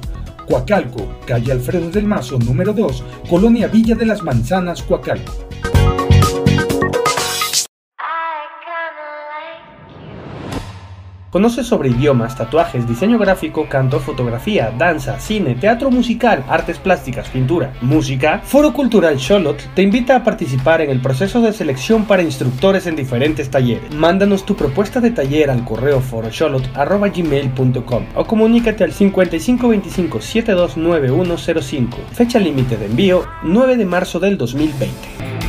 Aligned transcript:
Coacalco, 0.50 1.06
calle 1.28 1.52
Alfredo 1.52 1.92
del 1.92 2.08
Mazo 2.08 2.36
número 2.36 2.72
2, 2.72 3.04
Colonia 3.28 3.68
Villa 3.68 3.94
de 3.94 4.04
las 4.04 4.20
Manzanas, 4.24 4.82
Coacalco. 4.82 5.32
Conoce 11.30 11.62
sobre 11.62 11.90
idiomas, 11.90 12.36
tatuajes, 12.36 12.88
diseño 12.88 13.16
gráfico, 13.16 13.68
canto, 13.68 14.00
fotografía, 14.00 14.74
danza, 14.76 15.20
cine, 15.20 15.54
teatro 15.54 15.92
musical, 15.92 16.44
artes 16.48 16.78
plásticas, 16.78 17.28
pintura, 17.28 17.72
música. 17.82 18.40
Foro 18.42 18.72
Cultural 18.72 19.16
Charlotte 19.16 19.62
te 19.74 19.82
invita 19.82 20.16
a 20.16 20.24
participar 20.24 20.80
en 20.80 20.90
el 20.90 21.00
proceso 21.00 21.40
de 21.40 21.52
selección 21.52 22.04
para 22.04 22.22
instructores 22.22 22.88
en 22.88 22.96
diferentes 22.96 23.48
talleres. 23.48 23.94
Mándanos 23.94 24.44
tu 24.44 24.56
propuesta 24.56 25.00
de 25.00 25.12
taller 25.12 25.50
al 25.50 25.64
correo 25.64 26.00
forocharlotte.gmail.com 26.00 28.06
o 28.16 28.24
comunícate 28.24 28.82
al 28.82 28.92
5525 28.92 30.20
729105. 30.20 31.96
Fecha 32.12 32.40
límite 32.40 32.76
de 32.76 32.86
envío 32.86 33.24
9 33.44 33.76
de 33.76 33.84
marzo 33.84 34.18
del 34.18 34.36
2020. 34.36 35.39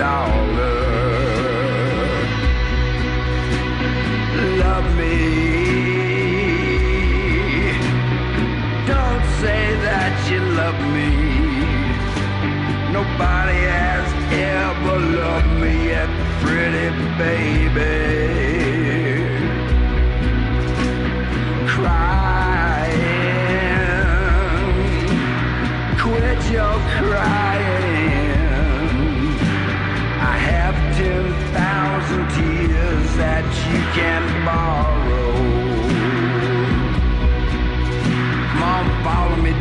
Dollar. 0.00 0.80
Love 4.64 4.88
me. 5.00 5.16
Don't 8.92 9.24
say 9.42 9.64
that 9.86 10.14
you 10.30 10.40
love 10.60 10.80
me. 10.96 11.10
Nobody 12.96 13.60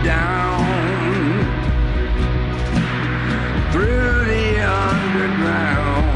down 0.10 0.66
through 3.72 4.26
the 4.34 4.48
underground, 4.90 6.10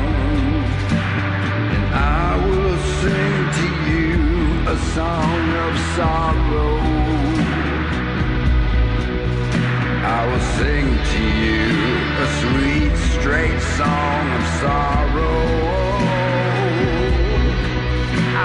I 1.94 2.30
will 2.44 2.78
sing 3.02 3.36
to 3.60 3.68
you 3.92 4.14
a 4.74 4.78
song 4.96 5.44
of 5.66 5.74
sorrow. 5.96 6.76
I 10.18 10.20
will 10.30 10.46
sing 10.58 10.88
to 11.14 11.24
you 11.44 11.66
a 12.26 12.28
sweet, 12.42 12.94
straight 13.14 13.62
song 13.80 14.24
of 14.38 14.44
sorrow. 14.62 15.42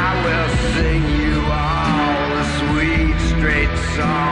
I 0.06 0.10
will 0.24 0.50
sing 0.74 1.02
you 1.22 1.36
all 1.64 2.28
a 2.42 2.46
sweet, 2.60 3.16
straight 3.32 3.74
song 3.96 4.27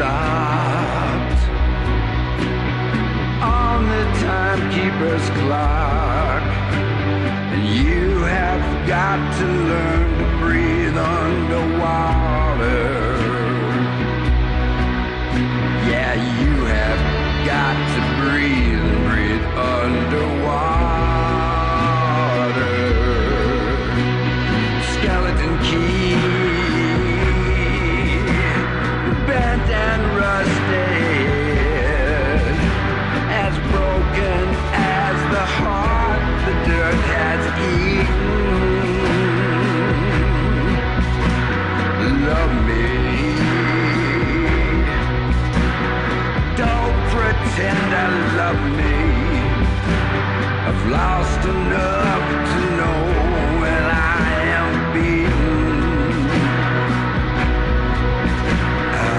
stopped 0.00 1.42
on 3.42 3.78
the 3.86 4.04
timekeeper's 4.24 5.28
clock. 5.40 6.42
And 7.52 7.62
you 7.68 8.22
have 8.22 8.64
got 8.88 9.18
to 9.40 9.44
learn 9.44 10.08
to 10.20 10.26
breathe 10.38 10.96
underwater. 10.96 11.98
Yeah, 15.90 16.14
you 16.40 16.52
have 16.64 17.02
got 17.46 17.76
to 17.94 18.00
breathe 18.22 18.80
and 18.80 19.04
breathe 19.06 19.46
underwater. 19.58 20.39
pretend 47.60 47.94
I 47.94 48.08
love 48.40 48.62
me. 48.78 48.96
I've 50.68 50.84
lost 50.90 51.44
enough 51.44 52.26
to 52.52 52.60
know 52.78 53.00
when 53.60 53.84
I 53.84 54.24
am 54.60 54.70
beaten. 54.94 56.20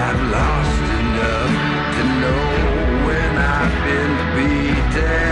I've 0.04 0.22
lost 0.38 0.84
enough 1.02 1.54
to 1.96 2.02
know 2.22 2.44
when 3.06 3.32
I've 3.38 3.76
been 3.86 4.14
beaten. 4.36 5.31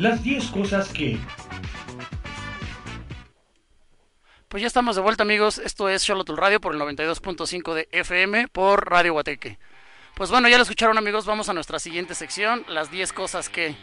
Las 0.00 0.22
10 0.22 0.46
cosas 0.46 0.88
que... 0.88 1.18
Pues 4.48 4.62
ya 4.62 4.66
estamos 4.66 4.96
de 4.96 5.02
vuelta 5.02 5.24
amigos, 5.24 5.58
esto 5.58 5.90
es 5.90 6.02
Charlotte 6.02 6.30
Radio 6.30 6.58
por 6.58 6.74
el 6.74 6.80
92.5 6.80 7.74
de 7.74 7.86
FM 7.92 8.48
por 8.48 8.88
Radio 8.88 9.12
Guateque. 9.12 9.58
Pues 10.14 10.30
bueno, 10.30 10.48
ya 10.48 10.56
lo 10.56 10.62
escucharon 10.62 10.96
amigos, 10.96 11.26
vamos 11.26 11.50
a 11.50 11.52
nuestra 11.52 11.78
siguiente 11.78 12.14
sección, 12.14 12.64
las 12.66 12.90
10 12.90 13.12
cosas 13.12 13.50
que... 13.50 13.76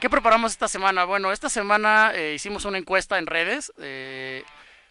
¿Qué 0.00 0.10
preparamos 0.10 0.52
esta 0.52 0.68
semana? 0.68 1.06
Bueno, 1.06 1.32
esta 1.32 1.48
semana 1.48 2.12
eh, 2.14 2.34
hicimos 2.34 2.66
una 2.66 2.76
encuesta 2.76 3.16
en 3.16 3.26
redes 3.26 3.72
eh, 3.78 4.44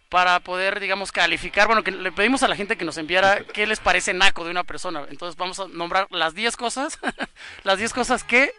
para 0.10 0.40
poder, 0.40 0.80
digamos, 0.80 1.12
calificar, 1.12 1.68
bueno, 1.68 1.84
que 1.84 1.92
le 1.92 2.12
pedimos 2.12 2.42
a 2.42 2.48
la 2.48 2.56
gente 2.56 2.78
que 2.78 2.86
nos 2.86 2.98
enviara 2.98 3.44
qué 3.44 3.68
les 3.68 3.80
parece 3.80 4.16
naco 4.16 4.44
de 4.44 4.50
una 4.50 4.64
persona. 4.64 5.06
Entonces 5.12 5.38
vamos 5.38 5.60
a 5.60 5.68
nombrar 5.68 6.08
las 6.10 6.34
10 6.34 6.58
cosas, 6.58 6.98
las 7.64 7.78
10 7.78 7.94
cosas 7.94 8.24
que, 8.24 8.52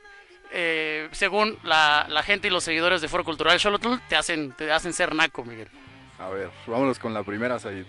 eh, 0.56 1.08
según 1.10 1.58
la, 1.64 2.06
la, 2.08 2.22
gente 2.22 2.46
y 2.46 2.50
los 2.50 2.62
seguidores 2.62 3.00
de 3.00 3.08
Foro 3.08 3.24
Cultural 3.24 3.58
Xolotl, 3.58 3.94
te 4.08 4.14
hacen, 4.14 4.52
te 4.52 4.70
hacen 4.70 4.92
ser 4.92 5.12
naco, 5.12 5.44
Miguel. 5.44 5.68
A 6.20 6.28
ver, 6.28 6.48
vámonos 6.68 7.00
con 7.00 7.12
la 7.12 7.24
primera, 7.24 7.58
Said. 7.58 7.86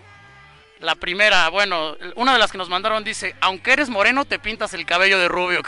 La 0.79 0.95
primera, 0.95 1.49
bueno, 1.49 1.95
una 2.15 2.33
de 2.33 2.39
las 2.39 2.51
que 2.51 2.57
nos 2.57 2.67
mandaron 2.67 3.03
dice, 3.03 3.35
aunque 3.39 3.73
eres 3.73 3.89
moreno, 3.89 4.25
te 4.25 4.39
pintas 4.39 4.73
el 4.73 4.83
cabello 4.85 5.19
de 5.19 5.27
rubio, 5.27 5.61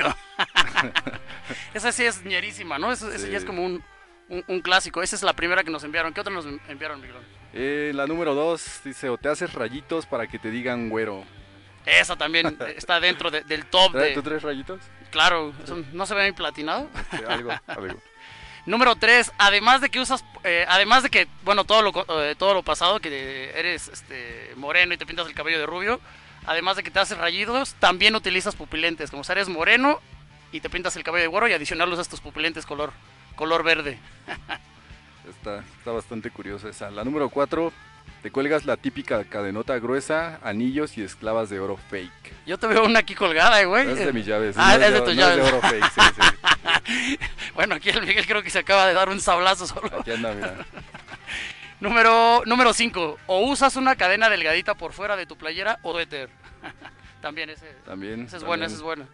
Esa 1.76 1.92
sí 1.92 2.04
es 2.04 2.26
ñerísima, 2.26 2.80
¿no? 2.80 2.92
Esa, 2.92 3.16
sí. 3.16 3.30
ya 3.30 3.38
es 3.38 3.46
como 3.46 3.64
un, 3.64 3.84
un, 4.30 4.44
un, 4.48 4.62
clásico. 4.62 5.04
Esa 5.04 5.16
es 5.16 5.22
la 5.22 5.34
primera 5.34 5.64
que 5.64 5.70
nos 5.70 5.84
enviaron. 5.84 6.14
¿Qué 6.14 6.22
otra 6.22 6.34
nos 6.34 6.46
enviaron, 6.68 7.00
Miguel? 7.00 7.16
Eh, 7.54 7.92
la 7.94 8.08
número 8.08 8.34
dos 8.34 8.82
dice, 8.84 9.10
o 9.10 9.18
te 9.18 9.30
haces 9.30 9.54
rayitos 9.54 10.08
para 10.08 10.26
que 10.28 10.40
te 10.40 10.50
digan 10.50 10.90
güero. 10.90 11.24
Esa 11.86 12.16
también 12.16 12.58
está 12.76 13.00
dentro 13.00 13.32
de, 13.32 13.42
del 13.44 13.66
top. 13.68 13.94
De... 13.94 14.14
¿Tú 14.14 14.24
tres 14.24 14.42
rayitos? 14.42 14.82
Claro, 15.12 15.54
¿no 15.94 16.06
se 16.06 16.16
ve 16.16 16.24
bien 16.24 16.36
platinado? 16.36 16.90
Sí, 17.12 17.18
algo, 17.28 17.52
algo. 17.68 18.02
Número 18.66 18.96
3, 18.98 19.32
además 19.38 19.80
de 19.80 19.90
que 19.90 20.02
usas, 20.02 20.26
eh, 20.44 20.66
además 20.68 21.02
de 21.02 21.10
que, 21.10 21.28
bueno, 21.46 21.64
todo 21.64 21.82
lo, 21.82 22.22
eh, 22.22 22.36
todo 22.36 22.54
lo 22.54 22.64
pasado, 22.64 23.00
que 23.00 23.52
eres 23.56 23.88
este, 23.88 24.52
moreno 24.58 24.94
y 24.94 24.98
te 24.98 25.06
pintas 25.06 25.26
el 25.26 25.34
cabello 25.34 25.58
de 25.58 25.66
rubio, 25.66 26.02
además 26.46 26.76
de 26.76 26.84
que 26.84 26.92
te 26.92 27.00
haces 27.00 27.18
rayidos, 27.18 27.76
también 27.76 28.14
utilizas 28.16 28.56
pupilentes, 28.56 29.10
como 29.10 29.24
si 29.24 29.32
eres 29.32 29.48
moreno 29.48 30.02
y 30.52 30.60
te 30.60 30.70
pintas 30.70 30.98
el 30.98 31.04
cabello 31.04 31.24
de 31.24 31.28
güero 31.28 31.48
y 31.48 31.54
adicional 31.54 31.92
usas 31.94 32.10
tus 32.10 32.20
pupilentes 32.20 32.66
color, 32.66 32.92
color 33.36 33.64
verde. 33.64 34.00
está, 35.30 35.64
está 35.78 35.92
bastante 35.92 36.30
curiosa 36.30 36.68
esa. 36.68 36.92
La 36.92 37.06
número 37.06 37.30
4, 37.30 37.72
te 38.22 38.32
cuelgas 38.32 38.66
la 38.66 38.78
típica 38.78 39.24
cadenota 39.24 39.78
gruesa, 39.80 40.40
anillos 40.44 40.98
y 40.98 41.04
esclavas 41.04 41.50
de 41.50 41.60
oro 41.60 41.78
fake. 41.78 42.34
Yo 42.46 42.58
te 42.58 42.68
veo 42.68 42.84
una 42.86 43.00
aquí 43.00 43.16
colgada, 43.16 43.64
güey. 43.64 43.90
Es 43.90 44.00
de 44.00 44.14
mis 44.14 44.26
llaves. 44.26 44.56
Ah, 44.58 44.78
no 44.78 44.86
es 44.86 44.94
de 44.94 45.02
tus 45.02 45.16
no 45.16 45.22
llaves. 45.22 45.38
Es 45.38 45.44
de 45.44 45.58
oro 45.58 45.62
fake, 45.62 45.92
sí, 45.92 46.02
sí. 46.16 47.20
bueno, 47.56 47.76
aquí 47.76 47.90
el 47.90 48.06
Miguel 48.06 48.26
creo 48.26 48.44
que 48.44 48.50
se 48.50 48.60
acaba 48.60 48.88
de 48.88 48.94
dar 48.94 49.10
un 49.10 49.22
sablazo 49.22 49.68
solo. 49.68 49.92
Aquí 50.00 50.12
anda, 50.12 50.34
mira. 50.34 50.56
Número 51.80 52.74
5. 52.74 53.18
O 53.28 53.42
usas 53.48 53.76
una 53.76 53.96
cadena 53.96 54.30
delgadita 54.30 54.76
por 54.76 54.94
fuera 54.94 55.16
de 55.16 55.26
tu 55.26 55.38
playera 55.38 55.80
o 55.84 56.00
éter. 56.00 56.30
también 57.22 57.50
ese. 57.50 57.68
También. 57.86 58.22
Ese 58.22 58.26
es 58.26 58.32
también. 58.32 58.48
bueno, 58.48 58.66
ese 58.66 58.76
es 58.76 58.82
bueno. 58.82 59.08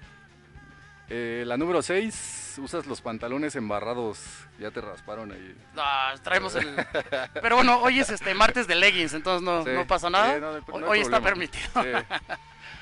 Eh, 1.10 1.44
la 1.46 1.58
número 1.58 1.82
6, 1.82 2.43
usas 2.58 2.86
los 2.86 3.02
pantalones 3.02 3.56
embarrados. 3.56 4.20
Ya 4.60 4.72
te 4.72 4.82
rasparon 4.82 5.32
ahí. 5.32 5.56
Ah, 5.78 6.14
traemos 6.24 6.56
el. 6.56 6.76
Pero 7.42 7.56
bueno, 7.56 7.80
hoy 7.82 8.00
es 8.00 8.10
este 8.10 8.34
martes 8.34 8.68
de 8.68 8.76
leggings, 8.76 9.14
entonces 9.14 9.42
no, 9.44 9.64
Sí. 9.64 9.72
no 9.74 9.86
pasa 9.88 10.10
nada. 10.10 10.36
Sí, 10.36 10.42
no, 10.42 10.52
no 10.60 10.80
no 10.80 10.88
hoy 10.88 11.00
está 11.00 11.22
permitido. 11.22 11.68
Sí. 11.82 11.90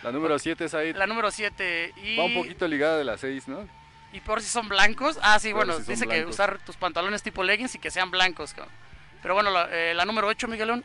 La 0.03 0.11
número 0.11 0.39
7 0.39 0.65
es 0.65 0.73
ahí. 0.73 0.93
La 0.93 1.05
número 1.07 1.29
7. 1.31 1.93
Y, 2.03 2.17
Va 2.17 2.23
un 2.25 2.33
poquito 2.33 2.67
ligada 2.67 2.97
de 2.97 3.03
la 3.03 3.17
6, 3.17 3.47
¿no? 3.47 3.67
y 4.13 4.19
por 4.19 4.41
si 4.41 4.49
son 4.49 4.67
blancos. 4.67 5.17
Ah, 5.21 5.39
sí, 5.39 5.53
Por 5.53 5.65
bueno, 5.65 5.81
si 5.81 5.91
dice 5.91 6.05
que 6.05 6.25
usar 6.25 6.59
tus 6.65 6.75
pantalones 6.75 7.23
tipo 7.23 7.43
leggings 7.43 7.75
y 7.75 7.79
que 7.79 7.91
sean 7.91 8.11
blancos. 8.11 8.53
cabrón. 8.53 8.73
Pero 9.21 9.35
bueno, 9.35 9.51
la, 9.51 9.69
eh, 9.71 9.93
la 9.93 10.03
número 10.05 10.27
8, 10.27 10.47
Miguelón. 10.49 10.83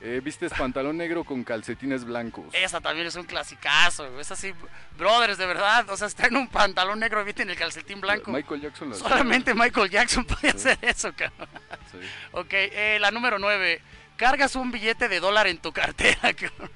Eh, 0.00 0.20
vistes 0.22 0.52
pantalón 0.52 0.96
negro 0.96 1.24
con 1.24 1.42
calcetines 1.42 2.04
blancos. 2.04 2.46
Esa 2.52 2.80
también 2.80 3.08
es 3.08 3.16
un 3.16 3.24
clasicazo. 3.24 4.20
Es 4.20 4.30
así, 4.30 4.52
brothers, 4.96 5.38
de 5.38 5.46
verdad. 5.46 5.90
O 5.90 5.96
sea, 5.96 6.06
está 6.06 6.28
en 6.28 6.36
un 6.36 6.48
pantalón 6.48 7.00
negro, 7.00 7.24
viste 7.24 7.42
en 7.42 7.50
el 7.50 7.56
calcetín 7.56 8.00
blanco. 8.00 8.30
Michael 8.30 8.60
Jackson. 8.60 8.94
Solamente 8.94 9.54
Michael 9.54 9.90
Jackson 9.90 10.24
podía 10.24 10.52
hacer 10.52 10.78
eso, 10.82 11.12
cabrón. 11.16 11.48
Sí. 11.90 11.98
Ok, 12.32 12.48
eh, 12.52 12.98
la 13.00 13.10
número 13.10 13.38
9. 13.40 13.80
Cargas 14.16 14.54
un 14.56 14.70
billete 14.70 15.08
de 15.08 15.18
dólar 15.20 15.46
en 15.48 15.58
tu 15.58 15.72
cartera, 15.72 16.20
cabrón. 16.34 16.70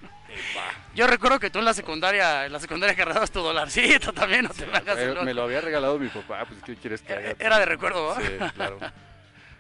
Yo 0.95 1.07
recuerdo 1.07 1.39
que 1.39 1.51
tú 1.51 1.59
en 1.61 1.65
la 1.67 1.75
secundaria, 1.75 2.47
en 2.47 2.53
la 2.53 2.59
secundaria 2.59 2.97
cargabas 2.97 3.31
tu 3.31 3.41
dolarcito 3.41 4.13
también, 4.13 4.45
no 4.45 4.49
te 4.51 4.67
me 4.67 4.79
hagas 4.79 4.97
el 4.99 5.11
Eh, 5.11 5.13
loco. 5.15 5.25
me 5.25 5.35
lo 5.35 5.43
había 5.43 5.61
regalado 5.61 5.99
mi 5.99 6.09
papá, 6.09 6.45
pues 6.47 6.61
¿qué 6.65 6.75
quieres 6.75 7.03
que 7.03 7.13
Era- 7.13 7.21
haga? 7.31 7.37
Era 7.39 7.59
de 7.61 7.67
recuerdo, 7.67 8.15
¿no? 8.19 8.21
Sí, 8.25 8.33
claro. 8.57 8.79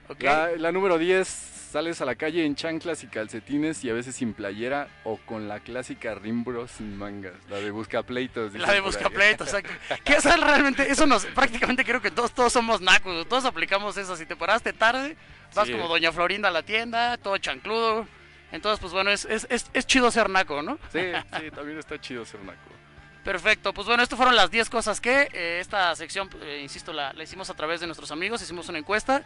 Ok. 0.09 0.21
La, 0.23 0.49
la 0.59 0.73
número 0.73 0.99
10, 0.99 1.27
sales 1.73 2.03
a 2.03 2.05
la 2.05 2.17
calle 2.17 2.45
en 2.45 2.55
chanclas 2.55 3.03
y 3.03 3.07
calcetines 3.07 3.83
y 3.83 3.89
a 3.89 3.95
veces 3.95 4.15
sin 4.15 4.35
playera 4.35 4.89
o 5.05 5.17
con 5.17 5.49
la 5.49 5.61
clásica 5.61 6.15
rimbro 6.15 6.69
sin 6.69 6.97
mangas, 6.99 7.33
la 7.49 7.57
de 7.57 7.71
buscapleitos. 7.71 8.53
La 8.55 8.73
de 8.73 8.81
buscapleitos, 8.81 9.49
o 9.49 9.51
sea, 9.51 9.63
que, 9.63 10.13
esa 10.13 10.37
realmente, 10.37 10.91
eso 10.91 11.07
nos, 11.07 11.25
prácticamente 11.27 11.83
creo 11.85 12.03
que 12.03 12.11
todos, 12.11 12.33
todos 12.33 12.53
somos 12.53 12.83
nacos, 12.83 13.27
todos 13.27 13.47
aplicamos 13.47 13.97
eso, 13.97 14.15
si 14.17 14.27
te 14.27 14.37
paraste 14.37 14.75
tarde, 14.75 15.17
vas 15.55 15.67
Sí. 15.67 15.73
como 15.73 15.89
Doña 15.89 16.13
Florinda 16.13 16.49
a 16.49 16.53
la 16.53 16.63
tienda, 16.63 17.17
todo 17.17 17.39
chancludo, 17.39 18.07
entonces 18.53 18.79
pues 18.79 18.93
bueno, 18.93 19.11
es, 19.11 19.25
es, 19.25 19.47
es, 19.49 19.71
es 19.73 19.87
chido 19.87 20.11
ser 20.11 20.29
naco, 20.29 20.61
¿no? 20.61 20.79
Sí, 20.93 21.01
sí, 21.41 21.51
también 21.53 21.79
está 21.79 21.99
chido 21.99 22.27
ser 22.27 22.41
naco. 22.41 22.59
Perfecto, 23.25 23.73
pues 23.73 23.87
bueno, 23.87 24.03
estas 24.03 24.17
fueron 24.17 24.35
las 24.37 24.51
10 24.51 24.69
cosas 24.69 25.01
que 25.01 25.29
eh, 25.33 25.59
esta 25.61 25.95
sección, 25.95 26.29
eh, 26.43 26.61
insisto, 26.63 26.93
la, 26.93 27.13
la 27.13 27.23
hicimos 27.23 27.49
a 27.51 27.55
través 27.55 27.81
de 27.81 27.87
nuestros 27.87 28.11
amigos, 28.11 28.43
hicimos 28.43 28.69
una 28.69 28.79
encuesta, 28.79 29.23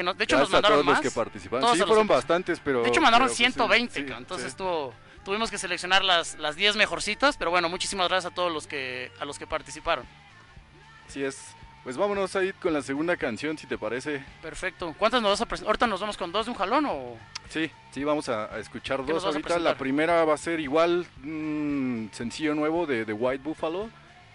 que 0.00 0.04
nos, 0.04 0.16
de 0.16 0.24
hecho 0.24 0.38
nos 0.38 0.50
mandaron 0.50 0.76
todos 0.76 0.86
más. 0.86 1.04
los 1.04 1.12
que 1.12 1.14
participaron. 1.14 1.60
Todos 1.60 1.74
Sí, 1.74 1.80
los 1.80 1.88
fueron 1.88 2.06
bastantes, 2.06 2.58
pero... 2.64 2.82
De 2.82 2.88
hecho 2.88 3.00
mandaron 3.02 3.28
pero, 3.28 3.36
pues, 3.36 3.36
sí, 3.36 3.44
120, 3.44 3.94
sí, 3.94 4.00
cabrón, 4.00 4.18
entonces 4.22 4.46
estuvo, 4.48 4.94
tuvimos 5.24 5.50
que 5.50 5.58
seleccionar 5.58 6.02
las, 6.02 6.38
las 6.38 6.56
10 6.56 6.76
mejorcitas, 6.76 7.36
pero 7.36 7.50
bueno, 7.50 7.68
muchísimas 7.68 8.08
gracias 8.08 8.32
a 8.32 8.34
todos 8.34 8.50
los 8.50 8.66
que, 8.66 9.12
a 9.20 9.26
los 9.26 9.38
que 9.38 9.46
participaron. 9.46 10.06
Así 11.06 11.22
es. 11.22 11.54
Pues 11.82 11.96
vámonos 11.96 12.34
a 12.36 12.44
ir 12.44 12.54
con 12.54 12.72
la 12.72 12.82
segunda 12.82 13.16
canción, 13.16 13.56
si 13.56 13.66
te 13.66 13.76
parece. 13.78 14.24
Perfecto. 14.42 14.94
¿Cuántas 14.98 15.22
nos 15.22 15.32
vas 15.32 15.40
a 15.40 15.46
presentar? 15.46 15.68
¿Ahorita 15.70 15.86
nos 15.86 16.00
vamos 16.00 16.16
con 16.16 16.30
dos 16.32 16.46
de 16.46 16.52
un 16.52 16.58
jalón 16.58 16.86
o...? 16.86 17.16
Sí, 17.48 17.70
sí, 17.90 18.04
vamos 18.04 18.28
a, 18.28 18.54
a 18.54 18.58
escuchar 18.58 19.04
¿Qué 19.04 19.12
nos 19.12 19.22
dos 19.22 19.34
a 19.34 19.36
ahorita. 19.36 19.58
La 19.58 19.76
primera 19.76 20.24
va 20.24 20.34
a 20.34 20.38
ser 20.38 20.60
igual, 20.60 21.06
un 21.24 22.10
sencillo 22.12 22.54
nuevo 22.54 22.86
de 22.86 23.04
The 23.04 23.12
White 23.12 23.42
Buffalo. 23.42 23.90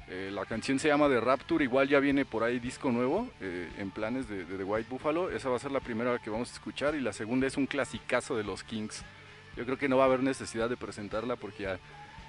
Eh, 0.07 0.29
la 0.31 0.45
canción 0.45 0.77
se 0.77 0.87
llama 0.87 1.07
The 1.09 1.19
Rapture, 1.19 1.63
igual 1.63 1.87
ya 1.87 1.99
viene 1.99 2.25
por 2.25 2.43
ahí 2.43 2.59
disco 2.59 2.91
nuevo 2.91 3.27
eh, 3.41 3.69
en 3.79 3.89
planes 3.89 4.29
de, 4.29 4.45
de 4.45 4.57
The 4.57 4.63
White 4.63 4.87
Buffalo. 4.89 5.31
Esa 5.31 5.49
va 5.49 5.55
a 5.55 5.59
ser 5.59 5.71
la 5.71 5.79
primera 5.79 6.19
que 6.19 6.29
vamos 6.29 6.51
a 6.51 6.53
escuchar 6.53 6.93
y 6.95 7.01
la 7.01 7.11
segunda 7.11 7.47
es 7.47 7.57
un 7.57 7.65
clasicazo 7.65 8.37
de 8.37 8.43
los 8.43 8.63
Kings. 8.63 9.03
Yo 9.57 9.65
creo 9.65 9.77
que 9.77 9.89
no 9.89 9.97
va 9.97 10.03
a 10.03 10.07
haber 10.07 10.21
necesidad 10.21 10.69
de 10.69 10.77
presentarla 10.77 11.37
porque 11.37 11.63
ya 11.63 11.79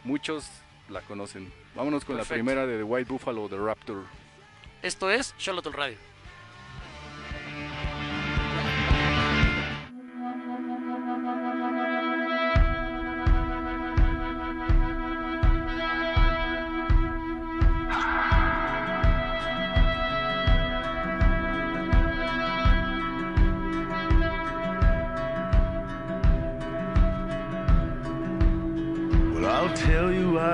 muchos 0.05 0.49
la 0.89 1.03
conocen. 1.03 1.53
Vámonos 1.75 2.05
con 2.05 2.17
Perfecto. 2.17 2.35
la 2.35 2.45
primera 2.45 2.67
de 2.67 2.79
The 2.79 2.83
White 2.85 3.13
Buffalo, 3.13 3.49
The 3.49 3.57
Rapture. 3.59 4.03
Esto 4.83 5.11
es 5.11 5.37
Charlotte 5.37 5.67
Radio. 5.75 5.99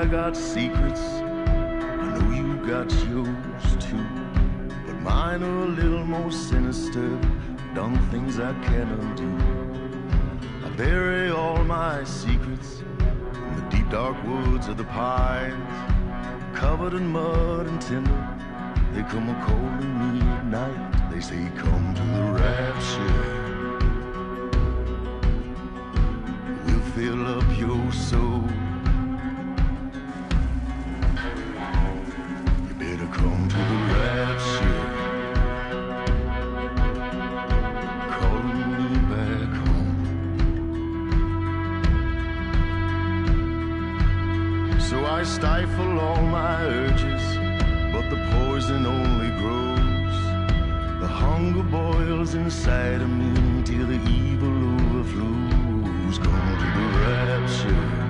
I 0.02 0.06
got 0.06 0.36
secrets. 0.36 1.00
I 1.00 2.18
know 2.18 2.34
you 2.34 2.56
got 2.66 2.90
yours 3.06 3.76
too. 3.78 4.04
But 4.84 4.96
mine 5.00 5.44
are 5.44 5.60
a 5.60 5.66
little 5.66 6.04
more 6.04 6.32
sinister. 6.32 7.08
Done 7.72 7.96
things 8.10 8.40
I 8.40 8.52
can't 8.64 8.90
undo. 9.00 9.30
I 10.66 10.70
bury 10.70 11.30
all 11.30 11.62
my 11.62 12.02
secrets 12.02 12.80
in 12.80 13.54
the 13.54 13.62
deep 13.70 13.88
dark 13.90 14.16
woods 14.26 14.66
of 14.66 14.76
the 14.76 14.84
pines. 14.86 15.70
Covered 16.52 16.94
in 16.94 17.06
mud 17.06 17.68
and 17.68 17.80
tinder. 17.80 18.28
They 18.94 19.02
come 19.02 19.28
a 19.28 19.34
calling 19.46 19.98
me 20.00 20.20
at 20.32 20.46
night. 20.46 21.12
They 21.12 21.20
say, 21.20 21.48
Come 21.56 21.94
to 21.94 22.02
the 22.02 22.24
rapture. 22.42 23.38
Fill 26.96 27.38
up 27.38 27.58
your 27.58 27.92
soul. 27.92 28.42
I 45.22 45.24
stifle 45.24 46.00
all 46.00 46.20
my 46.20 46.64
urges, 46.64 47.22
but 47.92 48.10
the 48.10 48.16
poison 48.32 48.84
only 48.84 49.30
grows. 49.38 50.18
The 51.00 51.06
hunger 51.06 51.62
boils 51.62 52.34
inside 52.34 53.00
of 53.00 53.08
me 53.08 53.28
until 53.28 53.86
the 53.86 54.00
evil 54.10 54.50
overflows. 54.74 56.18
Come 56.18 56.58
to 56.62 56.68
the 56.76 56.88
rapture, 57.06 58.01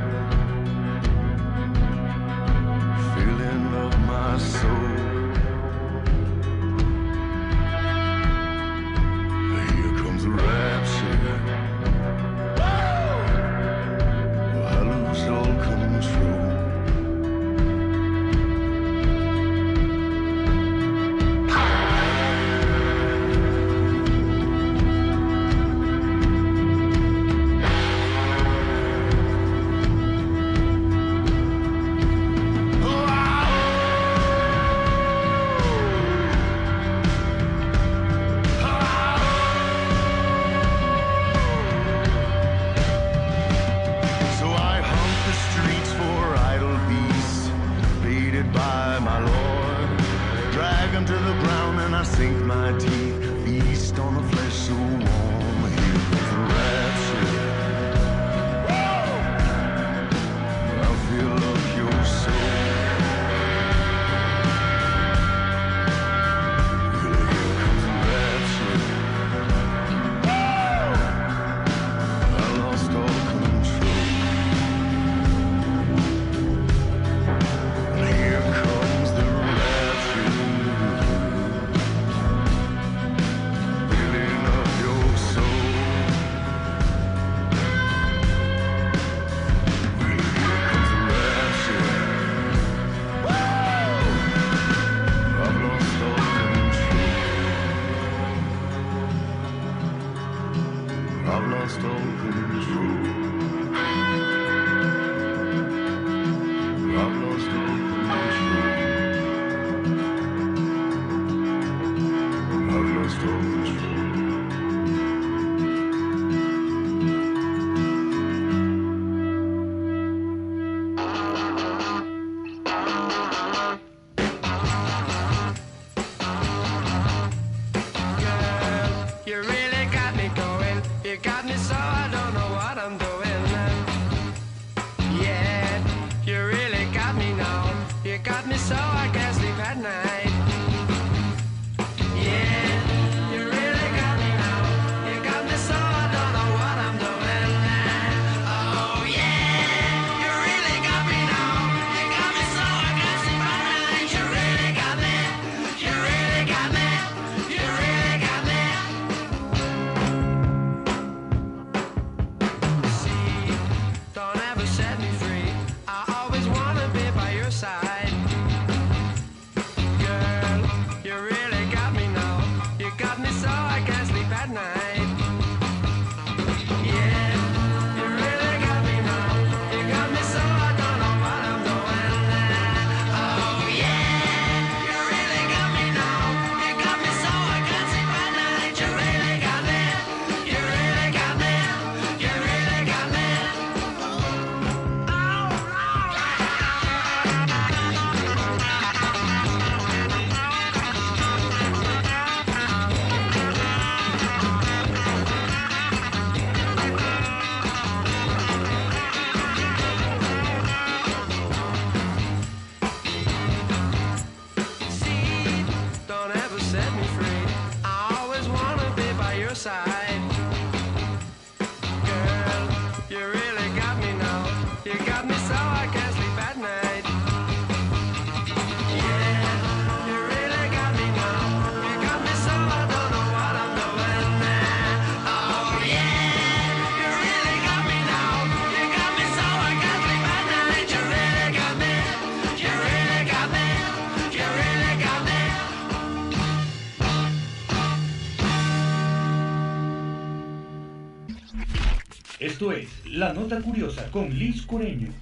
Nota 253.53 253.65
Curiosa 253.67 254.11
con 254.11 254.31
Liz 254.31 254.65
Coreño. 254.65 255.13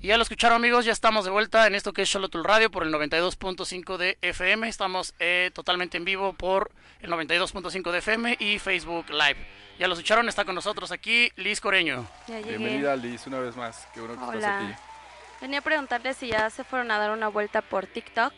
Y 0.00 0.06
ya 0.06 0.16
lo 0.16 0.22
escucharon 0.22 0.56
amigos, 0.56 0.86
ya 0.86 0.92
estamos 0.92 1.26
de 1.26 1.30
vuelta 1.30 1.66
en 1.66 1.74
esto 1.74 1.92
que 1.92 2.02
es 2.02 2.10
Xolotl 2.10 2.42
Radio 2.42 2.70
por 2.70 2.82
el 2.82 2.90
92.5 2.90 3.98
de 3.98 4.16
FM. 4.22 4.66
Estamos 4.66 5.14
eh, 5.18 5.50
totalmente 5.52 5.98
en 5.98 6.06
vivo 6.06 6.32
por 6.32 6.70
el 7.00 7.10
92.5 7.10 7.90
de 7.90 7.98
FM 7.98 8.36
y 8.40 8.58
Facebook 8.58 9.10
Live. 9.10 9.36
Ya 9.78 9.86
lo 9.86 9.92
escucharon, 9.92 10.30
está 10.30 10.46
con 10.46 10.54
nosotros 10.54 10.92
aquí 10.92 11.30
Liz 11.36 11.60
Coreño. 11.60 12.06
Bienvenida 12.26 12.96
Liz 12.96 13.26
una 13.26 13.40
vez 13.40 13.54
más, 13.54 13.86
qué 13.92 14.00
bueno 14.00 14.14
que 14.14 14.24
estás 14.24 14.36
Hola. 14.36 14.58
aquí. 14.60 14.74
Venía 15.42 15.58
a 15.58 15.62
preguntarle 15.62 16.14
si 16.14 16.28
ya 16.28 16.48
se 16.48 16.64
fueron 16.64 16.90
a 16.90 16.98
dar 16.98 17.10
una 17.10 17.28
vuelta 17.28 17.60
por 17.60 17.86
TikTok, 17.86 18.32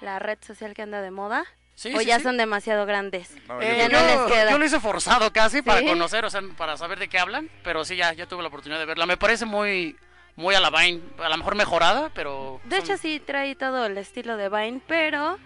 la 0.00 0.18
red 0.18 0.38
social 0.44 0.74
que 0.74 0.82
anda 0.82 1.00
de 1.00 1.12
moda, 1.12 1.46
Sí, 1.74 1.92
o 1.94 1.98
sí, 2.00 2.06
ya 2.06 2.18
sí. 2.18 2.24
son 2.24 2.36
demasiado 2.36 2.84
grandes. 2.86 3.34
No, 3.48 3.60
Eh, 3.60 3.76
ya 3.78 3.88
yo, 3.88 4.00
no 4.00 4.06
les 4.06 4.32
queda. 4.32 4.50
yo 4.50 4.58
lo 4.58 4.64
hice 4.64 4.78
forzado 4.80 5.32
casi 5.32 5.62
para 5.62 5.82
conocer, 5.82 6.24
o 6.24 6.30
sea, 6.30 6.40
para 6.56 6.76
saber 6.76 6.98
de 6.98 7.08
qué 7.08 7.18
hablan, 7.18 7.50
pero 7.64 7.84
sí, 7.84 7.96
ya, 7.96 8.12
ya 8.12 8.26
tuve 8.26 8.42
la 8.42 8.48
oportunidad 8.48 8.78
de 8.78 8.86
verla. 8.86 9.06
Me 9.06 9.16
parece 9.16 9.46
muy, 9.46 9.96
muy 10.36 10.54
a 10.54 10.60
la 10.60 10.70
Vine, 10.70 11.00
a 11.18 11.28
lo 11.28 11.36
mejor 11.38 11.54
mejorada, 11.54 12.10
pero... 12.14 12.60
De 12.64 12.76
son- 12.76 12.84
hecho 12.84 12.96
sí 12.98 13.20
trae 13.20 13.54
todo 13.54 13.86
el 13.86 13.96
estilo 13.98 14.36
de 14.36 14.48
Vine, 14.48 14.80
pero 14.86 15.38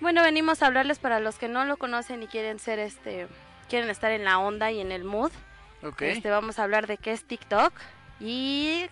Bueno, 0.00 0.22
venimos 0.22 0.62
a 0.62 0.66
hablarles 0.66 0.98
para 0.98 1.20
los 1.20 1.36
que 1.36 1.46
no 1.48 1.64
lo 1.66 1.76
conocen 1.76 2.22
y 2.22 2.26
quieren 2.26 2.58
ser 2.58 2.78
este 2.78 3.28
quieren 3.68 3.90
estar 3.90 4.10
en 4.10 4.24
la 4.24 4.38
onda 4.38 4.70
y 4.70 4.80
en 4.80 4.90
el 4.92 5.04
mood. 5.04 5.30
Ok. 5.82 6.00
Este 6.02 6.30
vamos 6.30 6.58
a 6.58 6.62
hablar 6.64 6.86
de 6.86 6.96
qué 6.96 7.12
es 7.12 7.24
TikTok 7.24 7.72
y 8.18 8.86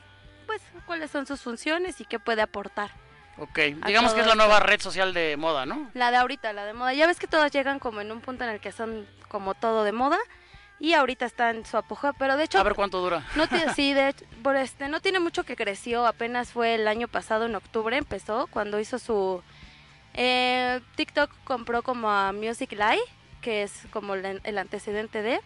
pues 0.47 0.61
cuáles 0.87 1.11
son 1.11 1.27
sus 1.27 1.41
funciones 1.41 2.01
y 2.01 2.05
qué 2.05 2.19
puede 2.19 2.43
aportar. 2.43 2.91
Ok, 3.39 3.59
digamos 3.87 4.15
que 4.15 4.21
es 4.21 4.27
la 4.27 4.35
nueva 4.35 4.55
esto. 4.57 4.67
red 4.67 4.81
social 4.81 5.15
de 5.15 5.37
moda, 5.37 5.65
¿no? 5.67 5.91
La 5.95 6.11
de 6.11 6.17
ahorita, 6.17 6.53
la 6.53 6.65
de 6.65 6.73
moda. 6.73 6.93
Ya 6.95 7.07
ves 7.07 7.19
que 7.19 7.27
todas 7.27 7.53
llegan 7.53 7.79
como 7.79 8.01
en 8.01 8.11
un 8.11 8.21
punto 8.21 8.45
en 8.45 8.51
el 8.51 8.61
que 8.61 8.73
son 8.73 9.07
como 9.29 9.55
todo 9.55 9.85
de 9.85 9.93
moda 9.93 10.19
y 10.81 10.95
ahorita 10.95 11.25
está 11.27 11.51
en 11.51 11.65
su 11.67 11.77
apogeo, 11.77 12.15
pero 12.19 12.37
de 12.37 12.45
hecho 12.45 12.59
A 12.59 12.63
ver 12.63 12.75
cuánto 12.75 13.01
dura. 13.01 13.25
no 13.35 13.47
tiene, 13.49 13.73
sí, 13.75 13.95
de 13.95 14.11
hecho, 14.11 14.25
por 14.43 14.57
este, 14.57 14.89
no 14.89 15.01
tiene 15.01 15.19
mucho 15.21 15.45
que 15.45 15.57
creció, 15.57 16.07
apenas 16.07 16.53
fue 16.53 16.77
el 16.77 16.87
año 16.89 17.09
pasado, 17.09 17.47
en 17.47 17.55
octubre 17.57 17.97
empezó, 17.97 18.47
cuando 18.49 18.79
hizo 18.79 18.99
su... 19.01 19.43
eh, 20.15 20.81
TikTok 20.97 21.31
compró 21.45 21.83
como 21.83 22.11
a 22.11 22.33
Music 22.33 22.73
Live, 22.73 23.03
que 23.41 23.63
es 23.65 23.87
como 23.91 24.15
el, 24.15 24.41
el 24.45 24.59
antecedente 24.59 25.23
de... 25.23 25.41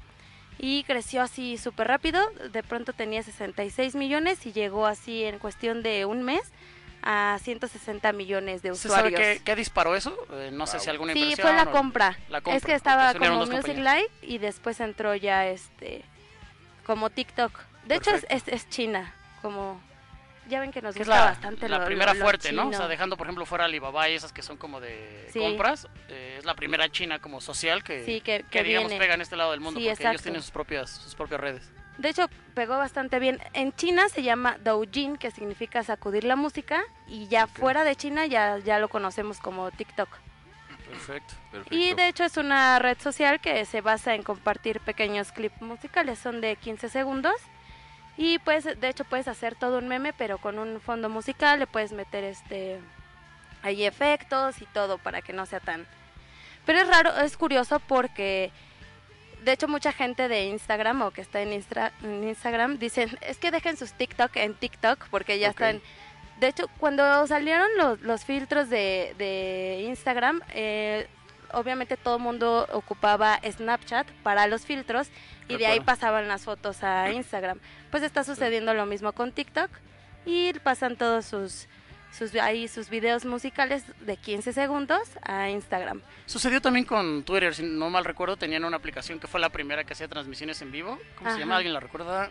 Y 0.58 0.84
creció 0.84 1.22
así 1.22 1.56
súper 1.56 1.88
rápido, 1.88 2.20
de 2.52 2.62
pronto 2.62 2.92
tenía 2.92 3.22
66 3.22 3.94
millones 3.94 4.44
y 4.46 4.52
llegó 4.52 4.86
así 4.86 5.24
en 5.24 5.38
cuestión 5.38 5.82
de 5.82 6.04
un 6.04 6.22
mes 6.22 6.42
a 7.02 7.38
160 7.42 8.12
millones 8.12 8.62
de 8.62 8.74
¿Se 8.74 8.88
sabe 8.88 9.08
usuarios. 9.08 9.20
qué, 9.38 9.42
qué 9.44 9.56
disparó 9.56 9.94
eso? 9.96 10.16
Eh, 10.32 10.50
no 10.52 10.66
sé 10.66 10.78
si 10.80 10.88
alguna 10.90 11.12
Sí, 11.12 11.20
inversión. 11.20 11.48
fue 11.48 11.56
la 11.56 11.64
o- 11.64 11.72
compra. 11.72 12.18
La 12.28 12.40
compra. 12.40 12.56
Es 12.56 12.64
que 12.64 12.74
estaba 12.74 13.12
como 13.14 13.46
Music. 13.46 13.76
Live 13.76 14.08
y 14.22 14.38
después 14.38 14.78
entró 14.80 15.14
ya 15.14 15.46
este 15.46 16.04
como 16.86 17.10
TikTok. 17.10 17.52
De 17.86 17.96
hecho 17.96 18.10
es, 18.10 18.26
es, 18.28 18.46
es 18.48 18.68
China, 18.68 19.14
como 19.40 19.80
ya 20.48 20.60
ven 20.60 20.72
que 20.72 20.82
nos 20.82 20.94
Que 20.94 21.02
es 21.02 21.08
gusta 21.08 21.20
la, 21.24 21.30
bastante 21.30 21.68
la 21.68 21.78
lo- 21.78 21.84
primera 21.84 22.12
lo- 22.14 22.18
lo 22.20 22.24
fuerte, 22.24 22.52
¿no? 22.52 22.68
O 22.68 22.72
sea, 22.72 22.88
dejando 22.88 23.16
por 23.16 23.26
ejemplo 23.26 23.46
fuera 23.46 23.64
Alibaba 23.64 24.08
y 24.08 24.14
esas 24.14 24.32
que 24.32 24.42
son 24.42 24.56
como 24.56 24.80
de 24.80 25.28
Sí. 25.32 25.38
compras, 25.38 25.88
eh, 26.08 26.36
es 26.38 26.44
la 26.44 26.54
primera 26.54 26.88
china 26.90 27.18
como 27.20 27.40
social 27.40 27.82
que, 27.84 28.04
Sí, 28.04 28.20
que- 28.20 28.42
que 28.42 28.48
que 28.48 28.62
digamos 28.64 28.88
viene. 28.90 29.02
pega 29.02 29.14
en 29.14 29.20
este 29.22 29.36
lado 29.36 29.52
del 29.52 29.60
mundo 29.60 29.80
Sí, 29.80 29.88
porque 29.88 30.06
ellos 30.08 30.22
tienen 30.22 30.42
sus 30.42 30.50
propias 30.50 30.90
sus 30.90 31.14
propias 31.14 31.40
redes. 31.40 31.70
De 31.98 32.08
hecho, 32.08 32.28
pegó 32.54 32.76
bastante 32.76 33.18
bien. 33.18 33.38
En 33.52 33.72
China 33.74 34.08
se 34.08 34.22
llama 34.22 34.58
Doujin, 34.58 35.16
que 35.16 35.30
significa 35.30 35.82
sacudir 35.82 36.24
la 36.24 36.36
música, 36.36 36.82
y 37.06 37.28
ya 37.28 37.46
fuera 37.46 37.84
de 37.84 37.96
China 37.96 38.26
ya, 38.26 38.58
ya 38.58 38.78
lo 38.78 38.88
conocemos 38.88 39.38
como 39.38 39.70
TikTok. 39.70 40.08
Perfecto. 40.88 41.34
Y 41.70 41.94
de 41.94 42.08
hecho 42.08 42.24
es 42.24 42.36
una 42.36 42.78
red 42.78 42.98
social 42.98 43.40
que 43.40 43.64
se 43.64 43.80
basa 43.80 44.14
en 44.14 44.22
compartir 44.22 44.80
pequeños 44.80 45.32
clips 45.32 45.62
musicales, 45.62 46.18
son 46.18 46.40
de 46.40 46.56
15 46.56 46.88
segundos. 46.88 47.36
Y 48.16 48.38
pues 48.40 48.64
de 48.64 48.88
hecho 48.88 49.04
puedes 49.04 49.26
hacer 49.26 49.54
todo 49.54 49.78
un 49.78 49.88
meme, 49.88 50.12
pero 50.12 50.38
con 50.38 50.58
un 50.58 50.80
fondo 50.80 51.08
musical, 51.08 51.60
le 51.60 51.66
puedes 51.66 51.92
meter 51.92 52.24
este 52.24 52.78
hay 53.62 53.84
efectos 53.84 54.60
y 54.60 54.66
todo 54.66 54.98
para 54.98 55.22
que 55.22 55.32
no 55.32 55.46
sea 55.46 55.60
tan 55.60 55.86
Pero 56.66 56.80
es 56.80 56.88
raro, 56.88 57.16
es 57.18 57.36
curioso 57.36 57.80
porque 57.80 58.50
de 59.44 59.52
hecho 59.52 59.68
mucha 59.68 59.92
gente 59.92 60.28
de 60.28 60.44
Instagram 60.46 61.02
o 61.02 61.10
que 61.10 61.20
está 61.20 61.40
en, 61.42 61.52
Instra- 61.52 61.92
en 62.02 62.24
Instagram 62.28 62.78
dicen, 62.78 63.18
es 63.20 63.38
que 63.38 63.50
dejen 63.50 63.76
sus 63.76 63.92
TikTok 63.92 64.36
en 64.36 64.54
TikTok 64.54 65.08
porque 65.10 65.38
ya 65.38 65.48
están 65.48 65.82
de 66.40 66.48
hecho, 66.48 66.66
cuando 66.78 67.24
salieron 67.28 67.68
los, 67.76 68.00
los 68.00 68.24
filtros 68.24 68.68
de, 68.68 69.14
de 69.16 69.84
Instagram, 69.86 70.40
eh, 70.54 71.06
obviamente 71.52 71.96
todo 71.96 72.16
el 72.16 72.22
mundo 72.22 72.66
ocupaba 72.72 73.38
Snapchat 73.48 74.08
para 74.24 74.48
los 74.48 74.66
filtros 74.66 75.08
y 75.48 75.56
de 75.56 75.66
ahí 75.66 75.78
pasaban 75.80 76.26
las 76.26 76.42
fotos 76.44 76.82
a 76.82 77.12
Instagram. 77.12 77.60
Pues 77.92 78.02
está 78.02 78.24
sucediendo 78.24 78.74
lo 78.74 78.86
mismo 78.86 79.12
con 79.12 79.30
TikTok 79.30 79.70
y 80.26 80.52
pasan 80.60 80.96
todos 80.96 81.26
sus, 81.26 81.68
sus, 82.12 82.34
ahí 82.36 82.68
sus 82.68 82.90
videos 82.90 83.24
musicales 83.24 83.84
de 84.00 84.16
15 84.16 84.52
segundos 84.52 85.00
a 85.22 85.48
Instagram. 85.50 86.00
Sucedió 86.26 86.60
también 86.60 86.84
con 86.84 87.24
Twitter, 87.24 87.54
si 87.54 87.62
no 87.62 87.90
mal 87.90 88.04
recuerdo, 88.04 88.36
tenían 88.36 88.64
una 88.64 88.76
aplicación 88.76 89.18
que 89.18 89.26
fue 89.26 89.40
la 89.40 89.48
primera 89.48 89.84
que 89.84 89.94
hacía 89.94 90.08
transmisiones 90.08 90.60
en 90.62 90.70
vivo. 90.70 90.98
¿Cómo 91.16 91.28
Ajá. 91.28 91.36
se 91.36 91.40
llama? 91.40 91.56
¿Alguien 91.56 91.72
la 91.72 91.80
recuerda? 91.80 92.30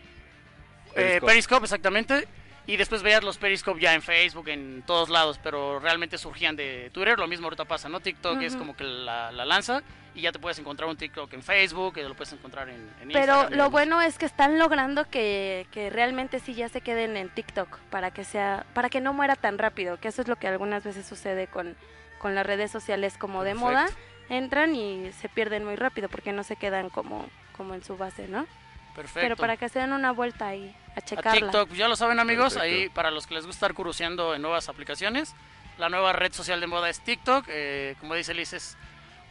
Eh, 0.96 1.20
Periscope. 1.26 1.64
Exactamente. 1.66 2.28
Y 2.68 2.78
después 2.78 3.02
veías 3.02 3.24
los 3.24 3.38
Periscope 3.38 3.82
ya 3.82 3.96
en 3.96 4.02
Facebook, 4.02 4.48
en 4.50 4.84
todos 4.86 5.10
lados, 5.10 5.40
pero 5.42 5.80
realmente 5.80 6.18
surgían 6.18 6.56
de 6.56 6.92
Twitter. 6.94 7.18
Lo 7.18 7.28
mismo 7.28 7.48
ahorita 7.48 7.66
pasa, 7.66 7.90
¿no? 7.90 8.00
TikTok 8.00 8.42
es 8.42 8.56
como 8.56 8.76
que 8.76 8.84
la, 8.84 9.32
la 9.32 9.46
lanza 9.46 9.82
y 10.14 10.22
ya 10.22 10.32
te 10.32 10.40
puedes 10.40 10.60
encontrar 10.60 10.90
un 10.90 10.98
TikTok 10.98 11.32
en 11.34 11.42
Facebook, 11.42 11.94
que 11.94 12.04
lo 12.04 12.14
puedes 12.16 12.34
encontrar 12.34 12.70
en, 12.70 12.82
en 13.02 13.10
Pero 13.10 13.34
Instagram 13.34 13.54
y 13.54 13.56
lo 13.56 13.70
bueno 13.70 14.02
es 14.02 14.18
que 14.18 14.26
están 14.26 14.60
logrando 14.60 15.10
que, 15.10 15.68
que 15.72 15.90
realmente 15.90 16.40
sí 16.40 16.54
ya 16.54 16.70
se 16.70 16.82
queden 16.82 17.16
en 17.18 17.30
TikTok 17.30 17.80
para 17.90 18.12
que 18.12 18.24
sea 18.24 18.66
para 18.74 18.90
que 18.90 19.00
no 19.02 19.14
muera 19.14 19.36
tan 19.36 19.58
rápido, 19.58 20.00
que 20.00 20.10
eso 20.10 20.22
es 20.22 20.28
lo 20.28 20.36
que 20.36 20.48
algunas 20.48 20.84
veces 20.84 21.06
sucede 21.06 21.48
con, 21.48 21.76
con 22.20 22.36
las 22.36 22.46
redes 22.46 22.72
sociales 22.72 23.18
como 23.18 23.44
de 23.44 23.54
moda, 23.54 23.88
entran 24.30 24.76
y 24.76 25.12
se 25.14 25.30
pierden 25.30 25.66
muy 25.66 25.76
rápido 25.76 26.10
porque 26.10 26.34
no 26.34 26.44
se 26.44 26.56
quedan 26.56 26.90
como 26.90 27.28
como 27.56 27.74
en 27.74 27.84
su 27.84 27.96
base, 27.96 28.28
¿no? 28.28 28.48
Perfecto. 28.96 29.22
Pero 29.22 29.36
para 29.38 29.56
que 29.56 29.70
se 29.70 29.80
den 29.80 29.94
una 29.94 30.12
vuelta 30.12 30.48
ahí 30.48 30.76
a 30.96 31.00
a 31.00 31.02
checarla. 31.02 31.40
TikTok, 31.40 31.68
pues 31.70 31.80
ya 31.80 31.88
lo 31.88 31.96
saben 31.96 32.20
amigos, 32.20 32.56
Perfecto. 32.56 32.76
ahí 32.76 32.90
para 32.90 33.12
los 33.12 33.28
que 33.28 33.36
les 33.36 33.46
gusta 33.46 33.66
estar 33.66 33.74
curioseando 33.74 34.36
en 34.36 34.42
nuevas 34.42 34.68
aplicaciones, 34.68 35.34
la 35.78 35.90
nueva 35.90 36.12
red 36.12 36.34
social 36.34 36.60
de 36.60 36.68
moda 36.68 36.90
es 36.90 37.00
TikTok, 37.02 37.46
eh, 37.48 37.96
como 38.00 38.16
dice 38.16 38.34
Liz, 38.34 38.52
es 38.54 38.78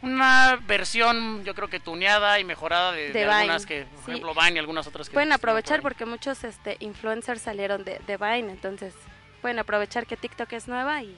una 0.01 0.57
versión 0.67 1.43
yo 1.43 1.53
creo 1.53 1.67
que 1.67 1.79
tuneada 1.79 2.39
y 2.39 2.43
mejorada 2.43 2.91
de, 2.91 3.07
De 3.07 3.13
de 3.13 3.25
Vine, 3.25 3.33
algunas 3.33 3.65
que, 3.65 3.85
por 3.85 4.05
sí. 4.05 4.11
ejemplo, 4.11 4.33
Vine 4.33 4.55
y 4.55 4.59
algunas 4.59 4.87
otras 4.87 5.09
que... 5.09 5.13
Pueden 5.13 5.31
aprovechar 5.31 5.81
porque 5.81 6.05
muchos 6.05 6.43
este 6.43 6.77
influencers 6.79 7.41
salieron 7.41 7.83
de, 7.83 7.99
de 8.07 8.17
Vine, 8.17 8.51
entonces 8.51 8.93
pueden 9.41 9.59
aprovechar 9.59 10.05
que 10.07 10.17
TikTok 10.17 10.51
es 10.53 10.67
nueva 10.67 11.01
y 11.03 11.15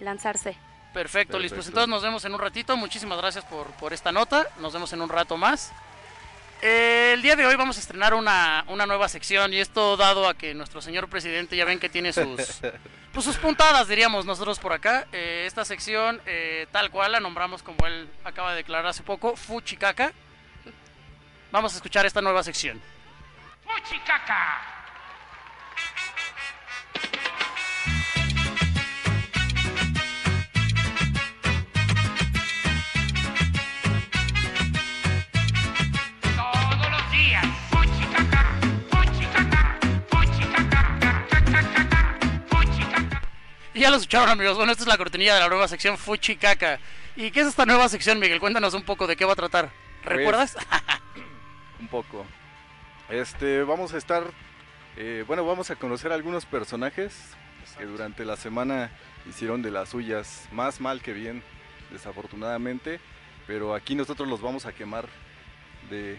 lanzarse. 0.00 0.56
Perfecto, 0.94 1.38
Liz, 1.38 1.50
pues 1.52 1.66
Perfecto. 1.66 1.80
entonces 1.80 1.88
nos 1.90 2.02
vemos 2.02 2.24
en 2.24 2.34
un 2.34 2.40
ratito, 2.40 2.76
muchísimas 2.76 3.18
gracias 3.18 3.44
por, 3.44 3.66
por 3.72 3.92
esta 3.92 4.10
nota, 4.10 4.46
nos 4.58 4.72
vemos 4.72 4.92
en 4.92 5.02
un 5.02 5.08
rato 5.08 5.36
más. 5.36 5.72
Eh, 6.60 7.12
el 7.14 7.22
día 7.22 7.36
de 7.36 7.46
hoy 7.46 7.54
vamos 7.54 7.76
a 7.76 7.80
estrenar 7.80 8.14
una, 8.14 8.64
una 8.66 8.84
nueva 8.84 9.08
sección 9.08 9.52
y 9.54 9.58
esto 9.58 9.96
dado 9.96 10.28
a 10.28 10.34
que 10.34 10.54
nuestro 10.54 10.80
señor 10.80 11.08
presidente 11.08 11.56
ya 11.56 11.64
ven 11.64 11.78
que 11.78 11.88
tiene 11.88 12.12
sus, 12.12 12.60
pues 13.12 13.24
sus 13.24 13.36
puntadas, 13.36 13.86
diríamos 13.86 14.24
nosotros 14.24 14.58
por 14.58 14.72
acá. 14.72 15.06
Eh, 15.12 15.44
esta 15.46 15.64
sección, 15.64 16.20
eh, 16.26 16.66
tal 16.72 16.90
cual, 16.90 17.12
la 17.12 17.20
nombramos 17.20 17.62
como 17.62 17.86
él 17.86 18.08
acaba 18.24 18.50
de 18.50 18.58
declarar 18.58 18.86
hace 18.86 19.04
poco, 19.04 19.36
Fuchicaca. 19.36 20.12
Vamos 21.52 21.72
a 21.74 21.76
escuchar 21.76 22.06
esta 22.06 22.20
nueva 22.20 22.42
sección. 22.42 22.80
¡Fuchicaca! 23.64 24.77
Ya 43.78 43.90
lo 43.90 43.96
escucharon 43.96 44.28
amigos, 44.28 44.56
bueno, 44.56 44.72
esta 44.72 44.84
es 44.84 44.88
la 44.88 44.98
cortinilla 44.98 45.34
de 45.34 45.40
la 45.40 45.48
nueva 45.48 45.68
sección 45.68 45.96
Fuchicaca. 45.96 46.80
¿Y 47.16 47.30
qué 47.30 47.40
es 47.40 47.48
esta 47.48 47.66
nueva 47.66 47.88
sección, 47.88 48.18
Miguel? 48.18 48.40
Cuéntanos 48.40 48.74
un 48.74 48.82
poco 48.82 49.06
de 49.06 49.16
qué 49.16 49.24
va 49.24 49.32
a 49.32 49.36
tratar. 49.36 49.70
¿Recuerdas? 50.04 50.56
un 51.80 51.88
poco. 51.88 52.26
Este, 53.08 53.62
vamos 53.62 53.94
a 53.94 53.98
estar, 53.98 54.24
eh, 54.96 55.24
bueno, 55.26 55.44
vamos 55.44 55.70
a 55.70 55.76
conocer 55.76 56.12
algunos 56.12 56.44
personajes 56.44 57.36
que 57.76 57.84
durante 57.84 58.24
la 58.24 58.36
semana 58.36 58.90
hicieron 59.28 59.62
de 59.62 59.70
las 59.70 59.90
suyas 59.90 60.48
más 60.52 60.80
mal 60.80 61.02
que 61.02 61.12
bien, 61.12 61.42
desafortunadamente, 61.90 63.00
pero 63.46 63.74
aquí 63.74 63.94
nosotros 63.94 64.28
los 64.28 64.40
vamos 64.40 64.66
a 64.66 64.72
quemar 64.72 65.06
de, 65.90 66.18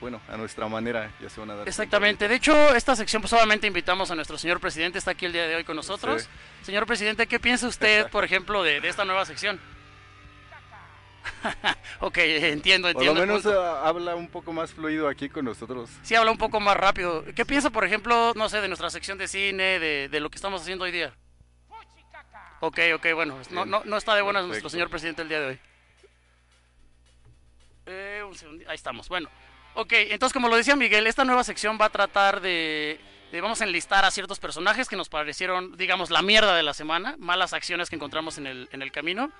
bueno, 0.00 0.20
a 0.28 0.36
nuestra 0.36 0.68
manera, 0.68 1.10
ya 1.20 1.28
se 1.28 1.40
van 1.40 1.50
a 1.50 1.54
dar. 1.56 1.68
Exactamente. 1.68 2.28
De 2.28 2.34
hecho, 2.34 2.74
esta 2.74 2.94
sección 2.96 3.22
pues 3.22 3.32
obviamente 3.32 3.66
invitamos 3.66 4.10
a 4.10 4.14
nuestro 4.14 4.38
señor 4.38 4.60
presidente, 4.60 4.98
está 4.98 5.12
aquí 5.12 5.26
el 5.26 5.32
día 5.32 5.46
de 5.46 5.56
hoy 5.56 5.64
con 5.64 5.76
nosotros. 5.76 6.22
Sí. 6.22 6.28
Señor 6.66 6.86
presidente, 6.86 7.26
¿qué 7.26 7.38
piensa 7.40 7.66
usted, 7.68 8.08
por 8.10 8.24
ejemplo, 8.24 8.62
de, 8.62 8.80
de 8.80 8.88
esta 8.88 9.04
nueva 9.04 9.24
sección? 9.24 9.60
ok, 12.00 12.18
entiendo, 12.18 12.92
Por 12.92 13.02
lo 13.02 13.10
entiendo. 13.12 13.34
menos 13.34 13.46
ah, 13.46 13.86
habla 13.88 14.14
un 14.14 14.28
poco 14.28 14.52
más 14.52 14.72
fluido 14.72 15.08
aquí 15.08 15.28
con 15.28 15.44
nosotros. 15.44 15.90
Sí, 16.02 16.14
habla 16.14 16.30
un 16.30 16.38
poco 16.38 16.60
más 16.60 16.76
rápido. 16.76 17.24
¿Qué 17.34 17.44
piensa, 17.46 17.70
por 17.70 17.84
ejemplo, 17.84 18.32
no 18.36 18.48
sé, 18.48 18.60
de 18.60 18.68
nuestra 18.68 18.90
sección 18.90 19.18
de 19.18 19.28
cine, 19.28 19.78
de, 19.78 20.08
de 20.08 20.20
lo 20.20 20.30
que 20.30 20.36
estamos 20.36 20.62
haciendo 20.62 20.84
hoy 20.84 20.92
día? 20.92 21.14
Ok, 22.60 22.78
ok, 22.94 23.06
bueno, 23.14 23.38
no, 23.50 23.60
Bien. 23.64 23.70
no, 23.70 23.82
no 23.84 23.96
está 23.96 24.14
de 24.14 24.22
buenas 24.22 24.46
nuestro 24.46 24.70
señor 24.70 24.88
presidente 24.88 25.22
el 25.22 25.28
día 25.28 25.40
de 25.40 25.46
hoy. 25.46 25.58
Eh, 27.86 28.22
un 28.24 28.64
ahí 28.66 28.74
estamos, 28.74 29.08
bueno. 29.08 29.28
Ok, 29.74 29.92
entonces 29.92 30.32
como 30.32 30.48
lo 30.48 30.56
decía 30.56 30.76
Miguel, 30.76 31.06
esta 31.06 31.24
nueva 31.24 31.42
sección 31.44 31.78
va 31.80 31.86
a 31.86 31.90
tratar 31.90 32.40
de, 32.40 33.00
de- 33.32 33.40
Vamos 33.40 33.60
a 33.60 33.64
enlistar 33.64 34.04
a 34.04 34.10
ciertos 34.10 34.38
personajes 34.38 34.88
que 34.88 34.94
nos 34.96 35.08
parecieron, 35.08 35.76
digamos, 35.76 36.10
la 36.10 36.22
mierda 36.22 36.54
de 36.54 36.62
la 36.62 36.74
semana, 36.74 37.16
malas 37.18 37.52
acciones 37.52 37.90
que 37.90 37.96
encontramos 37.96 38.38
en 38.38 38.46
el, 38.46 38.68
en 38.70 38.82
el 38.82 38.92
camino. 38.92 39.32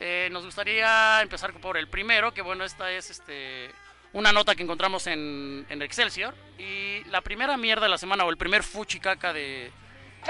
Eh, 0.00 0.28
nos 0.32 0.44
gustaría 0.44 1.20
empezar 1.22 1.52
por 1.54 1.76
el 1.76 1.88
primero, 1.88 2.32
que 2.32 2.42
bueno, 2.42 2.64
esta 2.64 2.90
es 2.92 3.10
este 3.10 3.70
una 4.12 4.32
nota 4.32 4.54
que 4.54 4.62
encontramos 4.62 5.08
en, 5.08 5.66
en 5.68 5.82
Excelsior. 5.82 6.34
Y 6.58 7.02
la 7.10 7.20
primera 7.20 7.56
mierda 7.56 7.82
de 7.82 7.88
la 7.88 7.98
semana, 7.98 8.24
o 8.24 8.30
el 8.30 8.36
primer 8.36 8.62
fuchicaca 8.62 9.32
de, 9.32 9.72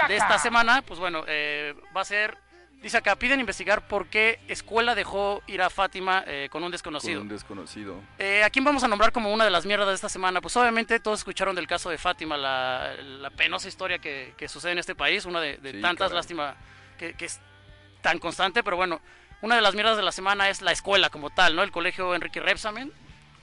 de 0.07 0.15
esta 0.15 0.39
semana, 0.39 0.81
pues 0.81 0.99
bueno, 0.99 1.23
eh, 1.27 1.75
va 1.95 2.01
a 2.01 2.05
ser 2.05 2.35
Dice 2.85 2.97
acá, 2.97 3.15
piden 3.15 3.39
investigar 3.39 3.87
por 3.87 4.05
qué 4.09 4.39
escuela 4.47 4.93
dejó 4.93 5.41
ir 5.47 5.59
a 5.63 5.71
Fátima 5.71 6.23
eh, 6.27 6.49
con 6.51 6.63
un 6.63 6.69
desconocido. 6.69 7.19
Con 7.19 7.23
un 7.29 7.33
desconocido. 7.33 7.99
Eh, 8.19 8.43
¿A 8.43 8.51
quién 8.51 8.63
vamos 8.63 8.83
a 8.83 8.87
nombrar 8.87 9.11
como 9.11 9.33
una 9.33 9.43
de 9.43 9.49
las 9.49 9.65
mierdas 9.65 9.87
de 9.87 9.95
esta 9.95 10.07
semana? 10.07 10.39
Pues 10.39 10.55
obviamente 10.55 10.99
todos 10.99 11.17
escucharon 11.21 11.55
del 11.55 11.65
caso 11.65 11.89
de 11.89 11.97
Fátima, 11.97 12.37
la, 12.37 12.93
la 13.01 13.31
penosa 13.31 13.67
historia 13.67 13.97
que, 13.97 14.35
que 14.37 14.47
sucede 14.47 14.73
en 14.73 14.77
este 14.77 14.93
país, 14.93 15.25
una 15.25 15.41
de, 15.41 15.57
de 15.57 15.71
Sí, 15.71 15.81
tantas, 15.81 16.09
caray. 16.09 16.15
lástima, 16.17 16.55
que, 16.99 17.15
que 17.15 17.25
es 17.25 17.41
tan 18.01 18.19
constante, 18.19 18.61
pero 18.61 18.77
bueno, 18.77 19.01
una 19.41 19.55
de 19.55 19.63
las 19.63 19.73
mierdas 19.73 19.97
de 19.97 20.03
la 20.03 20.11
semana 20.11 20.49
es 20.49 20.61
la 20.61 20.71
escuela 20.71 21.09
como 21.09 21.31
tal, 21.31 21.55
¿no? 21.55 21.63
El 21.63 21.71
colegio 21.71 22.13
Enrique 22.13 22.39
Repsamen, 22.39 22.93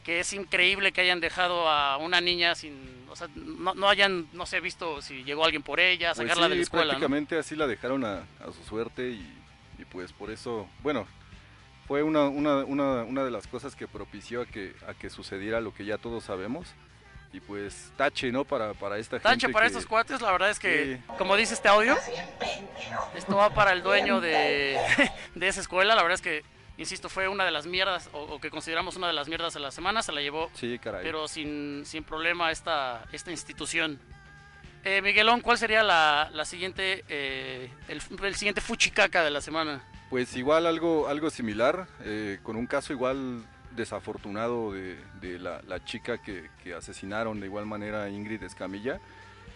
que 0.05 0.21
es 0.21 0.33
increíble 0.33 0.93
que 0.93 1.01
hayan 1.01 1.21
dejado 1.21 1.69
a 1.69 1.97
una 1.97 2.21
niña 2.21 2.55
sin, 2.55 3.05
o 3.09 3.17
sea, 3.17 3.29
no, 3.37 3.75
no 3.75 3.89
hayan, 3.89 4.27
no 4.33 4.47
sé, 4.47 4.61
visto 4.61 5.01
si 5.03 5.23
llegó 5.25 5.45
alguien 5.45 5.63
por 5.63 5.79
ella, 5.81 6.09
Pues 6.15 6.27
sacarla 6.29 6.49
de 6.49 6.55
sí, 6.55 6.59
la 6.59 6.63
escuela, 6.63 6.85
¿no? 6.85 6.91
prácticamente 6.99 7.39
así 7.39 7.55
la 7.57 7.67
dejaron 7.67 8.05
a, 8.05 8.25
a 8.41 8.53
su 8.53 8.65
suerte 8.69 9.11
y, 9.11 9.27
y 9.79 9.85
pues 9.85 10.13
por 10.13 10.31
eso, 10.31 10.67
bueno, 10.83 11.07
fue 11.87 12.03
una, 12.03 12.25
una, 12.25 12.59
una, 12.65 13.03
una 13.05 13.25
de 13.25 13.31
las 13.31 13.47
cosas 13.47 13.77
que 13.77 13.87
propició 13.87 14.43
a 14.43 14.47
que, 14.47 14.75
a 14.89 14.95
que 14.95 15.11
sucediera 15.11 15.61
lo 15.61 15.75
que 15.75 15.85
ya 15.85 15.99
todos 15.99 16.25
sabemos. 16.25 16.67
Y 17.35 17.41
pues 17.41 17.91
tache, 17.97 18.31
¿no? 18.31 18.45
Para, 18.45 18.75
para 18.75 18.99
esta 18.99 19.17
gente. 19.17 19.27
Tache 19.27 19.49
para 19.49 19.65
que- 19.65 19.69
estos 19.69 19.87
cuates, 19.87 20.21
la 20.21 20.33
verdad 20.33 20.51
es 20.51 20.59
que, 20.59 20.97
Sí. 20.99 21.15
como 21.17 21.35
dice 21.35 21.55
este 21.55 21.67
audio, 21.69 21.97
esto 23.17 23.37
va 23.37 23.51
para 23.55 23.73
el 23.73 23.83
dueño 23.83 24.21
de, 24.21 24.79
de 25.35 25.49
esa 25.49 25.61
escuela. 25.61 25.95
La 25.95 26.03
verdad 26.03 26.17
es 26.17 26.21
que, 26.23 26.45
insisto, 26.83 27.09
fue 27.09 27.27
una 27.29 27.45
de 27.47 27.51
las 27.51 27.67
mierdas, 27.67 28.11
o, 28.13 28.21
o 28.23 28.41
que 28.41 28.51
consideramos 28.51 28.97
una 28.97 29.07
de 29.07 29.15
las 29.15 29.27
mierdas 29.29 29.55
de 29.55 29.61
la 29.61 29.71
semana. 29.71 30.03
Se 30.03 30.13
la 30.13 30.21
llevó, 30.21 30.51
Sí, 30.55 30.79
caray. 30.79 31.03
pero 31.03 31.27
sin, 31.29 31.85
sin 31.87 32.05
problema, 32.05 32.51
esta, 32.51 33.05
esta 33.13 33.31
institución. 33.31 33.99
Eh, 34.85 35.01
Miguelón, 35.01 35.41
¿cuál 35.41 35.57
sería 35.59 35.83
la, 35.83 36.29
la 36.33 36.45
siguiente, 36.45 37.05
eh, 37.09 37.71
el, 37.89 38.03
el 38.25 38.35
siguiente 38.35 38.61
fuchicaca 38.61 39.23
de 39.25 39.31
la 39.31 39.41
semana? 39.41 39.83
Pues 40.11 40.37
igual 40.37 40.67
algo, 40.67 41.09
algo 41.09 41.31
similar, 41.31 41.87
eh, 42.05 42.39
con 42.43 42.57
un 42.57 42.67
caso 42.67 42.93
igual 42.93 43.45
desafortunado 43.71 44.73
de, 44.73 44.99
de 45.21 45.39
la, 45.39 45.63
la 45.67 45.83
chica 45.85 46.19
que, 46.21 46.51
que 46.63 46.75
asesinaron 46.75 47.41
de 47.41 47.47
igual 47.47 47.65
manera 47.65 48.03
a 48.03 48.11
Ingrid 48.11 48.43
Escamilla, 48.43 49.01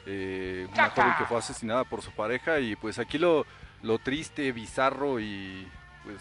eh, 0.07 0.67
una 0.73 0.91
joven 0.91 1.13
que 1.19 1.25
fue 1.27 1.39
asesinada 1.39 1.85
por 1.85 2.01
su 2.01 2.13
pareja 2.13 2.61
y 2.61 2.77
pues 2.77 2.99
aquí 2.99 3.19
lo, 3.19 3.45
lo 3.83 3.99
triste, 3.99 4.53
bizarro 4.53 5.21
y 5.21 5.67
pues 6.05 6.17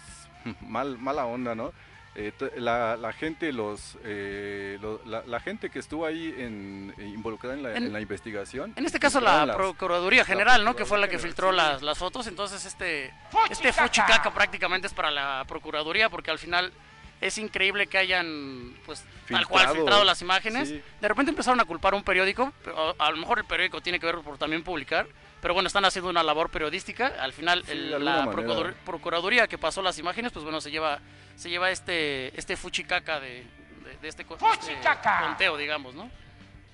mal, 0.62 0.98
mala 0.98 1.26
onda, 1.26 1.54
¿no? 1.54 1.72
Eh, 2.18 2.32
la, 2.56 2.96
la 2.96 3.12
gente 3.12 3.52
los 3.52 3.98
eh, 4.02 4.78
lo- 4.80 5.02
la, 5.04 5.22
la 5.26 5.38
gente 5.38 5.68
que 5.68 5.78
estuvo 5.78 6.06
ahí 6.06 6.34
en, 6.38 6.94
involucrada 6.98 7.54
en 7.54 7.62
la, 7.62 7.76
En- 7.76 7.84
en 7.84 7.92
la 7.92 8.00
investigación 8.00 8.72
En 8.76 8.86
este 8.86 8.98
caso 8.98 9.20
la 9.20 9.44
las- 9.44 9.54
Procuraduría 9.56 10.20
la 10.20 10.24
General, 10.24 10.64
¿no? 10.64 10.74
Que 10.74 10.86
fue 10.86 10.96
la 10.98 11.08
que 11.08 11.18
filtró 11.18 11.52
las, 11.52 11.82
las 11.82 11.98
fotos. 11.98 12.26
Entonces 12.26 12.64
este, 12.64 13.12
¡Fuchicaca! 13.30 13.52
este 13.52 13.72
fuchicaca 13.72 14.30
prácticamente 14.32 14.86
es 14.86 14.94
para 14.94 15.10
la 15.10 15.44
Procuraduría 15.46 16.08
porque 16.08 16.30
al 16.30 16.38
final 16.38 16.72
es 17.20 17.36
increíble 17.36 17.86
que 17.86 17.98
hayan, 17.98 18.74
pues, 18.86 19.04
tal 19.28 19.46
cual 19.46 19.60
Filtrado. 19.64 19.74
filtrado 19.74 20.04
las 20.04 20.22
imágenes. 20.22 20.68
Sí. 20.70 20.82
De 21.00 21.08
repente 21.08 21.30
empezaron 21.30 21.60
a 21.60 21.64
culpar 21.66 21.92
a 21.92 21.96
un 21.96 22.02
periódico. 22.02 22.50
a, 22.98 23.06
a 23.06 23.10
lo 23.10 23.18
mejor 23.18 23.38
el 23.40 23.44
periódico 23.44 23.82
tiene 23.82 24.00
que 24.00 24.06
ver 24.06 24.16
por 24.20 24.38
también 24.38 24.62
publicar. 24.62 25.06
Pero 25.46 25.54
bueno, 25.54 25.68
están 25.68 25.84
haciendo 25.84 26.10
una 26.10 26.24
labor 26.24 26.50
periodística. 26.50 27.06
Al 27.20 27.32
final 27.32 27.62
Sí, 27.66 27.70
el- 27.70 28.04
la. 28.04 28.24
Procuradur- 28.24 28.74
Procuraduría 28.84 29.46
que 29.46 29.56
pasó 29.58 29.80
las 29.80 29.96
imágenes, 29.96 30.32
pues 30.32 30.42
bueno, 30.42 30.60
se 30.60 30.72
lleva 30.72 30.98
se 31.36 31.48
lleva 31.48 31.70
este 31.70 32.36
este 32.36 32.56
fuchicaca 32.56 33.20
de, 33.20 33.44
de, 33.84 33.96
de 34.02 34.08
este, 34.08 34.22
este 34.24 34.76
conteo, 35.24 35.56
digamos, 35.56 35.94
¿no? 35.94 36.10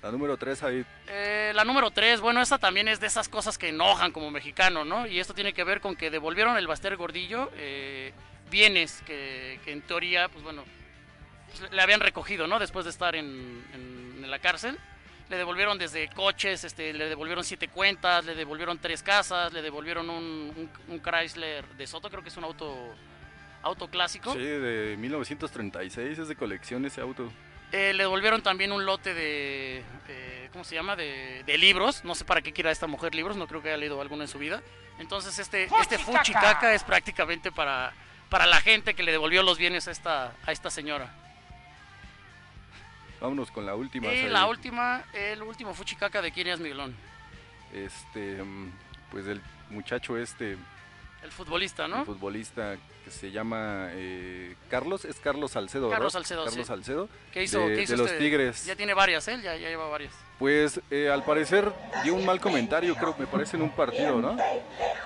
La 0.01 0.09
número 0.11 0.37
3 0.37 0.63
ahí 0.63 0.83
Eh, 1.07 1.51
la 1.53 1.63
número 1.63 1.91
3, 1.91 2.19
bueno, 2.19 2.41
esta 2.41 2.57
también 2.57 2.87
es 2.87 2.99
de 2.99 3.05
esas 3.05 3.29
cosas 3.29 3.59
que 3.59 3.69
enojan 3.69 4.11
como 4.11 4.31
mexicano, 4.31 4.83
¿no? 4.83 5.05
Y 5.05 5.19
esto 5.19 5.35
tiene 5.35 5.53
que 5.53 5.63
ver 5.63 5.79
con 5.79 5.95
que 5.95 6.09
devolvieron 6.09 6.57
el 6.57 6.65
Baster 6.65 6.95
Gordillo 6.95 7.51
eh, 7.55 8.11
bienes 8.49 9.03
que, 9.05 9.59
que 9.63 9.71
en 9.71 9.83
teoría, 9.83 10.29
pues 10.29 10.43
bueno, 10.43 10.63
le 11.71 11.79
habían 11.79 11.99
recogido, 11.99 12.47
¿no? 12.47 12.57
Después 12.57 12.85
de 12.85 12.89
estar 12.89 13.15
en, 13.15 13.63
en- 13.75 14.21
en 14.23 14.31
la 14.31 14.39
cárcel. 14.39 14.79
Le 15.29 15.37
devolvieron 15.37 15.77
desde 15.77 16.09
coches, 16.09 16.63
este, 16.63 16.93
le 16.93 17.07
devolvieron 17.09 17.43
siete 17.43 17.67
cuentas, 17.69 18.25
le 18.25 18.35
devolvieron 18.35 18.77
tres 18.77 19.01
casas, 19.01 19.51
le 19.53 19.61
devolvieron 19.61 20.09
un, 20.09 20.23
un- 20.55 20.69
un 20.89 20.99
Chrysler 20.99 21.65
de 21.69 21.87
Soto, 21.87 22.09
creo 22.09 22.21
que 22.21 22.29
es 22.29 22.37
un 22.37 22.43
auto, 22.43 22.93
auto 23.63 23.87
clásico. 23.89 24.33
Sí, 24.33 24.39
de 24.39 24.95
1936, 24.99 26.19
es 26.19 26.27
de 26.27 26.35
colección 26.35 26.85
ese 26.85 27.01
auto. 27.01 27.31
Eh, 27.71 27.93
le 27.93 28.03
devolvieron 28.03 28.43
también 28.43 28.71
un 28.71 28.85
lote 28.85 29.13
de, 29.15 29.83
eh, 30.07 30.49
¿cómo 30.51 30.63
se 30.63 30.75
llama? 30.75 30.95
De, 30.95 31.41
de 31.45 31.57
libros. 31.57 32.03
No 32.03 32.13
sé 32.13 32.23
para 32.25 32.41
qué 32.41 32.53
quiera 32.53 32.69
esta 32.69 32.85
mujer 32.85 33.15
libros, 33.15 33.35
no 33.35 33.47
creo 33.47 33.63
que 33.63 33.69
haya 33.69 33.77
leído 33.77 33.99
alguno 33.99 34.21
en 34.23 34.27
su 34.27 34.37
vida. 34.37 34.61
Entonces 34.99 35.39
este, 35.39 35.63
este 35.63 35.97
¡Fuchicaca! 35.97 36.19
fuchicaca 36.19 36.73
es 36.75 36.83
prácticamente 36.83 37.51
para, 37.51 37.93
para 38.29 38.45
la 38.45 38.61
gente 38.61 38.93
que 38.93 39.01
le 39.01 39.11
devolvió 39.11 39.41
los 39.41 39.57
bienes 39.57 39.87
a 39.87 39.91
esta, 39.91 40.33
a 40.45 40.51
esta 40.51 40.69
señora. 40.69 41.11
Vámonos 43.23 43.51
con 43.51 43.65
la 43.65 43.73
última. 43.73 44.11
Y 44.11 44.19
Said. 44.23 44.31
la 44.31 44.47
última, 44.47 45.05
el 45.13 45.41
último 45.41 45.73
fuchicaca 45.73 46.21
de 46.21 46.33
quién 46.33 46.47
es 46.47 46.59
Miguelón. 46.59 46.93
Este, 47.73 48.43
pues 49.09 49.25
el 49.27 49.41
muchacho 49.69 50.17
este, 50.17 50.57
El 51.23 51.31
futbolista, 51.31 51.85
el 51.85 51.91
¿no? 51.91 52.03
futbolista 52.03 52.75
que 53.05 53.11
se 53.11 53.31
llama 53.31 53.87
eh, 53.91 54.57
Carlos, 54.69 55.05
es 55.05 55.15
Carlos 55.21 55.51
Salcedo, 55.51 55.83
¿verdad? 55.83 55.99
Carlos 55.99 56.13
Salcedo, 56.13 56.43
Carlos 56.43 56.65
sí. 56.65 56.67
Salcedo. 56.67 57.09
¿Qué 57.31 57.43
hizo? 57.43 57.59
de, 57.61 57.75
qué 57.75 57.81
hizo 57.83 57.93
de 57.93 57.97
los 57.99 58.07
este? 58.07 58.19
Tigres. 58.21 58.65
Ya 58.65 58.75
tiene 58.75 58.93
varias, 58.93 59.25
¿eh? 59.29 59.39
Ya, 59.41 59.55
ya 59.55 59.69
lleva 59.69 59.87
varias. 59.87 60.13
Pues 60.37 60.81
eh, 60.91 61.09
al 61.09 61.23
parecer 61.23 61.71
dio 62.03 62.15
un 62.15 62.25
mal 62.25 62.41
comentario, 62.41 62.93
creo, 62.95 63.15
me 63.17 63.25
parece, 63.25 63.55
en 63.55 63.63
un 63.63 63.71
partido, 63.71 64.19
¿no? 64.19 64.37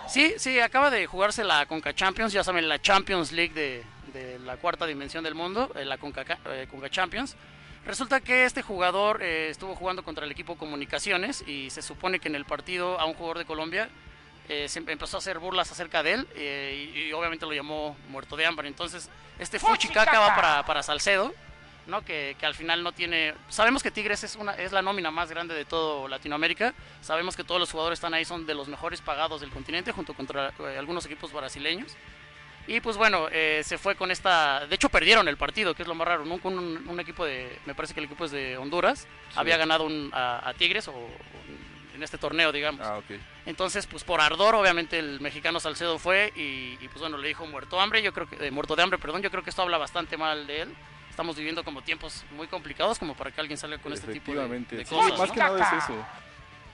Sí, 0.10 0.34
sí, 0.38 0.60
acaba 0.60 0.90
de 0.90 1.06
jugarse 1.06 1.44
la 1.44 1.68
Conca 1.68 1.94
Champions, 1.94 2.34
ya 2.34 2.44
saben, 2.44 2.68
la 2.68 2.82
Champions 2.82 3.32
League 3.32 3.54
de, 3.54 3.84
de 4.12 4.40
la 4.40 4.58
cuarta 4.58 4.88
dimensión 4.88 5.24
del 5.24 5.36
mundo, 5.36 5.72
eh, 5.76 5.86
la 5.86 6.00
Conca, 6.00 6.26
eh, 6.48 6.68
Conca 6.72 6.90
Champions. 6.90 7.36
Resulta 7.88 8.20
que 8.20 8.44
este 8.44 8.62
jugador 8.62 9.24
eh, 9.24 9.50
estuvo 9.50 9.74
jugando 9.74 10.04
contra 10.04 10.26
el 10.26 10.32
equipo 10.32 10.58
Comunicaciones 10.58 11.42
y 11.48 11.70
se 11.70 11.82
supone 11.82 12.20
que 12.20 12.28
en 12.28 12.36
el 12.36 12.44
partido 12.44 13.00
a 13.00 13.06
un 13.06 13.14
jugador 13.14 13.38
de 13.38 13.46
Colombia 13.46 13.88
eh, 14.50 14.68
se 14.68 14.80
empezó 14.80 15.16
a 15.16 15.20
hacer 15.20 15.40
burlas 15.40 15.72
acerca 15.72 16.04
de 16.04 16.12
él 16.16 16.28
eh, 16.36 16.92
y, 16.94 17.00
y 17.04 17.14
obviamente 17.14 17.46
lo 17.46 17.54
llamó 17.54 17.96
muerto 18.10 18.36
de 18.36 18.46
hambre. 18.46 18.68
Entonces, 18.68 19.10
este 19.40 19.58
Fuchicaca 19.58 20.20
va 20.20 20.36
para, 20.36 20.66
para 20.66 20.84
Salcedo, 20.84 21.34
¿no? 21.86 22.04
Que, 22.04 22.36
que 22.38 22.46
al 22.46 22.56
final 22.56 22.84
no 22.84 22.92
tiene... 22.92 23.34
Sabemos 23.48 23.82
que 23.82 23.90
Tigres 23.90 24.22
es, 24.26 24.36
una, 24.36 24.52
es 24.56 24.74
la 24.74 24.82
nómina 24.82 25.10
más 25.10 25.30
grande 25.30 25.56
de 25.56 25.64
todo 25.64 26.10
Latinoamérica. 26.10 26.74
Sabemos 27.00 27.38
que 27.38 27.46
todos 27.46 27.62
los 27.62 27.72
jugadores 27.72 28.00
están 28.00 28.14
ahí 28.14 28.26
son 28.26 28.46
de 28.46 28.54
los 28.54 28.68
mejores 28.68 29.00
pagados 29.00 29.40
del 29.40 29.50
continente, 29.50 29.94
junto 29.94 30.14
contra 30.14 30.50
eh, 30.60 30.76
algunos 30.78 31.06
equipos 31.06 31.32
brasileños. 31.32 31.96
Y 32.68 32.82
pues 32.82 32.98
bueno, 32.98 33.28
eh, 33.32 33.62
se 33.64 33.78
fue 33.78 33.96
con 33.96 34.12
esta... 34.12 34.68
De 34.68 34.76
hecho, 34.76 34.90
perdieron 34.90 35.28
el 35.30 35.38
partido, 35.38 35.74
que 35.74 35.84
es 35.84 35.88
lo 35.88 35.96
más 35.96 36.08
raro. 36.08 36.26
Nunca 36.26 36.50
un, 36.50 36.86
un 36.88 37.00
equipo 37.00 37.24
de... 37.26 37.58
Me 37.66 37.74
parece 37.74 37.94
que 37.94 38.02
el 38.02 38.06
equipo 38.08 38.26
es 38.26 38.32
de 38.32 38.58
Honduras. 38.58 39.08
Había 39.36 39.56
ganado 39.58 39.86
un- 39.86 40.12
a, 40.14 40.48
a 40.50 40.54
Tigres 40.54 40.88
o, 40.90 40.94
en 41.96 42.04
este 42.04 42.18
torneo, 42.18 42.52
digamos. 42.52 42.86
Ah, 42.86 42.98
ok. 42.98 43.06
Entonces, 43.46 43.88
pues 43.88 44.04
por 44.04 44.20
ardor, 44.20 44.54
obviamente 44.56 45.00
el 45.00 45.22
mexicano 45.22 45.60
Salcedo 45.62 45.98
fue 45.98 46.34
y, 46.36 46.78
y, 46.84 46.88
pues 46.90 47.00
bueno, 47.00 47.18
le 47.18 47.30
dijo 47.30 47.46
muerto 47.48 47.80
hambre, 47.80 48.02
yo 48.04 48.14
creo 48.14 48.28
que, 48.28 48.46
eh, 48.48 48.52
muerto 48.52 48.76
de 48.76 48.84
hambre, 48.84 49.00
perdón, 49.00 49.22
yo 49.22 49.32
creo 49.32 49.44
que 49.44 49.50
esto 49.50 49.62
habla 49.62 49.78
bastante 49.78 50.18
mal 50.18 50.46
de 50.46 50.64
él. 50.64 50.76
Estamos 51.10 51.38
viviendo 51.38 51.64
como 51.64 51.82
tiempos 51.82 52.26
muy 52.32 52.48
complicados 52.48 53.00
como 53.00 53.16
para 53.16 53.32
que 53.32 53.40
alguien 53.42 53.58
salga 53.58 53.78
con 53.80 53.94
este 53.94 54.12
tipo 54.12 54.34
de, 54.34 54.48
de 54.48 54.86
sí, 54.86 54.94
cosas. 54.94 55.18
más 55.18 55.28
¿no? 55.30 55.34
que 55.34 55.40
nada 55.40 55.78
es 55.78 55.84
eso. 55.86 56.06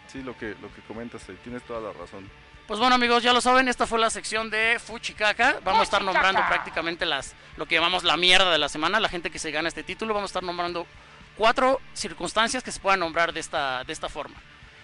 Sí, 0.08 0.22
lo 0.24 0.36
que, 0.38 0.56
lo 0.62 0.74
que 0.74 0.82
comentas, 0.88 1.30
ahí, 1.30 1.38
tienes 1.44 1.62
toda 1.64 1.80
la 1.80 1.94
razón. 1.98 2.30
Pues 2.68 2.80
bueno 2.80 2.96
amigos, 2.96 3.22
ya 3.22 3.34
lo 3.34 3.42
saben, 3.42 3.68
esta 3.68 3.86
fue 3.86 4.00
la 4.00 4.10
sección 4.10 4.50
de 4.50 4.80
Fuchicaca. 4.80 5.60
Vamos 5.66 5.82
a 5.82 5.84
estar 5.84 6.02
nombrando 6.02 6.42
prácticamente 6.48 7.06
las 7.06 7.36
lo 7.58 7.66
que 7.66 7.76
llamamos 7.76 8.06
la 8.06 8.16
mierda 8.16 8.52
de 8.52 8.58
la 8.58 8.70
semana, 8.70 9.02
la 9.02 9.10
gente 9.10 9.30
que 9.30 9.38
se 9.38 9.52
gana 9.52 9.68
este 9.68 9.84
título. 9.84 10.14
Vamos 10.14 10.30
a 10.30 10.32
estar 10.32 10.44
nombrando 10.44 10.88
cuatro 11.38 11.82
circunstancias 11.94 12.64
que 12.64 12.72
se 12.72 12.80
puedan 12.80 13.02
nombrar 13.02 13.34
de 13.34 13.42
esta, 13.42 13.84
de 13.84 13.92
esta 13.92 14.08
forma. 14.08 14.36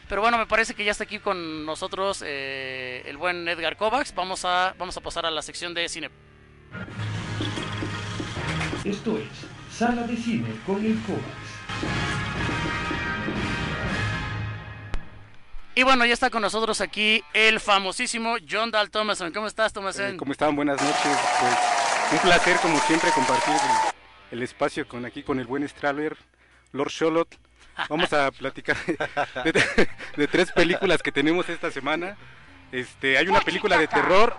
Pero 0.10 0.22
bueno, 0.22 0.38
me 0.38 0.46
parece 0.46 0.74
que 0.74 0.84
ya 0.84 0.92
está 0.92 1.06
aquí 1.06 1.20
con 1.20 1.66
nosotros 1.66 2.22
eh, 2.26 3.02
el 3.06 3.16
buen 3.16 3.48
Edgar 3.48 3.78
Kovacs. 3.78 4.14
Vamos 4.14 4.44
a, 4.44 4.76
vamos 4.78 4.98
a 4.98 5.02
pasar 5.02 5.26
a 5.26 5.32
la 5.32 5.42
sección 5.42 5.74
de 5.74 5.88
cine. 5.88 6.10
Esto 8.84 9.18
es 9.18 9.30
Sala 9.72 10.04
de 10.04 10.18
Cine 10.18 10.50
con 10.66 10.86
el 10.86 11.00
Kovacs. 11.04 12.89
Y 15.80 15.84
bueno, 15.84 16.06
ya 16.06 16.12
está 16.12 16.30
con 16.30 16.42
nosotros 16.42 16.82
aquí 16.82 17.24
el 17.34 17.62
famosísimo 17.62 18.36
John 18.52 18.70
Dal 18.70 18.92
Thomason. 18.92 19.32
¿Cómo 19.32 19.48
estás, 19.48 19.72
Thomason? 19.72 20.16
Eh, 20.16 20.18
¿Cómo 20.18 20.34
están? 20.34 20.54
Buenas 20.54 20.82
noches. 20.82 21.18
Pues 21.40 22.12
un 22.12 22.20
placer, 22.20 22.58
como 22.58 22.78
siempre, 22.80 23.10
compartir 23.12 23.54
el, 24.32 24.44
espacio 24.44 24.86
con 24.86 25.06
aquí 25.06 25.24
con 25.24 25.40
el 25.40 25.48
buen 25.48 25.66
Straller, 25.70 26.18
Lord 26.74 26.90
Sholot. 26.90 27.34
Vamos 27.88 28.12
a 28.12 28.30
platicar 28.32 28.76
de, 30.18 30.28
tres 30.28 30.52
películas 30.52 31.02
que 31.02 31.14
tenemos 31.14 31.48
esta 31.48 31.72
semana. 31.72 32.18
Este, 32.74 33.18
hay 33.18 33.30
una 33.30 33.40
película 33.40 33.78
de 33.78 33.88
terror, 33.88 34.36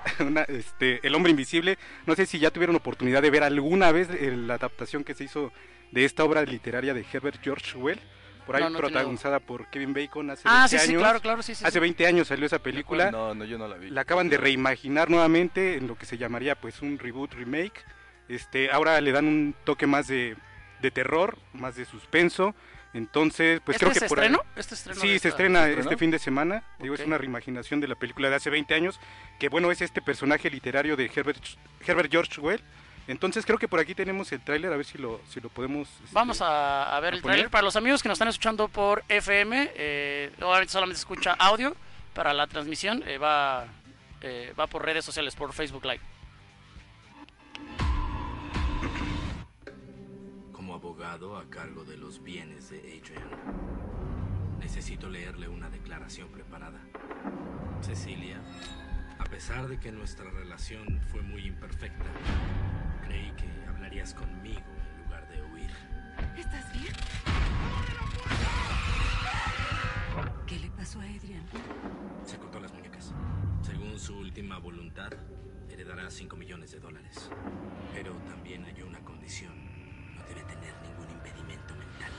este, 0.48 1.00
El 1.06 1.14
Hombre 1.14 1.30
Invisible. 1.30 1.78
No 2.04 2.16
sé 2.16 2.26
si 2.26 2.38
ya 2.38 2.50
tuvieron 2.50 2.76
oportunidad 2.76 3.22
de 3.22 3.30
ver 3.30 3.44
alguna 3.44 3.92
vez 3.92 4.10
el- 4.10 4.46
la 4.46 4.56
adaptación 4.56 5.04
que 5.04 5.14
se 5.14 5.24
hizo 5.24 5.54
de 5.90 6.04
esta 6.04 6.22
obra 6.22 6.42
literaria 6.42 6.92
de 6.92 7.06
Herbert 7.10 7.42
George 7.42 7.78
Well. 7.78 7.98
Por 8.40 8.56
ahí 8.56 8.62
No, 8.62 8.70
no 8.70 8.76
he 8.76 8.80
tenido- 8.80 8.90
protagonizada 8.92 9.40
por 9.40 9.66
Kevin 9.68 9.94
Bacon 9.94 10.30
hace 10.30 10.42
Ah, 10.46 10.66
20 10.68 10.68
sí, 10.68 10.78
sí, 10.84 10.90
años. 10.90 11.02
claro, 11.02 11.20
claro, 11.20 11.42
sí, 11.42 11.54
sí, 11.54 11.64
Hace 11.64 11.74
sí. 11.74 11.80
20 11.80 12.06
años 12.06 12.28
salió 12.28 12.46
esa 12.46 12.58
película. 12.58 13.10
No, 13.10 13.34
no, 13.34 13.44
yo 13.44 13.58
no 13.58 13.68
la 13.68 13.76
vi. 13.76 13.90
La 13.90 14.02
acaban 14.02 14.28
de 14.28 14.36
reimaginar 14.36 15.10
nuevamente 15.10 15.76
en 15.76 15.86
lo 15.86 15.96
que 15.96 16.06
se 16.06 16.18
llamaría 16.18 16.54
pues 16.54 16.82
un 16.82 16.98
reboot 16.98 17.32
remake. 17.34 17.84
Este, 18.28 18.70
ahora 18.70 19.00
le 19.00 19.12
dan 19.12 19.26
un 19.26 19.54
toque 19.64 19.86
más 19.86 20.06
de, 20.06 20.36
de 20.82 20.90
terror, 20.90 21.38
más 21.52 21.76
de 21.76 21.84
suspenso. 21.84 22.54
Entonces, 22.92 23.60
pues 23.64 23.76
¿Este 23.76 23.86
creo 23.86 23.92
que 23.94 24.00
se 24.00 24.08
por 24.08 24.18
ahí-? 24.20 24.36
¿Este 24.56 24.74
estreno 24.74 25.00
Sí, 25.00 25.18
se 25.20 25.28
estrena 25.28 25.64
¿Se 25.64 25.78
este 25.78 25.96
fin 25.96 26.10
de 26.10 26.18
semana. 26.18 26.64
Digo, 26.80 26.94
es 26.94 27.00
una 27.06 27.18
reimaginación 27.18 27.80
de 27.80 27.86
la 27.88 27.94
película 27.94 28.28
de 28.30 28.34
hace 28.36 28.50
20 28.50 28.74
años, 28.74 28.98
que 29.38 29.48
bueno, 29.48 29.70
es 29.70 29.80
este 29.80 30.02
personaje 30.02 30.50
literario 30.50 30.96
de 30.96 31.06
Herbert, 31.14 31.38
Herbert 31.86 32.10
George 32.10 32.40
Well. 32.40 32.60
Entonces 33.08 33.44
creo 33.44 33.58
que 33.58 33.66
por 33.66 33.80
aquí 33.80 33.94
tenemos 33.94 34.30
el 34.32 34.40
tráiler, 34.40 34.72
a 34.72 34.76
ver 34.76 34.84
si 34.86 34.96
lo, 34.98 35.20
si 35.28 35.40
lo 35.40 35.48
podemos... 35.48 35.88
este, 35.88 36.12
Vamos 36.12 36.40
a, 36.42 36.96
a 36.96 37.00
ver 37.00 37.14
¿a 37.14 37.16
el 37.16 37.22
poner? 37.22 37.34
trailer. 37.36 37.50
Para 37.50 37.62
los 37.64 37.74
amigos 37.76 38.02
que 38.02 38.08
nos 38.08 38.16
están 38.16 38.28
escuchando 38.28 38.68
por 38.68 39.02
FM, 39.08 39.72
eh, 39.74 40.30
obviamente 40.40 40.72
solamente 40.72 40.96
se 40.96 41.02
escucha 41.02 41.32
audio. 41.38 41.74
Para 42.14 42.32
la 42.34 42.46
transmisión 42.46 43.02
eh, 43.06 43.18
va, 43.18 43.66
eh, 44.20 44.52
va 44.58 44.66
por 44.66 44.84
redes 44.84 45.04
sociales, 45.04 45.34
por 45.34 45.52
Facebook 45.52 45.84
Live. 45.84 46.00
Como 50.52 50.74
abogado 50.74 51.36
a 51.36 51.48
cargo 51.48 51.84
de 51.84 51.96
los 51.96 52.22
bienes 52.22 52.70
de 52.70 52.78
Adrian, 52.78 53.28
necesito 54.60 55.08
leerle 55.08 55.48
una 55.48 55.70
declaración 55.70 56.28
preparada. 56.28 56.78
Cecilia, 57.80 58.40
pesar 59.30 59.68
de 59.68 59.78
que 59.78 59.92
nuestra 59.92 60.28
relación 60.30 61.00
fue 61.10 61.22
muy 61.22 61.46
imperfecta, 61.46 62.04
creí 63.06 63.30
que 63.32 63.46
hablarías 63.68 64.12
conmigo 64.12 64.60
en 64.60 65.04
lugar 65.04 65.28
de 65.28 65.42
huir. 65.42 65.70
¿Estás 66.36 66.72
bien? 66.72 66.92
¿Qué 70.46 70.58
le 70.58 70.70
pasó 70.70 71.00
a 71.00 71.04
Adrian? 71.04 71.44
Se 72.24 72.36
cortó 72.38 72.58
las 72.58 72.72
muñecas. 72.74 73.14
Según 73.62 73.98
su 74.00 74.18
última 74.18 74.58
voluntad, 74.58 75.12
heredará 75.70 76.10
5 76.10 76.36
millones 76.36 76.72
de 76.72 76.80
dólares. 76.80 77.30
Pero 77.94 78.12
también 78.28 78.64
hay 78.64 78.82
una 78.82 78.98
condición. 79.00 79.54
No 80.16 80.24
debe 80.24 80.42
tener 80.42 80.74
ningún 80.82 81.08
impedimento 81.08 81.74
mental. 81.76 82.12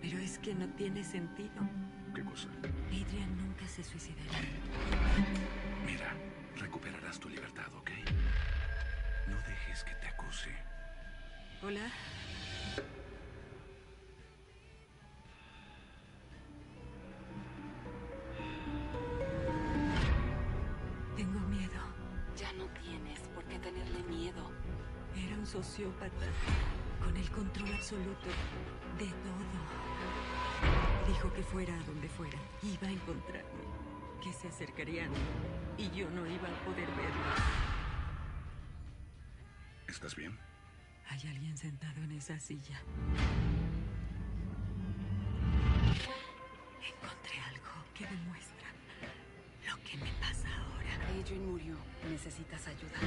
Pero 0.00 0.18
es 0.18 0.38
que 0.38 0.54
no 0.54 0.68
tiene 0.74 1.04
sentido. 1.04 1.68
¿Qué 2.20 2.26
cosa? 2.26 2.48
Adrian 2.88 3.34
nunca 3.38 3.66
se 3.66 3.82
suicidará. 3.82 4.38
Mira, 5.86 6.12
recuperarás 6.54 7.18
tu 7.18 7.30
libertad, 7.30 7.72
¿ok? 7.78 7.90
No 9.26 9.36
dejes 9.48 9.84
que 9.84 9.94
te 9.94 10.06
acuse. 10.06 10.50
Hola. 11.62 11.80
Tengo 21.16 21.40
miedo. 21.40 21.80
Ya 22.36 22.52
no 22.52 22.66
tienes 22.82 23.20
por 23.34 23.44
qué 23.44 23.58
tenerle 23.60 24.02
miedo. 24.02 24.50
Era 25.16 25.38
un 25.38 25.46
sociópata 25.46 26.26
con 27.02 27.16
el 27.16 27.30
control 27.30 27.72
absoluto 27.72 28.28
de 28.98 29.06
todo. 29.06 30.29
Dijo 31.10 31.32
que 31.32 31.42
fuera 31.42 31.74
a 31.74 31.82
donde 31.82 32.08
fuera, 32.08 32.38
iba 32.62 32.86
a 32.86 32.90
encontrarme, 32.92 33.64
que 34.22 34.32
se 34.32 34.46
acercarían 34.46 35.10
y 35.76 35.90
yo 35.90 36.08
no 36.08 36.24
iba 36.24 36.48
a 36.48 36.64
poder 36.64 36.86
verlo. 36.86 37.32
¿Estás 39.88 40.14
bien? 40.14 40.38
Hay 41.08 41.18
alguien 41.28 41.58
sentado 41.58 42.00
en 42.00 42.12
esa 42.12 42.38
silla. 42.38 42.80
Encontré 46.78 47.40
algo 47.40 47.84
que 47.92 48.06
demuestra 48.06 48.68
lo 49.68 49.82
que 49.82 49.96
me 49.96 50.12
pasa 50.20 50.48
ahora. 50.48 50.94
Adrian 51.08 51.44
murió. 51.44 51.74
Necesitas 52.08 52.68
ayuda. 52.68 53.00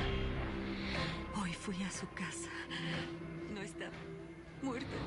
Hoy 1.41 1.53
fui 1.53 1.81
a 1.83 1.89
su 1.89 2.05
casa. 2.09 2.49
No 3.53 3.61
está 3.61 3.89
muerto. 4.61 4.97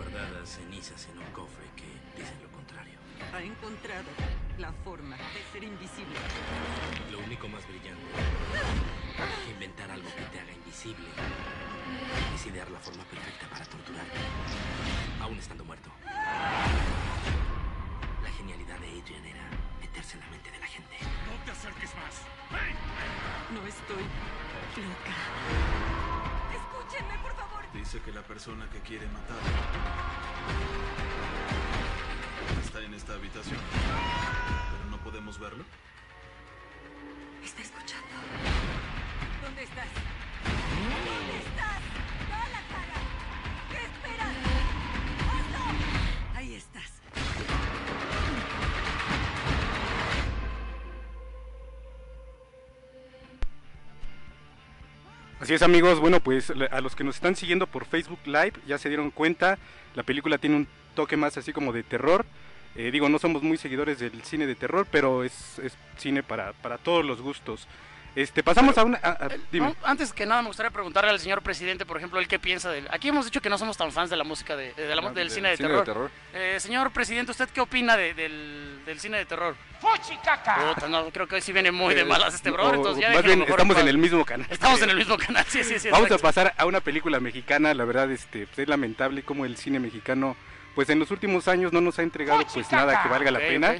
Guardadas 0.00 0.48
cenizas 0.48 1.08
en 1.12 1.18
un 1.18 1.30
cofre 1.32 1.66
que 1.76 1.84
dicen 2.16 2.40
lo 2.42 2.48
contrario. 2.48 2.94
Ha 3.34 3.42
encontrado 3.42 4.08
la 4.56 4.72
forma 4.82 5.14
de 5.14 5.42
ser 5.52 5.62
invisible. 5.62 6.16
Lo 7.12 7.18
único 7.18 7.46
más 7.48 7.68
brillante 7.68 8.00
que 9.44 9.50
inventar 9.50 9.90
algo 9.90 10.08
que 10.16 10.22
te 10.22 10.40
haga 10.40 10.52
invisible 10.52 11.04
es 12.34 12.46
idear 12.46 12.70
la 12.70 12.78
forma 12.78 13.04
perfecta 13.04 13.46
para 13.50 13.66
torturarte, 13.66 14.16
aún 15.20 15.38
estando 15.38 15.66
muerto. 15.66 15.90
La 18.22 18.30
genialidad 18.38 18.78
de 18.78 18.88
Adrian 18.88 19.26
era 19.26 19.50
meterse 19.82 20.14
en 20.14 20.20
la 20.20 20.30
mente 20.30 20.50
de 20.50 20.60
la 20.60 20.66
gente. 20.66 20.96
No 21.28 21.44
te 21.44 21.50
acerques 21.50 21.94
más. 21.96 22.24
No 23.52 23.66
estoy 23.66 24.04
loca. 24.80 25.69
Dice 27.72 28.00
que 28.00 28.12
la 28.12 28.22
persona 28.22 28.68
que 28.70 28.80
quiere 28.80 29.06
matar 29.06 29.36
está 32.64 32.80
en 32.82 32.94
esta 32.94 33.14
habitación. 33.14 33.60
Pero 34.72 34.90
no 34.90 34.96
podemos 35.04 35.38
verlo. 35.38 35.64
¿Está 37.44 37.62
escuchando? 37.62 38.08
¿Dónde 39.42 39.62
estás? 39.62 40.19
Así 55.40 55.54
es 55.54 55.62
amigos, 55.62 56.00
bueno 56.00 56.20
pues 56.20 56.50
a 56.50 56.80
los 56.82 56.94
que 56.94 57.02
nos 57.02 57.14
están 57.14 57.34
siguiendo 57.34 57.66
por 57.66 57.86
Facebook 57.86 58.18
Live 58.26 58.52
ya 58.66 58.76
se 58.76 58.90
dieron 58.90 59.10
cuenta, 59.10 59.58
la 59.94 60.02
película 60.02 60.36
tiene 60.36 60.56
un 60.56 60.68
toque 60.94 61.16
más 61.16 61.38
así 61.38 61.54
como 61.54 61.72
de 61.72 61.82
terror. 61.82 62.26
Eh, 62.76 62.90
digo, 62.90 63.08
no 63.08 63.18
somos 63.18 63.42
muy 63.42 63.56
seguidores 63.56 63.98
del 63.98 64.22
cine 64.22 64.46
de 64.46 64.54
terror, 64.54 64.86
pero 64.90 65.24
es, 65.24 65.58
es 65.58 65.76
cine 65.96 66.22
para, 66.22 66.52
para 66.52 66.76
todos 66.76 67.04
los 67.06 67.22
gustos. 67.22 67.66
Este, 68.16 68.42
pasamos 68.42 68.76
a 68.76 68.84
una... 68.84 68.98
a- 69.02 69.10
a- 69.10 69.28
dime. 69.52 69.68
No, 69.68 69.76
antes 69.84 70.12
que 70.12 70.26
nada 70.26 70.42
me 70.42 70.48
gustaría 70.48 70.70
preguntarle 70.70 71.10
al 71.10 71.20
señor 71.20 71.42
presidente, 71.42 71.86
por 71.86 71.96
ejemplo, 71.96 72.18
él 72.18 72.26
qué 72.26 72.38
piensa 72.38 72.70
del... 72.70 72.88
Aquí 72.90 73.08
hemos 73.08 73.24
dicho 73.24 73.40
que 73.40 73.48
no 73.48 73.56
somos 73.56 73.76
tan 73.76 73.92
fans 73.92 74.10
de 74.10 74.16
la 74.16 74.24
música 74.24 74.56
de, 74.56 74.72
de 74.74 74.94
la- 74.96 75.00
No, 75.02 75.12
del 75.12 75.30
cine 75.30 75.50
de 75.50 75.56
cine 75.56 75.68
de 75.68 75.74
terror. 75.82 75.84
terror. 75.84 76.10
Eh, 76.34 76.58
señor 76.58 76.90
presidente, 76.92 77.30
¿usted 77.30 77.48
qué 77.50 77.60
opina 77.60 77.96
de- 77.96 78.14
del, 78.14 78.82
del 78.84 78.98
cine 78.98 79.18
de 79.18 79.26
terror? 79.26 79.54
¡Fuchicaca! 79.80 80.74
Puta, 80.74 80.88
no, 80.88 81.08
creo 81.10 81.26
que 81.28 81.36
hoy 81.36 81.40
sí 81.40 81.52
viene 81.52 81.70
muy 81.70 81.94
de 81.94 82.00
Eh, 82.02 82.04
malas 82.04 82.34
este 82.34 82.50
no, 82.50 82.56
brother, 82.56 82.74
entonces 82.76 83.02
ya 83.02 83.12
más 83.14 83.22
bien 83.22 83.38
mejor 83.38 83.52
estamos 83.60 83.78
en 83.78 83.88
el 83.88 83.98
mismo 83.98 84.24
canal. 84.24 84.46
Estamos 84.50 84.82
en 84.82 84.90
el 84.90 84.96
mismo 84.96 85.16
canal, 85.16 85.44
sí, 85.48 85.62
sí, 85.64 85.78
sí. 85.78 85.88
Vamos 85.90 86.10
a 86.10 86.18
pasar 86.18 86.52
a 86.56 86.66
una 86.66 86.80
película 86.80 87.20
mexicana, 87.20 87.72
la 87.74 87.84
verdad 87.84 88.10
este, 88.10 88.46
pues, 88.46 88.58
es 88.58 88.68
lamentable 88.68 89.22
como 89.22 89.44
el 89.44 89.56
cine 89.56 89.78
mexicano 89.80 90.36
pues 90.74 90.88
en 90.90 90.98
los 91.00 91.10
últimos 91.10 91.48
años 91.48 91.72
no 91.72 91.80
nos 91.80 91.98
ha 91.98 92.02
entregado 92.02 92.44
pues 92.54 92.70
nada 92.70 93.02
que 93.02 93.08
valga 93.08 93.30
la 93.32 93.38
pena. 93.40 93.74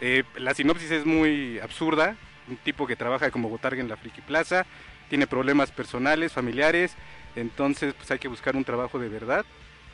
Eh, 0.00 0.24
la 0.36 0.54
sinopsis 0.54 0.90
es 0.90 1.04
muy 1.06 1.58
absurda, 1.60 2.16
un 2.48 2.56
tipo 2.56 2.86
que 2.86 2.96
trabaja 2.96 3.30
como 3.30 3.48
botarga 3.48 3.80
en 3.80 3.88
la 3.88 3.96
Friki 3.96 4.20
Plaza, 4.20 4.66
tiene 5.08 5.26
problemas 5.26 5.70
personales, 5.70 6.32
familiares, 6.32 6.94
entonces 7.36 7.94
pues 7.94 8.10
hay 8.10 8.18
que 8.18 8.28
buscar 8.28 8.56
un 8.56 8.64
trabajo 8.64 8.98
de 8.98 9.08
verdad 9.08 9.44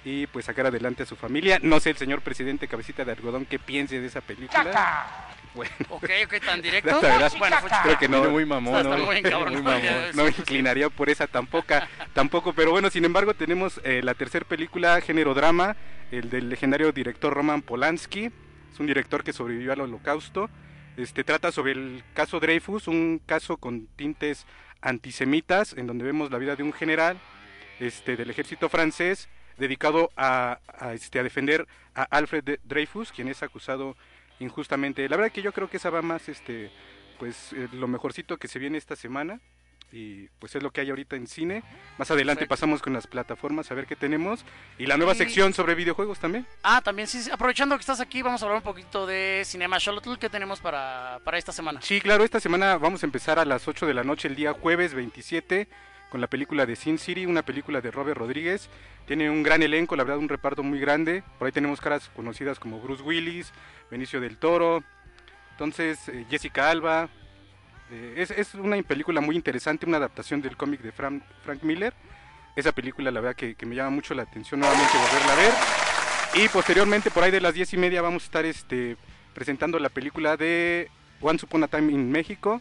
y 0.05 0.27
pues 0.29 0.45
sacar 0.47 0.67
adelante 0.67 1.03
a 1.03 1.07
su 1.07 1.17
familia. 1.17 1.59
No 1.63 1.81
sé 1.81 1.91
el 1.91 1.97
señor 1.97 2.23
presidente 2.23 2.69
Cabecita 2.69 3.05
de 3.05 3.13
Algodón 3.13 3.45
qué 3.47 3.59
piense 3.59 4.01
de 4.01 4.07
esa 4.07 4.21
película. 4.21 5.07
Bueno. 5.55 5.73
Ok, 5.89 6.09
ok, 6.25 6.35
tan 6.45 6.63
directo. 6.63 6.91
La 7.03 7.09
verdad, 7.09 7.33
Bueno, 7.39 7.57
fue 7.61 7.71
creo 7.83 7.99
que 7.99 8.09
no, 8.09 8.31
muy 8.31 8.45
mamón, 8.45 8.83
¿no? 8.89 8.99
muy 8.99 9.17
encabrón, 9.17 9.55
Muy 9.55 9.63
¿no? 9.63 9.71
mamón. 9.71 9.83
Ya, 9.83 10.11
no 10.15 10.25
me 10.25 10.29
inclinaría 10.31 10.89
por 10.89 11.11
esa 11.11 11.27
tampoco, 11.27 11.75
tampoco, 12.13 12.53
pero 12.53 12.71
bueno, 12.71 12.91
sin 12.91 13.05
embargo 13.05 13.35
tenemos 13.35 13.81
eh, 13.85 14.01
la 14.05 14.15
tercera 14.15 14.45
película, 14.47 15.01
género 15.01 15.35
drama, 15.35 15.77
el 16.13 16.31
del 16.31 16.49
legendario 16.49 16.93
director 16.93 17.35
Roman 17.35 17.63
Polanski, 17.63 18.27
es 18.73 18.81
un 18.81 18.87
director 18.87 19.25
que 19.25 19.33
sobrevivió 19.33 19.73
al 19.73 19.81
holocausto, 19.81 20.49
este 20.99 21.23
trata 21.23 21.53
sobre 21.53 21.73
el 21.73 22.03
caso 22.13 22.41
Dreyfus, 22.41 22.89
un 22.89 23.21
caso 23.25 23.57
con 23.57 23.87
tintes 23.87 24.47
antisemitas, 24.81 25.73
en 25.75 25.87
donde 25.87 26.05
vemos 26.05 26.31
la 26.31 26.39
vida 26.39 26.57
de 26.57 26.65
un 26.65 26.73
general 26.73 27.19
este, 27.79 28.17
del 28.17 28.31
ejército 28.31 28.69
francés 28.69 29.29
dedicado 29.59 30.11
a, 30.17 30.59
este, 30.93 31.23
defender 31.23 31.67
a 31.95 32.03
Alfred 32.03 32.59
Dreyfus, 32.65 33.13
quien 33.13 33.29
es 33.29 33.43
acusado 33.43 33.97
injustamente. 34.41 35.09
La 35.09 35.17
verdad 35.17 35.33
que 35.33 35.43
yo 35.43 35.53
creo 35.53 35.71
que 35.71 35.77
esa 35.77 35.91
va 35.91 36.03
más, 36.03 36.29
este, 36.29 36.71
pues 37.19 37.53
eh, 37.53 37.69
lo 37.73 37.89
mejorcito 37.89 38.37
que 38.37 38.49
se 38.49 38.59
viene 38.59 38.79
esta 38.79 38.97
semana 38.97 39.41
y 39.91 40.29
pues 40.39 40.55
es 40.55 40.63
lo 40.63 40.71
que 40.71 40.81
hay 40.83 40.91
ahorita 40.91 41.17
en 41.17 41.27
cine. 41.27 41.63
Más 41.99 42.11
adelante 42.11 42.41
Perfecto. 42.41 42.51
pasamos 42.55 42.83
con 42.83 42.93
las 42.93 43.07
plataformas 43.07 43.71
a 43.71 43.75
ver 43.75 43.87
qué 43.87 43.97
tenemos 43.97 44.45
y 44.79 44.87
la 44.87 44.97
nueva 44.97 45.15
Y- 45.15 45.17
sección 45.17 45.55
sobre 45.55 45.75
videojuegos 45.75 46.19
también. 46.19 46.47
Ah, 46.63 46.81
también, 46.83 47.09
sí, 47.09 47.31
aprovechando 47.31 47.75
que 47.77 47.81
estás 47.81 48.01
aquí, 48.01 48.21
vamos 48.23 48.43
a 48.43 48.47
hablar 48.47 48.59
un 48.59 48.65
poquito 48.65 49.07
de 49.07 49.43
Cinema 49.47 49.79
Shuttle 49.79 50.19
que 50.19 50.29
tenemos 50.29 50.61
para, 50.61 51.21
para 51.25 51.39
esta 51.39 51.53
semana. 51.53 51.81
Sí, 51.83 52.01
claro, 52.01 52.25
esta 52.25 52.41
semana 52.41 52.77
vamos 52.77 53.03
a 53.03 53.07
empezar 53.07 53.39
a 53.39 53.45
las 53.45 53.67
8 53.67 53.87
de 53.87 53.95
la 53.95 54.05
noche 54.05 54.29
el 54.29 54.37
día 54.37 54.53
jueves 54.53 54.93
27 54.95 55.69
con 56.11 56.21
la 56.21 56.27
película 56.27 56.65
de 56.67 56.75
Sin 56.77 56.99
City, 56.99 57.27
una 57.27 57.43
película 57.43 57.81
de 57.81 57.91
Robert 57.91 58.19
Rodríguez. 58.19 58.69
Tiene 59.07 59.31
un 59.31 59.43
gran 59.43 59.63
elenco, 59.63 59.97
la 59.97 60.05
verdad, 60.05 60.19
un 60.19 60.29
reparto 60.29 60.63
muy 60.63 60.79
grande. 60.81 61.23
Por 61.39 61.47
ahí 61.47 61.53
tenemos 61.53 61.81
caras 61.81 62.11
conocidas 62.15 62.59
como 62.59 62.79
Bruce 62.81 63.03
Willis, 63.03 63.53
Benicio 63.91 64.21
del 64.21 64.37
Toro, 64.39 64.83
entonces 65.53 66.09
eh, 66.09 66.25
Jessica 66.31 66.71
Alba. 66.71 67.09
Eh, 67.91 68.15
es, 68.19 68.31
es 68.31 68.55
una 68.55 68.81
película 68.83 69.21
muy 69.21 69.37
interesante, 69.37 69.87
una 69.87 69.97
adaptación 69.97 70.43
del 70.43 70.57
cómic 70.57 70.81
de 70.81 70.93
Frank, 70.93 71.23
Frank 71.45 71.63
Miller. 71.63 71.95
Esa 72.57 72.73
película, 72.73 73.11
la 73.11 73.21
verdad, 73.21 73.37
que, 73.37 73.55
que 73.55 73.67
me 73.67 73.75
llama 73.75 73.91
mucho 73.91 74.15
la 74.15 74.23
atención 74.23 74.61
nuevamente 74.61 74.93
volverla 74.99 75.33
a 75.33 75.37
ver. 75.37 75.53
Y 76.35 76.49
posteriormente, 76.49 77.11
por 77.11 77.23
ahí 77.23 77.31
de 77.31 77.41
las 77.41 77.55
diez 77.55 77.73
y 77.73 77.77
media, 77.77 78.03
vamos 78.03 78.25
a 78.25 78.27
estar 78.27 78.45
este, 78.45 78.97
presentando 79.33 79.79
la 79.79 79.89
película 79.89 80.37
de 80.37 80.91
Once 81.21 81.47
Upon 81.47 81.65
a 81.65 81.69
Time 81.69 81.93
in 81.93 82.11
México 82.11 82.61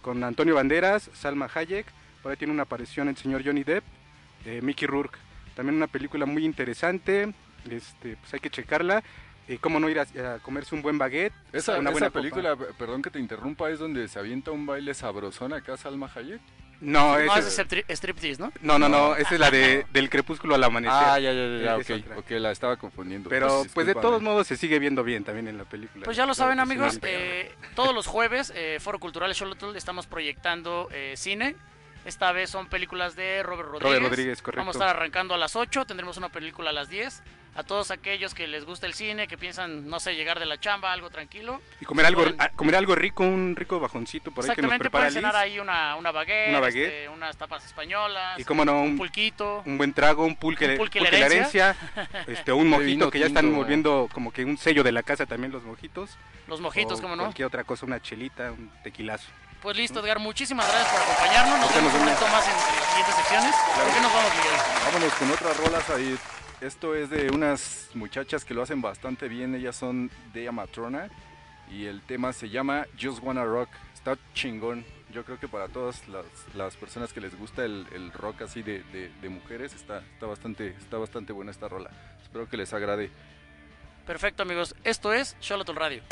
con 0.00 0.22
Antonio 0.24 0.54
Banderas, 0.54 1.10
Salma 1.12 1.48
Hayek. 1.52 1.86
Por 2.22 2.32
ahí 2.32 2.36
tiene 2.36 2.52
una 2.52 2.62
aparición 2.62 3.08
el 3.08 3.16
señor 3.16 3.44
Johnny 3.44 3.64
Depp, 3.64 3.84
eh, 4.46 4.60
Mickey 4.62 4.86
Rourke. 4.86 5.18
También 5.54 5.76
una 5.76 5.86
película 5.86 6.24
muy 6.24 6.44
interesante, 6.44 7.34
este, 7.70 8.16
pues 8.16 8.34
hay 8.34 8.40
que 8.40 8.50
checarla. 8.50 9.02
Eh, 9.48 9.58
cómo 9.60 9.80
no 9.80 9.88
ir 9.90 9.98
a, 9.98 10.02
a 10.34 10.38
comerse 10.38 10.74
un 10.74 10.82
buen 10.82 10.98
baguette. 10.98 11.32
Esa, 11.52 11.72
una 11.78 11.90
esa 11.90 11.92
buena 11.92 12.06
copa. 12.08 12.20
película, 12.20 12.56
p- 12.56 12.64
perdón 12.78 13.02
que 13.02 13.10
te 13.10 13.18
interrumpa, 13.18 13.70
es 13.70 13.78
donde 13.80 14.06
se 14.08 14.18
avienta 14.18 14.50
un 14.52 14.66
baile 14.66 14.94
sabrosón 14.94 15.52
acá 15.52 15.76
Salma 15.76 16.10
Hayek. 16.14 16.40
No, 16.80 17.16
No, 17.16 17.36
es 17.36 17.58
strip- 17.58 17.84
striptease, 17.88 18.42
¿no? 18.42 18.52
no, 18.60 18.76
no, 18.76 18.88
no, 18.88 19.14
esa 19.14 19.34
es 19.34 19.40
la 19.40 19.52
de 19.52 19.86
Del 19.92 20.10
crepúsculo 20.10 20.56
al 20.56 20.64
amanecer. 20.64 20.92
Ah, 21.00 21.18
ya, 21.20 21.32
ya, 21.32 21.46
ya, 21.46 21.64
ya, 21.64 21.76
es 21.76 21.90
ok, 21.90 22.18
ok, 22.18 22.30
la 22.32 22.50
estaba 22.50 22.76
confundiendo. 22.76 23.28
Pero 23.30 23.46
pues 23.48 23.58
de 23.58 23.64
discúlpame. 23.92 24.02
todos 24.02 24.20
modos 24.22 24.46
se 24.48 24.56
sigue 24.56 24.80
viendo 24.80 25.04
bien 25.04 25.22
también 25.22 25.46
en 25.46 25.58
la 25.58 25.64
película. 25.64 26.04
Pues 26.04 26.16
ya 26.16 26.26
lo 26.26 26.34
saben 26.34 26.58
amigos, 26.58 26.94
no. 26.94 27.00
eh, 27.04 27.52
todos 27.76 27.94
los 27.94 28.08
jueves, 28.08 28.52
eh, 28.56 28.78
Foro 28.80 28.98
Cultural 28.98 29.32
Xolotl, 29.32 29.76
estamos 29.76 30.06
proyectando 30.08 30.88
eh, 30.92 31.14
cine. 31.16 31.54
Esta 32.04 32.32
vez 32.32 32.50
son 32.50 32.66
películas 32.68 33.14
de 33.14 33.44
Robert 33.44 33.68
Rodríguez. 33.68 33.98
Robert 33.98 34.10
Rodríguez, 34.10 34.42
correcto. 34.42 34.60
Vamos 34.60 34.74
a 34.74 34.78
estar 34.80 34.96
arrancando 34.96 35.34
a 35.34 35.38
las 35.38 35.54
8, 35.54 35.84
tendremos 35.84 36.16
una 36.16 36.30
película 36.30 36.70
a 36.70 36.72
las 36.72 36.88
10. 36.88 37.22
A 37.54 37.62
todos 37.64 37.90
aquellos 37.90 38.32
que 38.34 38.46
les 38.46 38.64
gusta 38.64 38.86
el 38.86 38.94
cine, 38.94 39.28
que 39.28 39.36
piensan, 39.36 39.86
no 39.86 40.00
sé, 40.00 40.14
llegar 40.14 40.38
de 40.40 40.46
la 40.46 40.58
chamba, 40.58 40.90
algo 40.90 41.10
tranquilo. 41.10 41.60
Y 41.82 41.84
comer 41.84 42.06
algo, 42.06 42.22
Pueden- 42.22 42.40
ah, 42.40 42.48
comer 42.56 42.76
algo 42.76 42.94
rico, 42.94 43.24
un 43.24 43.54
rico 43.54 43.78
bajoncito 43.78 44.30
por 44.30 44.42
ahí 44.44 44.54
que 44.54 44.62
nos 44.62 44.70
Exactamente, 44.72 44.84
prepara 44.84 45.04
pueden 45.08 45.14
cenar 45.14 45.36
ahí 45.36 45.58
una, 45.60 45.96
una 45.96 46.12
baguette, 46.12 46.48
Una 46.48 46.60
baguette. 46.60 46.86
este, 47.02 47.08
unas 47.10 47.36
tapas 47.36 47.66
españolas, 47.66 48.40
Y 48.40 48.44
cómo 48.44 48.64
no, 48.64 48.80
un 48.80 48.92
un, 48.92 48.96
pulquito. 48.96 49.62
un 49.66 49.76
buen 49.76 49.92
trago, 49.92 50.24
un 50.24 50.34
pulque, 50.34 50.64
Un 50.70 50.76
pulque 50.78 50.98
pulque 51.00 51.18
la 51.18 51.26
herencia. 51.26 51.76
este, 52.26 52.52
un 52.52 52.68
mojito 52.70 53.10
que 53.10 53.18
ya 53.18 53.26
están 53.26 53.44
tinto. 53.44 53.58
volviendo 53.58 54.08
como 54.14 54.32
que 54.32 54.46
un 54.46 54.56
sello 54.56 54.82
de 54.82 54.92
la 54.92 55.02
casa 55.02 55.26
también 55.26 55.52
los 55.52 55.62
mojitos. 55.62 56.16
Los 56.48 56.60
mojitos, 56.62 57.00
O 57.00 57.02
cómo 57.02 57.16
no. 57.16 57.24
Cualquier 57.24 57.46
otra 57.48 57.64
cosa, 57.64 57.84
una 57.84 58.00
chelita, 58.00 58.50
un 58.52 58.70
tequilazo. 58.82 59.28
Pues 59.60 59.76
listo, 59.76 60.00
Edgar, 60.00 60.18
muchísimas 60.20 60.66
gracias 60.66 60.90
por 60.90 61.02
acompañarnos. 61.02 61.58
Nos 61.60 61.74
vemos 61.74 61.92
un 61.92 61.98
momento 62.00 62.26
más 62.28 62.44
en, 62.46 62.50
en 62.54 62.76
las 62.80 62.88
siguientes 62.88 63.14
secciones. 63.14 63.54
¿Por 63.76 63.94
qué 63.94 64.00
nos 64.00 64.12
vamos, 64.14 64.30
Miguel? 64.36 64.60
Vámonos 64.86 65.12
con 65.14 65.30
otras 65.32 65.56
rolas 65.58 65.90
ahí. 65.90 66.18
Esto 66.62 66.94
es 66.94 67.10
de 67.10 67.30
unas 67.30 67.90
muchachas 67.94 68.44
que 68.44 68.54
lo 68.54 68.62
hacen 68.62 68.80
bastante 68.80 69.28
bien. 69.28 69.54
Ellas 69.54 69.74
son 69.76 70.10
de 70.32 70.46
Amatrona. 70.48 71.08
Y 71.70 71.86
el 71.86 72.02
tema 72.02 72.32
se 72.32 72.48
llama 72.50 72.86
Just 73.00 73.22
Wanna 73.22 73.44
Rock. 73.44 73.68
Está 73.94 74.16
chingón. 74.34 74.84
Yo 75.12 75.24
creo 75.24 75.38
que 75.40 75.48
para 75.48 75.68
todas 75.68 76.06
las, 76.08 76.24
las 76.54 76.76
personas 76.76 77.12
que 77.12 77.20
les 77.20 77.36
gusta 77.38 77.64
el, 77.64 77.86
el 77.92 78.12
rock 78.12 78.42
así 78.42 78.62
de, 78.62 78.82
de- 78.84 79.28
mujeres 79.28 79.74
está, 79.74 79.98
está, 80.14 80.26
bastante, 80.26 80.68
está 80.78 80.98
bastante 80.98 81.32
buena 81.32 81.50
esta 81.50 81.68
rola. 81.68 81.90
Espero 82.22 82.48
que 82.48 82.56
les 82.56 82.72
agrade. 82.72 83.10
Perfecto, 84.06 84.42
amigos. 84.42 84.74
Esto 84.84 85.12
es 85.12 85.36
Xolotl 85.40 85.74
Radio. 85.76 86.02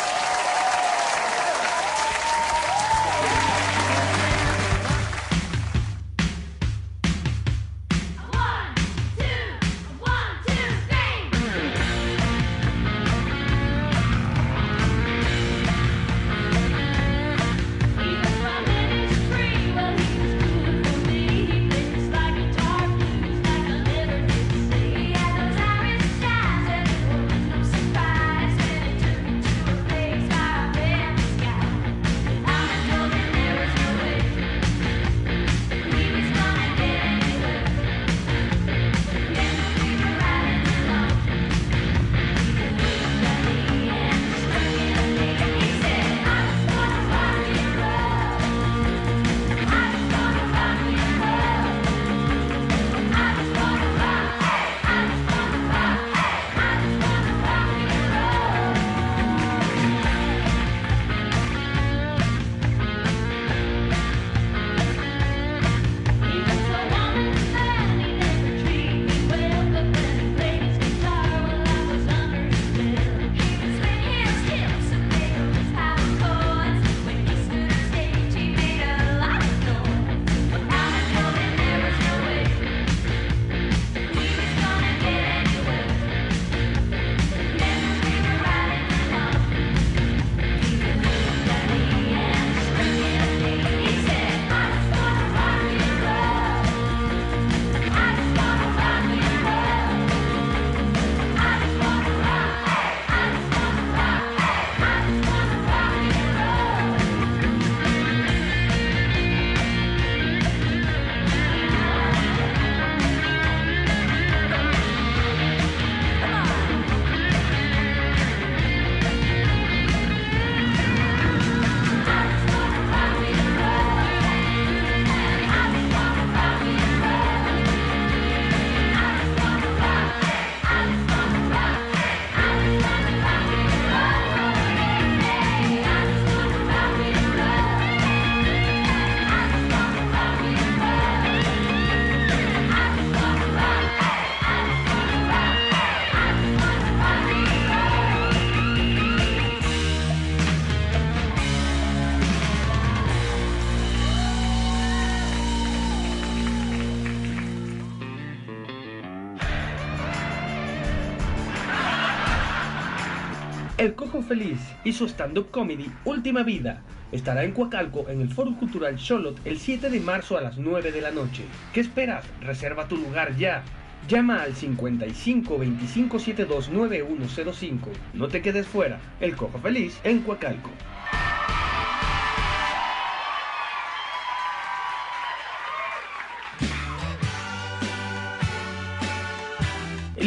Feliz 164.30 164.60
y 164.84 164.92
su 164.92 165.08
stand-up 165.08 165.50
comedy 165.50 165.90
Última 166.04 166.44
Vida 166.44 166.84
estará 167.10 167.42
en 167.42 167.50
Coacalco 167.50 168.08
en 168.08 168.20
el 168.20 168.28
Foro 168.28 168.54
Cultural 168.54 168.96
Charlotte 168.96 169.40
el 169.44 169.58
7 169.58 169.90
de 169.90 169.98
marzo 169.98 170.38
a 170.38 170.40
las 170.40 170.56
9 170.56 170.92
de 170.92 171.00
la 171.00 171.10
noche. 171.10 171.42
¿Qué 171.72 171.80
esperas? 171.80 172.24
Reserva 172.40 172.86
tu 172.86 172.96
lugar 172.96 173.36
ya. 173.36 173.64
Llama 174.08 174.40
al 174.42 174.54
55 174.54 175.58
25 175.58 176.20
72 176.20 176.68
9105. 176.70 177.90
No 178.14 178.28
te 178.28 178.40
quedes 178.40 178.68
fuera. 178.68 179.00
El 179.18 179.34
Cojo 179.34 179.58
Feliz 179.58 179.98
en 180.04 180.20
Coacalco. 180.20 180.70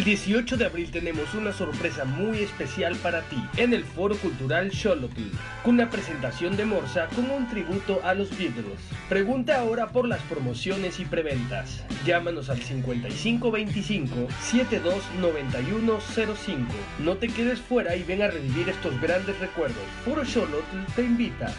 El 0.04 0.08
18 0.08 0.58
de 0.58 0.66
abril 0.66 0.92
tenemos 0.92 1.34
una 1.34 1.54
sorpresa 1.54 2.04
muy 2.04 2.40
especial 2.40 2.94
para 2.98 3.22
ti 3.22 3.38
en 3.56 3.74
el 3.74 3.86
Foro 3.86 4.18
Cultural 4.18 4.70
Xolotl, 4.70 5.32
con 5.64 5.76
una 5.76 5.90
presentación 5.90 6.58
de 6.58 6.66
Morsa 6.66 7.08
como 7.16 7.38
un 7.38 7.48
tributo 7.48 8.02
a 8.04 8.14
los 8.14 8.38
Beatles. 8.38 8.82
Pregunta 9.08 9.62
ahora 9.62 9.88
por 9.88 10.06
las 10.06 10.22
promociones 10.24 11.00
y 11.00 11.06
preventas. 11.06 11.86
Llámanos 12.06 12.50
al 12.50 12.62
5525 12.62 14.28
729105. 14.42 16.74
No 17.00 17.16
te 17.16 17.30
quedes 17.30 17.62
fuera 17.62 17.96
y 17.96 18.04
ven 18.04 18.24
a 18.24 18.28
revivir 18.28 18.68
estos 18.68 19.00
grandes 19.00 19.40
recuerdos. 19.40 19.86
Foro 20.04 20.26
Xolotl 20.26 20.84
te 20.98 21.04
invita. 21.04 21.54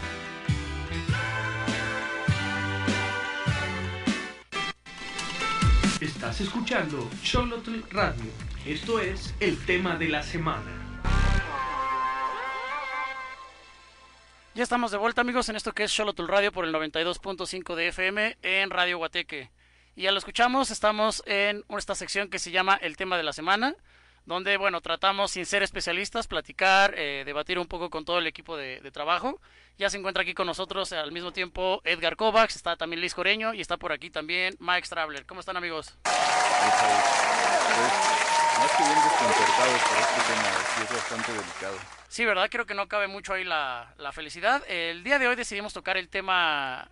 Escuchando 6.41 7.09
Xolotl 7.23 7.81
Radio. 7.93 8.25
Esto 8.67 8.99
es 8.99 9.33
el 9.39 9.57
tema 9.67 9.95
de 9.95 10.09
la 10.09 10.21
semana. 10.25 10.73
Ya 14.55 14.65
estamos 14.65 14.91
de 14.91 14.99
vuelta 14.99 15.21
amigos 15.21 15.49
en 15.49 15.55
esto 15.55 15.73
que 15.73 15.85
es 15.85 15.97
Xolotl 15.97 16.27
Radio 16.27 16.51
por 16.51 16.65
el 16.65 16.75
92.5 16.75 17.77
de 17.77 17.89
FM 17.89 18.37
en 18.43 18.71
Radio 18.71 18.99
Guateque. 18.99 19.51
Y 19.95 20.03
ya 20.03 20.11
lo 20.11 20.19
escuchamos, 20.19 20.73
estamos 20.73 21.23
en 21.27 21.65
esta 21.79 21.95
sección 21.95 22.29
que 22.29 22.41
se 22.41 22.51
llama 22.51 22.75
El 22.83 22.97
tema 22.97 23.17
de 23.17 23.23
la 23.23 23.33
semana, 23.33 23.77
donde 24.27 24.57
bueno, 24.57 24.81
tratamos 24.81 25.31
sin 25.33 25.47
ser 25.47 25.63
especialistas, 25.63 26.27
platicar, 26.27 26.95
eh, 26.97 27.23
debatir 27.27 27.59
un 27.59 27.67
poco 27.67 27.91
con 27.91 28.05
todo 28.05 28.19
el 28.19 28.27
equipo 28.27 28.57
de, 28.57 28.81
de 28.81 28.91
trabajo. 28.91 29.41
Ya 29.77 29.91
se 29.91 29.99
encuentra 29.99 30.23
aquí 30.23 30.35
con 30.35 30.47
nosotros 30.47 30.93
al 30.93 31.11
mismo 31.13 31.33
tiempo 31.33 31.81
Edgar 31.85 32.17
Kovacs, 32.17 32.57
está 32.57 32.77
también 32.77 33.01
Liz 33.01 33.15
Coreño 33.15 33.55
y 33.55 33.61
está 33.61 33.77
por 33.77 33.93
aquí 33.93 34.09
también 34.11 34.55
Mike 34.61 34.87
Strabler. 34.87 35.27
¿Cómo 35.27 35.41
están 35.41 35.57
amigos? 35.57 35.97
Más 38.59 38.71
que 38.77 38.83
bien 38.85 38.95
desconcertados 38.95 39.83
por 39.83 39.99
este 39.99 40.21
tema, 40.33 40.49
sí 40.75 40.83
es 40.83 40.93
bastante 40.93 41.33
delicado. 41.33 41.77
Sí, 42.09 42.25
¿verdad? 42.25 42.49
Creo 42.51 42.67
que 42.67 42.75
no 42.75 42.87
cabe 42.87 43.09
mucho 43.09 43.33
ahí 43.35 43.43
la, 43.43 43.93
la 43.99 44.13
felicidad. 44.13 44.63
El 44.69 45.03
día 45.03 45.19
de 45.19 45.27
hoy 45.27 45.35
decidimos 45.35 45.73
tocar 45.73 45.97
el 45.97 46.09
tema, 46.09 46.89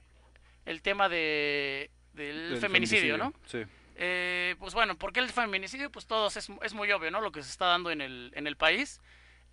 el 0.67 0.83
tema 0.83 1.09
de, 1.09 1.91
del 2.15 2.51
Del 2.51 2.61
feminicidio, 2.61 3.17
¿no? 3.17 3.33
Sí. 3.47 3.63
Eh, 3.97 4.57
pues 4.59 4.75
bueno, 4.75 4.97
¿por 4.97 5.13
qué 5.13 5.21
el 5.21 5.29
feminicidio? 5.31 5.91
Pues 5.91 6.07
todos 6.07 6.37
es, 6.37 6.49
es 6.63 6.75
muy 6.75 6.91
obvio, 6.93 7.11
¿no? 7.11 7.21
Lo 7.21 7.33
que 7.33 7.43
se 7.43 7.51
está 7.51 7.67
dando 7.67 7.91
en 7.91 8.01
el, 8.01 8.33
en 8.35 8.47
el 8.47 8.57
país. 8.57 9.01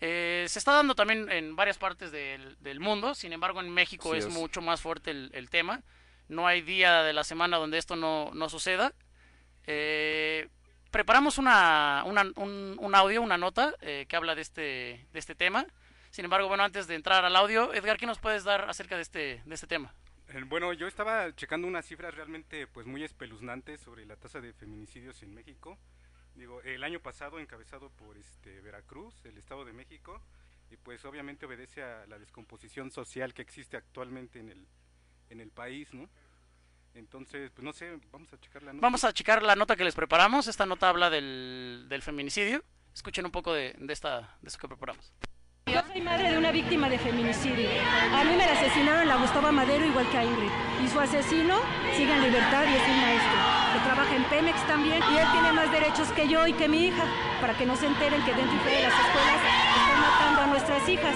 Eh, 0.02 0.46
se 0.48 0.60
está 0.60 0.72
dando 0.74 0.96
también 0.96 1.30
en 1.32 1.56
varias 1.58 1.78
partes 1.78 2.12
del, 2.12 2.56
del 2.62 2.80
mundo, 2.80 3.14
sin 3.16 3.34
embargo 3.34 3.60
en 3.60 3.70
México 3.70 4.16
es, 4.16 4.26
es. 4.26 4.32
mucho 4.34 4.62
más 4.62 4.80
fuerte 4.82 5.12
el, 5.12 5.30
el 5.34 5.50
tema. 5.50 5.82
No 6.30 6.48
hay 6.48 6.62
día 6.62 7.04
de 7.04 7.12
la 7.12 7.24
semana 7.24 7.58
donde 7.58 7.78
esto 7.78 7.96
no, 7.96 8.32
no 8.34 8.48
suceda. 8.50 8.94
Eh, 9.68 10.48
preparamos 10.92 11.38
una, 11.38 12.04
una- 12.06 12.32
un, 12.36 12.76
un 12.80 12.96
audio, 12.96 13.22
una 13.22 13.38
nota 13.38 13.76
eh, 13.82 14.06
que 14.08 14.16
habla 14.16 14.36
de 14.36 14.42
este, 14.42 15.06
de 15.12 15.20
este 15.20 15.36
tema. 15.36 15.66
Sin 16.12 16.26
embargo, 16.26 16.48
bueno, 16.48 16.64
antes 16.64 16.88
de 16.88 16.96
entrar 16.96 17.26
al 17.26 17.36
audio, 17.36 17.74
Edgar, 17.74 17.98
¿qué 17.98 18.06
nos 18.08 18.20
puedes 18.20 18.44
dar 18.44 18.70
acerca 18.70 18.96
de 18.96 19.02
este, 19.04 19.42
de 19.46 19.56
este 19.56 19.68
tema? 19.68 19.94
Eh, 20.30 20.44
Bueno, 20.48 20.74
yo 20.74 20.88
estaba 20.88 21.36
checando 21.36 21.68
unas 21.68 21.86
cifras 21.86 22.14
realmente 22.14 22.68
pues 22.68 22.86
muy 22.86 23.04
espeluznantes 23.04 23.82
sobre 23.82 24.06
la 24.06 24.16
tasa 24.16 24.42
de 24.42 24.54
feminicidios 24.54 25.22
en 25.24 25.34
México. 25.34 25.78
Digo, 26.36 26.62
el 26.62 26.84
año 26.84 27.00
pasado 27.00 27.40
encabezado 27.40 27.90
por 27.90 28.18
este 28.18 28.62
Veracruz, 28.62 29.14
el 29.26 29.38
Estado 29.38 29.66
de 29.66 29.74
México, 29.74 30.22
y 30.72 30.78
pues 30.78 31.04
obviamente 31.06 31.46
obedece 31.46 31.84
a 31.84 32.06
la 32.08 32.20
descomposición 32.20 32.92
social 32.92 33.34
que 33.34 33.42
existe 33.42 33.76
actualmente 33.78 34.40
en 34.40 34.50
el 34.50 34.68
en 35.30 35.42
el 35.42 35.52
país, 35.52 35.94
¿no? 35.94 36.10
Entonces, 36.96 37.52
pues 37.52 37.64
no 37.64 37.72
sé, 37.72 38.00
vamos 38.12 38.34
a 38.34 38.40
checar 38.40 38.64
la 38.64 38.74
nota. 38.74 38.82
Vamos 38.82 39.04
a 39.04 39.14
checar 39.14 39.44
la 39.44 39.56
nota 39.56 39.76
que 39.76 39.84
les 39.84 39.94
preparamos. 39.94 40.48
Esta 40.48 40.66
nota 40.66 40.90
habla 40.90 41.10
del, 41.10 41.86
del 41.88 42.02
feminicidio. 42.02 42.64
Escuchen 42.94 43.26
un 43.26 43.32
poco 43.32 43.54
de, 43.54 43.76
de, 43.78 43.94
esta, 43.94 44.38
de 44.42 44.48
esto 44.48 44.60
que 44.60 44.68
preparamos. 44.68 45.14
Yo 45.72 45.82
soy 45.92 46.02
madre 46.02 46.32
de 46.32 46.38
una 46.38 46.52
víctima 46.52 46.90
de 46.90 46.98
feminicidio. 46.98 47.70
A 48.16 48.24
mí 48.24 48.32
me 48.36 48.46
la 48.46 48.54
asesinaron 48.54 49.08
la 49.08 49.18
Gustavo 49.18 49.52
Madero 49.52 49.86
igual 49.86 50.10
que 50.10 50.18
a 50.18 50.24
Ingrid. 50.24 50.50
Y 50.84 50.88
su 50.88 51.00
asesino 51.00 51.58
sigue 51.96 52.12
en 52.12 52.24
libertad 52.24 52.64
y 52.64 52.76
es 52.76 52.90
un 52.90 53.02
maestro. 53.02 53.38
Que 53.74 53.80
trabaja 53.86 54.16
en 54.16 54.24
Pemex 54.24 54.66
también. 54.66 54.98
Y 55.14 55.18
él 55.18 55.28
tiene 55.32 55.52
más 55.52 55.72
derechos 55.72 56.08
que 56.14 56.28
yo 56.28 56.48
y 56.48 56.54
que 56.54 56.68
mi 56.68 56.88
hija. 56.88 57.04
Para 57.40 57.54
que 57.54 57.68
no 57.68 57.76
se 57.76 57.86
enteren 57.86 58.22
que 58.24 58.34
dentro 58.34 58.56
y 58.56 58.60
fuera 58.60 58.78
de 58.78 58.84
las 58.84 58.94
escuelas 58.94 59.42
están 59.78 60.02
matando 60.02 60.42
a 60.42 60.48
nuestras 60.48 60.90
hijas. 60.90 61.16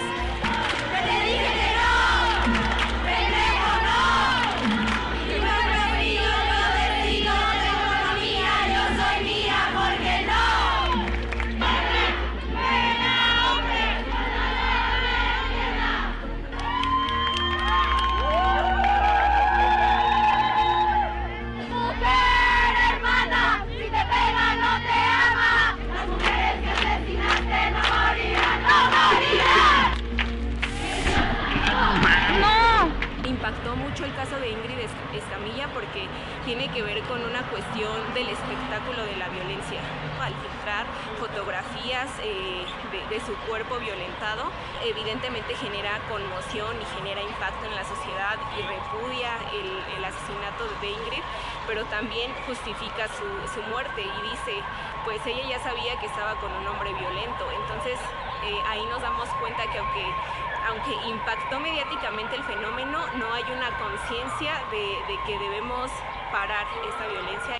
Tiene 36.45 36.67
que 36.69 36.81
ver 36.81 37.01
con 37.03 37.23
una 37.23 37.41
cuestión 37.49 38.13
del 38.13 38.29
espectáculo 38.29 39.03
de 39.05 39.15
la 39.15 39.29
violencia. 39.29 39.79
Al 40.21 40.33
filtrar 40.35 40.85
fotografías 41.19 42.07
eh, 42.21 42.65
de, 43.09 43.19
su 43.21 43.33
cuerpo 43.47 43.77
violentado, 43.79 44.51
evidentemente 44.83 45.55
genera 45.55 45.99
conmoción 46.09 46.75
y 46.81 46.85
genera 46.97 47.21
impacto 47.21 47.65
en 47.65 47.75
la 47.75 47.83
sociedad 47.83 48.37
y 48.57 48.61
repudia 48.61 49.31
el, 49.51 50.03
asesinato 50.03 50.67
de 50.81 50.89
Ingrid, 50.91 51.23
pero 51.65 51.85
también 51.85 52.31
justifica 52.45 53.07
su, 53.07 53.23
su 53.53 53.61
muerte 53.69 54.03
y 54.03 54.29
dice, 54.29 54.59
pues 55.05 55.25
ella 55.25 55.47
ya 55.47 55.59
sabía 55.63 55.97
que 55.99 56.07
estaba 56.07 56.35
con 56.35 56.51
un 56.51 56.67
hombre 56.67 56.93
violento. 56.93 57.47
Entonces 57.51 57.97
eh, 58.45 58.59
ahí 58.67 58.85
nos 58.91 59.01
damos 59.01 59.29
cuenta 59.39 59.63
que 59.71 59.79
aunque 59.79 60.05
aunque 60.65 60.93
impactó 61.09 61.59
mediáticamente 61.59 62.37
el 62.37 62.43
fenómeno, 62.43 62.99
no 63.17 63.33
hay 63.33 63.43
una 63.51 63.69
conciencia 63.77 64.53
de 64.71 65.19
que 65.25 65.37
debemos 65.37 65.91
parar 66.33 66.65
esta 66.89 67.07
violencia. 67.07 67.59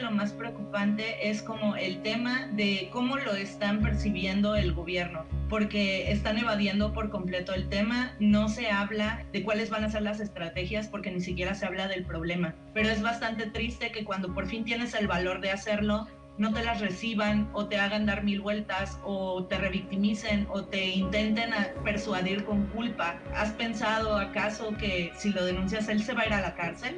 Lo 0.00 0.10
más 0.12 0.32
preocupante 0.32 1.28
es 1.28 1.42
como 1.42 1.76
el 1.76 2.00
tema 2.00 2.48
de 2.52 2.88
cómo 2.90 3.18
lo 3.18 3.34
están 3.34 3.82
percibiendo 3.82 4.56
el 4.56 4.72
gobierno, 4.72 5.26
porque 5.50 6.10
están 6.10 6.38
evadiendo 6.38 6.94
por 6.94 7.10
completo 7.10 7.52
el 7.52 7.68
tema, 7.68 8.14
no 8.18 8.48
se 8.48 8.70
habla 8.70 9.26
de 9.30 9.42
cuáles 9.42 9.68
van 9.68 9.84
a 9.84 9.90
ser 9.90 10.00
las 10.00 10.20
estrategias 10.20 10.88
porque 10.88 11.10
ni 11.10 11.20
siquiera 11.20 11.54
se 11.54 11.66
habla 11.66 11.86
del 11.86 12.06
problema, 12.06 12.54
pero 12.72 12.88
es 12.88 13.02
bastante 13.02 13.44
triste 13.44 13.92
que 13.92 14.04
cuando 14.04 14.32
por 14.32 14.46
fin 14.46 14.64
tienes 14.64 14.94
el 14.94 15.06
valor 15.06 15.42
de 15.42 15.50
hacerlo, 15.50 16.06
no 16.38 16.52
te 16.52 16.64
las 16.64 16.80
reciban 16.80 17.48
o 17.52 17.66
te 17.66 17.78
hagan 17.78 18.06
dar 18.06 18.22
mil 18.22 18.40
vueltas 18.40 18.98
o 19.04 19.44
te 19.44 19.58
revictimicen 19.58 20.46
o 20.50 20.64
te 20.64 20.86
intenten 20.86 21.50
persuadir 21.84 22.44
con 22.44 22.66
culpa. 22.68 23.18
¿Has 23.34 23.50
pensado 23.52 24.16
acaso 24.16 24.76
que 24.78 25.12
si 25.16 25.30
lo 25.30 25.44
denuncias 25.44 25.88
él 25.88 26.02
se 26.02 26.14
va 26.14 26.22
a 26.22 26.26
ir 26.26 26.32
a 26.32 26.40
la 26.40 26.54
cárcel? 26.54 26.96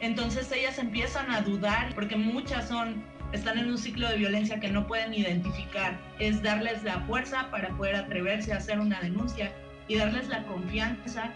Entonces 0.00 0.52
ellas 0.52 0.78
empiezan 0.78 1.30
a 1.30 1.40
dudar 1.40 1.94
porque 1.94 2.16
muchas 2.16 2.68
son 2.68 3.02
están 3.32 3.58
en 3.58 3.68
un 3.68 3.78
ciclo 3.78 4.08
de 4.08 4.16
violencia 4.16 4.60
que 4.60 4.70
no 4.70 4.86
pueden 4.86 5.12
identificar. 5.12 5.98
Es 6.18 6.42
darles 6.42 6.84
la 6.84 7.00
fuerza 7.00 7.50
para 7.50 7.70
poder 7.70 7.96
atreverse 7.96 8.52
a 8.52 8.58
hacer 8.58 8.78
una 8.78 9.00
denuncia 9.00 9.52
y 9.88 9.96
darles 9.96 10.28
la 10.28 10.44
confianza 10.44 11.32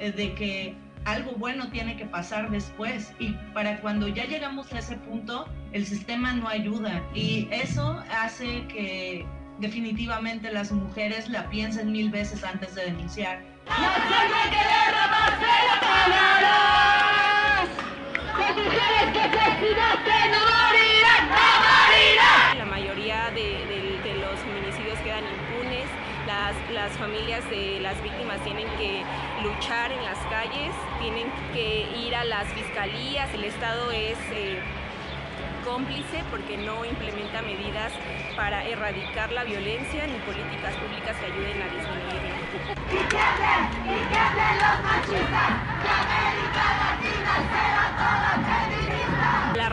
eh, 0.00 0.10
de 0.10 0.34
que 0.34 0.74
algo 1.08 1.32
bueno 1.32 1.68
tiene 1.70 1.96
que 1.96 2.04
pasar 2.06 2.50
después 2.50 3.12
y 3.18 3.32
para 3.54 3.80
cuando 3.80 4.08
ya 4.08 4.24
llegamos 4.26 4.72
a 4.72 4.78
ese 4.78 4.96
punto 4.96 5.46
el 5.72 5.86
sistema 5.86 6.32
no 6.32 6.48
ayuda 6.48 7.02
y 7.14 7.48
eso 7.50 8.02
hace 8.10 8.66
que 8.68 9.26
definitivamente 9.58 10.50
las 10.52 10.70
mujeres 10.70 11.28
la 11.28 11.48
piensen 11.48 11.90
mil 11.92 12.10
veces 12.10 12.44
antes 12.44 12.74
de 12.74 12.84
denunciar. 12.84 13.42
Las 18.38 18.54
mujeres 18.54 19.12
que 19.12 19.20
asesinaste 19.20 20.16
no 20.30 20.40
morirán, 20.46 21.22
no 21.28 21.46
morirán. 21.66 22.58
La 22.58 22.64
mayoría 22.66 23.30
de, 23.30 23.40
de- 23.66 23.98
de 24.04 24.14
los 24.20 24.38
feminicidios 24.40 24.98
quedan 25.00 25.24
impunes, 25.24 25.86
las, 26.26 26.54
las 26.72 26.92
familias 26.98 27.42
de 27.50 27.80
las 27.80 28.00
víctimas 28.02 28.38
tienen 28.44 28.68
que 28.78 29.02
luchar 29.42 29.92
en 29.92 30.04
las 30.04 30.18
calles, 30.30 30.72
tienen 31.00 31.30
que 31.52 31.88
ir 31.96 32.14
a 32.14 32.24
las 32.24 32.46
fiscalías, 32.52 33.32
el 33.34 33.44
Estado 33.44 33.90
es... 33.92 34.18
eh, 34.32 34.58
cómplice 35.64 36.24
porque 36.30 36.56
no 36.56 36.84
implementa 36.84 37.42
medidas 37.42 37.92
para 38.36 38.64
erradicar 38.64 39.30
la 39.32 39.44
violencia 39.44 40.06
ni 40.06 40.18
políticas 40.20 40.74
públicas 40.76 41.14
que 41.18 41.26
ayuden 41.26 41.60
a 41.60 41.68
disminuirla. 41.68 42.34
Y 42.88 43.04
que 43.06 43.18
hablen, 43.18 43.68
y 43.84 44.00
que 44.08 44.16
hablen 44.16 44.54
los 44.64 44.78
machistas, 44.82 45.48
que 45.82 45.88
América 45.92 46.64
Latina 46.80 47.34
será 47.52 47.84
toda 47.98 48.32
feminista. 48.48 49.52
La 49.56 49.68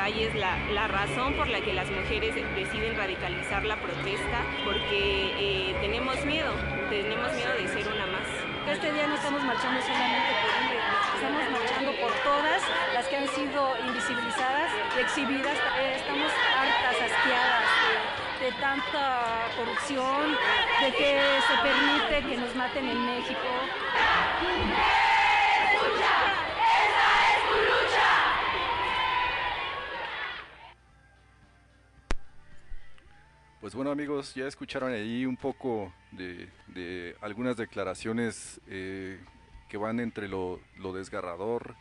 hay 0.00 0.22
es 0.24 0.34
la, 0.34 0.56
la 0.72 0.86
razón 0.86 1.34
por 1.34 1.48
la 1.48 1.60
que 1.60 1.72
las 1.72 1.90
mujeres 1.90 2.34
deciden 2.54 2.96
radicalizar 2.96 3.64
la 3.64 3.76
protesta, 3.76 4.42
porque 4.64 5.32
eh, 5.38 5.76
tenemos 5.80 6.24
miedo, 6.24 6.52
tenemos 6.88 7.32
miedo 7.32 7.52
de 7.52 7.68
ser 7.68 7.86
una 7.88 8.06
más. 8.06 8.28
Este 8.66 8.92
día 8.92 9.06
no 9.06 9.14
estamos 9.14 9.42
marchando 9.42 9.80
solamente 9.80 10.32
por 10.40 10.50
Ingrid, 10.62 10.80
estamos 11.14 11.50
marchando 11.50 11.92
por 12.00 12.12
todas 12.24 12.62
las 12.94 13.06
que 13.08 13.16
han 13.16 13.28
sido 13.28 13.76
invisibilizadas 13.86 14.70
exhibidas. 14.98 15.56
Eh, 15.78 15.96
Estamos 15.96 16.32
hartas, 16.56 16.96
asqueadas 17.10 17.68
de 18.40 18.52
tanta 18.52 19.48
corrupción, 19.56 20.36
de 20.80 20.92
que 20.92 21.20
se 21.46 21.54
permite 21.62 22.28
que 22.28 22.36
nos 22.38 22.54
maten 22.54 22.88
en 22.88 23.06
México. 23.06 23.48
Pues 33.68 33.74
bueno 33.76 33.90
amigos, 33.90 34.34
ya 34.34 34.46
escucharon 34.46 34.94
ahí 34.94 35.26
un 35.26 35.36
poco 35.36 35.92
de, 36.12 36.48
de 36.68 37.14
algunas 37.20 37.54
declaraciones 37.58 38.62
eh, 38.66 39.18
que 39.68 39.76
van 39.76 40.00
entre 40.00 40.26
lo, 40.26 40.58
lo 40.78 40.94
desgarrador, 40.94 41.74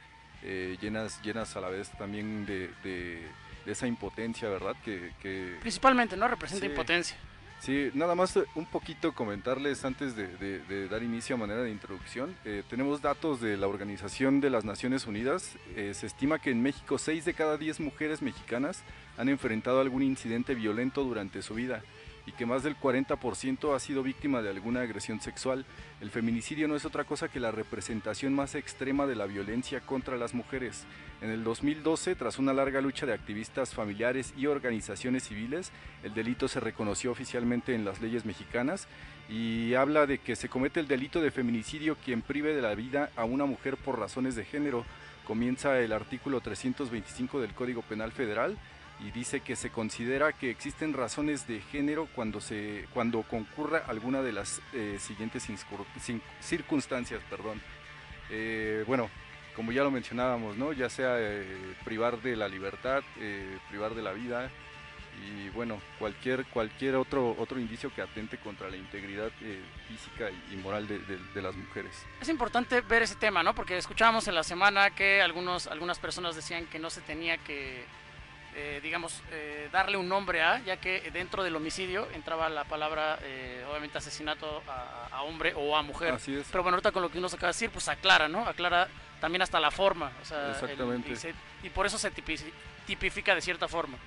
eh, 0.44 0.76
llenas, 0.82 1.22
llenas 1.22 1.56
a 1.56 1.62
la 1.62 1.70
vez 1.70 1.90
también 1.98 2.46
de, 2.46 2.68
de- 2.84 3.26
de 3.66 3.72
esa 3.72 3.88
impotencia, 3.88 4.50
¿verdad? 4.50 4.76
Que, 4.84 5.14
que- 5.22 5.56
Principalmente, 5.62 6.18
¿no? 6.18 6.28
Representa 6.28 6.66
Sí. 6.66 6.70
impotencia. 6.72 7.16
Sí, 7.62 7.90
nada 7.94 8.16
más 8.16 8.38
un 8.56 8.66
poquito 8.66 9.16
comentarles 9.16 9.86
antes 9.86 10.14
de, 10.14 10.28
de- 10.28 10.60
de 10.60 10.90
dar 10.90 11.02
inicio 11.04 11.36
a 11.36 11.40
manera 11.40 11.62
de 11.64 11.72
introducción. 11.72 12.36
Eh, 12.44 12.64
tenemos 12.70 13.02
datos 13.02 13.40
de 13.40 13.56
la 13.56 13.68
Organización 13.68 14.42
de 14.42 14.50
las 14.50 14.66
Naciones 14.66 15.08
Unidas. 15.08 15.56
Eh, 15.78 15.94
se 15.94 16.06
estima 16.06 16.38
que 16.40 16.52
en 16.52 16.62
México 16.62 16.98
6 16.98 17.24
de 17.24 17.34
cada 17.34 17.56
10 17.58 17.80
mujeres 17.80 18.22
mexicanas 18.22 18.84
han 19.18 19.30
enfrentado 19.30 19.82
algún 19.82 20.04
incidente 20.04 20.56
violento 20.56 21.04
durante 21.04 21.42
su 21.42 21.56
vida 21.56 21.84
y 22.28 22.34
que 22.34 22.46
más 22.46 22.62
del 22.62 22.78
40% 22.78 23.74
ha 23.74 23.80
sido 23.80 24.04
víctima 24.04 24.42
de 24.42 24.50
alguna 24.50 24.82
agresión 24.82 25.22
sexual. 25.22 25.66
El 26.02 26.12
feminicidio 26.12 26.68
no 26.68 26.76
es 26.76 26.84
otra 26.84 27.06
cosa 27.06 27.30
que 27.30 27.40
la 27.40 27.52
representación 27.52 28.34
más 28.34 28.54
extrema 28.54 29.08
de 29.08 29.16
la 29.16 29.26
violencia 29.26 29.80
contra 29.80 30.18
las 30.18 30.34
mujeres. 30.34 30.86
En 31.22 31.30
el 31.30 31.46
2012, 31.46 32.16
tras 32.16 32.38
una 32.38 32.52
larga 32.52 32.82
lucha 32.82 33.06
de 33.06 33.14
activistas 33.14 33.74
familiares 33.74 34.34
y 34.38 34.46
organizaciones 34.46 35.24
civiles, 35.24 35.72
el 36.04 36.14
delito 36.14 36.50
se 36.50 36.60
reconoció 36.60 37.12
oficialmente 37.12 37.74
en 37.74 37.86
las 37.86 38.02
leyes 38.02 38.26
mexicanas 38.26 38.90
y 39.30 39.74
habla 39.76 40.06
de 40.06 40.18
que 40.18 40.36
se 40.36 40.50
comete 40.50 40.82
el 40.82 40.88
delito 40.90 41.22
de 41.22 41.32
feminicidio 41.32 41.96
quien 42.04 42.22
prive 42.22 42.54
de 42.54 42.62
la 42.62 42.76
vida 42.76 43.10
a 43.16 43.24
una 43.24 43.46
mujer 43.46 43.78
por 43.78 44.00
razones 44.00 44.36
de 44.36 44.44
género. 44.44 44.86
Comienza 45.24 45.80
el 45.80 45.94
artículo 45.94 46.42
325 46.42 47.40
del 47.40 47.54
Código 47.54 47.84
Penal 47.84 48.12
Federal 48.12 48.58
y 49.00 49.12
dice 49.12 49.42
que 49.42 49.56
se 49.56 49.70
considera 49.70 50.34
que 50.34 50.50
existen 50.50 50.94
razones 50.94 51.48
de 51.48 51.62
género 51.62 52.08
cuando 52.16 52.42
se 52.42 52.88
cuando 52.94 53.22
concurra 53.24 53.84
alguna 53.88 54.22
de 54.24 54.32
las 54.32 54.60
eh, 54.74 54.98
siguientes 55.00 55.48
circunstancias, 56.42 57.22
perdón. 57.30 57.62
Eh, 58.30 58.84
bueno, 58.88 59.10
como 59.56 59.72
ya 59.72 59.84
lo 59.84 59.92
mencionábamos, 59.92 60.58
¿no? 60.58 60.74
Ya 60.74 60.90
sea 60.90 61.16
eh, 61.20 61.76
privar 61.86 62.22
de 62.22 62.36
la 62.36 62.48
libertad, 62.48 63.04
eh, 63.20 63.58
privar 63.70 63.94
de 63.96 64.02
la 64.02 64.12
vida 64.14 64.50
y 65.26 65.50
bueno, 65.50 65.82
cualquier 65.98 66.46
cualquier 66.46 66.96
otro 66.96 67.36
otro 67.40 67.60
indicio 67.60 67.92
que 67.94 68.04
atente 68.04 68.38
contra 68.38 68.70
la 68.70 68.78
integridad 68.78 69.32
eh, 69.42 69.62
física 69.88 70.30
y 70.52 70.56
moral 70.58 70.88
de, 70.88 71.00
de- 71.00 71.18
de 71.34 71.42
las 71.42 71.56
mujeres. 71.56 71.92
Es 72.22 72.30
importante 72.30 72.82
ver 72.82 73.02
ese 73.02 73.16
tema, 73.16 73.42
¿no? 73.42 73.56
Porque 73.56 73.78
escuchábamos 73.78 74.28
en 74.28 74.36
la 74.36 74.44
semana 74.44 74.92
que 74.92 75.22
algunos, 75.22 75.66
algunas 75.68 75.98
personas 75.98 76.36
decían 76.36 76.66
que 76.68 76.78
no 76.78 76.90
se 76.92 77.02
tenía 77.02 77.38
que, 77.40 77.84
eh, 78.60 78.80
digamos, 78.82 79.22
eh, 79.32 79.70
darle 79.72 79.98
un 79.98 80.10
nombre 80.10 80.42
a, 80.42 80.60
ya 80.64 80.78
que 80.78 81.12
dentro 81.12 81.44
del 81.44 81.56
homicidio 81.56 82.08
entraba 82.14 82.50
la 82.50 82.64
palabra, 82.64 83.20
eh, 83.22 83.64
obviamente, 83.70 84.00
asesinato 84.00 84.64
a, 84.68 85.08
a 85.12 85.22
hombre 85.22 85.54
o 85.56 85.78
a 85.78 85.84
mujer. 85.84 86.16
Así 86.16 86.36
es. 86.36 86.48
Pero 86.52 86.64
bueno, 86.64 86.76
ahorita 86.76 86.92
con 86.92 87.04
lo 87.04 87.10
que 87.12 87.20
uno 87.20 87.30
se 87.30 87.36
acaba 87.36 87.50
de 87.52 87.54
decir, 87.56 87.70
pues 87.70 87.88
aclara, 87.88 88.28
¿no? 88.28 88.46
Aclara 88.48 88.88
también 89.22 89.42
hasta 89.44 89.60
la 89.60 89.70
forma. 89.72 90.12
O 90.22 90.26
sea, 90.26 90.46
el- 90.46 90.52
Exactamente. 90.52 91.12
y, 91.12 91.16
se- 91.16 91.36
y 91.64 91.70
por 91.70 91.86
eso 91.86 91.98
se 92.00 92.12
tipi- 92.12 92.52
tipifica 92.88 93.36
de 93.36 93.42
cierta 93.42 93.68
forma. 93.68 93.98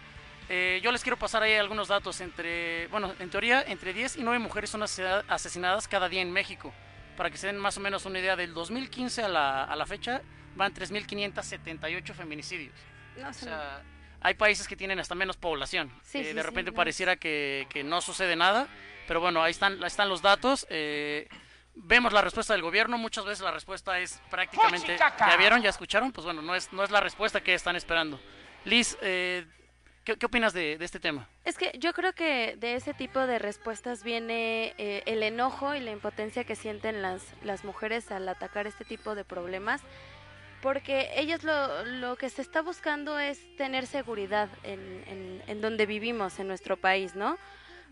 Eh, 0.48 0.80
yo 0.82 0.90
les 0.90 1.02
quiero 1.02 1.16
pasar 1.16 1.44
ahí 1.44 1.54
algunos 1.54 1.86
datos. 1.86 2.20
Entre, 2.20 2.88
bueno, 2.88 3.14
en 3.20 3.30
teoría, 3.30 3.62
entre 3.62 3.92
10 3.92 4.16
y 4.16 4.22
9 4.24 4.40
mujeres 4.40 4.68
son 4.70 4.82
asesina- 4.82 5.22
asesinadas 5.28 5.86
cada 5.86 6.08
día 6.08 6.22
en 6.22 6.32
México. 6.32 6.72
Para 7.16 7.30
que 7.30 7.36
se 7.36 7.46
den 7.46 7.56
más 7.58 7.76
o 7.76 7.80
menos 7.80 8.04
una 8.04 8.18
idea, 8.18 8.34
del 8.34 8.52
2015 8.52 9.22
a 9.22 9.28
la, 9.28 9.62
a 9.64 9.76
la 9.76 9.86
fecha 9.86 10.22
van 10.56 10.72
3.578 10.74 12.14
feminicidios. 12.14 12.74
No, 13.16 13.28
o 13.28 13.32
sea, 13.32 13.82
hay 14.20 14.34
países 14.34 14.66
que 14.68 14.76
tienen 14.76 14.98
hasta 15.00 15.14
menos 15.14 15.36
población. 15.36 15.90
Sí, 16.02 16.18
Eh, 16.18 16.24
sí, 16.24 16.32
de 16.34 16.40
sí, 16.40 16.46
repente 16.46 16.70
no. 16.70 16.76
pareciera 16.76 17.16
que, 17.16 17.66
que 17.70 17.82
no 17.84 18.00
sucede 18.00 18.36
nada. 18.36 18.68
Pero 19.06 19.20
bueno, 19.20 19.42
ahí 19.42 19.50
están, 19.50 19.74
ahí 19.82 19.86
están 19.88 20.08
los 20.08 20.22
datos. 20.22 20.66
eh, 20.70 21.28
vemos 21.74 22.12
la 22.12 22.20
respuesta 22.20 22.52
del 22.52 22.62
gobierno. 22.62 22.98
Muchas 22.98 23.24
veces 23.24 23.40
la 23.42 23.50
respuesta 23.52 23.98
es 23.98 24.20
prácticamente... 24.30 24.96
¿Ya 24.98 25.36
vieron? 25.36 25.62
¿Ya 25.62 25.70
escucharon? 25.70 26.12
Pues 26.12 26.24
bueno, 26.24 26.42
no 26.42 26.54
es, 26.54 26.72
no 26.72 26.84
es 26.84 26.90
la 26.90 27.00
respuesta 27.00 27.40
que 27.40 27.54
están 27.54 27.74
esperando. 27.76 28.20
Liz, 28.64 28.98
eh, 29.00 29.46
¿qué, 30.04 30.16
qué 30.16 30.26
opinas 30.26 30.52
de, 30.52 30.76
de 30.76 30.84
este 30.84 31.00
tema? 31.00 31.26
Es 31.44 31.56
que 31.56 31.72
yo 31.78 31.92
creo 31.94 32.12
que 32.12 32.56
de 32.58 32.74
ese 32.74 32.92
tipo 32.92 33.20
de 33.26 33.38
respuestas 33.38 34.02
viene 34.04 34.74
eh, 34.78 35.02
el 35.06 35.22
enojo 35.22 35.74
y 35.74 35.80
la 35.80 35.90
impotencia 35.92 36.44
que 36.44 36.54
sienten 36.54 37.00
las, 37.02 37.22
las 37.42 37.64
mujeres 37.64 38.10
al 38.12 38.28
atacar 38.28 38.66
este 38.66 38.84
tipo 38.84 39.14
de 39.14 39.24
problemas, 39.24 39.80
porque 40.62 41.10
ellas 41.16 41.42
lo, 41.42 41.84
lo 41.84 42.16
que 42.16 42.28
se 42.28 42.42
está 42.42 42.62
buscando 42.62 43.18
es 43.18 43.38
tener 43.56 43.86
seguridad 43.86 44.48
en, 44.62 44.80
en, 45.06 45.42
en 45.46 45.60
donde 45.60 45.86
vivimos, 45.86 46.38
en 46.38 46.48
nuestro 46.48 46.76
país, 46.76 47.14
¿no? 47.14 47.38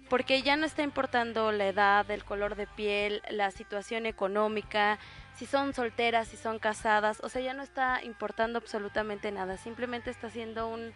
Porque 0.09 0.43
ya 0.43 0.57
no 0.57 0.65
está 0.65 0.83
importando 0.83 1.53
la 1.53 1.67
edad, 1.67 2.11
el 2.11 2.25
color 2.25 2.57
de 2.57 2.67
piel, 2.67 3.23
la 3.31 3.51
situación 3.51 4.07
económica, 4.07 4.99
si 5.37 5.47
son 5.47 5.75
solteras, 5.75 6.29
si 6.29 6.37
son 6.37 6.59
casadas, 6.59 7.21
o 7.23 7.29
sea, 7.29 7.43
ya 7.43 7.55
no 7.55 7.63
está 7.63 8.03
importando 8.03 8.59
absolutamente 8.59 9.31
nada, 9.31 9.57
simplemente 9.57 10.11
está 10.11 10.31
siendo 10.31 10.69
un, 10.69 10.93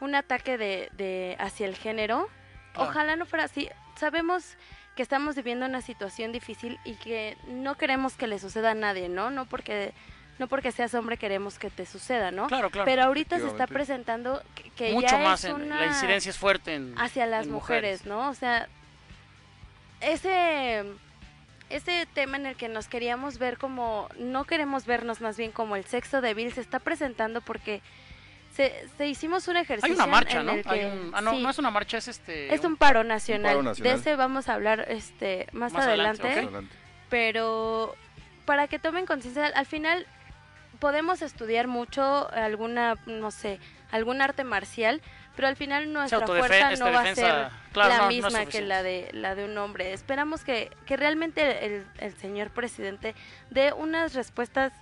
un 0.00 0.14
ataque 0.14 0.58
de, 0.58 0.90
de 0.96 1.36
hacia 1.38 1.66
el 1.66 1.76
género. 1.76 2.28
Claro. 2.72 2.90
Ojalá 2.90 3.16
no 3.16 3.26
fuera 3.26 3.44
así. 3.44 3.68
Sabemos 3.96 4.56
que 4.96 5.02
estamos 5.02 5.36
viviendo 5.36 5.66
una 5.66 5.82
situación 5.82 6.32
difícil 6.32 6.78
y 6.84 6.94
que 6.94 7.36
no 7.46 7.76
queremos 7.76 8.16
que 8.16 8.26
le 8.26 8.38
suceda 8.38 8.72
a 8.72 8.74
nadie, 8.74 9.08
¿no? 9.08 9.30
No 9.30 9.46
porque 9.46 9.92
no 10.38 10.48
porque 10.48 10.72
seas 10.72 10.94
hombre 10.94 11.16
queremos 11.16 11.58
que 11.58 11.70
te 11.70 11.86
suceda, 11.86 12.30
¿no? 12.30 12.46
Claro, 12.48 12.70
claro. 12.70 12.84
Pero 12.86 13.04
ahorita 13.04 13.38
se 13.38 13.46
está 13.46 13.66
presentando 13.66 14.42
que, 14.54 14.70
que 14.70 14.92
Mucho 14.92 15.08
ya 15.08 15.18
más, 15.18 15.44
es 15.44 15.50
en- 15.50 15.56
una 15.62 15.80
la 15.80 15.86
incidencia 15.86 16.30
es 16.30 16.38
fuerte 16.38 16.74
en 16.74 16.94
hacia 16.98 17.26
las 17.26 17.46
en 17.46 17.52
mujeres, 17.52 18.04
¿no? 18.04 18.28
O 18.30 18.34
sea, 18.34 18.68
ese 20.00 20.84
ese 21.70 22.06
tema 22.12 22.36
en 22.36 22.46
el 22.46 22.56
que 22.56 22.68
nos 22.68 22.88
queríamos 22.88 23.38
ver 23.38 23.58
como 23.58 24.08
no 24.18 24.44
queremos 24.44 24.84
vernos 24.86 25.20
más 25.20 25.36
bien 25.36 25.50
como 25.50 25.76
el 25.76 25.84
sexo 25.84 26.20
débil 26.20 26.52
se 26.52 26.60
está 26.60 26.78
presentando 26.78 27.40
porque 27.40 27.80
se, 28.54 28.86
se 28.98 29.08
hicimos 29.08 29.48
un 29.48 29.56
ejercicio 29.56 29.88
Hay 29.88 29.96
una 29.96 30.06
marcha, 30.06 30.40
en 30.40 30.46
¿no? 30.46 30.52
el 30.52 30.62
que- 30.62 30.68
Hay 30.70 30.84
un- 30.84 31.10
ah, 31.14 31.20
no, 31.20 31.32
sí, 31.32 31.42
no 31.42 31.50
es 31.50 31.58
una 31.58 31.70
marcha, 31.72 31.98
es 31.98 32.06
este... 32.06 32.54
es 32.54 32.64
un 32.64 32.76
paro 32.76 33.02
nacional. 33.02 33.52
paro 33.52 33.62
nacional. 33.64 33.92
De 33.94 33.98
ese 34.00 34.14
vamos 34.14 34.48
a 34.48 34.54
hablar 34.54 34.84
este 34.88 35.46
más, 35.52 35.72
Más 35.72 35.86
adelante. 35.86 36.30
Adelante. 36.30 36.72
Pero 37.10 37.96
para 38.44 38.68
que 38.68 38.78
tomen 38.78 39.06
conciencia, 39.06 39.46
al 39.46 39.66
final 39.66 40.06
podemos 40.80 41.22
estudiar 41.22 41.66
mucho 41.68 42.30
alguna, 42.32 42.94
no 43.06 43.30
sé, 43.30 43.58
algún 43.90 44.20
arte 44.20 44.44
marcial, 44.44 45.00
pero 45.36 45.48
al 45.48 45.56
final 45.56 45.92
nuestra 45.92 46.20
fuerza 46.26 46.72
esta 46.72 46.84
no 46.84 46.92
va 46.92 47.00
a 47.02 47.14
ser 47.14 47.48
claro, 47.72 47.90
la 47.90 47.96
no- 47.98 48.02
no 48.04 48.10
es 48.10 48.14
misma 48.22 48.46
que 48.46 48.60
la 48.62 48.82
de 48.82 49.08
la 49.12 49.34
de 49.34 49.44
un 49.44 49.56
hombre. 49.58 49.92
Esperamos 49.92 50.44
que, 50.44 50.70
que 50.86 50.96
realmente 50.96 51.64
el, 51.66 51.86
el 51.98 52.14
señor 52.16 52.50
presidente 52.50 53.14
dé 53.50 53.72
unas 53.72 54.14
respuestas 54.14 54.72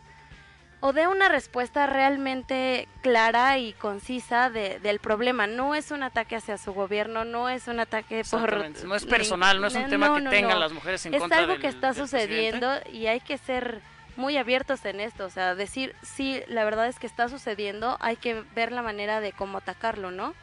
o 0.85 0.93
dé 0.93 1.07
una 1.07 1.29
respuesta 1.29 1.87
realmente 1.87 2.89
clara 3.03 3.57
y 3.57 3.73
concisa 3.75 4.51
de- 4.51 4.81
del 4.81 4.99
problema. 4.99 5.47
No 5.47 5.75
es 5.77 5.91
un 5.93 6.03
ataque 6.03 6.35
hacia 6.37 6.59
su 6.59 6.73
gobierno, 6.75 7.25
no 7.25 7.49
es 7.49 7.69
un 7.69 7.79
ataque 7.79 8.23
por... 8.29 8.53
No 8.85 8.95
es 8.97 9.07
personal, 9.07 9.61
no 9.61 9.69
es 9.69 9.75
un 9.77 9.89
tema 9.89 10.13
que 10.19 10.29
tengan 10.29 10.59
las 10.59 10.73
mujeres 10.73 11.07
en 11.07 11.15
es 11.15 11.21
contra 11.21 11.39
algo 11.39 11.53
del- 11.53 11.63
que 11.63 11.69
está 11.69 11.95
sucediendo 11.95 12.69
y 12.93 13.07
hay 13.07 13.21
que 13.21 13.39
ser 13.39 13.81
muy 14.17 14.37
abiertos 14.37 14.85
en 14.85 15.01
esto, 15.01 15.25
o 15.27 15.31
sea, 15.31 15.55
decir, 15.55 15.95
sí, 16.03 16.43
la 16.49 16.65
verdad 16.65 16.87
es 16.89 16.99
que 16.99 17.07
está 17.07 17.29
sucediendo, 17.29 17.97
hay 18.01 18.17
que 18.17 18.43
ver 18.55 18.73
la 18.73 18.83
manera 18.83 19.21
de 19.21 19.33
cómo 19.33 19.59
atacarlo, 19.59 20.11
¿no? 20.11 20.35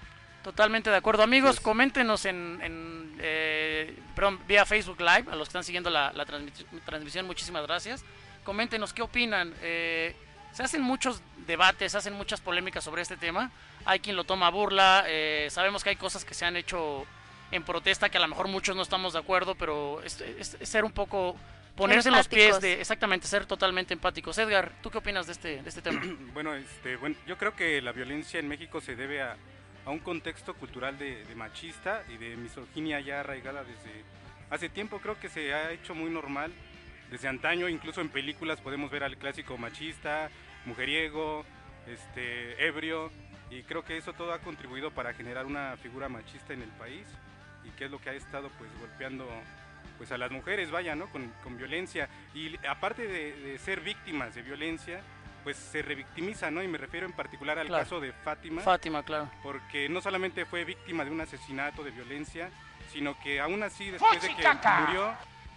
Totalmente 0.44 0.90
de 0.90 0.96
acuerdo. 0.96 1.24
Amigos, 1.24 1.60
coméntenos 1.60 2.26
en, 2.26 2.60
en, 2.64 3.18
eh, 3.20 3.94
perdón, 4.16 4.40
vía 4.48 4.66
Facebook 4.66 5.00
Live, 5.00 5.26
a 5.32 5.36
los 5.36 5.48
que 5.48 5.52
están 5.52 5.64
siguiendo 5.66 5.90
la, 5.90 6.14
la 6.14 6.26
transmiti- 6.26 6.66
transmisión, 6.86 7.26
muchísimas 7.26 7.64
gracias. 7.68 8.04
Coméntenos 8.46 8.94
qué 8.94 9.02
opinan. 9.02 9.54
Eh, 9.62 10.16
se 10.54 10.64
hacen 10.64 10.82
muchos 10.82 11.22
debates, 11.46 11.92
se 11.92 11.98
hacen 11.98 12.14
muchas 12.14 12.40
polémicas 12.40 12.84
sobre 12.86 13.02
este 13.02 13.18
tema. 13.18 13.52
Hay 13.86 14.00
quien 14.00 14.16
lo 14.16 14.24
toma 14.24 14.48
a 14.48 14.50
burla. 14.50 15.04
eh, 15.08 15.48
sabemos 15.52 15.84
que 15.84 15.90
hay 15.90 15.96
cosas 15.98 16.24
que 16.24 16.34
se 16.34 16.46
han 16.46 16.56
hecho 16.56 17.06
en 17.52 17.64
protesta 17.64 18.10
que 18.10 18.18
a 18.18 18.22
lo 18.22 18.28
mejor 18.30 18.48
muchos 18.48 18.76
no 18.78 18.82
estamos 18.82 19.14
de 19.14 19.20
acuerdo, 19.20 19.56
pero 19.56 20.02
es, 20.04 20.22
es- 20.22 20.56
es 20.60 20.70
ser 20.70 20.86
un 20.86 20.92
poco 20.94 21.36
ponerse 21.80 22.10
en 22.10 22.16
los 22.16 22.28
pies 22.28 22.62
de, 22.62 22.80
exactamente, 22.80 23.28
ser 23.28 23.46
totalmente 23.46 23.94
empáticos. 23.94 24.38
Edgar, 24.38 24.72
¿tú 24.82 24.92
qué 24.92 25.00
opinas 25.00 25.26
de 25.26 25.34
este, 25.34 25.62
de 25.62 25.70
este 25.70 25.82
tema? 25.82 26.02
Bueno, 26.34 26.54
este, 26.54 26.96
bueno, 26.98 27.16
yo 27.26 27.38
creo 27.38 27.56
que 27.56 27.82
la 27.82 27.92
violencia 27.92 28.40
en 28.40 28.48
México 28.48 28.82
se 28.82 28.96
debe 28.96 29.22
a, 29.22 29.36
a 29.86 29.90
un 29.90 30.00
contexto 30.00 30.54
cultural 30.54 30.98
de, 30.98 31.26
de 31.26 31.36
machista 31.36 32.04
y 32.10 32.18
de 32.18 32.36
misoginia 32.38 33.00
ya 33.00 33.22
arraigada 33.22 33.64
desde 33.64 34.04
hace 34.50 34.70
tiempo. 34.70 35.00
Creo 35.00 35.20
que 35.20 35.30
se 35.30 35.54
ha 35.54 35.72
hecho 35.72 35.96
muy 35.96 36.10
normal 36.10 36.52
desde 37.10 37.28
antaño, 37.28 37.68
incluso 37.68 38.02
en 38.02 38.10
películas 38.10 38.62
podemos 38.62 38.92
ver 38.92 39.04
al 39.04 39.18
clásico 39.18 39.58
machista, 39.58 40.30
mujeriego, 40.66 41.46
este, 41.88 42.66
ebrio, 42.66 43.12
y 43.50 43.64
creo 43.64 43.84
que 43.84 43.98
eso 43.98 44.14
todo 44.14 44.34
ha 44.34 44.40
contribuido 44.40 44.92
para 44.92 45.14
generar 45.14 45.46
una 45.46 45.76
figura 45.78 46.08
machista 46.08 46.54
en 46.54 46.62
el 46.62 46.70
país 46.70 47.08
y 47.64 47.70
que 47.72 47.86
es 47.86 47.92
lo 47.92 48.00
que 48.00 48.12
ha 48.12 48.14
estado 48.14 48.50
pues 48.58 48.70
golpeando 48.80 49.26
pues 50.00 50.12
a 50.12 50.18
las 50.18 50.32
mujeres, 50.32 50.72
vaya, 50.72 50.96
¿no? 50.96 51.06
Con, 51.12 51.28
con 51.44 51.56
violencia. 51.58 52.10
Y 52.34 52.56
aparte 52.66 53.06
de, 53.06 53.34
de 53.34 53.60
ser 53.60 53.82
víctimas 53.82 54.34
de 54.34 54.42
violencia, 54.42 55.02
pues 55.44 55.56
se 55.58 55.82
revictimiza, 55.84 56.50
¿no? 56.50 56.64
Y 56.64 56.68
me 56.68 56.78
refiero 56.80 57.06
en 57.06 57.12
particular 57.14 57.60
al 57.60 57.68
Claro. 57.68 57.84
caso 57.84 58.00
de 58.00 58.12
Fátima. 58.14 58.62
Fátima, 58.64 59.04
claro. 59.04 59.30
Porque 59.44 59.88
no 59.90 60.02
solamente 60.02 60.46
fue 60.46 60.66
víctima 60.66 61.06
de 61.06 61.12
un 61.12 61.22
asesinato, 61.22 61.84
de 61.84 61.92
violencia, 61.92 62.50
sino 62.92 63.20
que 63.20 63.40
aún 63.40 63.62
así, 63.62 63.92
después 63.92 64.20
de 64.22 64.30
que 64.36 64.44
murió, 64.88 65.14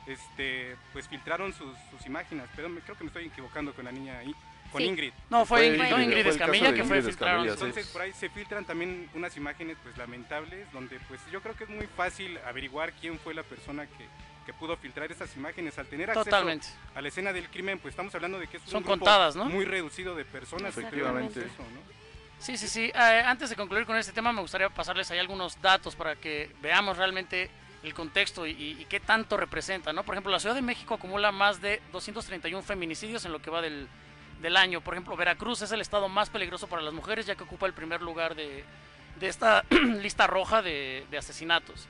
este, 0.07 0.77
pues 0.93 1.09
filtraron 1.09 1.53
sus, 1.53 1.75
sus 1.91 2.05
imágenes. 2.07 2.45
Pero 2.55 2.69
me, 2.69 2.81
creo 2.81 2.97
que 2.99 3.05
me 3.05 3.09
estoy 3.09 3.27
equivocando 3.27 3.73
con 3.73 3.85
la 3.85 3.93
niña 3.93 4.19
ahí. 4.19 4.35
Con 4.71 4.81
Sí. 4.81 4.89
Ingrid. 4.89 5.13
No, 5.29 5.45
fue 5.45 5.59
Fue 5.59 5.67
Ingrid, 5.67 5.91
no, 5.91 6.01
Ingrid 6.01 6.27
Escamilla 6.29 6.73
que 6.73 6.83
fue 6.85 7.03
sí. 7.03 7.11
Entonces 7.11 7.87
por 7.89 8.01
ahí 8.01 8.13
se 8.15 8.31
filtran 8.31 8.65
también 8.65 9.07
unas 9.15 9.37
imágenes 9.37 9.77
pues 9.83 9.99
lamentables 9.99 10.71
donde 10.73 10.99
pues 11.09 11.21
yo 11.31 11.43
creo 11.43 11.55
que 11.55 11.65
es 11.65 11.71
muy 11.71 11.87
fácil 11.89 12.39
averiguar 12.47 12.95
quién 12.95 13.19
fue 13.19 13.35
la 13.35 13.43
persona 13.43 13.87
que, 13.87 14.07
que 14.45 14.53
pudo 14.53 14.77
filtrar 14.77 15.11
esas 15.13 15.35
imágenes 15.37 15.79
al 15.79 15.87
tener 15.87 16.11
acceso 16.11 16.25
Totalmente. 16.25 16.67
a 16.95 17.01
la 17.01 17.09
escena 17.09 17.33
del 17.33 17.49
crimen 17.49 17.79
pues 17.79 17.93
estamos 17.93 18.15
hablando 18.15 18.39
de 18.39 18.47
que 18.49 18.57
es 18.59 18.63
un 18.65 18.69
Son 18.71 18.83
grupo 18.83 18.99
contadas, 18.99 19.37
¿no? 19.37 19.45
muy 19.47 19.65
reducido 19.65 20.15
de 20.15 20.25
personas 20.25 20.75
que 20.75 20.81
Efectivamente. 20.81 21.47
Sí, 22.39 22.57
sí, 22.57 22.67
sí. 22.67 22.91
Eh, 22.93 23.23
antes 23.25 23.51
de 23.51 23.57
concluir 23.57 23.87
con 23.87 23.97
este 23.97 24.13
tema, 24.13 24.33
me 24.33 24.41
gustaría 24.41 24.69
pasarles 24.69 25.09
ahí 25.13 25.19
algunos 25.21 25.61
datos 25.63 25.95
para 25.95 26.17
que 26.17 26.51
veamos 26.61 26.97
realmente 26.97 27.49
el 27.85 27.95
contexto 27.95 28.47
y, 28.47 28.51
y- 28.51 28.77
y 28.83 28.85
qué 28.87 28.99
tanto 28.99 29.37
representa, 29.37 29.93
¿no? 29.93 30.03
Por 30.03 30.15
ejemplo, 30.17 30.33
la 30.33 30.41
Ciudad 30.41 30.55
de 30.57 30.63
México 30.63 30.95
acumula 30.95 31.31
más 31.31 31.61
de 31.61 31.81
231 31.93 32.63
feminicidios 32.65 33.25
en 33.25 33.33
lo 33.33 33.41
que 33.41 33.51
va 33.51 33.61
del, 33.63 33.87
del 34.41 34.57
año. 34.57 34.81
Por 34.81 34.95
ejemplo, 34.95 35.17
Veracruz 35.17 35.63
es 35.63 35.71
el 35.71 35.81
estado 35.81 36.09
más 36.09 36.31
peligroso 36.31 36.67
para 36.67 36.83
las 36.83 36.93
mujeres, 36.95 37.27
ya 37.27 37.37
que 37.37 37.45
ocupa 37.45 37.67
el 37.67 37.75
primer 37.75 38.03
lugar 38.03 38.35
de, 38.35 38.65
de 39.21 39.29
esta 39.29 39.65
lista 39.71 40.27
roja 40.27 40.63
de, 40.63 41.07
de 41.13 41.19
asesinatos. 41.19 41.87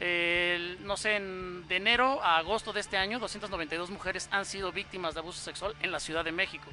El- 0.00 0.78
no 0.86 0.96
sé, 0.96 1.16
en- 1.16 1.66
de 1.68 1.76
enero 1.76 2.22
a 2.22 2.36
agosto 2.38 2.72
de 2.72 2.80
este 2.80 2.96
año, 2.98 3.18
292 3.18 3.90
mujeres 3.90 4.28
han 4.30 4.44
sido 4.44 4.72
víctimas 4.72 5.14
de 5.14 5.20
abuso 5.20 5.40
sexual 5.40 5.74
en 5.80 5.90
la 5.90 6.00
Ciudad 6.00 6.24
de 6.24 6.32
México. 6.32 6.66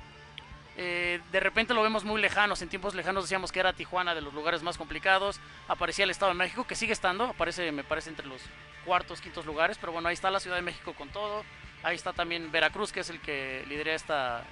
Eh, 0.75 1.21
de 1.31 1.39
repente 1.39 1.73
lo 1.75 1.83
vemos 1.83 2.03
muy 2.03 2.19
lejanos, 2.19 2.61
en 2.63 2.69
tiempos 2.69 2.95
lejanos 2.95 3.25
decíamos 3.25 3.51
que 3.51 3.59
era 3.59 3.73
Tijuana 3.73 4.15
de 4.15 4.21
los 4.21 4.33
lugares 4.33 4.63
más 4.63 4.77
complicados, 4.77 5.39
aparecía 5.67 6.03
el 6.03 6.09
Estado 6.11 6.31
de 6.31 6.37
México, 6.37 6.65
que 6.65 6.73
sigue 6.75 6.93
estando, 6.93 7.25
aparece, 7.25 7.71
me 7.71 7.83
parece, 7.83 8.09
entre 8.09 8.25
los 8.25 8.41
cuartos, 8.83 9.21
quintos 9.21 9.45
lugares, 9.45 9.77
pero 9.79 9.91
bueno, 9.93 10.07
ahí 10.09 10.15
está 10.15 10.31
la 10.31 10.39
Ciudad 10.39 10.55
de 10.55 10.63
México 10.63 10.93
con 10.93 11.09
todo, 11.09 11.43
ahí 11.83 11.95
está 11.95 12.11
también 12.11 12.51
Veracruz, 12.51 12.91
que 12.91 13.01
es 13.01 13.09
el 13.11 13.21
que 13.21 13.63
lidera 13.69 13.93
esta, 13.93 14.43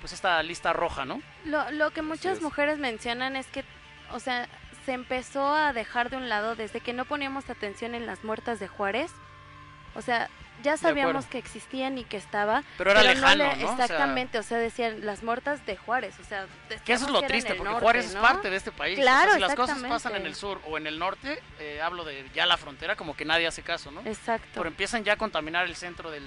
pues 0.00 0.12
esta 0.12 0.42
lista 0.42 0.72
roja, 0.72 1.04
¿no? 1.04 1.22
Lo, 1.44 1.70
lo 1.70 1.92
que 1.92 2.02
muchas 2.02 2.38
es. 2.38 2.42
mujeres 2.42 2.78
mencionan 2.78 3.36
es 3.36 3.46
que, 3.46 3.64
o 4.10 4.18
sea, 4.18 4.48
se 4.88 4.94
empezó 4.94 5.52
a 5.54 5.74
dejar 5.74 6.08
de 6.08 6.16
un 6.16 6.30
lado 6.30 6.56
desde 6.56 6.80
que 6.80 6.94
no 6.94 7.04
poníamos 7.04 7.50
atención 7.50 7.94
en 7.94 8.06
las 8.06 8.24
muertas 8.24 8.58
de 8.58 8.68
Juárez. 8.68 9.10
O 9.94 10.00
sea, 10.00 10.30
ya 10.62 10.78
sabíamos 10.78 11.26
que 11.26 11.36
existían 11.36 11.98
y 11.98 12.04
que 12.04 12.16
estaba. 12.16 12.62
Pero 12.78 12.92
era 12.92 13.02
lejano, 13.02 13.44
le- 13.44 13.56
¿no? 13.56 13.70
O 13.70 13.76
sea- 13.76 13.84
Exactamente, 13.84 14.38
o 14.38 14.42
sea, 14.42 14.56
decían 14.56 15.04
las 15.04 15.22
muertas 15.22 15.66
de 15.66 15.76
Juárez. 15.76 16.18
O 16.20 16.24
sea, 16.24 16.46
Que 16.86 16.94
eso 16.94 17.04
es 17.04 17.10
lo 17.10 17.20
triste, 17.20 17.52
porque 17.54 17.70
norte, 17.70 17.82
Juárez 17.84 18.06
es 18.06 18.16
parte 18.16 18.48
de 18.48 18.56
este 18.56 18.72
país. 18.72 18.98
O 18.98 19.02
sea, 19.02 19.12
Claro, 19.12 19.34
si 19.34 19.40
las 19.40 19.54
cosas 19.54 19.82
pasan 19.82 20.16
en 20.16 20.24
el 20.24 20.34
sur 20.34 20.58
o 20.66 20.78
en 20.78 20.86
el 20.86 20.98
norte, 20.98 21.38
eh, 21.60 21.82
hablo 21.82 22.06
de 22.06 22.26
ya 22.34 22.46
la 22.46 22.56
frontera, 22.56 22.96
como 22.96 23.14
que 23.14 23.26
nadie 23.26 23.46
hace 23.46 23.60
caso, 23.60 23.90
¿no? 23.90 24.00
Exacto. 24.06 24.48
Pero 24.54 24.68
empiezan 24.68 25.04
ya 25.04 25.12
a 25.12 25.16
contaminar 25.16 25.66
el 25.66 25.76
centro 25.76 26.10
del, 26.10 26.26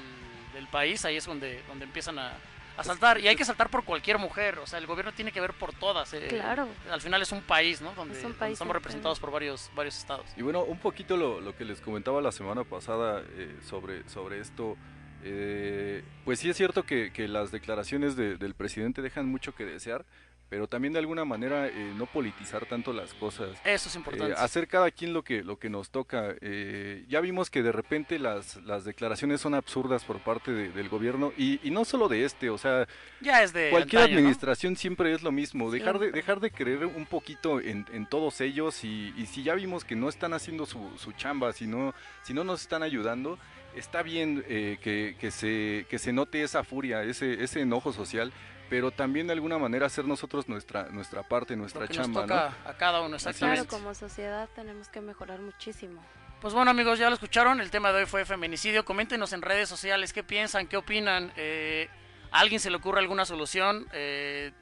del 0.53 0.67
país, 0.67 1.03
ahí 1.03 1.17
es 1.17 1.25
donde, 1.25 1.63
donde 1.67 1.85
empiezan 1.85 2.19
a, 2.19 2.33
a 2.81 2.83
saltar. 2.83 3.19
Y 3.19 3.27
hay 3.27 3.35
que 3.35 3.45
saltar 3.45 3.69
por 3.69 3.83
cualquier 3.83 4.17
mujer, 4.17 4.59
o 4.59 4.67
sea, 4.67 4.77
el 4.79 4.85
gobierno 4.87 5.11
tiene 5.13 5.31
que 5.31 5.41
ver 5.41 5.53
por 5.53 5.73
todas. 5.73 6.13
eh, 6.13 6.27
Claro. 6.29 6.67
Al 6.91 7.01
final 7.01 7.21
es 7.21 7.31
un 7.31 7.41
país, 7.41 7.81
¿no? 7.81 7.93
Donde, 7.93 8.13
Es 8.13 8.19
un 8.19 8.23
donde 8.31 8.37
país 8.39 8.53
estamos 8.53 8.69
entero. 8.71 8.79
representados 8.79 9.19
por 9.19 9.31
varios, 9.31 9.71
varios 9.75 9.97
estados. 9.97 10.25
Y 10.37 10.41
bueno, 10.41 10.63
un 10.63 10.77
poquito 10.79 11.17
lo, 11.17 11.39
lo 11.41 11.55
que 11.55 11.65
les 11.65 11.81
comentaba 11.81 12.21
la 12.21 12.31
semana 12.31 12.63
pasada 12.63 13.21
eh, 13.37 13.55
sobre, 13.63 14.07
sobre 14.09 14.39
esto. 14.39 14.77
eh, 15.23 16.03
pues 16.25 16.39
sí 16.39 16.49
es 16.49 16.57
cierto 16.57 16.83
que, 16.83 17.11
que 17.13 17.27
las 17.27 17.51
declaraciones 17.51 18.15
de- 18.15 18.37
del 18.37 18.53
presidente 18.55 19.01
dejan 19.01 19.27
mucho 19.27 19.53
que 19.53 19.65
desear, 19.65 20.03
pero 20.51 20.67
también 20.67 20.91
de 20.91 20.99
alguna 20.99 21.23
manera 21.23 21.67
eh, 21.67 21.93
no 21.95 22.05
politizar 22.07 22.65
tanto 22.65 22.91
las 22.91 23.13
cosas. 23.13 23.57
Eso 23.63 23.87
es 23.87 23.95
importante. 23.95 24.33
Eh, 24.33 24.35
hacer 24.37 24.67
cada 24.67 24.91
quien 24.91 25.13
lo 25.13 25.23
que, 25.23 25.43
lo 25.43 25.57
que 25.57 25.69
nos 25.69 25.89
toca. 25.91 26.35
Eh, 26.41 27.05
ya 27.07 27.21
vimos 27.21 27.49
que 27.49 27.63
de 27.63 27.71
repente 27.71 28.19
las, 28.19 28.57
las 28.65 28.83
declaraciones 28.83 29.39
son 29.39 29.53
absurdas 29.53 30.03
por 30.03 30.19
parte 30.19 30.51
de- 30.51 30.69
del 30.73 30.89
gobierno 30.89 31.31
y, 31.37 31.61
y 31.65 31.71
no 31.71 31.85
solo 31.85 32.09
de 32.09 32.25
este, 32.25 32.49
o 32.49 32.57
sea, 32.57 32.85
Ya 33.21 33.41
es 33.43 33.53
de 33.53 33.69
cualquier 33.69 34.01
antaño, 34.01 34.15
¿no? 34.15 34.19
administración 34.27 34.75
siempre 34.75 35.13
es 35.13 35.23
lo 35.23 35.31
mismo, 35.31 35.71
dejar 35.71 35.99
de, 35.99 36.11
dejar 36.11 36.41
de 36.41 36.51
creer 36.51 36.85
un 36.85 37.05
poquito 37.05 37.61
en, 37.61 37.85
en 37.93 38.05
todos 38.05 38.41
ellos 38.41 38.83
y, 38.83 39.13
y 39.15 39.27
si 39.27 39.43
ya 39.43 39.55
vimos 39.55 39.85
que 39.85 39.95
no 39.95 40.09
están 40.09 40.33
haciendo 40.33 40.65
su, 40.65 40.85
su 40.97 41.13
chamba, 41.13 41.53
si 41.53 41.65
no, 41.65 41.93
si 42.23 42.33
no 42.33 42.43
nos 42.43 42.59
están 42.63 42.83
ayudando, 42.83 43.39
está 43.73 44.03
bien 44.03 44.43
eh, 44.49 44.77
que, 44.81 45.15
que 45.17 45.31
se, 45.31 45.85
que 45.89 45.97
se 45.97 46.11
note 46.11 46.43
esa 46.43 46.65
furia, 46.65 47.03
ese, 47.03 47.41
ese 47.41 47.61
enojo 47.61 47.93
social, 47.93 48.33
pero 48.71 48.89
también 48.89 49.27
de 49.27 49.33
alguna 49.33 49.57
manera 49.57 49.87
hacer 49.87 50.05
nosotros 50.05 50.47
nuestra, 50.47 50.83
nuestra 50.91 51.23
parte, 51.23 51.57
nuestra 51.57 51.89
que 51.89 51.93
nos 51.93 52.05
chamba, 52.05 52.21
toca 52.21 52.55
¿no? 52.63 52.69
a 52.69 52.73
cada 52.77 53.01
uno, 53.01 53.17
es. 53.17 53.23
Claro, 53.23 53.35
exactamente. 53.35 53.67
como 53.67 53.93
sociedad 53.93 54.47
tenemos 54.55 54.87
que 54.87 55.01
mejorar 55.01 55.41
muchísimo. 55.41 56.01
Pues 56.39 56.53
bueno 56.53 56.71
amigos, 56.71 56.97
ya 56.97 57.09
lo 57.09 57.15
escucharon, 57.15 57.59
el 57.59 57.69
tema 57.69 57.91
de 57.91 57.99
hoy 57.99 58.05
fue 58.05 58.23
feminicidio. 58.23 58.85
Coméntenos 58.85 59.33
en 59.33 59.41
redes 59.41 59.67
sociales 59.67 60.13
qué 60.13 60.23
piensan, 60.23 60.67
qué 60.67 60.77
opinan. 60.77 61.33
eh, 61.35 61.89
¿A 62.31 62.39
alguien 62.39 62.61
se 62.61 62.69
le 62.69 62.77
ocurre 62.77 62.99
alguna 62.99 63.25
solución? 63.25 63.87
Eh, 63.91 64.53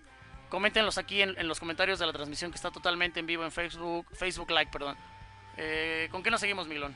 coméntenlos 0.49 0.97
aquí 0.97 1.21
en, 1.21 1.37
en 1.37 1.47
los 1.47 1.59
comentarios 1.59 1.99
de 1.99 2.07
la 2.07 2.11
transmisión 2.11 2.49
que 2.49 2.55
está 2.55 2.71
totalmente 2.71 3.19
en 3.19 3.27
vivo 3.27 3.43
en 3.45 3.51
Facebook, 3.51 4.07
Facebook 4.13 4.49
Live, 4.49 4.69
perdón. 4.71 4.97
Eh, 5.55 6.07
¿Con 6.09 6.23
qué 6.23 6.31
nos 6.31 6.41
seguimos, 6.41 6.67
Milón? 6.67 6.95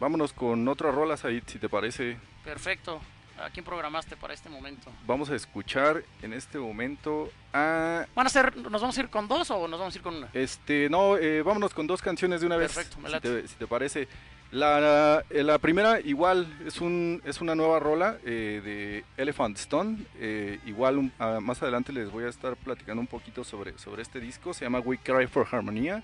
Vámonos 0.00 0.32
con 0.32 0.66
otras 0.68 0.94
rolas 0.94 1.26
ahí, 1.26 1.42
si 1.44 1.58
te 1.58 1.68
parece. 1.68 2.16
Perfecto. 2.44 3.02
¿A 3.38 3.50
quién 3.50 3.64
programaste 3.64 4.16
para 4.16 4.32
este 4.32 4.48
momento? 4.48 4.90
Vamos 5.06 5.28
a 5.30 5.34
escuchar 5.36 6.02
en 6.22 6.32
este 6.32 6.58
momento 6.58 7.30
a... 7.52 8.06
¿Van 8.14 8.26
a 8.26 8.30
ser, 8.30 8.56
¿Nos 8.56 8.80
vamos 8.80 8.96
a 8.96 9.00
ir 9.00 9.08
con 9.10 9.28
dos 9.28 9.50
o 9.50 9.68
nos 9.68 9.78
vamos 9.78 9.94
a 9.94 9.98
ir 9.98 10.02
con 10.02 10.16
una? 10.16 10.28
Este, 10.32 10.88
no, 10.88 11.16
eh, 11.18 11.42
vámonos 11.42 11.74
con 11.74 11.86
dos 11.86 12.00
canciones 12.00 12.40
de 12.40 12.46
una 12.46 12.56
vez, 12.56 12.72
Perfecto, 12.72 12.98
me 13.00 13.08
si 13.08 13.12
late. 13.12 13.42
te, 13.42 13.48
si 13.48 13.54
te 13.56 13.66
parece. 13.66 14.08
La, 14.52 15.22
eh, 15.28 15.42
la 15.42 15.58
primera 15.58 16.00
igual 16.00 16.46
es, 16.64 16.80
un, 16.80 17.20
es 17.24 17.40
una 17.40 17.54
nueva 17.54 17.78
rola 17.78 18.16
eh, 18.24 18.62
de 18.64 19.04
Elephant 19.22 19.58
Stone. 19.58 19.98
eh, 20.18 20.58
igual 20.64 20.96
un- 20.98 21.12
ah, 21.18 21.38
más 21.42 21.60
adelante 21.62 21.92
les 21.92 22.10
voy 22.10 22.24
a 22.24 22.28
estar 22.28 22.56
platicando 22.56 23.00
un 23.00 23.06
poquito 23.08 23.44
sobre, 23.44 23.76
sobre 23.76 24.02
este 24.02 24.18
disco. 24.20 24.54
Se 24.54 24.64
llama 24.64 24.78
We 24.80 24.98
Cry 24.98 25.26
for 25.26 25.46
Harmonia. 25.50 26.02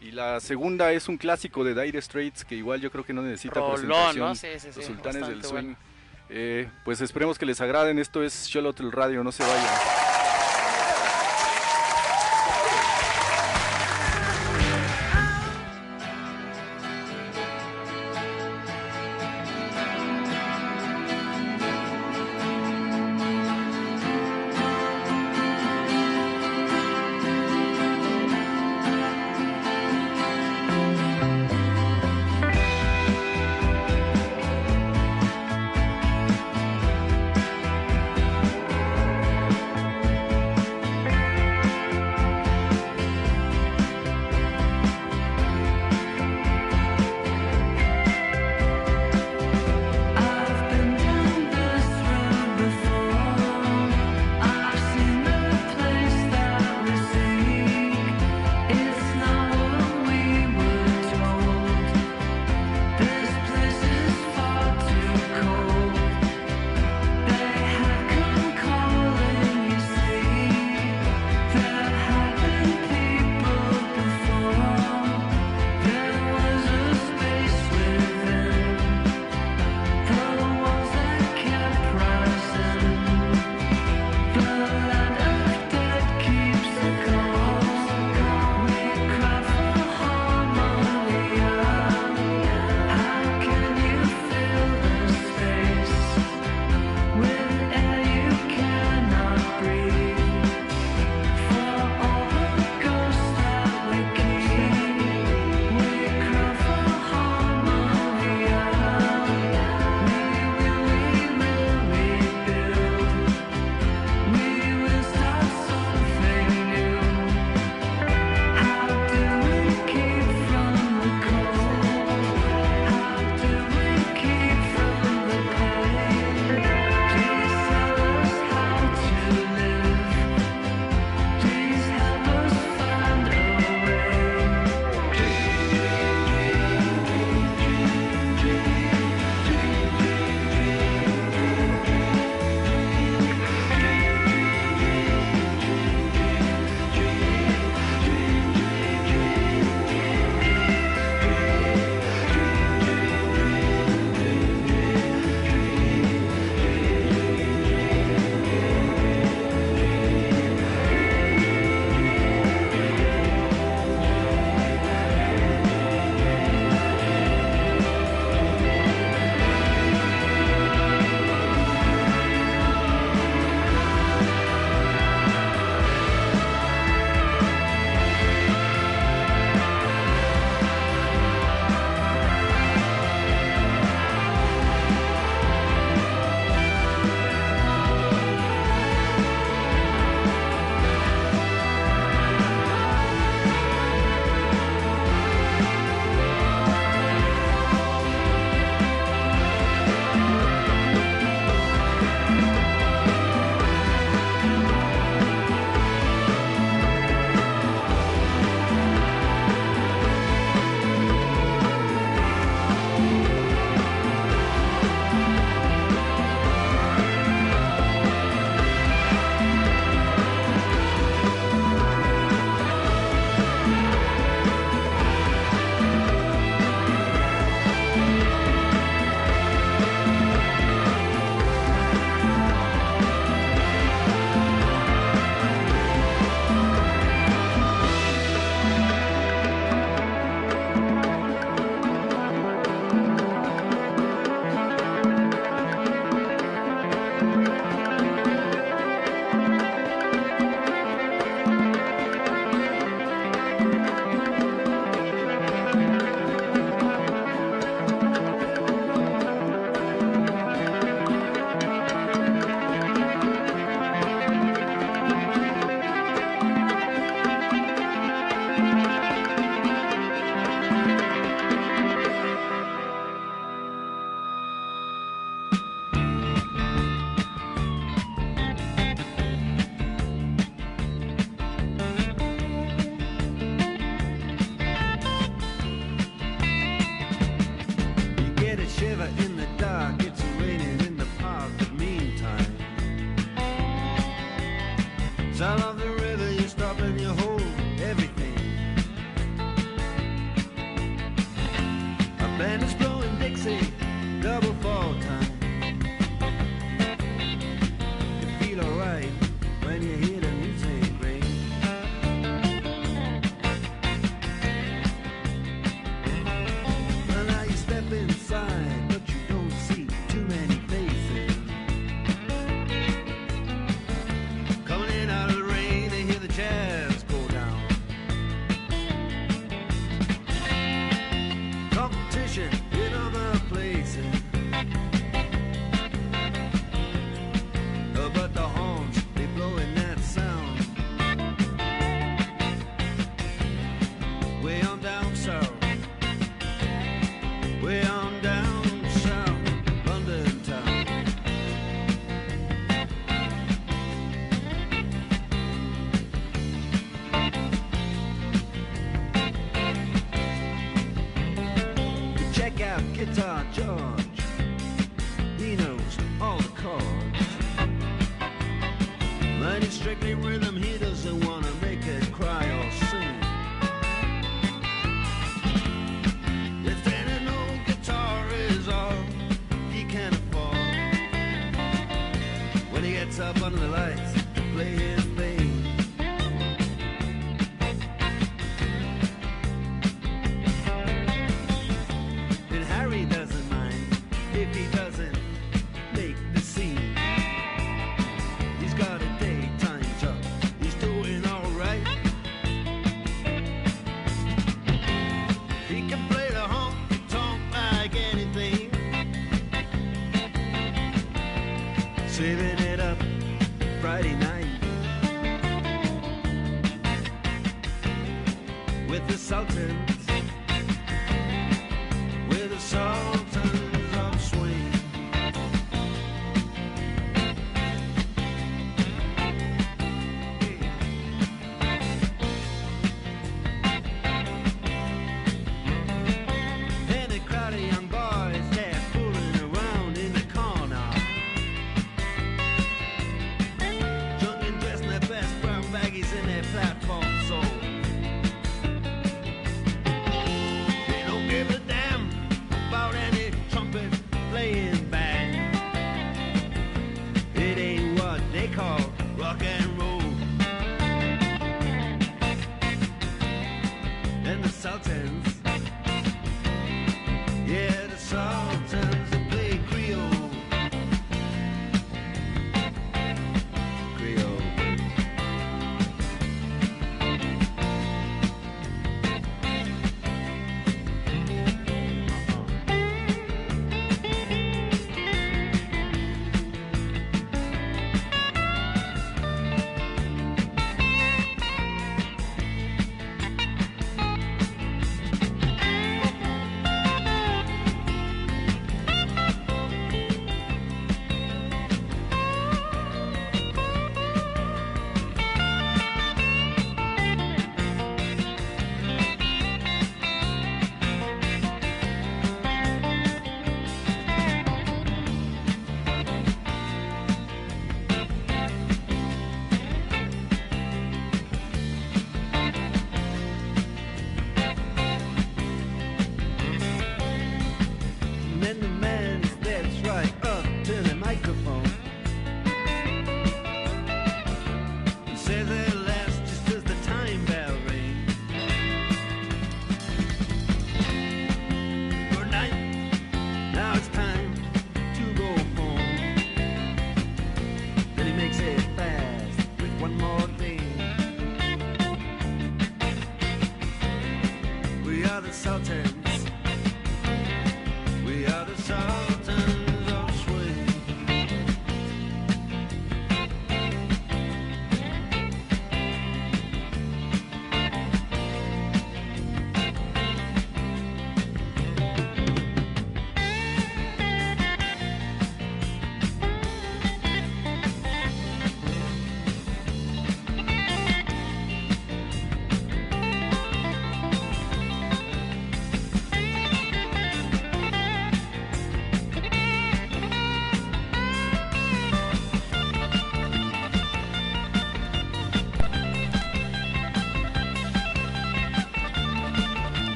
Y 0.00 0.12
la 0.12 0.40
segunda 0.40 0.92
es 0.92 1.08
un 1.08 1.18
clásico 1.18 1.62
de 1.62 1.74
Dire 1.78 2.00
Straits 2.00 2.44
que 2.46 2.54
igual 2.54 2.80
yo 2.80 2.90
creo 2.90 3.04
que 3.04 3.12
no 3.12 3.20
necesita 3.20 3.56
Rolón, 3.60 3.74
presentación. 3.74 4.18
¿no? 4.28 4.34
Sí, 4.34 4.46
sí, 4.58 4.68
sí, 4.70 4.76
Los 4.76 4.84
Sultanes 4.86 5.28
del 5.28 5.42
Swing. 5.44 5.52
bueno. 5.52 5.76
Eh, 6.30 6.68
pues 6.84 7.00
esperemos 7.00 7.38
que 7.38 7.46
les 7.46 7.60
agraden. 7.60 7.98
Esto 7.98 8.22
es 8.22 8.46
el 8.82 8.92
Radio, 8.92 9.24
no 9.24 9.32
se 9.32 9.42
vayan. 9.42 10.09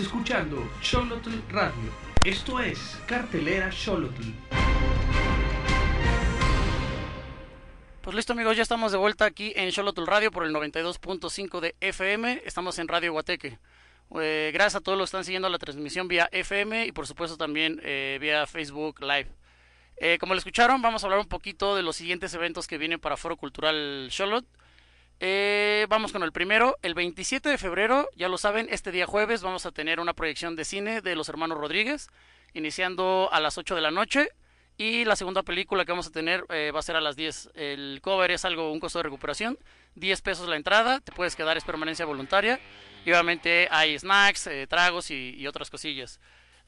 Escuchando 0.00 0.66
Xolotl 0.82 1.30
Radio. 1.50 1.92
Esto 2.24 2.58
es 2.58 2.98
Cartelera 3.06 3.70
Xolotl. 3.70 4.22
Pues 8.00 8.16
listo 8.16 8.32
amigos, 8.32 8.56
ya 8.56 8.62
estamos 8.62 8.92
de 8.92 8.98
vuelta 8.98 9.26
aquí 9.26 9.52
en 9.56 9.70
Xolotl 9.70 10.06
Radio 10.06 10.30
por 10.30 10.46
el 10.46 10.54
92.5 10.54 11.60
de 11.60 11.76
FM. 11.80 12.42
Estamos 12.46 12.78
en 12.78 12.88
Radio 12.88 13.12
Guateque. 13.12 13.58
Eh, 14.18 14.50
gracias 14.54 14.76
a 14.76 14.80
todos 14.80 14.96
los 14.96 15.10
que 15.10 15.16
están 15.16 15.24
siguiendo 15.24 15.50
la 15.50 15.58
transmisión 15.58 16.08
vía 16.08 16.30
FM 16.32 16.86
y 16.86 16.92
por 16.92 17.06
supuesto 17.06 17.36
también 17.36 17.78
eh, 17.84 18.16
vía 18.22 18.46
Facebook 18.46 19.02
Live. 19.02 19.28
Eh, 19.98 20.16
como 20.18 20.32
lo 20.32 20.38
escucharon, 20.38 20.80
vamos 20.80 21.04
a 21.04 21.08
hablar 21.08 21.20
un 21.20 21.28
poquito 21.28 21.76
de 21.76 21.82
los 21.82 21.96
siguientes 21.96 22.32
eventos 22.32 22.66
que 22.66 22.78
vienen 22.78 23.00
para 23.00 23.18
Foro 23.18 23.36
Cultural 23.36 24.08
Xolot. 24.10 24.46
Eh, 25.22 25.86
vamos 25.90 26.12
con 26.12 26.22
el 26.22 26.32
primero, 26.32 26.78
el 26.80 26.94
27 26.94 27.50
de 27.50 27.58
febrero, 27.58 28.08
ya 28.16 28.30
lo 28.30 28.38
saben, 28.38 28.68
este 28.70 28.90
día 28.90 29.06
jueves 29.06 29.42
vamos 29.42 29.66
a 29.66 29.70
tener 29.70 30.00
una 30.00 30.14
proyección 30.14 30.56
de 30.56 30.64
cine 30.64 31.02
de 31.02 31.14
los 31.14 31.28
hermanos 31.28 31.58
Rodríguez, 31.58 32.08
iniciando 32.54 33.28
a 33.30 33.38
las 33.38 33.58
8 33.58 33.74
de 33.74 33.80
la 33.82 33.90
noche. 33.90 34.30
Y 34.78 35.04
la 35.04 35.14
segunda 35.14 35.42
película 35.42 35.84
que 35.84 35.92
vamos 35.92 36.06
a 36.06 36.10
tener 36.10 36.46
eh, 36.48 36.70
va 36.74 36.78
a 36.78 36.82
ser 36.82 36.96
a 36.96 37.02
las 37.02 37.14
10. 37.14 37.50
El 37.54 38.00
cover 38.02 38.30
es 38.30 38.46
algo, 38.46 38.72
un 38.72 38.80
costo 38.80 38.98
de 38.98 39.02
recuperación. 39.02 39.58
10 39.96 40.22
pesos 40.22 40.48
la 40.48 40.56
entrada, 40.56 41.00
te 41.00 41.12
puedes 41.12 41.36
quedar, 41.36 41.58
es 41.58 41.64
permanencia 41.64 42.06
voluntaria. 42.06 42.58
Y 43.04 43.10
obviamente 43.10 43.68
hay 43.70 43.98
snacks, 43.98 44.46
eh, 44.46 44.66
tragos 44.66 45.10
y, 45.10 45.34
y 45.36 45.46
otras 45.46 45.68
cosillas. 45.68 46.18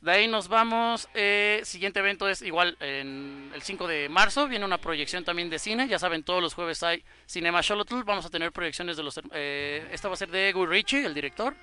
De 0.03 0.11
ahí 0.11 0.27
nos 0.27 0.49
vamos. 0.49 1.09
Eh, 1.15 1.61
siguiente 1.63 2.01
evento 2.01 2.29
es 2.29 2.43
igual 2.43 2.77
en 2.81 3.53
el 3.55 3.63
5 3.63 3.87
de 3.87 4.09
marzo. 4.09 4.49
Viene 4.49 4.65
una 4.65 4.79
proyección 4.79 5.25
también 5.25 5.49
de 5.49 5.61
cine. 5.61 5.87
Ya 5.87 6.01
saben, 6.01 6.25
todos 6.25 6.43
los 6.43 6.55
jueves 6.55 6.83
hay 6.83 7.05
Cinema 7.25 7.63
Xolotl. 7.63 8.03
Vamos 8.03 8.27
a 8.27 8.31
tener 8.31 8.51
proyecciones 8.51 8.97
de 8.97 9.05
los. 9.05 9.21
Eh, 9.33 9.89
esta 9.93 10.09
va 10.09 10.15
a 10.15 10.17
ser 10.17 10.33
de 10.33 10.53
Guy 10.53 10.67
Ritchie, 10.67 11.07
el 11.07 11.15
director. 11.15 11.55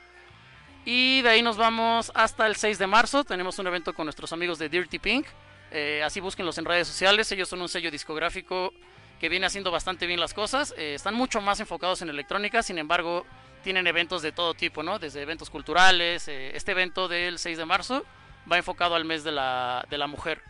Y 0.86 1.22
de 1.22 1.30
ahí 1.32 1.42
nos 1.42 1.58
vamos 1.58 2.14
hasta 2.16 2.48
el 2.48 2.56
6 2.56 2.80
de 2.80 2.88
marzo. 2.88 3.26
Tenemos 3.26 3.60
un 3.60 3.68
evento 3.68 3.94
con 3.94 4.06
nuestros 4.06 4.32
amigos 4.32 4.58
de 4.58 4.70
Dirty 4.70 5.00
Pink. 5.00 5.28
Eh, 5.72 6.02
así 6.06 6.22
búsquenlos 6.22 6.58
en 6.60 6.64
redes 6.64 6.88
sociales. 6.88 7.30
Ellos 7.34 7.50
son 7.50 7.62
un 7.62 7.68
sello 7.68 7.92
discográfico 7.92 8.72
que 9.20 9.28
viene 9.28 9.48
haciendo 9.48 9.70
bastante 9.70 10.08
bien 10.08 10.22
las 10.22 10.34
cosas. 10.34 10.74
Eh, 10.78 10.94
están 10.94 11.14
mucho 11.14 11.42
más 11.42 11.60
enfocados 11.60 12.02
en 12.04 12.08
electrónica. 12.08 12.64
Sin 12.64 12.78
embargo, 12.78 13.26
tienen 13.66 13.86
eventos 13.86 14.22
de 14.22 14.32
todo 14.32 14.54
tipo, 14.54 14.82
¿no? 14.82 14.98
Desde 14.98 15.22
eventos 15.22 15.50
culturales. 15.50 16.30
este 16.30 16.72
evento 16.72 17.10
del 17.10 17.38
6 17.38 17.58
de 17.58 17.66
marzo 17.66 18.06
va 18.52 18.58
enfocado 18.58 18.96
al 18.96 19.06
mes 19.06 19.24
de 19.24 19.32
la, 19.32 19.86
de 19.90 19.98
la 19.98 20.08
mujer. 20.08 20.42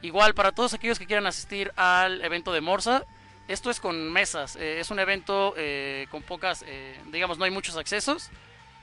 Igual, 0.01 0.33
para 0.33 0.53
todos 0.53 0.73
aquellos 0.73 0.97
que 0.97 1.05
quieran 1.05 1.27
asistir 1.27 1.71
al 1.75 2.23
evento 2.23 2.53
de 2.53 2.61
Morsa, 2.61 3.05
esto 3.49 3.69
es 3.69 3.79
con 3.79 4.11
mesas, 4.11 4.55
eh, 4.55 4.79
es 4.79 4.89
un 4.89 4.99
evento 4.99 5.53
eh, 5.57 6.07
con 6.09 6.23
pocas, 6.23 6.63
eh, 6.65 6.97
digamos, 7.11 7.37
no 7.37 7.45
hay 7.45 7.51
muchos 7.51 7.75
accesos. 7.75 8.31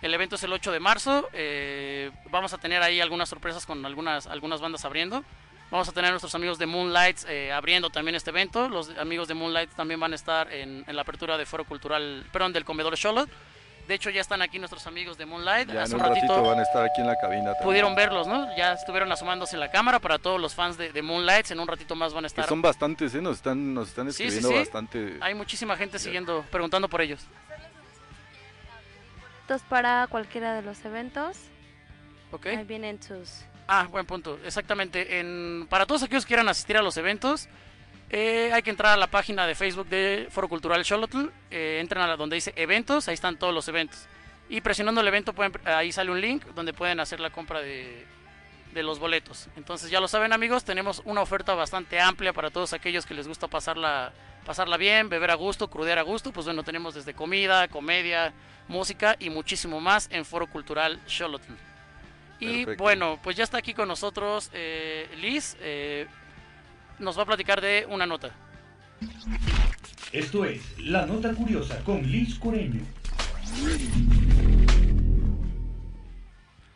El 0.02 0.12
evento 0.12 0.36
es 0.36 0.42
el 0.42 0.52
8 0.52 0.72
de 0.72 0.80
marzo, 0.80 1.28
eh, 1.32 2.10
vamos 2.30 2.52
a 2.52 2.58
tener 2.58 2.82
ahí 2.82 3.00
algunas 3.00 3.30
sorpresas 3.30 3.64
con 3.64 3.84
algunas, 3.86 4.26
algunas 4.26 4.60
bandas 4.60 4.84
abriendo. 4.84 5.24
Vamos 5.70 5.88
a 5.88 5.92
tener 5.92 6.08
a 6.08 6.10
nuestros 6.12 6.34
amigos 6.34 6.58
de 6.58 6.66
Moonlights 6.66 7.26
eh, 7.28 7.50
abriendo 7.50 7.90
también 7.90 8.14
este 8.14 8.30
evento. 8.30 8.68
Los 8.68 8.90
amigos 8.98 9.26
de 9.26 9.34
Moonlight 9.34 9.70
también 9.70 9.98
van 9.98 10.12
a 10.12 10.14
estar 10.14 10.52
en, 10.52 10.84
en 10.86 10.94
la 10.94 11.02
apertura 11.02 11.36
de 11.38 11.46
Foro 11.46 11.64
Cultural, 11.64 12.24
perdón, 12.30 12.52
del 12.52 12.64
Comedor 12.64 12.94
Charlotte. 12.96 13.30
De 13.86 13.94
hecho, 13.94 14.10
ya 14.10 14.20
están 14.20 14.42
aquí 14.42 14.58
nuestros 14.58 14.86
amigos 14.86 15.16
de 15.16 15.26
Moonlight. 15.26 15.70
Ya 15.72 15.82
Hace 15.84 15.94
en 15.94 16.00
un 16.00 16.06
ratito, 16.08 16.42
van 16.42 16.58
a 16.58 16.62
estar 16.62 16.84
aquí 16.84 17.00
en 17.00 17.06
la 17.06 17.16
cabina 17.18 17.44
también. 17.44 17.62
pudieron 17.64 17.94
verlos, 17.94 18.26
¿no? 18.26 18.48
Ya 18.56 18.72
estuvieron 18.72 19.10
asomándose 19.12 19.54
en 19.56 19.60
la 19.60 19.70
cámara 19.70 20.00
para 20.00 20.18
todos 20.18 20.40
los 20.40 20.54
fans 20.54 20.76
de, 20.76 20.92
de 20.92 21.02
Moonlights. 21.02 21.52
En 21.52 21.60
un 21.60 21.68
ratito 21.68 21.94
más 21.94 22.12
van 22.12 22.24
a 22.24 22.28
Que 22.28 22.32
estar. 22.32 22.46
son 22.48 22.60
bastantes, 22.62 23.14
¿eh? 23.14 23.20
Nos 23.22 23.36
están, 23.36 23.74
nos 23.74 23.88
están 23.88 24.06
Sí, 24.12 24.16
sí, 24.16 24.22
escribiendo 24.24 24.48
sí. 24.50 24.54
bastante. 24.56 25.16
Hay 25.20 25.34
muchísima 25.34 25.76
gente 25.76 25.98
siguiendo, 26.00 26.44
preguntando 26.50 26.88
por 26.88 27.00
ellos. 27.00 27.24
Para 29.68 30.08
cualquiera 30.08 30.54
de 30.54 30.62
los 30.62 30.84
eventos, 30.84 31.36
¿Ok? 32.32 32.46
ahí 32.46 32.64
vienen 32.64 33.00
sus... 33.00 33.42
Ah, 33.68 33.86
buen 33.90 34.04
punto. 34.06 34.38
Exactamente. 34.44 35.20
En, 35.20 35.66
para 35.70 35.86
todos 35.86 36.02
aquellos 36.02 36.24
que 36.24 36.28
quieran 36.30 36.48
asistir 36.48 36.76
a 36.76 36.82
los 36.82 36.96
eventos, 36.96 37.48
eh, 38.10 38.50
hay 38.52 38.62
que 38.62 38.70
entrar 38.70 38.92
a 38.92 38.96
la 38.96 39.08
página 39.08 39.46
de 39.46 39.54
Facebook 39.54 39.88
de 39.88 40.28
Foro 40.30 40.48
Cultural 40.48 40.84
Xolotl. 40.84 41.28
Eh, 41.50 41.78
entran 41.80 42.04
a 42.04 42.08
la 42.08 42.16
donde 42.16 42.36
dice 42.36 42.52
eventos, 42.56 43.08
ahí 43.08 43.14
están 43.14 43.38
todos 43.38 43.52
los 43.52 43.66
eventos. 43.68 44.06
Y 44.48 44.60
presionando 44.60 45.00
el 45.00 45.08
evento, 45.08 45.32
pueden, 45.32 45.52
ahí 45.64 45.90
sale 45.90 46.10
un 46.10 46.20
link 46.20 46.44
donde 46.54 46.72
pueden 46.72 47.00
hacer 47.00 47.18
la 47.18 47.30
compra 47.30 47.60
de, 47.60 48.06
de 48.72 48.82
los 48.84 48.98
boletos. 49.00 49.48
Entonces, 49.56 49.90
ya 49.90 49.98
lo 49.98 50.06
saben, 50.06 50.32
amigos, 50.32 50.64
tenemos 50.64 51.02
una 51.04 51.20
oferta 51.20 51.54
bastante 51.54 51.98
amplia 51.98 52.32
para 52.32 52.50
todos 52.50 52.72
aquellos 52.72 53.06
que 53.06 53.14
les 53.14 53.26
gusta 53.26 53.48
pasarla, 53.48 54.12
pasarla 54.44 54.76
bien, 54.76 55.08
beber 55.08 55.32
a 55.32 55.34
gusto, 55.34 55.68
crudear 55.68 55.98
a 55.98 56.02
gusto. 56.02 56.30
Pues 56.32 56.46
bueno, 56.46 56.62
tenemos 56.62 56.94
desde 56.94 57.12
comida, 57.12 57.66
comedia, 57.66 58.32
música 58.68 59.16
y 59.18 59.30
muchísimo 59.30 59.80
más 59.80 60.08
en 60.12 60.24
Foro 60.24 60.46
Cultural 60.46 61.00
Xolotl. 61.08 61.52
Y 62.38 62.58
Perfecto. 62.66 62.84
bueno, 62.84 63.18
pues 63.22 63.34
ya 63.34 63.42
está 63.44 63.58
aquí 63.58 63.74
con 63.74 63.88
nosotros 63.88 64.50
eh, 64.52 65.08
Liz. 65.16 65.56
eh, 65.60 66.06
nos 66.98 67.18
va 67.18 67.22
a 67.22 67.26
platicar 67.26 67.60
de 67.60 67.86
una 67.88 68.06
nota. 68.06 68.30
Esto 70.12 70.44
es 70.44 70.78
La 70.78 71.04
Nota 71.04 71.34
Curiosa 71.34 71.82
con 71.84 72.02
Liz 72.02 72.38
Coreño. 72.38 72.80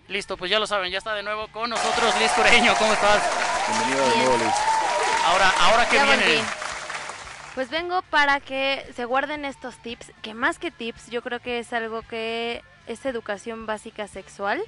Listo, 0.09 0.37
pues 0.37 0.51
ya 0.51 0.59
lo 0.59 0.67
saben, 0.67 0.91
ya 0.91 0.99
está 0.99 1.15
de 1.15 1.23
nuevo 1.23 1.49
con 1.49 1.71
nosotros 1.71 2.15
Liz 2.21 2.33
Coreño. 2.33 2.75
¿Cómo 2.79 2.93
estás? 2.93 3.23
Bienvenida 3.69 4.09
de 4.09 4.17
nuevo, 4.19 4.37
Liz. 4.39 4.55
Ahora, 5.25 5.51
ahora 5.61 5.89
que 5.89 6.03
viene. 6.03 6.17
volví. 6.17 6.41
Pues 7.55 7.71
vengo 7.71 8.03
para 8.03 8.41
que 8.41 8.85
se 8.95 9.05
guarden 9.05 9.45
estos 9.45 9.77
tips, 9.79 10.13
que 10.23 10.35
más 10.35 10.59
que 10.59 10.71
tips, 10.71 11.11
yo 11.11 11.23
creo 11.23 11.41
que 11.41 11.59
es 11.59 11.73
algo 11.73 12.03
que 12.03 12.63
es 12.87 13.05
educación 13.07 13.67
básica 13.67 14.09
sexual. 14.09 14.63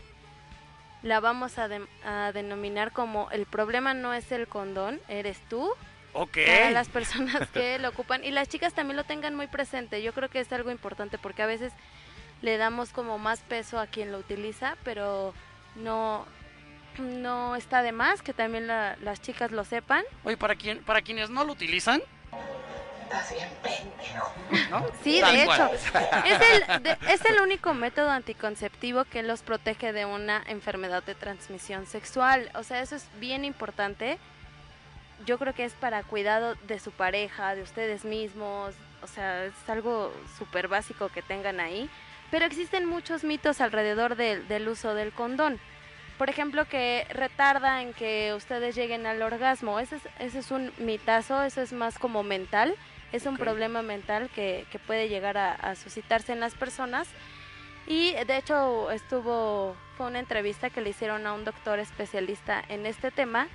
La 1.02 1.20
vamos 1.20 1.58
a, 1.58 1.68
de- 1.68 1.86
a 2.04 2.32
denominar 2.32 2.92
como 2.92 3.30
el 3.30 3.46
problema 3.46 3.92
no 3.94 4.14
es 4.14 4.30
el 4.32 4.46
condón, 4.46 5.00
eres 5.08 5.38
tú. 5.48 5.70
Ok. 6.12 6.38
Para 6.46 6.70
las 6.70 6.88
personas 6.98 7.48
que 7.50 7.78
lo 7.78 7.88
ocupan 7.88 8.24
y 8.24 8.30
las 8.30 8.48
chicas 8.48 8.74
también 8.74 8.96
lo 8.96 9.04
tengan 9.04 9.34
muy 9.34 9.46
presente. 9.48 10.02
Yo 10.02 10.12
creo 10.12 10.28
que 10.28 10.40
es 10.40 10.52
algo 10.52 10.70
importante 10.70 11.18
porque 11.18 11.42
a 11.42 11.46
veces 11.46 11.72
le 12.42 12.56
damos 12.56 12.90
como 12.90 13.18
más 13.18 13.40
peso 13.40 13.78
a 13.80 13.86
quien 13.86 14.12
lo 14.12 14.18
utiliza, 14.18 14.76
pero 14.84 15.34
no 15.76 16.26
no 16.98 17.56
está 17.56 17.82
de 17.82 17.90
más 17.92 18.20
que 18.20 18.34
también 18.34 18.66
la- 18.66 18.96
las 19.00 19.20
chicas 19.22 19.50
lo 19.50 19.64
sepan. 19.64 20.04
Oye, 20.24 20.36
para, 20.36 20.54
quien, 20.56 20.82
para 20.84 21.00
quienes 21.00 21.30
no 21.30 21.42
lo 21.42 21.52
utilizan, 21.52 22.02
¿No? 24.70 24.86
Sí, 25.02 25.20
Tal 25.20 25.34
de 25.36 25.42
hecho, 25.44 25.70
es 25.72 26.40
el, 26.68 26.82
de- 26.82 26.96
es 27.08 27.24
el 27.24 27.40
único 27.40 27.74
método 27.74 28.10
anticonceptivo 28.10 29.04
que 29.04 29.22
los 29.22 29.42
protege 29.42 29.92
de 29.92 30.04
una 30.04 30.42
enfermedad 30.46 31.02
de 31.02 31.14
transmisión 31.14 31.86
sexual. 31.86 32.50
O 32.54 32.62
sea, 32.62 32.80
eso 32.80 32.96
es 32.96 33.06
bien 33.18 33.44
importante. 33.44 34.18
Yo 35.26 35.38
creo 35.38 35.54
que 35.54 35.64
es 35.64 35.72
para 35.74 36.02
cuidado 36.02 36.54
de 36.66 36.78
su 36.80 36.90
pareja, 36.90 37.54
de 37.54 37.62
ustedes 37.62 38.04
mismos. 38.04 38.74
O 39.02 39.06
sea, 39.06 39.44
es 39.44 39.54
algo 39.68 40.12
súper 40.38 40.68
básico 40.68 41.08
que 41.08 41.22
tengan 41.22 41.60
ahí. 41.60 41.88
Pero 42.30 42.44
existen 42.46 42.86
muchos 42.86 43.24
mitos 43.24 43.60
alrededor 43.60 44.16
del- 44.16 44.46
del 44.48 44.68
uso 44.68 44.94
del 44.94 45.12
condón. 45.12 45.60
Por 46.18 46.30
ejemplo, 46.30 46.66
que 46.66 47.06
retarda 47.10 47.82
en 47.82 47.94
que 47.94 48.32
ustedes 48.36 48.74
lleguen 48.74 49.06
al 49.06 49.20
orgasmo. 49.22 49.78
Ese 49.80 49.96
es, 49.96 50.02
ese 50.18 50.38
es 50.38 50.50
un 50.50 50.72
mitazo, 50.78 51.42
eso 51.42 51.60
es 51.62 51.72
más 51.72 51.98
como 51.98 52.22
mental. 52.22 52.74
Es 53.12 53.26
un 53.26 53.36
problema 53.36 53.82
mental 53.82 54.30
que, 54.34 54.66
que 54.72 54.78
puede 54.78 55.08
llegar 55.08 55.36
a, 55.36 55.52
a 55.52 55.74
suscitarse 55.74 56.32
en 56.32 56.40
las 56.40 56.54
personas. 56.54 57.08
Y 57.86 58.12
de 58.12 58.36
hecho 58.36 58.90
estuvo, 58.90 59.76
fue 59.96 60.06
una 60.06 60.20
entrevista 60.20 60.70
que 60.70 60.80
le 60.80 60.90
hicieron 60.90 61.26
a 61.26 61.32
un 61.32 61.44
doctor 61.44 61.78
especialista 61.78 62.62
en 62.68 62.86
este 62.86 63.10
tema, 63.10 63.48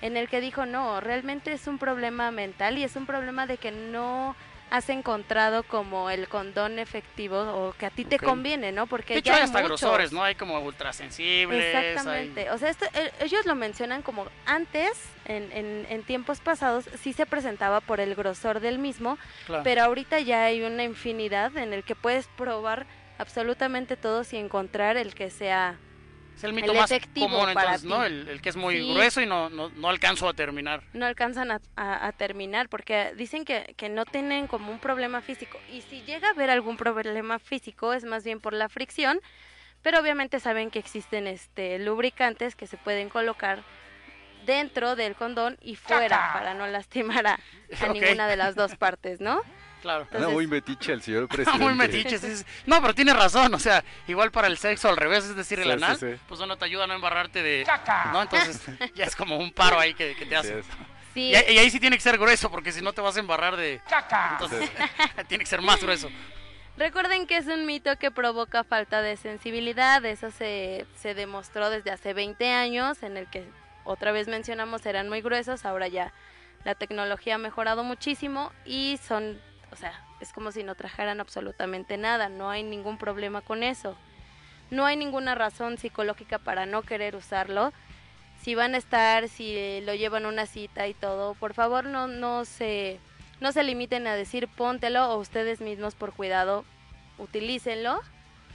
en 0.00 0.16
el 0.16 0.28
que 0.28 0.40
dijo, 0.40 0.66
no, 0.66 1.00
realmente 1.00 1.52
es 1.52 1.66
un 1.66 1.78
problema 1.78 2.30
mental 2.30 2.78
y 2.78 2.84
es 2.84 2.96
un 2.96 3.06
problema 3.06 3.46
de 3.46 3.56
que 3.56 3.70
no 3.70 4.34
has 4.74 4.88
encontrado 4.88 5.64
como 5.64 6.08
el 6.08 6.28
condón 6.28 6.78
efectivo 6.78 7.36
o 7.40 7.74
que 7.78 7.84
a 7.84 7.90
ti 7.90 8.06
te 8.06 8.18
conviene, 8.18 8.72
¿no? 8.72 8.86
Porque 8.86 9.12
De 9.12 9.20
hecho, 9.20 9.26
ya 9.30 9.36
hay 9.36 9.42
hasta 9.42 9.60
muchos. 9.60 9.82
grosores, 9.82 10.12
¿no? 10.14 10.22
Hay 10.24 10.34
como 10.34 10.58
ultrasensibles. 10.60 11.74
hay- 11.76 11.84
Exactamente. 11.88 12.50
O 12.50 12.56
sea, 12.56 12.70
esto, 12.70 12.86
ellos 13.20 13.44
lo 13.44 13.54
mencionan 13.54 14.00
como 14.00 14.26
antes, 14.46 14.90
en, 15.26 15.52
en, 15.52 15.86
en 15.90 16.02
tiempos 16.04 16.40
pasados, 16.40 16.86
sí 17.02 17.12
se 17.12 17.26
presentaba 17.26 17.80
por 17.82 18.00
el 18.00 18.14
grosor 18.14 18.60
del 18.60 18.78
mismo, 18.78 19.18
Claro. 19.46 19.62
pero 19.62 19.82
ahorita 19.82 20.20
ya 20.20 20.44
hay 20.44 20.62
una 20.62 20.84
infinidad 20.84 21.54
en 21.58 21.74
el 21.74 21.84
que 21.84 21.94
puedes 21.94 22.26
probar 22.28 22.86
absolutamente 23.18 23.96
todos 23.98 24.32
y 24.32 24.38
encontrar 24.38 24.96
el 24.96 25.14
que 25.14 25.28
sea 25.30 25.76
Es 26.36 26.44
el 26.44 26.52
mito 26.54 26.74
más 26.74 26.90
común 27.18 27.48
entonces, 27.50 27.84
¿no? 27.84 28.04
El, 28.04 28.28
el 28.28 28.40
que 28.42 28.48
es 28.48 28.56
muy 28.56 28.76
Sí. 28.80 28.92
grueso 28.92 29.20
y 29.20 29.26
no, 29.26 29.48
no, 29.50 29.68
no 29.70 29.88
alcanzo 29.88 30.28
a 30.28 30.34
terminar. 30.34 30.82
no 30.92 31.06
alcanzan 31.06 31.50
a, 31.52 31.60
a- 31.76 32.06
a 32.08 32.12
terminar 32.12 32.68
porque 32.68 33.12
dicen 33.16 33.44
que, 33.44 33.74
que 33.76 33.88
no 33.88 34.04
tienen 34.04 34.46
como 34.48 34.72
un 34.72 34.78
problema 34.78 35.20
físico 35.20 35.58
y 35.70 35.82
si 35.82 36.02
llega 36.02 36.28
a 36.28 36.30
haber 36.32 36.50
algún 36.50 36.76
problema 36.76 37.38
físico 37.38 37.92
es 37.92 38.04
más 38.04 38.24
bien 38.24 38.40
por 38.40 38.52
la 38.54 38.68
fricción 38.68 39.20
pero 39.82 39.98
obviamente 40.00 40.38
saben 40.40 40.70
que 40.70 40.78
existen 40.78 41.26
este 41.26 41.78
lubricantes 41.78 42.54
que 42.56 42.66
se 42.66 42.76
pueden 42.76 43.08
colocar 43.08 43.62
dentro 44.46 44.96
del 44.96 45.14
condón 45.14 45.56
y 45.60 45.76
fuera 45.76 46.30
para 46.32 46.54
no 46.54 46.66
lastimar 46.66 47.26
a, 47.26 47.38
ninguna 47.92 48.26
de 48.26 48.36
las 48.36 48.54
dos 48.56 48.74
partes 48.76 49.20
¿no? 49.20 49.40
Claro. 49.82 50.06
Anda 50.12 50.28
muy 50.28 50.46
metiche 50.46 50.92
el 50.92 51.02
señor 51.02 51.28
presidente. 51.28 51.62
Muy 51.64 51.74
metiche, 51.74 52.16
sí, 52.18 52.36
sí. 52.36 52.44
No, 52.66 52.80
pero 52.80 52.94
tiene 52.94 53.12
razón, 53.12 53.52
o 53.52 53.58
sea, 53.58 53.84
igual 54.06 54.30
para 54.30 54.46
el 54.46 54.56
sexo 54.56 54.88
al 54.88 54.96
revés, 54.96 55.24
es 55.24 55.36
decir, 55.36 55.58
el 55.58 55.66
Sí, 55.66 55.70
anal, 55.72 55.96
sí. 55.98 56.06
pues 56.28 56.38
bueno, 56.38 56.56
te 56.56 56.64
ayuda 56.64 56.84
a 56.84 56.86
no 56.86 56.94
embarrarte 56.94 57.42
de... 57.42 57.66
¿No? 58.12 58.22
Entonces 58.22 58.62
ya 58.94 59.04
es 59.04 59.14
como 59.16 59.36
un 59.36 59.52
paro 59.52 59.78
ahí 59.78 59.92
que, 59.94 60.14
que 60.14 60.24
te 60.24 60.36
hace. 60.36 60.62
Sí. 61.14 61.20
Y, 61.30 61.34
ahí- 61.34 61.54
y 61.54 61.58
ahí 61.58 61.68
sí 61.70 61.78
tiene 61.80 61.96
que 61.96 62.02
ser 62.02 62.16
grueso, 62.16 62.50
porque 62.50 62.72
si 62.72 62.80
no 62.80 62.92
te 62.92 63.00
vas 63.02 63.16
a 63.16 63.20
embarrar 63.20 63.56
de... 63.56 63.80
Entonces 64.32 64.70
tiene 65.28 65.44
que 65.44 65.50
ser 65.50 65.60
más 65.60 65.80
grueso. 65.82 66.08
Recuerden 66.78 67.26
que 67.26 67.36
es 67.36 67.46
un 67.48 67.66
mito 67.66 67.98
que 67.98 68.10
provoca 68.10 68.64
falta 68.64 69.02
de 69.02 69.16
sensibilidad, 69.18 70.02
eso 70.06 70.30
se, 70.30 70.86
se 70.96 71.12
demostró 71.14 71.68
desde 71.68 71.90
hace 71.90 72.14
20 72.14 72.48
años, 72.50 73.02
en 73.02 73.18
el 73.18 73.26
que 73.28 73.44
otra 73.84 74.10
vez 74.12 74.26
mencionamos 74.26 74.86
eran 74.86 75.08
muy 75.10 75.20
gruesos, 75.20 75.66
ahora 75.66 75.88
ya 75.88 76.14
la 76.64 76.74
tecnología 76.74 77.34
ha 77.34 77.38
mejorado 77.38 77.84
muchísimo 77.84 78.52
y 78.64 78.98
son, 79.06 79.38
o 79.72 79.76
sea, 79.76 80.04
es 80.20 80.32
como 80.32 80.52
si 80.52 80.62
no 80.62 80.74
trajeran 80.74 81.20
absolutamente 81.20 81.96
nada, 81.96 82.28
no 82.28 82.50
hay 82.50 82.62
ningún 82.62 82.98
problema 82.98 83.40
con 83.40 83.62
eso. 83.62 83.96
No 84.70 84.84
hay 84.84 84.96
ninguna 84.96 85.34
razón 85.34 85.78
psicológica 85.78 86.38
para 86.38 86.66
no 86.66 86.82
querer 86.82 87.16
usarlo. 87.16 87.72
Si 88.40 88.54
van 88.54 88.74
a 88.74 88.78
estar, 88.78 89.28
si 89.28 89.80
lo 89.82 89.94
llevan 89.94 90.26
una 90.26 90.46
cita 90.46 90.86
y 90.88 90.94
todo, 90.94 91.34
por 91.34 91.54
favor 91.54 91.84
no, 91.84 92.06
no 92.06 92.44
se 92.44 93.00
no 93.40 93.50
se 93.50 93.64
limiten 93.64 94.06
a 94.06 94.14
decir 94.14 94.46
póntelo 94.46 95.10
o 95.10 95.18
ustedes 95.18 95.60
mismos 95.60 95.96
por 95.96 96.12
cuidado 96.12 96.64
utilícenlo 97.18 98.00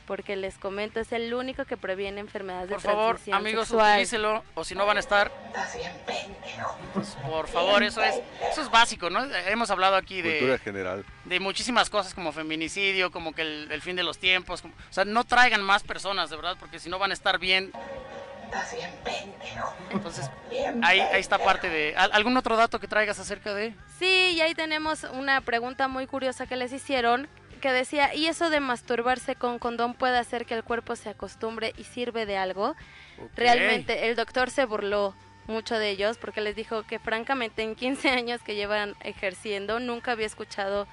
porque 0.07 0.35
les 0.37 0.57
comento 0.57 0.99
es 0.99 1.11
el 1.11 1.31
único 1.33 1.65
que 1.65 1.77
previene 1.77 2.21
enfermedades 2.21 2.69
Por 2.69 2.81
de 2.81 2.87
favor, 2.87 3.07
transmisión 3.17 3.37
amigos, 3.37 3.67
sexual. 3.67 3.91
utilícelo, 3.91 4.43
o 4.55 4.63
si 4.63 4.73
no 4.73 4.85
van 4.87 4.97
a 4.97 5.01
estar... 5.01 5.31
Por 7.29 7.47
favor, 7.47 7.83
eso 7.83 8.01
es, 8.01 8.15
eso 8.51 8.61
es 8.61 8.71
básico, 8.71 9.09
¿no? 9.09 9.23
Hemos 9.47 9.69
hablado 9.69 9.95
aquí 9.97 10.21
de... 10.23 10.39
Cultura 10.39 10.57
general. 10.57 11.05
de 11.25 11.39
muchísimas 11.39 11.89
cosas 11.89 12.13
como 12.15 12.31
feminicidio, 12.31 13.11
como 13.11 13.33
que 13.33 13.41
el, 13.43 13.67
el 13.71 13.81
fin 13.81 13.95
de 13.95 14.03
los 14.03 14.17
tiempos. 14.17 14.61
como- 14.63 14.73
o 14.73 14.93
sea, 14.93 15.05
no 15.05 15.23
traigan 15.25 15.61
más 15.61 15.83
personas, 15.83 16.29
de 16.29 16.37
verdad, 16.37 16.55
porque 16.59 16.79
si 16.79 16.89
no 16.89 16.97
van 16.97 17.11
a 17.11 17.13
estar 17.13 17.37
bien. 17.37 17.71
Entonces, 19.91 20.29
ahí, 20.81 20.99
ahí 21.01 21.19
está 21.19 21.37
parte 21.37 21.69
de... 21.69 21.93
¿al- 21.97 22.11
¿Algún 22.13 22.37
otro 22.37 22.55
dato 22.55 22.79
que 22.79 22.87
traigas 22.87 23.19
acerca 23.19 23.53
de...? 23.53 23.75
Sí, 23.99 24.31
y 24.35 24.41
ahí 24.41 24.53
tenemos 24.55 25.03
una 25.03 25.41
pregunta 25.41 25.87
muy 25.89 26.07
curiosa 26.07 26.47
que 26.47 26.55
les 26.55 26.71
hicieron 26.71 27.27
que 27.57 27.71
decía, 27.71 28.13
¿y 28.13 28.27
eso 28.27 28.49
de 28.49 28.59
masturbarse 28.59 29.35
con 29.35 29.59
condón 29.59 29.93
puede 29.93 30.17
hacer 30.17 30.45
que 30.45 30.53
el 30.53 30.63
cuerpo 30.63 30.95
se 30.95 31.09
acostumbre 31.09 31.73
y 31.77 31.83
sirve 31.83 32.25
de 32.25 32.37
algo? 32.37 32.75
Realmente 33.35 34.09
el 34.09 34.15
doctor 34.15 34.49
se 34.49 34.65
burló 34.65 35.13
mucho 35.47 35.79
de 35.79 35.89
ellos 35.89 36.17
porque 36.17 36.41
les 36.41 36.55
dijo 36.55 36.83
que 36.83 36.99
francamente 36.99 37.63
en 37.63 37.75
15 37.75 38.09
años 38.09 38.41
que 38.41 38.55
llevan 38.55 38.95
ejerciendo 39.01 39.79
nunca 39.79 40.11
había 40.11 40.25
escuchado 40.25 40.87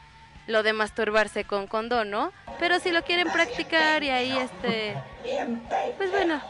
lo 0.46 0.62
de 0.62 0.72
masturbarse 0.72 1.44
con 1.44 1.66
condón, 1.66 2.10
¿no? 2.10 2.32
Pero 2.58 2.78
si 2.78 2.90
lo 2.90 3.02
quieren 3.02 3.30
practicar 3.30 4.02
y 4.02 4.10
ahí 4.10 4.36
este 4.36 4.94
pues 5.96 6.10
bueno, 6.10 6.40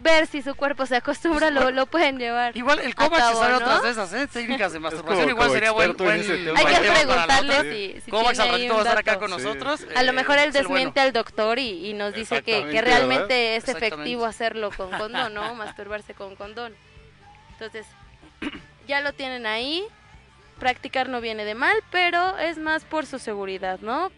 ver 0.00 0.26
si 0.26 0.42
su 0.42 0.54
cuerpo 0.54 0.86
se 0.86 0.96
acostumbra 0.96 1.50
lo, 1.50 1.70
lo 1.70 1.86
pueden 1.86 2.18
llevar. 2.18 2.56
Igual 2.56 2.78
el 2.80 2.94
Kovacs 2.94 3.16
cabo, 3.22 3.38
sabe 3.40 3.50
¿no? 3.52 3.56
otras 3.58 3.82
de 3.82 3.90
esas, 3.90 4.12
¿eh? 4.14 4.26
Técnicas 4.26 4.72
de 4.72 4.78
masturbación. 4.80 5.16
como- 5.18 5.30
igual 5.30 5.46
como 5.48 5.54
sería 5.54 5.70
buen, 5.72 5.96
buen, 5.96 6.20
Hay 6.20 6.64
que 6.66 6.90
preguntarle 6.90 7.62
si- 7.94 8.00
si 8.00 8.10
Kovacs 8.10 8.38
al 8.40 8.48
un 8.62 8.70
va 8.70 8.74
a 8.76 8.78
estar 8.78 8.98
acá 8.98 9.18
con 9.18 9.30
nosotros. 9.30 9.86
A 9.94 10.02
lo 10.02 10.10
eh, 10.10 10.14
mejor 10.14 10.38
él 10.38 10.52
desmiente 10.52 11.00
al 11.00 11.12
doctor 11.12 11.58
y, 11.58 11.88
y 11.88 11.92
nos 11.94 12.14
dice 12.14 12.42
que, 12.42 12.66
que 12.68 12.80
realmente 12.82 13.34
¿verdad? 13.34 13.56
es 13.56 13.68
efectivo 13.68 14.24
hacerlo 14.24 14.70
con 14.76 14.90
condón, 14.98 15.34
¿no? 15.34 15.54
Masturbarse 15.54 16.14
con 16.14 16.34
condón. 16.36 16.74
Entonces, 17.52 17.86
ya 18.86 19.00
lo 19.00 19.12
tienen 19.12 19.46
ahí. 19.46 19.84
Practicar 20.58 21.08
no 21.08 21.20
viene 21.22 21.44
de 21.46 21.54
mal, 21.54 21.76
pero 21.90 22.36
es 22.38 22.58
más 22.58 22.84
por 22.84 23.06
su 23.06 23.18
seguridad, 23.18 23.80
¿no? 23.80 24.10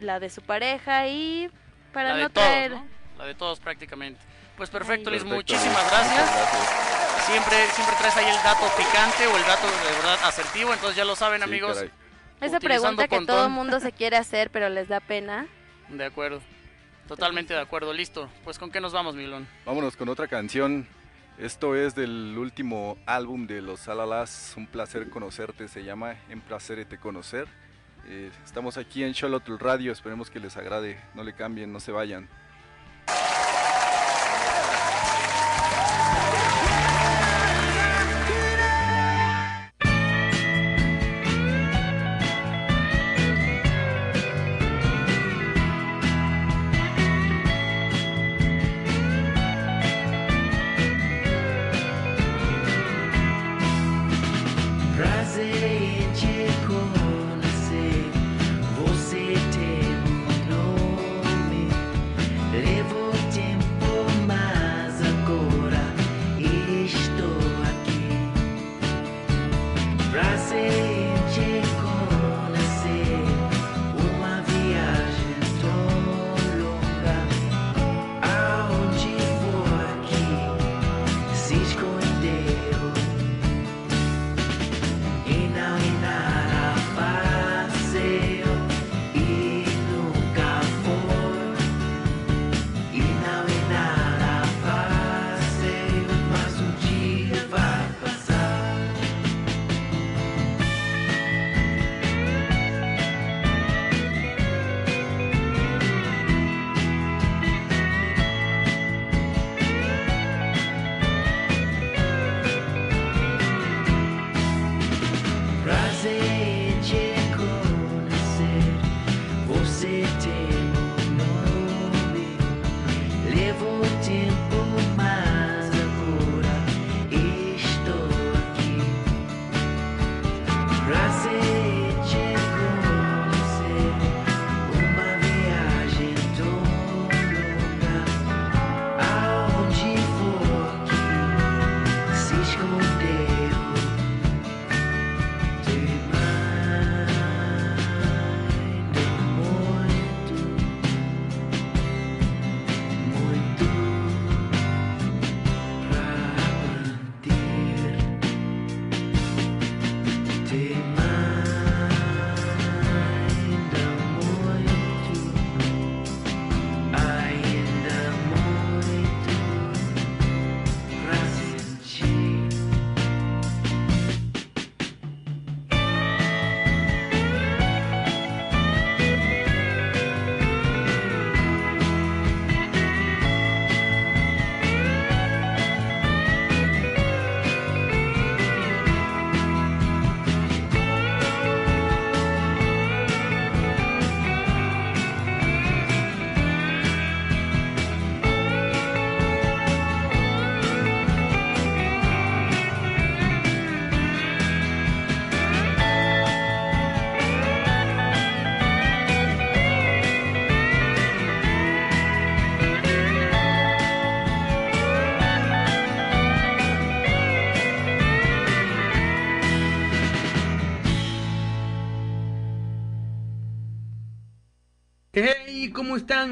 La 0.00 0.18
de 0.18 0.28
su 0.30 0.42
pareja 0.42 1.06
y 1.06 1.48
para 1.92 2.10
La 2.10 2.16
de 2.16 2.22
no 2.24 2.30
todos, 2.30 2.46
traer... 2.48 2.70
¿no? 2.72 2.86
La 3.18 3.26
de 3.26 3.34
todos 3.36 3.60
prácticamente. 3.60 4.20
Pues 4.56 4.70
perfecto, 4.70 5.10
Liz, 5.10 5.22
Perfecto. 5.24 5.34
muchísimas 5.36 5.90
gracias. 5.90 6.30
Siempre, 7.26 7.56
siempre 7.74 7.96
traes 7.98 8.16
ahí 8.16 8.26
el 8.26 8.42
dato 8.42 8.66
picante 8.76 9.26
o 9.26 9.36
el 9.36 9.42
dato 9.44 9.66
de 9.66 9.96
verdad 9.96 10.18
asertivo, 10.24 10.72
entonces 10.72 10.96
ya 10.96 11.04
lo 11.04 11.16
saben, 11.16 11.38
Sí, 11.40 11.44
amigos. 11.44 11.74
caray. 11.76 11.90
Esa 12.40 12.58
pregunta 12.60 13.06
que 13.08 13.24
todo 13.24 13.44
el 13.44 13.50
mundo 13.52 13.78
se 13.80 13.92
quiere 13.92 14.16
hacer, 14.16 14.50
pero 14.50 14.68
les 14.68 14.88
da 14.88 15.00
pena. 15.00 15.46
De 15.88 16.04
acuerdo. 16.04 16.40
Totalmente 17.06 17.54
de 17.54 17.60
acuerdo, 17.60 17.92
listo. 17.92 18.28
Pues 18.44 18.58
con 18.58 18.70
qué 18.70 18.80
nos 18.80 18.92
vamos, 18.92 19.14
Milón. 19.14 19.46
Vámonos 19.64 19.96
con 19.96 20.08
otra 20.08 20.26
canción. 20.28 20.86
Esto 21.38 21.74
es 21.76 21.94
del 21.94 22.36
último 22.36 22.98
álbum 23.06 23.46
de 23.46 23.62
los 23.62 23.88
Alalas. 23.88 24.54
Un 24.56 24.66
placer 24.66 25.08
conocerte, 25.08 25.68
se 25.68 25.84
llama 25.84 26.16
En 26.28 26.40
Placérete 26.40 26.98
Conocer. 26.98 27.46
Eh, 28.08 28.30
estamos 28.44 28.76
aquí 28.76 29.04
en 29.04 29.14
Xolotl 29.14 29.56
Radio, 29.58 29.92
esperemos 29.92 30.28
que 30.30 30.40
les 30.40 30.56
agrade. 30.56 31.00
No 31.14 31.22
le 31.22 31.34
cambien, 31.34 31.72
no 31.72 31.80
se 31.80 31.92
vayan. 31.92 32.28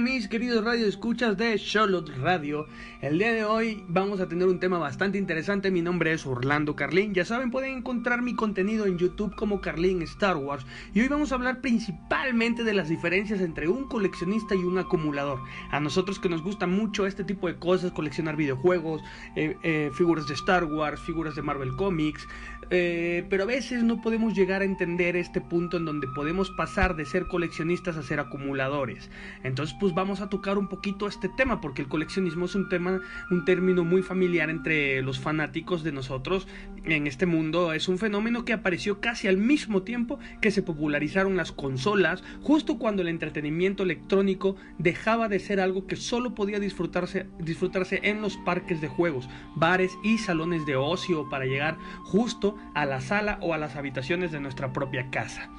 Mis 0.01 0.29
queridos 0.29 0.65
radio 0.65 0.87
escuchas 0.87 1.37
de 1.37 1.59
Charlotte 1.59 2.11
Radio? 2.23 2.67
El 3.03 3.19
día 3.19 3.33
de 3.33 3.45
hoy 3.45 3.85
vamos 3.89 4.21
a 4.21 4.29
tener 4.29 4.49
un 4.49 4.59
tema 4.59 4.79
bastante 4.79 5.19
interesante. 5.19 5.71
Mi 5.71 5.83
nombre 5.83 6.13
es 6.13 6.27
Orlando 6.27 6.75
Carlín. 6.75 7.13
Ya 7.13 7.25
saben, 7.25 7.51
pueden 7.51 7.79
encontrar 7.79 8.23
mi 8.23 8.35
contenido 8.35 8.87
en 8.87 8.99
YouTube 8.99 9.35
como 9.35 9.61
Carlín 9.61 10.01
Star 10.03 10.37
Wars. 10.37 10.65
Y 10.95 11.01
hoy 11.01 11.09
vamos 11.09 11.33
a 11.33 11.35
hablar 11.35 11.61
principalmente 11.61 12.65
de 12.65 12.73
las 12.73 12.89
diferencias 12.89 13.41
entre 13.41 13.69
un 13.69 13.89
coleccionista 13.89 14.55
y 14.55 14.59
un 14.59 14.79
acumulador. 14.79 15.41
A 15.71 15.81
nosotros 15.81 16.19
que 16.19 16.29
nos 16.29 16.43
gusta 16.43 16.67
mucho 16.67 17.07
este 17.07 17.25
tipo 17.25 17.47
de 17.47 17.57
cosas, 17.57 17.93
coleccionar 17.93 18.37
videojuegos, 18.37 19.03
eh, 19.37 19.57
eh, 19.63 19.91
figuras 19.95 20.27
de 20.27 20.35
Star 20.35 20.65
Wars, 20.65 21.01
figuras 21.01 21.35
de 21.35 21.43
Marvel 21.43 21.77
Comics. 21.77 22.27
Eh, 22.71 23.27
pero 23.29 23.45
a 23.45 23.47
veces 23.47 23.83
no 23.83 24.01
podemos 24.01 24.35
llegar 24.35 24.63
a 24.63 24.65
entender 24.65 25.17
este 25.17 25.41
punto 25.41 25.77
en 25.77 25.85
donde 25.85 26.07
podemos 26.09 26.51
pasar 26.51 26.97
de 26.97 27.05
ser 27.05 27.27
coleccionistas 27.27 27.97
a 27.97 28.03
ser 28.03 28.21
acumuladores. 28.21 29.11
Entonces, 29.43 29.77
pues 29.81 29.95
vamos 29.95 30.21
a 30.21 30.29
tocar 30.29 30.59
un 30.59 30.69
poquito 30.69 31.09
este 31.09 31.29
tema, 31.29 31.61
porque 31.61 31.83
el 31.83 31.89
coleccionismo 31.89 32.45
es 32.45 32.55
un 32.55 32.69
tema, 32.69 33.01
un 33.31 33.45
término 33.45 33.85
muy 33.85 34.03
familiar 34.03 34.51
entre 34.51 35.03
los 35.03 35.19
fanáticos 35.19 35.83
de 35.83 35.93
nosotros 35.93 36.47
en 36.85 37.07
este 37.07 37.27
mundo. 37.27 37.73
Es 37.73 37.89
un 37.89 37.99
fenómeno 37.99 38.45
que 38.45 38.53
apareció 38.53 39.01
casi 39.01 39.29
al 39.29 39.37
mismo 39.37 39.83
tiempo 39.83 40.19
que 40.41 40.51
se 40.51 40.63
popularizaron 40.63 41.37
las 41.37 41.53
consolas, 41.53 42.23
justo 42.43 42.79
cuando 42.79 43.03
el 43.03 43.09
entretenimiento 43.09 43.83
electrónico 43.83 44.57
dejaba 44.79 45.29
de 45.29 45.41
ser 45.41 45.61
algo 45.61 45.87
que 45.87 45.97
solo 45.97 46.35
podía 46.35 46.61
disfrutarse, 46.61 47.27
disfrutarse 47.39 48.01
en 48.05 48.23
los 48.23 48.37
parques 48.39 48.81
de 48.81 48.89
juegos, 48.89 49.29
bares 49.57 49.93
y 50.03 50.19
salones 50.19 50.67
de 50.67 50.77
ocio 50.77 51.29
para 51.29 51.47
llegar 51.47 51.77
justo 52.05 52.50
a 52.75 52.87
la 52.87 53.01
sala 53.01 53.39
o 53.41 53.55
a 53.55 53.59
las 53.59 53.77
habitaciones 53.77 54.33
de 54.33 54.41
nuestra 54.41 54.73
propia 54.73 55.11
casa. 55.11 55.51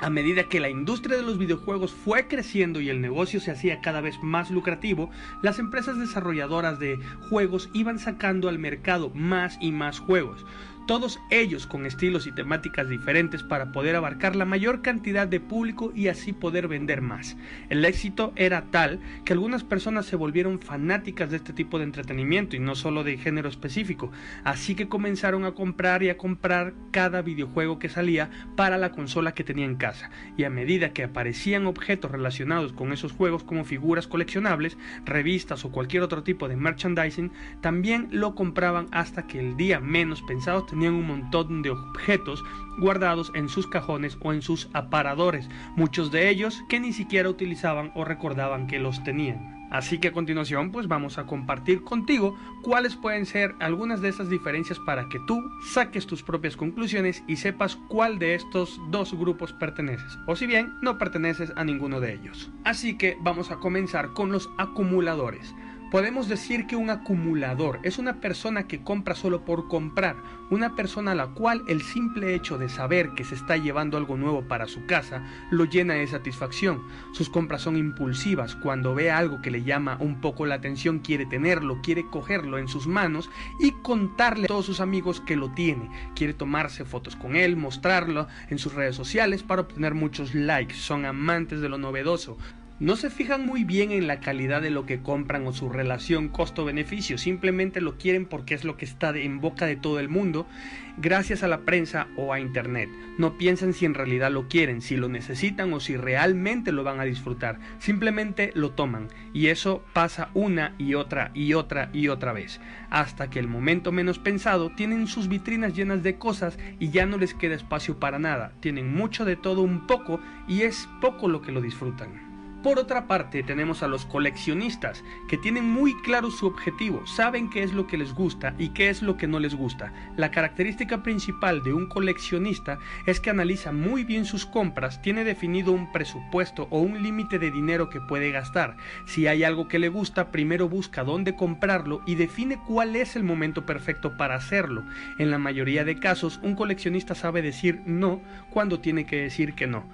A 0.00 0.10
medida 0.10 0.48
que 0.48 0.60
la 0.60 0.68
industria 0.68 1.16
de 1.16 1.22
los 1.22 1.38
videojuegos 1.38 1.92
fue 1.92 2.26
creciendo 2.26 2.80
y 2.80 2.90
el 2.90 3.00
negocio 3.00 3.40
se 3.40 3.52
hacía 3.52 3.80
cada 3.80 4.00
vez 4.00 4.18
más 4.22 4.50
lucrativo, 4.50 5.08
las 5.40 5.58
empresas 5.58 5.98
desarrolladoras 5.98 6.78
de 6.78 6.98
juegos 7.30 7.70
iban 7.72 7.98
sacando 7.98 8.48
al 8.48 8.58
mercado 8.58 9.10
más 9.14 9.56
y 9.60 9.72
más 9.72 10.00
juegos, 10.00 10.44
todos 10.86 11.20
ellos 11.30 11.66
con 11.66 11.86
estilos 11.86 12.26
y 12.26 12.32
temáticas 12.32 12.88
diferentes 12.88 13.42
para 13.42 13.72
poder 13.72 13.96
abarcar 13.96 14.36
la 14.36 14.44
mayor 14.44 14.82
cantidad 14.82 15.26
de 15.26 15.40
público 15.40 15.92
y 15.94 16.08
así 16.08 16.32
poder 16.32 16.68
vender 16.68 17.00
más. 17.00 17.36
El 17.70 17.84
éxito 17.84 18.32
era 18.36 18.66
tal 18.70 19.00
que 19.24 19.32
algunas 19.32 19.64
personas 19.64 20.06
se 20.06 20.16
volvieron 20.16 20.60
fanáticas 20.60 21.30
de 21.30 21.36
este 21.36 21.52
tipo 21.52 21.78
de 21.78 21.84
entretenimiento 21.84 22.56
y 22.56 22.58
no 22.60 22.74
solo 22.74 23.04
de 23.04 23.16
género 23.16 23.48
específico, 23.48 24.10
así 24.44 24.74
que 24.74 24.88
comenzaron 24.88 25.44
a 25.44 25.52
comprar 25.52 26.02
y 26.02 26.10
a 26.10 26.18
comprar 26.18 26.74
cada 26.90 27.22
videojuego 27.22 27.78
que 27.78 27.88
salía 27.88 28.30
para 28.56 28.78
la 28.78 28.92
consola 28.92 29.32
que 29.32 29.44
tenía 29.44 29.64
en 29.64 29.76
casa, 29.76 30.10
y 30.36 30.44
a 30.44 30.50
medida 30.50 30.92
que 30.92 31.04
aparecían 31.04 31.66
objetos 31.66 32.10
relacionados 32.10 32.72
con 32.72 32.92
esos 32.92 33.12
juegos 33.12 33.44
como 33.44 33.64
figuras 33.64 34.06
coleccionables, 34.06 34.76
revistas 35.04 35.64
o 35.64 35.72
cualquier 35.72 36.02
otro 36.02 36.22
tipo 36.22 36.48
de 36.48 36.56
merchandising, 36.56 37.32
también 37.60 38.08
lo 38.10 38.34
compraban 38.34 38.86
hasta 38.90 39.26
que 39.26 39.40
el 39.40 39.56
día 39.56 39.80
menos 39.80 40.22
pensado 40.22 40.66
tenían 40.74 40.94
un 40.94 41.06
montón 41.06 41.62
de 41.62 41.70
objetos 41.70 42.42
guardados 42.78 43.30
en 43.36 43.48
sus 43.48 43.68
cajones 43.68 44.18
o 44.20 44.32
en 44.32 44.42
sus 44.42 44.68
aparadores, 44.72 45.48
muchos 45.76 46.10
de 46.10 46.28
ellos 46.28 46.64
que 46.68 46.80
ni 46.80 46.92
siquiera 46.92 47.28
utilizaban 47.28 47.92
o 47.94 48.04
recordaban 48.04 48.66
que 48.66 48.80
los 48.80 49.04
tenían. 49.04 49.54
Así 49.70 49.98
que 49.98 50.08
a 50.08 50.12
continuación 50.12 50.72
pues 50.72 50.88
vamos 50.88 51.16
a 51.16 51.26
compartir 51.26 51.84
contigo 51.84 52.36
cuáles 52.62 52.96
pueden 52.96 53.24
ser 53.24 53.54
algunas 53.60 54.00
de 54.00 54.08
esas 54.08 54.28
diferencias 54.28 54.80
para 54.80 55.08
que 55.08 55.20
tú 55.28 55.40
saques 55.72 56.08
tus 56.08 56.24
propias 56.24 56.56
conclusiones 56.56 57.22
y 57.28 57.36
sepas 57.36 57.76
cuál 57.88 58.18
de 58.18 58.34
estos 58.34 58.80
dos 58.90 59.14
grupos 59.14 59.52
perteneces 59.52 60.18
o 60.26 60.34
si 60.34 60.46
bien 60.46 60.74
no 60.82 60.98
perteneces 60.98 61.52
a 61.54 61.64
ninguno 61.64 62.00
de 62.00 62.14
ellos. 62.14 62.50
Así 62.64 62.98
que 62.98 63.16
vamos 63.20 63.52
a 63.52 63.56
comenzar 63.56 64.12
con 64.12 64.32
los 64.32 64.50
acumuladores. 64.58 65.54
Podemos 65.94 66.28
decir 66.28 66.66
que 66.66 66.74
un 66.74 66.90
acumulador 66.90 67.78
es 67.84 67.98
una 67.98 68.20
persona 68.20 68.66
que 68.66 68.82
compra 68.82 69.14
solo 69.14 69.44
por 69.44 69.68
comprar, 69.68 70.16
una 70.50 70.74
persona 70.74 71.12
a 71.12 71.14
la 71.14 71.28
cual 71.28 71.62
el 71.68 71.82
simple 71.82 72.34
hecho 72.34 72.58
de 72.58 72.68
saber 72.68 73.10
que 73.10 73.22
se 73.22 73.36
está 73.36 73.58
llevando 73.58 73.96
algo 73.96 74.16
nuevo 74.16 74.42
para 74.42 74.66
su 74.66 74.86
casa 74.86 75.24
lo 75.52 75.66
llena 75.66 75.94
de 75.94 76.08
satisfacción. 76.08 76.82
Sus 77.12 77.30
compras 77.30 77.62
son 77.62 77.76
impulsivas, 77.76 78.56
cuando 78.56 78.92
ve 78.96 79.12
algo 79.12 79.40
que 79.40 79.52
le 79.52 79.62
llama 79.62 79.96
un 80.00 80.20
poco 80.20 80.46
la 80.46 80.56
atención 80.56 80.98
quiere 80.98 81.26
tenerlo, 81.26 81.80
quiere 81.80 82.10
cogerlo 82.10 82.58
en 82.58 82.66
sus 82.66 82.88
manos 82.88 83.30
y 83.60 83.70
contarle 83.70 84.46
a 84.46 84.48
todos 84.48 84.66
sus 84.66 84.80
amigos 84.80 85.20
que 85.20 85.36
lo 85.36 85.52
tiene, 85.52 85.88
quiere 86.16 86.34
tomarse 86.34 86.84
fotos 86.84 87.14
con 87.14 87.36
él, 87.36 87.56
mostrarlo 87.56 88.26
en 88.50 88.58
sus 88.58 88.74
redes 88.74 88.96
sociales 88.96 89.44
para 89.44 89.62
obtener 89.62 89.94
muchos 89.94 90.34
likes, 90.34 90.74
son 90.74 91.04
amantes 91.04 91.60
de 91.60 91.68
lo 91.68 91.78
novedoso. 91.78 92.36
No 92.80 92.96
se 92.96 93.08
fijan 93.08 93.46
muy 93.46 93.62
bien 93.62 93.92
en 93.92 94.08
la 94.08 94.18
calidad 94.18 94.60
de 94.60 94.70
lo 94.70 94.84
que 94.84 95.00
compran 95.00 95.46
o 95.46 95.52
su 95.52 95.68
relación 95.68 96.26
costo-beneficio, 96.28 97.18
simplemente 97.18 97.80
lo 97.80 97.98
quieren 97.98 98.26
porque 98.26 98.54
es 98.54 98.64
lo 98.64 98.76
que 98.76 98.84
está 98.84 99.16
en 99.16 99.40
boca 99.40 99.66
de 99.66 99.76
todo 99.76 100.00
el 100.00 100.08
mundo, 100.08 100.48
gracias 100.96 101.44
a 101.44 101.48
la 101.48 101.60
prensa 101.60 102.08
o 102.16 102.32
a 102.32 102.40
internet. 102.40 102.88
No 103.16 103.38
piensan 103.38 103.74
si 103.74 103.84
en 103.84 103.94
realidad 103.94 104.32
lo 104.32 104.48
quieren, 104.48 104.82
si 104.82 104.96
lo 104.96 105.08
necesitan 105.08 105.72
o 105.72 105.78
si 105.78 105.96
realmente 105.96 106.72
lo 106.72 106.82
van 106.82 106.98
a 106.98 107.04
disfrutar. 107.04 107.60
Simplemente 107.78 108.50
lo 108.56 108.72
toman 108.72 109.06
y 109.32 109.46
eso 109.46 109.84
pasa 109.92 110.30
una 110.34 110.74
y 110.76 110.94
otra 110.94 111.30
y 111.32 111.54
otra 111.54 111.90
y 111.92 112.08
otra 112.08 112.32
vez, 112.32 112.60
hasta 112.90 113.30
que 113.30 113.38
el 113.38 113.46
momento 113.46 113.92
menos 113.92 114.18
pensado 114.18 114.70
tienen 114.74 115.06
sus 115.06 115.28
vitrinas 115.28 115.76
llenas 115.76 116.02
de 116.02 116.18
cosas 116.18 116.58
y 116.80 116.90
ya 116.90 117.06
no 117.06 117.18
les 117.18 117.34
queda 117.34 117.54
espacio 117.54 118.00
para 118.00 118.18
nada. 118.18 118.50
Tienen 118.58 118.92
mucho 118.92 119.24
de 119.24 119.36
todo 119.36 119.62
un 119.62 119.86
poco 119.86 120.18
y 120.48 120.62
es 120.62 120.88
poco 121.00 121.28
lo 121.28 121.40
que 121.40 121.52
lo 121.52 121.60
disfrutan. 121.60 122.23
Por 122.64 122.78
otra 122.78 123.06
parte, 123.06 123.42
tenemos 123.42 123.82
a 123.82 123.88
los 123.88 124.06
coleccionistas, 124.06 125.04
que 125.28 125.36
tienen 125.36 125.66
muy 125.66 125.92
claro 126.00 126.30
su 126.30 126.46
objetivo, 126.46 127.06
saben 127.06 127.50
qué 127.50 127.62
es 127.62 127.74
lo 127.74 127.86
que 127.86 127.98
les 127.98 128.14
gusta 128.14 128.54
y 128.58 128.70
qué 128.70 128.88
es 128.88 129.02
lo 129.02 129.18
que 129.18 129.26
no 129.26 129.38
les 129.38 129.54
gusta. 129.54 129.92
La 130.16 130.30
característica 130.30 131.02
principal 131.02 131.62
de 131.62 131.74
un 131.74 131.86
coleccionista 131.90 132.78
es 133.04 133.20
que 133.20 133.28
analiza 133.28 133.70
muy 133.70 134.02
bien 134.02 134.24
sus 134.24 134.46
compras, 134.46 135.02
tiene 135.02 135.24
definido 135.24 135.72
un 135.72 135.92
presupuesto 135.92 136.66
o 136.70 136.80
un 136.80 137.02
límite 137.02 137.38
de 137.38 137.50
dinero 137.50 137.90
que 137.90 138.00
puede 138.00 138.30
gastar. 138.30 138.78
Si 139.04 139.26
hay 139.26 139.44
algo 139.44 139.68
que 139.68 139.78
le 139.78 139.90
gusta, 139.90 140.30
primero 140.30 140.66
busca 140.66 141.04
dónde 141.04 141.36
comprarlo 141.36 142.00
y 142.06 142.14
define 142.14 142.58
cuál 142.66 142.96
es 142.96 143.14
el 143.14 143.24
momento 143.24 143.66
perfecto 143.66 144.16
para 144.16 144.36
hacerlo. 144.36 144.84
En 145.18 145.30
la 145.30 145.36
mayoría 145.36 145.84
de 145.84 145.98
casos, 145.98 146.40
un 146.42 146.54
coleccionista 146.54 147.14
sabe 147.14 147.42
decir 147.42 147.82
no 147.84 148.22
cuando 148.48 148.80
tiene 148.80 149.04
que 149.04 149.20
decir 149.20 149.52
que 149.52 149.66
no. 149.66 149.84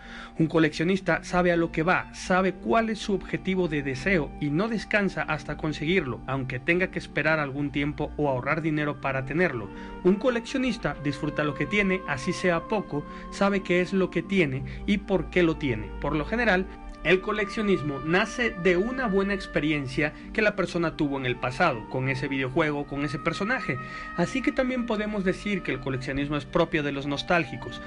Un 0.40 0.46
coleccionista 0.46 1.22
sabe 1.22 1.52
a 1.52 1.56
lo 1.58 1.70
que 1.70 1.82
va, 1.82 2.14
sabe 2.14 2.54
cuál 2.54 2.88
es 2.88 2.98
su 2.98 3.12
objetivo 3.12 3.68
de 3.68 3.82
deseo 3.82 4.32
y 4.40 4.48
no 4.48 4.68
descansa 4.68 5.20
hasta 5.20 5.58
conseguirlo, 5.58 6.22
aunque 6.26 6.58
tenga 6.58 6.90
que 6.90 6.98
esperar 6.98 7.38
algún 7.38 7.70
tiempo 7.70 8.10
o 8.16 8.26
ahorrar 8.26 8.62
dinero 8.62 9.02
para 9.02 9.26
tenerlo. 9.26 9.68
Un 10.02 10.14
coleccionista 10.14 10.96
disfruta 11.04 11.44
lo 11.44 11.52
que 11.52 11.66
tiene, 11.66 12.00
así 12.08 12.32
sea 12.32 12.68
poco, 12.68 13.04
sabe 13.30 13.62
qué 13.62 13.82
es 13.82 13.92
lo 13.92 14.10
que 14.10 14.22
tiene 14.22 14.64
y 14.86 14.96
por 14.96 15.28
qué 15.28 15.42
lo 15.42 15.58
tiene. 15.58 15.90
Por 16.00 16.16
lo 16.16 16.24
general, 16.24 16.64
el 17.02 17.22
coleccionismo 17.22 17.98
nace 18.00 18.50
de 18.62 18.76
una 18.76 19.08
buena 19.08 19.32
experiencia 19.32 20.12
que 20.34 20.42
la 20.42 20.54
persona 20.54 20.96
tuvo 20.96 21.18
en 21.18 21.24
el 21.24 21.36
pasado, 21.36 21.86
con 21.88 22.10
ese 22.10 22.28
videojuego, 22.28 22.86
con 22.86 23.04
ese 23.04 23.18
personaje. 23.18 23.78
Así 24.16 24.42
que 24.42 24.52
también 24.52 24.84
podemos 24.84 25.24
decir 25.24 25.62
que 25.62 25.72
el 25.72 25.80
coleccionismo 25.80 26.36
es 26.36 26.44
propio 26.44 26.82
de 26.82 26.92
los 26.92 27.06
nostálgicos. 27.06 27.80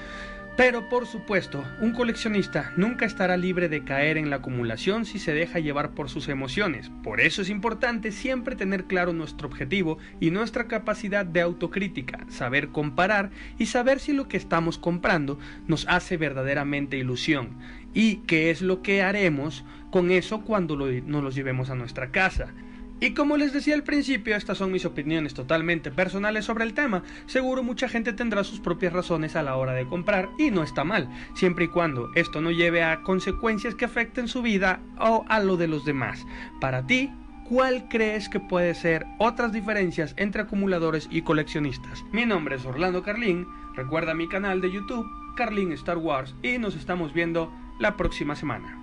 Pero 0.56 0.88
por 0.88 1.08
supuesto, 1.08 1.66
un 1.80 1.94
coleccionista 1.94 2.74
nunca 2.78 3.06
estará 3.06 3.38
libre 3.38 3.70
de 3.70 3.84
caer 3.84 4.18
en 4.18 4.30
la 4.30 4.36
acumulación 4.36 5.04
si 5.06 5.18
se 5.18 5.34
deja 5.34 5.58
llevar 5.58 5.96
por 5.96 6.12
sus 6.12 6.30
emociones. 6.30 6.92
Por 7.02 7.22
eso 7.22 7.42
es 7.42 7.50
importante 7.50 8.12
siempre 8.12 8.56
tener 8.56 8.84
claro 8.84 9.14
nuestro 9.14 9.48
objetivo 9.48 9.98
y 10.20 10.30
nuestra 10.30 10.68
capacidad 10.68 11.26
de 11.26 11.42
autocrítica, 11.42 12.20
saber 12.30 12.68
comparar 12.68 13.32
y 13.58 13.66
saber 13.66 14.00
si 14.00 14.14
lo 14.14 14.28
que 14.28 14.38
estamos 14.38 14.78
comprando 14.78 15.40
nos 15.66 15.88
hace 15.88 16.18
verdaderamente 16.18 16.98
ilusión 16.98 17.58
y 17.96 18.18
qué 18.28 18.52
es 18.52 18.62
lo 18.62 18.84
que 18.84 19.02
haremos 19.02 19.66
con 19.90 20.12
eso 20.12 20.42
cuando 20.42 20.76
lo, 20.76 20.86
nos 20.92 21.24
lo 21.24 21.32
llevemos 21.32 21.72
a 21.72 21.76
nuestra 21.76 22.12
casa. 22.12 22.54
Y 23.04 23.14
como 23.14 23.36
les 23.36 23.52
decía 23.52 23.76
al 23.76 23.84
principio, 23.84 24.34
estas 24.34 24.60
son 24.60 24.72
mis 24.72 24.86
opiniones 24.86 25.34
totalmente 25.34 25.92
personales 25.92 26.46
sobre 26.46 26.64
el 26.64 26.74
tema. 26.74 27.04
Seguro 27.26 27.62
mucha 27.62 27.90
gente 27.90 28.14
tendrá 28.14 28.46
sus 28.46 28.62
propias 28.62 28.94
razones 28.94 29.36
a 29.36 29.44
la 29.44 29.58
hora 29.58 29.74
de 29.74 29.86
comprar 29.86 30.30
y 30.38 30.52
no 30.52 30.64
está 30.64 30.86
mal, 30.86 31.10
siempre 31.34 31.66
y 31.66 31.68
cuando 31.68 32.12
esto 32.16 32.40
no 32.40 32.50
lleve 32.50 32.82
a 32.82 33.02
consecuencias 33.02 33.76
que 33.76 33.84
afecten 33.84 34.30
su 34.30 34.42
vida 34.42 34.80
o 34.98 35.26
a 35.28 35.42
lo 35.42 35.58
de 35.58 35.68
los 35.68 35.84
demás. 35.84 36.26
Para 36.62 36.88
ti, 36.88 37.12
¿cuál 37.50 37.90
crees 37.90 38.30
que 38.30 38.40
puede 38.40 38.74
ser 38.74 39.06
otras 39.20 39.52
diferencias 39.52 40.14
entre 40.16 40.44
acumuladores 40.44 41.10
y 41.12 41.24
coleccionistas? 41.24 42.06
Mi 42.14 42.26
nombre 42.26 42.56
es 42.56 42.66
Orlando 42.66 43.04
Carlín, 43.04 43.46
recuerda 43.76 44.14
mi 44.14 44.30
canal 44.30 44.62
de 44.62 44.72
YouTube, 44.72 45.06
Carlín 45.36 45.74
Star 45.74 45.98
Wars, 45.98 46.36
y 46.42 46.58
nos 46.58 46.78
estamos 46.78 47.14
viendo 47.14 47.52
la 47.80 47.98
próxima 47.98 48.38
semana. 48.38 48.83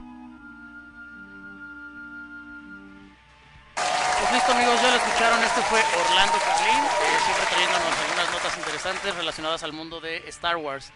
Listo 4.32 4.52
amigos, 4.52 4.80
ya 4.82 4.90
lo 4.90 4.96
escucharon, 4.96 5.42
este 5.42 5.60
fue 5.62 5.80
Orlando 5.80 6.38
Carlín, 6.38 6.84
eh, 6.84 7.18
siempre 7.24 7.46
trayéndonos 7.50 7.98
algunas 7.98 8.30
notas 8.32 8.56
interesantes 8.58 9.14
relacionadas 9.16 9.62
al 9.62 9.72
mundo 9.72 10.00
de 10.00 10.18
Star 10.28 10.56
Wars. 10.56 10.92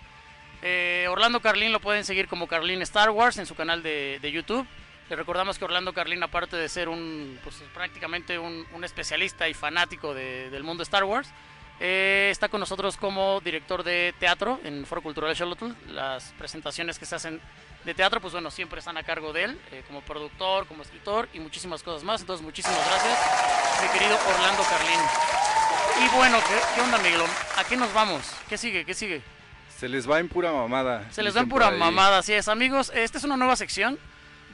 Eh, 0.62 1.06
Orlando 1.10 1.40
Carlín 1.40 1.72
lo 1.72 1.80
pueden 1.80 2.04
seguir 2.04 2.28
como 2.28 2.46
Carlín 2.46 2.80
Star 2.82 3.10
Wars 3.10 3.38
en 3.38 3.46
su 3.46 3.54
canal 3.54 3.82
de, 3.82 4.18
de 4.22 4.32
YouTube. 4.32 4.66
Le 5.10 5.16
recordamos 5.16 5.58
que 5.58 5.64
Orlando 5.64 5.92
Carlín, 5.92 6.22
aparte 6.22 6.56
de 6.56 6.68
ser 6.68 6.88
un, 6.88 7.38
pues 7.42 7.56
prácticamente 7.74 8.38
un, 8.38 8.66
un 8.72 8.84
especialista 8.84 9.48
y 9.48 9.54
fanático 9.54 10.14
de- 10.14 10.48
del 10.50 10.62
mundo 10.62 10.82
Star 10.82 11.04
Wars, 11.04 11.28
eh, 11.80 12.28
está 12.30 12.48
con 12.48 12.60
nosotros 12.60 12.96
como 12.96 13.40
director 13.40 13.82
de 13.82 14.14
teatro 14.18 14.60
en 14.64 14.86
Foro 14.86 15.02
Cultural 15.02 15.34
Charlotte. 15.34 15.74
Las 15.88 16.32
presentaciones 16.38 16.98
que 16.98 17.04
se 17.04 17.16
hacen 17.16 17.40
de 17.84 17.94
teatro, 17.94 18.20
pues 18.20 18.32
bueno, 18.32 18.50
siempre 18.50 18.78
están 18.78 18.96
a 18.96 19.02
cargo 19.02 19.32
de 19.32 19.44
él, 19.44 19.60
eh, 19.72 19.82
como 19.86 20.00
productor, 20.00 20.66
como 20.66 20.82
escritor 20.82 21.28
y 21.32 21.40
muchísimas 21.40 21.82
cosas 21.82 22.02
más. 22.02 22.20
Entonces, 22.20 22.44
muchísimas 22.44 22.78
gracias, 22.86 23.18
mi 23.82 23.98
querido 23.98 24.18
Orlando 24.28 24.62
Carlín. 24.62 25.00
Y 26.04 26.16
bueno, 26.16 26.38
¿qué, 26.48 26.54
qué 26.74 26.80
onda, 26.80 26.98
Miguelón? 26.98 27.30
¿A 27.56 27.64
qué 27.64 27.76
nos 27.76 27.92
vamos? 27.92 28.22
¿Qué 28.48 28.58
sigue? 28.58 28.84
¿Qué 28.84 28.94
sigue? 28.94 29.22
Se 29.78 29.88
les 29.88 30.08
va 30.08 30.18
en 30.18 30.28
pura 30.28 30.52
mamada. 30.52 31.10
Se 31.10 31.22
les 31.22 31.34
dicen 31.34 31.44
en 31.44 31.50
pura 31.50 31.70
mamada, 31.70 32.18
así 32.18 32.32
es. 32.32 32.48
Amigos, 32.48 32.90
esta 32.94 33.18
es 33.18 33.24
una 33.24 33.36
nueva 33.36 33.56
sección 33.56 33.98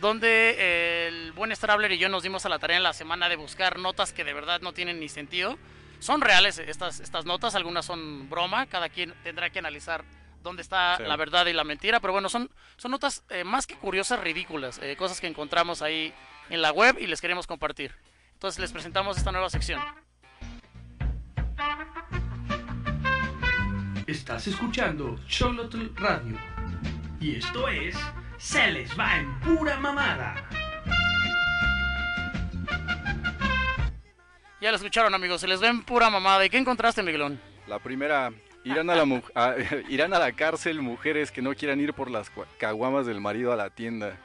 donde 0.01 0.57
eh, 0.59 1.09
el 1.09 1.33
buen 1.33 1.55
Strabler 1.55 1.93
y 1.93 1.99
yo 1.99 2.09
nos 2.09 2.23
dimos 2.23 2.47
a 2.47 2.49
la 2.49 2.59
tarea 2.59 2.79
en 2.79 2.83
la 2.83 2.95
semana 2.95 3.29
de 3.29 3.37
buscar 3.37 3.79
notas 3.79 4.13
que 4.13 4.25
de 4.25 4.33
verdad 4.33 4.61
no 4.61 4.73
tienen 4.73 4.99
ni 4.99 5.09
sentido. 5.09 5.59
Son 5.99 6.23
reales 6.23 6.59
estas, 6.59 7.01
estas 7.01 7.27
notas, 7.27 7.55
algunas 7.55 7.85
son 7.85 8.31
broma, 8.31 8.67
cada 8.67 8.89
quien 8.89 9.15
tendrá 9.23 9.51
que 9.51 9.59
analizar 9.59 10.05
dónde 10.43 10.63
está 10.63 10.97
Sí. 10.97 11.03
la 11.05 11.17
verdad 11.17 11.47
y 11.47 11.53
la 11.53 11.65
mentira, 11.65 12.01
pero 12.01 12.13
bueno, 12.13 12.29
son, 12.29 12.51
son 12.77 12.91
notas 12.91 13.25
eh, 13.31 13.45
más 13.45 13.67
que 13.67 13.77
curiosas, 13.77 14.21
ridículas, 14.21 14.79
eh, 14.83 14.97
cosas 14.97 15.21
que 15.21 15.27
encontramos 15.27 15.83
ahí 15.83 16.13
en 16.49 16.63
la 16.63 16.73
web 16.73 16.97
y 16.99 17.07
les 17.07 17.21
queremos 17.21 17.47
compartir. 17.47 17.95
Entonces 18.35 18.59
les 18.59 18.73
presentamos 18.73 19.19
esta 19.19 19.33
nueva 19.33 19.51
sección. 19.51 19.81
Estás 24.07 24.47
escuchando 24.49 25.19
Xolotl 25.29 25.95
Radio. 25.97 26.37
Y 27.21 27.37
esto 27.37 27.69
es 27.69 27.97
Se 28.39 28.71
les 28.71 28.99
va 28.99 29.19
en 29.19 29.39
pura 29.41 29.79
mamada. 29.79 30.49
Ya 34.61 34.71
lo 34.71 34.77
escucharon 34.77 35.15
amigos, 35.15 35.41
se 35.41 35.47
les 35.47 35.61
ven 35.61 35.83
pura 35.83 36.11
mamada. 36.11 36.45
¿Y 36.45 36.51
qué 36.51 36.59
encontraste, 36.59 37.03
Miguelón? 37.03 37.41
La 37.67 37.79
primera, 37.79 38.33
irán 38.65 38.91
a 38.91 38.97
la, 38.97 39.23
a- 39.35 39.55
irán 39.89 40.13
a 40.15 40.19
la 40.19 40.33
cárcel 40.33 40.81
mujeres 40.83 41.31
que 41.31 41.43
no 41.43 41.55
quieran 41.55 41.81
ir 41.81 41.93
por 41.95 42.11
las 42.11 42.31
caguamas 42.59 43.07
del 43.07 43.21
marido 43.21 43.53
a 43.53 43.57
la 43.57 43.71
tienda. 43.71 44.17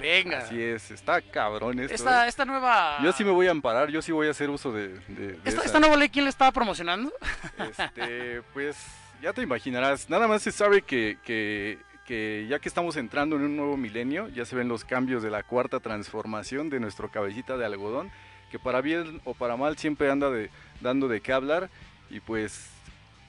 Venga. 0.00 0.38
Así 0.38 0.60
es, 0.60 0.90
está 0.90 1.20
cabrón 1.20 1.78
esto. 1.78 1.94
Esta, 1.94 2.24
¿eh? 2.26 2.28
esta 2.28 2.44
nueva... 2.44 2.98
Yo 3.04 3.12
sí 3.12 3.22
me 3.24 3.30
voy 3.30 3.46
a 3.46 3.52
amparar, 3.52 3.88
yo 3.90 4.02
sí 4.02 4.10
voy 4.10 4.26
a 4.26 4.30
hacer 4.32 4.50
uso 4.50 4.72
de, 4.72 4.88
de- 4.88 4.98
de 5.28 5.32
Esta, 5.44 5.50
esa. 5.50 5.64
esta 5.64 5.80
nueva 5.80 5.96
ley, 5.96 6.08
¿quién 6.08 6.24
le 6.24 6.30
estaba 6.30 6.50
promocionando? 6.50 7.12
Este, 7.58 8.42
pues 8.52 8.76
ya 9.20 9.32
te 9.32 9.42
imaginarás. 9.42 10.08
Nada 10.10 10.26
más 10.26 10.42
se 10.42 10.50
sabe 10.50 10.82
que, 10.82 11.18
que, 11.24 11.78
que 12.04 12.46
ya 12.48 12.58
que 12.58 12.68
estamos 12.68 12.96
entrando 12.96 13.36
en 13.36 13.42
un 13.42 13.56
nuevo 13.56 13.76
milenio, 13.76 14.26
ya 14.28 14.44
se 14.44 14.56
ven 14.56 14.66
los 14.66 14.84
cambios 14.84 15.22
de 15.22 15.30
la 15.30 15.44
cuarta 15.44 15.78
transformación 15.78 16.68
de 16.68 16.80
nuestro 16.80 17.08
cabecita 17.10 17.56
de 17.56 17.64
algodón, 17.66 18.10
que 18.50 18.58
para 18.58 18.80
bien 18.80 19.20
o 19.24 19.34
para 19.34 19.56
mal 19.56 19.76
siempre 19.78 20.10
anda 20.10 20.30
de, 20.30 20.50
dando 20.80 21.06
de 21.06 21.20
qué 21.20 21.32
hablar. 21.32 21.70
Y 22.10 22.18
pues 22.20 22.71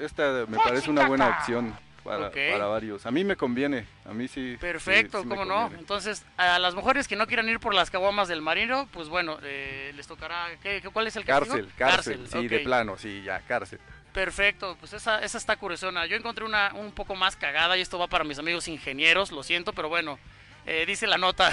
esta 0.06 0.46
me 0.48 0.58
parece 0.58 0.90
una 0.90 1.08
buena 1.08 1.30
opción 1.30 1.74
para, 2.04 2.30
para 2.32 2.66
varios. 2.66 3.06
A 3.06 3.12
mí 3.12 3.24
me 3.24 3.36
conviene, 3.36 3.86
a 4.06 4.14
mí 4.14 4.28
sí. 4.28 4.58
Perfecto, 4.60 5.20
sí- 5.20 5.24
sí 5.24 5.28
me 5.30 5.36
cómo 5.36 5.46
no. 5.46 5.72
Entonces, 5.80 6.26
a 6.38 6.60
las 6.60 6.76
mujeres 6.76 7.08
que 7.08 7.16
no 7.16 7.28
quieran 7.28 7.48
ir 7.50 7.60
por 7.60 7.74
las 7.74 7.90
caguamas 7.90 8.28
del 8.28 8.42
marino, 8.42 8.88
pues 8.92 9.08
bueno, 9.10 9.38
eh, 9.44 9.92
les 9.96 10.06
tocará... 10.08 10.48
¿qué, 10.62 10.82
qué- 10.82 10.90
cuál 10.90 11.08
es 11.08 11.16
el 11.16 11.24
castigo? 11.26 11.56
Cárcel, 11.56 11.72
cárcel, 11.78 12.28
sí, 12.30 12.48
de 12.48 12.60
plano, 12.60 12.98
sí, 12.98 13.22
ya, 13.24 13.40
cárcel. 13.42 13.80
Perfecto, 14.12 14.78
pues 14.80 14.94
esa, 14.94 15.24
esa 15.24 15.38
está 15.38 15.56
curiosona. 15.56 16.06
Yo 16.06 16.16
encontré 16.16 16.46
una 16.46 16.72
un 16.76 16.92
poco 16.92 17.16
más 17.16 17.36
cagada 17.36 17.78
y 17.78 17.82
esto 17.82 17.98
va 17.98 18.08
para 18.08 18.24
mis 18.24 18.38
amigos 18.38 18.68
ingenieros, 18.68 19.32
lo 19.32 19.42
siento, 19.42 19.74
pero 19.74 19.90
bueno, 19.90 20.20
eh, 20.66 20.84
dice 20.86 21.08
la 21.08 21.18
nota. 21.18 21.52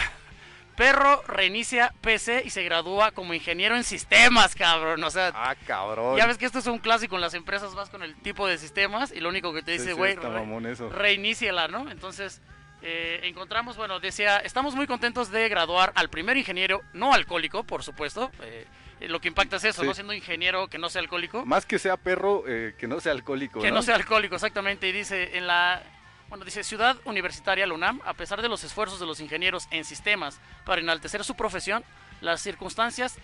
Perro 0.80 1.22
reinicia 1.28 1.92
PC 2.00 2.40
y 2.46 2.48
se 2.48 2.62
gradúa 2.62 3.10
como 3.10 3.34
ingeniero 3.34 3.76
en 3.76 3.84
sistemas, 3.84 4.54
cabrón. 4.54 5.04
O 5.04 5.10
sea, 5.10 5.30
ah, 5.34 5.54
cabrón. 5.66 6.16
ya 6.16 6.24
ves 6.26 6.38
que 6.38 6.46
esto 6.46 6.58
es 6.58 6.66
un 6.68 6.78
clásico 6.78 7.16
en 7.16 7.20
las 7.20 7.34
empresas, 7.34 7.74
vas 7.74 7.90
con 7.90 8.02
el 8.02 8.14
tipo 8.22 8.46
de 8.46 8.56
sistemas 8.56 9.12
y 9.12 9.20
lo 9.20 9.28
único 9.28 9.52
que 9.52 9.60
te 9.62 9.72
Sí, 9.72 9.78
dice, 9.78 9.90
sí, 9.90 9.96
güey, 9.98 10.14
re- 10.14 10.26
mamón 10.30 10.64
eso. 10.64 10.88
reiníciala, 10.88 11.68
¿no? 11.68 11.90
Entonces, 11.90 12.40
eh, 12.80 13.20
encontramos, 13.24 13.76
bueno, 13.76 14.00
decía, 14.00 14.38
estamos 14.38 14.74
muy 14.74 14.86
contentos 14.86 15.30
de 15.30 15.50
graduar 15.50 15.92
al 15.96 16.08
primer 16.08 16.38
ingeniero 16.38 16.80
no 16.94 17.12
alcohólico, 17.12 17.62
por 17.64 17.82
supuesto. 17.82 18.30
eh, 18.40 18.66
lo 19.02 19.20
que 19.20 19.28
impacta 19.28 19.56
es 19.56 19.64
eso, 19.64 19.82
Sí. 19.82 19.86
¿no? 19.86 19.92
Siendo 19.92 20.14
ingeniero 20.14 20.68
que 20.68 20.78
no 20.78 20.88
sea 20.88 21.02
alcohólico. 21.02 21.44
Más 21.44 21.66
que 21.66 21.78
sea 21.78 21.98
perro, 21.98 22.44
eh, 22.46 22.74
que 22.78 22.86
no 22.88 23.00
sea 23.00 23.12
alcohólico. 23.12 23.60
Que 23.60 23.70
no 23.70 23.82
sea 23.82 23.96
alcohólico, 23.96 24.34
exactamente. 24.34 24.88
Y 24.88 24.92
dice, 24.92 25.36
en 25.36 25.46
la, 25.46 25.82
bueno, 26.30 26.44
dice, 26.44 26.64
Ciudad 26.64 26.96
Universitaria, 27.04 27.66
la 27.66 27.74
UNAM, 27.74 28.00
a 28.06 28.14
pesar 28.14 28.40
de 28.40 28.48
los 28.48 28.64
esfuerzos 28.64 28.98
de 28.98 29.06
los 29.06 29.20
ingenieros 29.20 29.68
en 29.70 29.84
sistemas 29.84 30.40
para 30.64 30.80
enaltecer 30.80 31.24
su 31.24 31.34
profesión, 31.34 31.84
las 32.22 32.40
circunstancias 32.40 33.18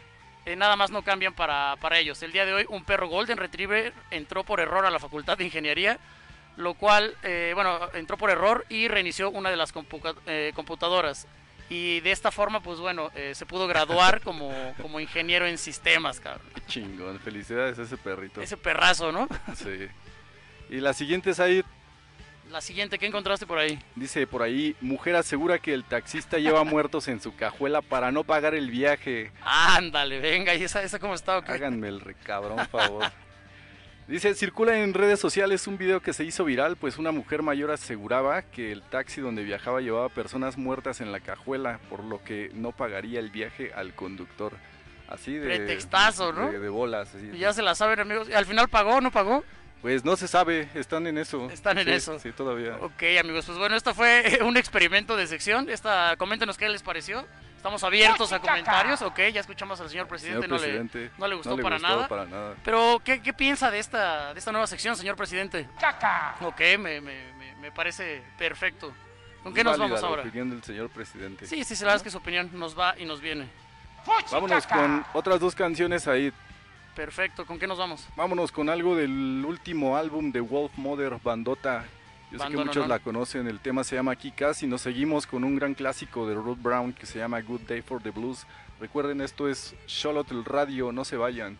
eh, 0.44 0.56
nada 0.56 0.76
más 0.76 0.90
no 0.90 1.02
cambian 1.02 1.32
para, 1.32 1.76
para 1.80 1.98
ellos. 1.98 2.22
El 2.22 2.32
día 2.32 2.44
de 2.44 2.52
hoy, 2.52 2.66
un 2.68 2.84
perro 2.84 3.08
Golden 3.08 3.38
Retriever 3.38 3.94
entró 4.10 4.44
por 4.44 4.60
error 4.60 4.84
a 4.84 4.90
la 4.90 4.98
Facultad 4.98 5.38
de 5.38 5.44
Ingeniería, 5.44 5.98
lo 6.56 6.74
cual, 6.74 7.14
eh, 7.22 7.52
bueno, 7.54 7.78
entró 7.94 8.16
por 8.16 8.30
error 8.30 8.66
y 8.68 8.88
reinició 8.88 9.30
una 9.30 9.50
de 9.50 9.56
las 9.56 9.72
eh, 10.26 10.52
computadoras. 10.54 11.26
Y 11.68 12.00
de 12.00 12.12
esta 12.12 12.30
forma, 12.30 12.60
pues 12.60 12.78
bueno, 12.78 13.10
eh, 13.14 13.34
se 13.34 13.46
pudo 13.46 13.66
graduar 13.66 14.20
como, 14.24 14.52
como 14.80 15.00
ingeniero 15.00 15.46
en 15.46 15.58
sistemas, 15.58 16.20
cabrón. 16.20 16.46
Qué 16.54 16.62
chingón, 16.66 17.18
felicidades 17.20 17.78
a 17.78 17.82
ese 17.82 17.96
perrito. 17.96 18.40
Ese 18.40 18.56
perrazo, 18.56 19.12
¿no? 19.12 19.28
Sí. 19.54 19.88
Y 20.70 20.80
la 20.80 20.92
siguiente 20.92 21.30
es 21.30 21.40
ahí, 21.40 21.62
La 22.50 22.60
siguiente, 22.60 22.98
¿qué 22.98 23.06
encontraste 23.06 23.46
por 23.46 23.58
ahí? 23.58 23.78
dice 23.96 24.26
por 24.26 24.42
ahí, 24.42 24.76
mujer 24.80 25.16
asegura 25.16 25.58
que 25.58 25.74
el 25.74 25.84
taxista 25.84 26.38
lleva 26.38 26.64
muertos 26.64 27.08
en 27.08 27.20
su 27.20 27.34
cajuela 27.34 27.82
para 27.82 28.12
no 28.12 28.24
pagar 28.24 28.54
el 28.54 28.70
viaje. 28.70 29.32
Ándale, 29.42 30.20
venga, 30.20 30.54
¿y 30.54 30.62
esa, 30.62 30.82
esa 30.82 30.98
cómo 30.98 31.14
está? 31.14 31.38
o 31.38 31.42
qué? 31.42 31.52
Háganme 31.52 31.88
el 31.88 32.00
recabrón 32.00 32.66
favor. 32.68 33.04
Dice, 34.08 34.36
circula 34.36 34.78
en 34.78 34.94
redes 34.94 35.18
sociales 35.18 35.66
un 35.66 35.78
video 35.78 36.00
que 36.00 36.12
se 36.12 36.22
hizo 36.22 36.44
viral, 36.44 36.76
pues 36.76 36.96
una 36.96 37.10
mujer 37.10 37.42
mayor 37.42 37.72
aseguraba 37.72 38.42
que 38.42 38.70
el 38.70 38.82
taxi 38.82 39.20
donde 39.20 39.42
viajaba 39.42 39.80
llevaba 39.80 40.08
personas 40.08 40.56
muertas 40.56 41.00
en 41.00 41.10
la 41.10 41.18
cajuela, 41.18 41.80
por 41.90 42.04
lo 42.04 42.22
que 42.22 42.50
no 42.54 42.70
pagaría 42.70 43.18
el 43.18 43.30
viaje 43.30 43.72
al 43.74 43.94
conductor. 43.94 44.52
Así 45.08 45.34
de... 45.34 45.46
Pretextazo, 45.46 46.32
¿no? 46.32 46.52
De, 46.52 46.60
de 46.60 46.68
bolas. 46.68 47.12
así. 47.16 47.30
Y 47.32 47.38
ya 47.38 47.52
se 47.52 47.62
la 47.62 47.74
saben, 47.74 47.98
amigos. 47.98 48.28
¿Al 48.32 48.46
final 48.46 48.68
pagó 48.68 48.96
o 48.96 49.00
no 49.00 49.10
pagó? 49.10 49.42
Pues 49.82 50.04
no 50.04 50.16
se 50.16 50.26
sabe, 50.26 50.68
están 50.74 51.06
en 51.06 51.18
eso. 51.18 51.48
Están 51.50 51.78
en 51.78 51.84
Sí, 51.86 51.90
eso. 51.92 52.18
Sí, 52.18 52.32
todavía. 52.32 52.76
Ok, 52.80 53.02
amigos, 53.20 53.44
pues 53.46 53.58
bueno, 53.58 53.76
esto 53.76 53.94
fue 53.94 54.40
un 54.44 54.56
experimento 54.56 55.16
de 55.16 55.26
sección. 55.26 55.68
Esta, 55.70 56.16
coméntenos 56.16 56.56
qué 56.56 56.68
les 56.68 56.82
pareció. 56.82 57.24
Estamos 57.56 57.82
abiertos 57.84 58.32
a 58.32 58.38
comentarios. 58.40 59.02
Ok, 59.02 59.18
ya 59.32 59.40
escuchamos 59.40 59.80
al 59.80 59.88
señor 59.90 60.06
presidente. 60.08 60.46
Señor 60.46 60.60
no, 60.60 60.66
le, 60.94 61.10
no 61.18 61.28
le 61.28 61.34
gustó, 61.34 61.50
no 61.50 61.56
le 61.56 61.62
para, 61.62 61.76
gustó 61.76 61.88
nada. 61.88 62.08
para 62.08 62.24
nada. 62.26 62.54
Pero, 62.64 63.00
¿qué, 63.04 63.20
qué 63.20 63.32
piensa 63.32 63.70
de 63.70 63.78
esta, 63.78 64.32
de 64.32 64.38
esta 64.38 64.52
nueva 64.52 64.66
sección, 64.66 64.96
señor 64.96 65.16
presidente? 65.16 65.68
Caca. 65.80 66.36
Ok, 66.42 66.60
me, 66.78 67.00
me, 67.00 67.32
me, 67.34 67.54
me 67.56 67.72
parece 67.72 68.22
perfecto. 68.38 68.92
¿Con 69.42 69.52
qué 69.54 69.62
nos 69.62 69.78
vamos 69.78 70.00
la 70.00 70.08
ahora? 70.08 70.22
opinión 70.22 70.50
del 70.50 70.62
señor 70.62 70.90
presidente. 70.90 71.46
Sí, 71.46 71.62
sí, 71.64 71.76
sí, 71.76 71.82
la 71.84 71.88
verdad 71.88 71.96
es 71.98 72.02
que 72.02 72.10
su 72.10 72.18
opinión 72.18 72.50
nos 72.52 72.76
va 72.78 72.94
y 72.98 73.04
nos 73.04 73.20
viene. 73.20 73.48
Vámonos 74.30 74.66
con 74.66 75.04
otras 75.12 75.40
dos 75.40 75.54
canciones 75.54 76.06
ahí. 76.08 76.32
Perfecto, 76.96 77.44
¿con 77.44 77.58
qué 77.58 77.66
nos 77.66 77.76
vamos? 77.76 78.08
Vámonos 78.16 78.50
con 78.50 78.70
algo 78.70 78.96
del 78.96 79.44
último 79.46 79.98
álbum 79.98 80.32
de 80.32 80.40
Wolf 80.40 80.72
Mother, 80.78 81.18
Bandota. 81.22 81.84
Yo 82.32 82.38
sé 82.38 82.48
que 82.48 82.56
muchos 82.56 82.76
¿no? 82.76 82.86
la 82.86 83.00
conocen, 83.00 83.46
el 83.46 83.60
tema 83.60 83.84
se 83.84 83.96
llama 83.96 84.16
Kikas 84.16 84.62
y 84.62 84.66
nos 84.66 84.80
seguimos 84.80 85.26
con 85.26 85.44
un 85.44 85.56
gran 85.56 85.74
clásico 85.74 86.26
de 86.26 86.34
Ruth 86.34 86.56
Brown 86.62 86.94
que 86.94 87.04
se 87.04 87.18
llama 87.18 87.42
Good 87.42 87.60
Day 87.68 87.82
for 87.82 88.02
the 88.02 88.10
Blues. 88.10 88.46
Recuerden, 88.80 89.20
esto 89.20 89.46
es 89.46 89.74
Xolotl 89.86 90.42
Radio, 90.42 90.90
no 90.90 91.04
se 91.04 91.18
vayan. 91.18 91.58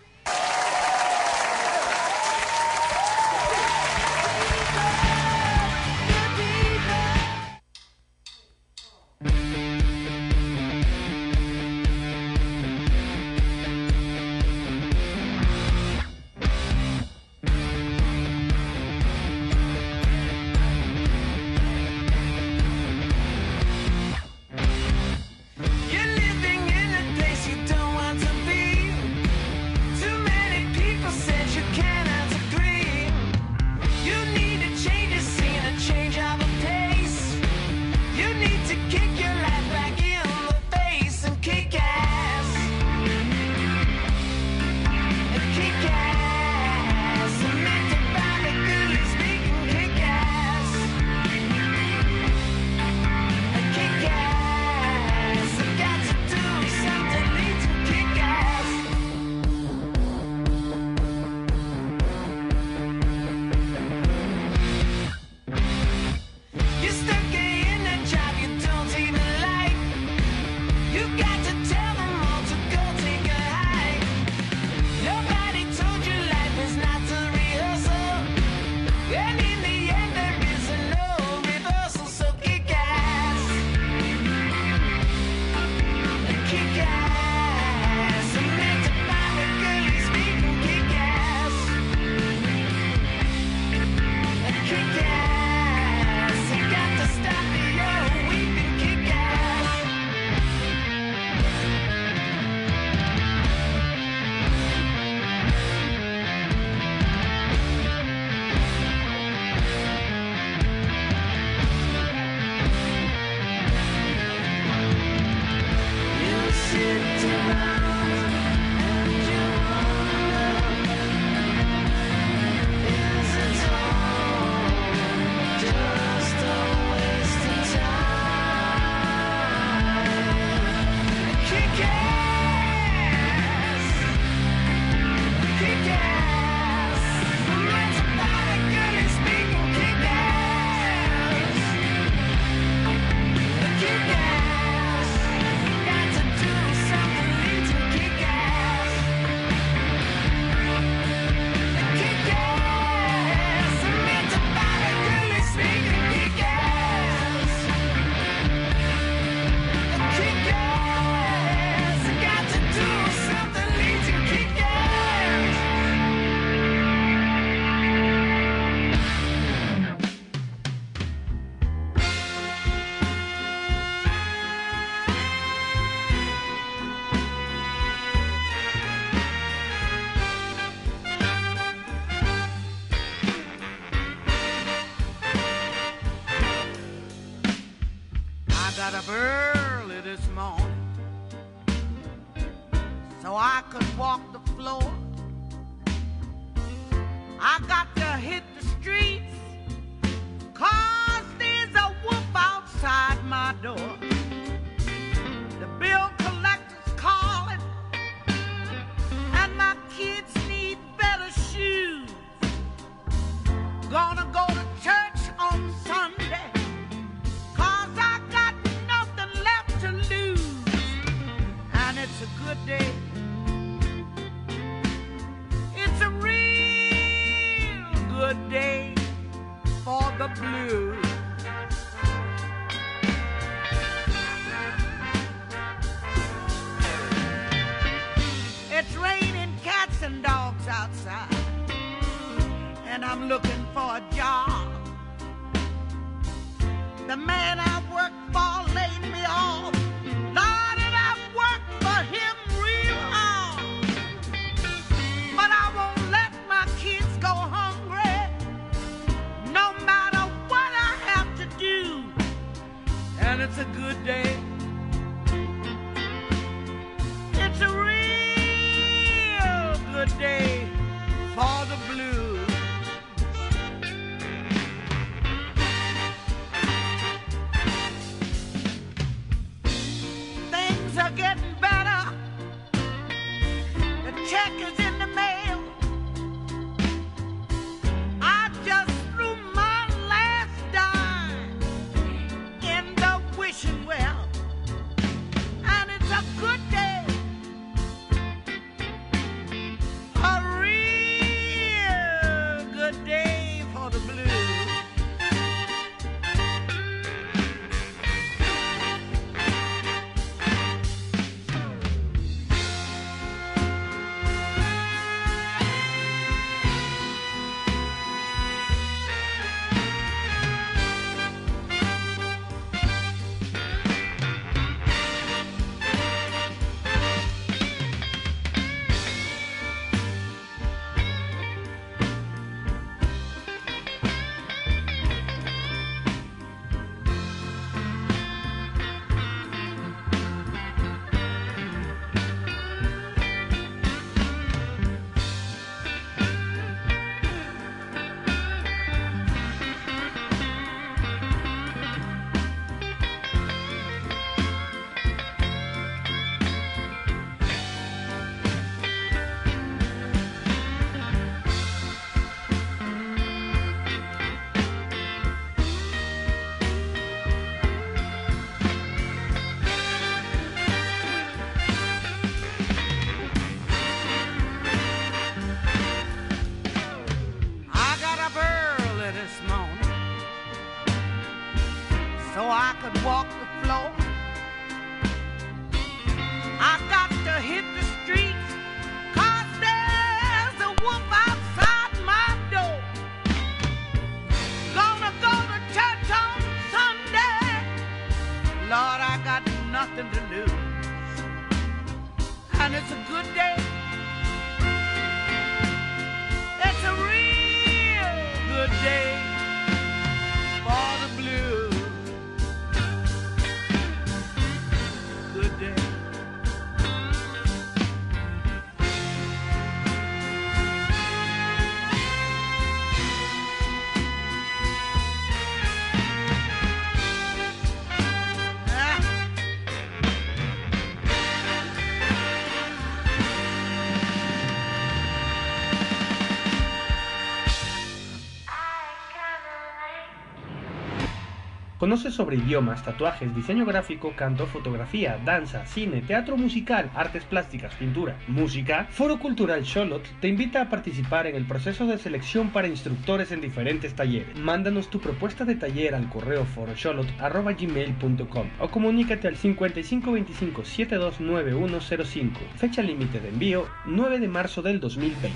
Conoce 441.87 442.11
sobre 442.11 442.39
idiomas, 442.39 442.85
tatuajes, 442.85 443.33
diseño 443.33 443.65
gráfico, 443.65 444.13
canto, 444.17 444.49
fotografía, 444.49 445.21
danza, 445.25 445.65
cine, 445.67 446.03
teatro 446.03 446.37
musical, 446.37 446.91
artes 446.97 447.23
plásticas, 447.23 447.77
pintura, 447.77 448.19
música. 448.27 448.89
Foro 448.91 449.21
Cultural 449.21 449.63
Charlotte 449.63 450.09
te 450.21 450.27
invita 450.27 450.63
a 450.63 450.69
participar 450.69 451.29
en 451.29 451.37
el 451.37 451.47
proceso 451.47 451.87
de 451.87 451.97
selección 451.97 452.51
para 452.51 452.67
instructores 452.67 453.31
en 453.31 453.41
diferentes 453.41 453.95
talleres. 453.95 454.37
Mándanos 454.37 454.91
tu 454.91 454.99
propuesta 454.99 455.45
de 455.45 455.55
taller 455.55 455.95
al 455.95 456.09
correo 456.09 456.45
forocharlotte.gmail.com 456.45 458.49
o 458.59 458.69
comunícate 458.69 459.29
al 459.29 459.37
5525 459.37 460.65
729105. 460.65 462.41
Fecha 462.57 462.83
límite 462.83 463.21
de 463.21 463.29
envío 463.29 463.69
9 463.85 464.19
de 464.19 464.27
marzo 464.27 464.61
del 464.61 464.81
2020. 464.81 465.31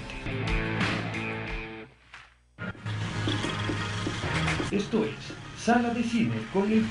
Esto 4.73 5.05
es 5.05 5.30
Sala 5.61 5.91
de 5.91 6.03
Cine 6.03 6.37
con 6.55 6.73
el. 6.73 6.83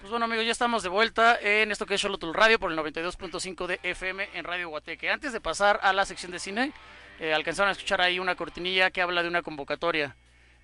Pues 0.00 0.10
bueno 0.10 0.24
amigos, 0.24 0.44
ya 0.44 0.50
estamos 0.50 0.82
de 0.82 0.88
vuelta 0.88 1.38
en 1.40 1.70
esto 1.70 1.86
que 1.86 1.94
es 1.94 2.00
Charlotte 2.00 2.24
Radio 2.32 2.58
por 2.58 2.72
el 2.72 2.78
92.5 2.78 3.66
de 3.68 3.78
FM 3.84 4.30
en 4.34 4.44
Radio 4.44 4.70
Guateque. 4.70 5.08
Antes 5.08 5.32
de 5.32 5.40
pasar 5.40 5.78
a 5.84 5.92
la 5.92 6.04
sección 6.04 6.32
de 6.32 6.40
cine, 6.40 6.72
eh, 7.20 7.32
alcanzaron 7.32 7.68
a 7.68 7.72
escuchar 7.72 8.00
ahí 8.00 8.18
una 8.18 8.34
cortinilla 8.34 8.90
que 8.90 9.02
habla 9.02 9.22
de 9.22 9.28
una 9.28 9.42
convocatoria. 9.42 10.16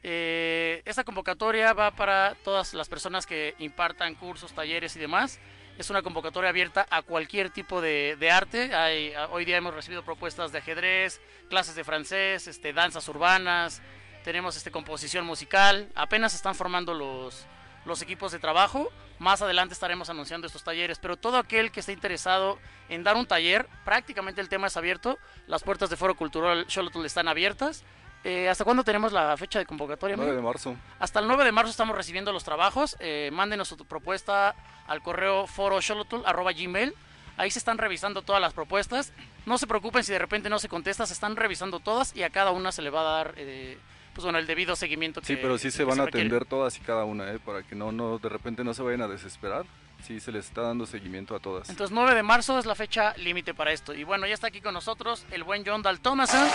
Eh, 0.02 0.82
esta 0.84 1.04
convocatoria 1.04 1.72
va 1.74 1.92
para 1.92 2.34
todas 2.42 2.74
las 2.74 2.88
personas 2.88 3.24
que 3.24 3.54
impartan 3.60 4.16
cursos, 4.16 4.52
talleres 4.52 4.96
y 4.96 4.98
demás. 4.98 5.38
Es 5.78 5.90
una 5.90 6.02
convocatoria 6.02 6.50
abierta 6.50 6.86
a 6.90 7.02
cualquier 7.02 7.50
tipo 7.50 7.80
de, 7.80 8.30
arte. 8.32 8.74
Hay- 8.74 9.14
a- 9.14 9.28
hoy 9.28 9.44
día 9.44 9.56
hemos 9.56 9.72
recibido 9.74 10.02
propuestas 10.04 10.50
de 10.50 10.58
ajedrez, 10.58 11.20
clases 11.48 11.76
de 11.76 11.84
francés, 11.84 12.48
este, 12.48 12.72
danzas 12.72 13.08
urbanas, 13.08 13.80
tenemos 14.24 14.56
este, 14.56 14.72
composición 14.72 15.24
musical. 15.24 15.88
Apenas 15.94 16.34
están 16.34 16.56
formando 16.56 16.94
los, 16.94 17.46
los 17.86 18.02
equipos 18.02 18.32
de 18.32 18.40
trabajo. 18.40 18.90
Más 19.20 19.40
adelante 19.40 19.72
estaremos 19.72 20.10
anunciando 20.10 20.48
estos 20.48 20.64
talleres. 20.64 20.98
Pero 20.98 21.16
todo 21.16 21.38
aquel 21.38 21.70
que 21.70 21.78
esté 21.80 21.92
interesado 21.92 22.58
en 22.88 23.04
dar 23.04 23.14
un 23.16 23.26
taller, 23.26 23.68
prácticamente 23.84 24.40
el 24.40 24.48
tema 24.48 24.66
es 24.66 24.76
abierto. 24.76 25.16
Las 25.46 25.62
puertas 25.62 25.90
de 25.90 25.96
Foro 25.96 26.16
Cultural 26.16 26.66
Xolotl 26.68 27.04
están 27.04 27.28
abiertas. 27.28 27.84
Eh, 28.24 28.48
¿Hasta 28.48 28.64
cuándo 28.64 28.84
tenemos 28.84 29.12
la 29.12 29.36
fecha 29.36 29.58
de 29.58 29.66
convocatoria? 29.66 30.16
9 30.16 30.30
amigo? 30.30 30.42
de 30.42 30.46
marzo. 30.46 30.76
Hasta 30.98 31.20
el 31.20 31.28
9 31.28 31.44
de 31.44 31.52
marzo 31.52 31.70
estamos 31.70 31.96
recibiendo 31.96 32.32
los 32.32 32.44
trabajos. 32.44 32.96
Eh, 33.00 33.30
mándenos 33.32 33.68
su 33.68 33.76
propuesta 33.76 34.54
al 34.86 35.02
correo 35.02 35.46
foroxolotl@gmail. 35.46 36.94
Ahí 37.36 37.50
se 37.50 37.60
están 37.60 37.78
revisando 37.78 38.22
todas 38.22 38.42
las 38.42 38.52
propuestas. 38.52 39.12
No 39.46 39.58
se 39.58 39.66
preocupen 39.66 40.02
si 40.02 40.12
de 40.12 40.18
repente 40.18 40.50
no 40.50 40.58
se 40.58 40.68
contesta, 40.68 41.06
se 41.06 41.12
están 41.12 41.36
revisando 41.36 41.78
todas 41.78 42.14
y 42.16 42.24
a 42.24 42.30
cada 42.30 42.50
una 42.50 42.72
se 42.72 42.82
le 42.82 42.90
va 42.90 43.00
a 43.00 43.04
dar 43.04 43.34
eh, 43.36 43.78
pues 44.12 44.24
bueno, 44.24 44.40
el 44.40 44.46
debido 44.48 44.74
seguimiento 44.74 45.20
que 45.20 45.28
Sí, 45.28 45.36
pero 45.36 45.56
sí 45.58 45.70
se 45.70 45.84
van 45.84 46.00
a 46.00 46.02
atender 46.02 46.44
todas 46.44 46.76
y 46.76 46.80
cada 46.80 47.04
una, 47.04 47.32
¿eh? 47.32 47.38
para 47.38 47.62
que 47.62 47.76
no, 47.76 47.92
no 47.92 48.18
de 48.18 48.28
repente 48.28 48.64
no 48.64 48.74
se 48.74 48.82
vayan 48.82 49.02
a 49.02 49.06
desesperar. 49.06 49.64
Sí, 50.06 50.20
se 50.20 50.32
les 50.32 50.46
está 50.46 50.62
dando 50.62 50.86
seguimiento 50.86 51.34
a 51.34 51.40
todas. 51.40 51.68
Entonces 51.68 51.94
9 51.94 52.14
de 52.14 52.22
marzo 52.22 52.58
es 52.58 52.64
la 52.66 52.74
fecha 52.74 53.14
límite 53.18 53.52
para 53.52 53.72
esto. 53.72 53.92
Y 53.92 54.04
bueno, 54.04 54.26
ya 54.26 54.34
está 54.34 54.46
aquí 54.46 54.60
con 54.60 54.72
nosotros 54.72 55.26
el 55.32 55.44
buen 55.44 55.64
John 55.66 55.82
Dal 55.82 56.00
Thomason 56.00 56.48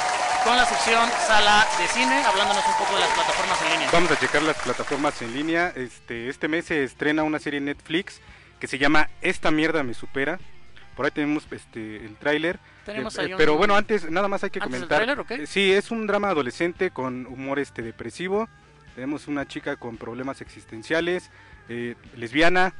con 0.43 0.55
la 0.57 0.65
sección 0.65 1.07
Sala 1.27 1.67
de 1.79 1.87
Cine, 1.87 2.23
hablándonos 2.23 2.65
un 2.65 2.73
poco 2.79 2.95
de 2.95 3.01
las 3.01 3.09
plataformas 3.09 3.61
en 3.61 3.71
línea. 3.73 3.89
Vamos 3.91 4.11
a 4.11 4.19
checar 4.19 4.41
las 4.43 4.57
plataformas 4.57 5.21
en 5.21 5.33
línea. 5.33 5.71
Este, 5.75 6.29
este 6.29 6.47
mes 6.47 6.65
se 6.65 6.83
estrena 6.83 7.23
una 7.23 7.37
serie 7.37 7.59
en 7.59 7.65
Netflix 7.65 8.21
que 8.59 8.67
se 8.67 8.77
llama 8.79 9.09
Esta 9.21 9.51
mierda 9.51 9.83
me 9.83 9.93
supera. 9.93 10.39
Por 10.95 11.05
ahí 11.05 11.11
tenemos 11.11 11.45
este 11.51 11.97
el 12.05 12.15
tráiler. 12.15 12.59
Tenemos 12.85 13.15
Eh, 13.17 13.21
ahí 13.21 13.29
eh, 13.29 13.33
un- 13.33 13.37
pero 13.37 13.55
bueno, 13.57 13.75
antes 13.75 14.09
nada 14.09 14.27
más 14.27 14.43
hay 14.43 14.49
que 14.51 14.59
¿Antes 14.59 14.71
del 14.79 14.87
comentar. 14.87 14.97
tráiler 14.99 15.19
o 15.19 15.25
qué? 15.25 15.43
Eh, 15.43 15.47
Sí, 15.47 15.71
es 15.71 15.91
un 15.91 16.07
drama 16.07 16.29
adolescente 16.29 16.91
con 16.91 17.25
humor 17.27 17.59
este 17.59 17.81
depresivo. 17.81 18.47
Tenemos 18.95 19.27
una 19.27 19.47
chica 19.47 19.75
con 19.75 19.97
problemas 19.97 20.41
existenciales, 20.41 21.29
eh, 21.67 21.95
lesbiana, 22.15 22.73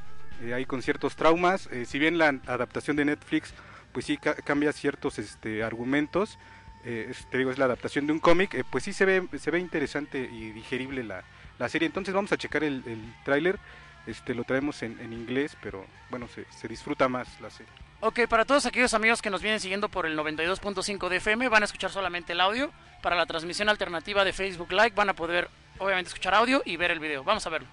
eh, 0.44 0.53
ahí 0.53 0.65
con 0.65 0.82
ciertos 0.82 1.15
traumas. 1.15 1.68
Eh, 1.72 1.86
si 1.86 1.99
bien 1.99 2.18
la 2.18 2.28
adaptación 2.48 2.95
de 2.98 3.06
Netflix, 3.06 3.53
pues 3.91 4.06
sí 4.06 4.18
ca- 4.18 4.36
cambia 4.36 4.72
ciertos 4.74 5.20
este, 5.20 5.64
argumentos. 5.64 6.38
eh, 6.86 7.07
es- 7.11 7.26
te 7.30 7.38
digo, 7.38 7.49
es 7.52 7.57
la 7.57 7.65
adaptación 7.65 8.06
de 8.07 8.14
un 8.14 8.20
cómic, 8.20 8.53
eh, 8.56 8.64
pues 8.70 8.84
sí 8.84 8.91
se 8.94 9.06
ve, 9.06 9.28
se 9.40 9.52
ve 9.52 9.60
interesante 9.60 10.20
y 10.20 10.52
digerible 10.52 11.03
la, 11.03 11.24
la 11.60 11.70
serie. 11.70 11.86
Entonces 11.86 12.14
vamos 12.14 12.32
a 12.34 12.38
checar 12.38 12.64
el, 12.64 12.84
el 12.86 13.14
tráiler. 13.24 13.57
Este, 14.06 14.34
lo 14.36 14.44
traemos 14.44 14.84
en, 14.84 14.99
en 14.99 15.14
inglés, 15.14 15.56
pero 15.61 15.86
bueno, 16.10 16.28
se, 16.28 16.44
se 16.52 16.68
disfruta 16.68 17.07
más 17.07 17.40
la 17.40 17.49
serie. 17.49 17.72
Ok, 18.02 18.28
para 18.28 18.44
todos 18.44 18.65
aquellos 18.65 18.94
amigos 18.94 19.22
que 19.22 19.30
nos 19.30 19.41
vienen 19.41 19.61
siguiendo 19.61 19.88
por 19.88 20.06
el 20.06 20.18
92.5 20.18 21.07
de 21.07 21.15
FM, 21.18 21.48
van 21.48 21.61
a 21.61 21.65
escuchar 21.65 21.90
solamente 21.90 22.34
el 22.34 22.41
audio. 22.41 22.70
Para 23.02 23.15
la 23.15 23.26
transmisión 23.26 23.70
alternativa 23.70 24.26
de 24.26 24.34
Facebook 24.34 24.72
Live 24.74 24.91
van 24.94 25.07
a 25.10 25.14
poder, 25.14 25.49
obviamente, 25.78 26.10
escuchar 26.10 26.34
audio 26.36 26.61
y 26.65 26.76
ver 26.76 26.91
el 26.91 26.99
video. 26.99 27.24
Vamos 27.24 27.48
a 27.48 27.49
verlo. 27.49 27.68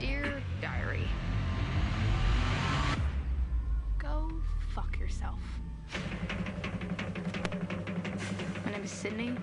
Dear 0.00 0.33
My 8.84 8.86
name 8.86 8.92
is 8.92 9.00
Sydney. 9.00 9.36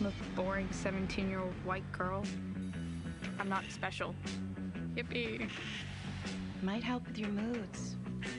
I'm 0.00 0.06
a 0.06 0.12
boring 0.34 0.66
17 0.70 1.28
year 1.28 1.40
old 1.40 1.52
white 1.66 1.84
girl. 1.92 2.24
I'm 3.38 3.46
not 3.46 3.62
special. 3.68 4.14
Yippee. 4.94 5.50
Might 6.62 6.82
help 6.82 7.06
with 7.06 7.18
your 7.18 7.28
moods. 7.28 7.96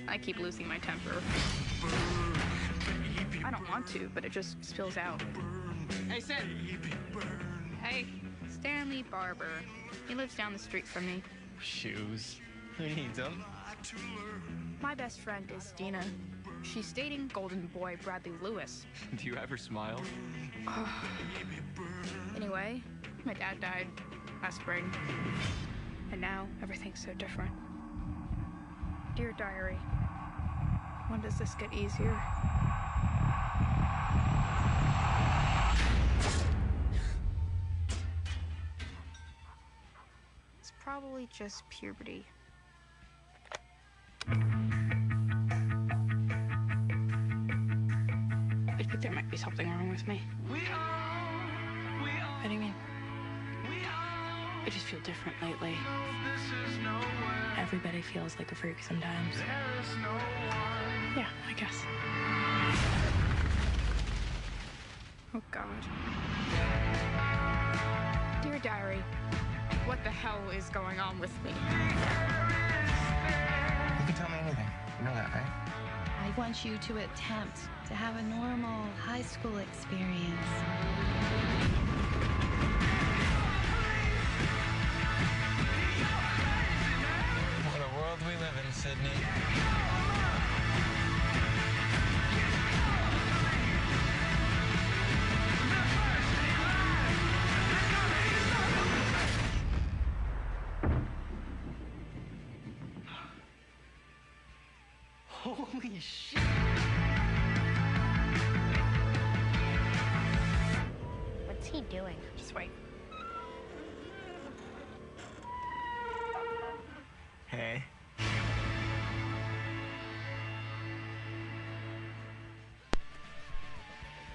I 0.07 0.17
keep 0.17 0.39
losing 0.39 0.67
my 0.67 0.79
temper. 0.79 1.21
I 3.45 3.51
don't 3.51 3.69
want 3.69 3.85
to, 3.89 4.09
but 4.15 4.25
it 4.25 4.31
just 4.31 4.65
spills 4.65 4.97
out. 4.97 5.21
Hey, 6.09 6.19
Sid. 6.19 6.37
Hey, 7.79 8.07
Stanley 8.49 9.03
Barber. 9.03 9.61
He 10.07 10.15
lives 10.15 10.33
down 10.33 10.53
the 10.53 10.59
street 10.59 10.87
from 10.87 11.05
me. 11.05 11.21
Shoes. 11.61 12.39
Who 12.79 12.85
needs 12.85 13.19
them? 13.19 13.45
My 14.81 14.95
best 14.95 15.19
friend 15.19 15.51
is 15.55 15.71
Dina. 15.77 16.03
She's 16.64 16.94
dating 16.94 17.30
Golden 17.34 17.68
Boy 17.68 17.98
Bradley 18.03 18.31
Lewis. 18.41 18.85
Do 19.18 19.27
you 19.27 19.35
ever 19.35 19.57
smile? 19.57 20.02
Anyway, 22.35 22.81
my 23.26 23.34
dad 23.34 23.60
died 23.61 23.88
last 24.41 24.60
spring. 24.60 24.91
And 26.11 26.19
now 26.19 26.48
everything's 26.61 27.03
so 27.03 27.14
different. 27.14 27.52
Dear 29.15 29.34
Diary, 29.38 29.77
when 31.10 31.22
does 31.22 31.38
this 31.38 31.53
get 31.53 31.72
easier? 31.73 32.19
It's 40.60 40.73
probably 40.84 41.30
just 41.31 41.69
puberty. 41.69 42.26
Think 49.55 49.69
there 49.69 49.77
might 49.77 49.91
be 49.91 49.97
something 49.97 50.07
wrong 50.07 50.07
with 50.07 50.07
me. 50.07 50.21
What 52.41 52.47
do 52.47 52.53
you 52.53 52.59
mean? 52.59 52.73
I 54.65 54.69
just 54.69 54.85
feel 54.85 54.99
different 55.01 55.41
lately. 55.41 55.77
Everybody 57.57 58.01
feels 58.01 58.38
like 58.39 58.51
a 58.51 58.55
freak 58.55 58.81
sometimes. 58.81 59.35
Yeah, 61.15 61.27
I 61.47 61.53
guess. 61.53 61.84
Oh, 65.35 65.41
God. 65.51 65.65
Dear 68.41 68.59
Diary, 68.59 69.03
what 69.85 70.03
the 70.03 70.11
hell 70.11 70.49
is 70.55 70.69
going 70.69 70.99
on 70.99 71.19
with 71.19 71.31
me? 71.43 71.49
You 71.49 71.55
can 74.05 74.15
tell 74.15 74.30
me 74.30 74.38
anything. 74.43 74.67
You 74.99 75.05
know 75.05 75.13
that, 75.13 75.30
right? 75.34 75.72
I 76.35 76.39
want 76.39 76.65
you 76.65 76.80
to 76.80 76.97
attempt 76.97 77.69
to 77.88 77.93
have 77.93 78.15
a 78.15 78.23
normal 78.23 78.88
high 79.05 79.22
school 79.22 79.57
experience. 79.57 80.34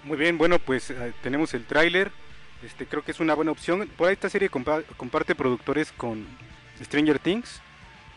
Muy 0.08 0.16
bien, 0.16 0.38
bueno, 0.38 0.58
pues 0.58 0.88
eh, 0.88 1.12
tenemos 1.22 1.52
el 1.52 1.66
tráiler. 1.66 2.10
Este, 2.62 2.86
creo 2.86 3.04
que 3.04 3.10
es 3.10 3.20
una 3.20 3.34
buena 3.34 3.50
opción. 3.50 3.86
Por 3.94 4.08
ahí 4.08 4.14
esta 4.14 4.30
serie 4.30 4.50
compa- 4.50 4.82
comparte 4.96 5.34
productores 5.34 5.92
con 5.92 6.26
Stranger 6.82 7.18
Things. 7.18 7.60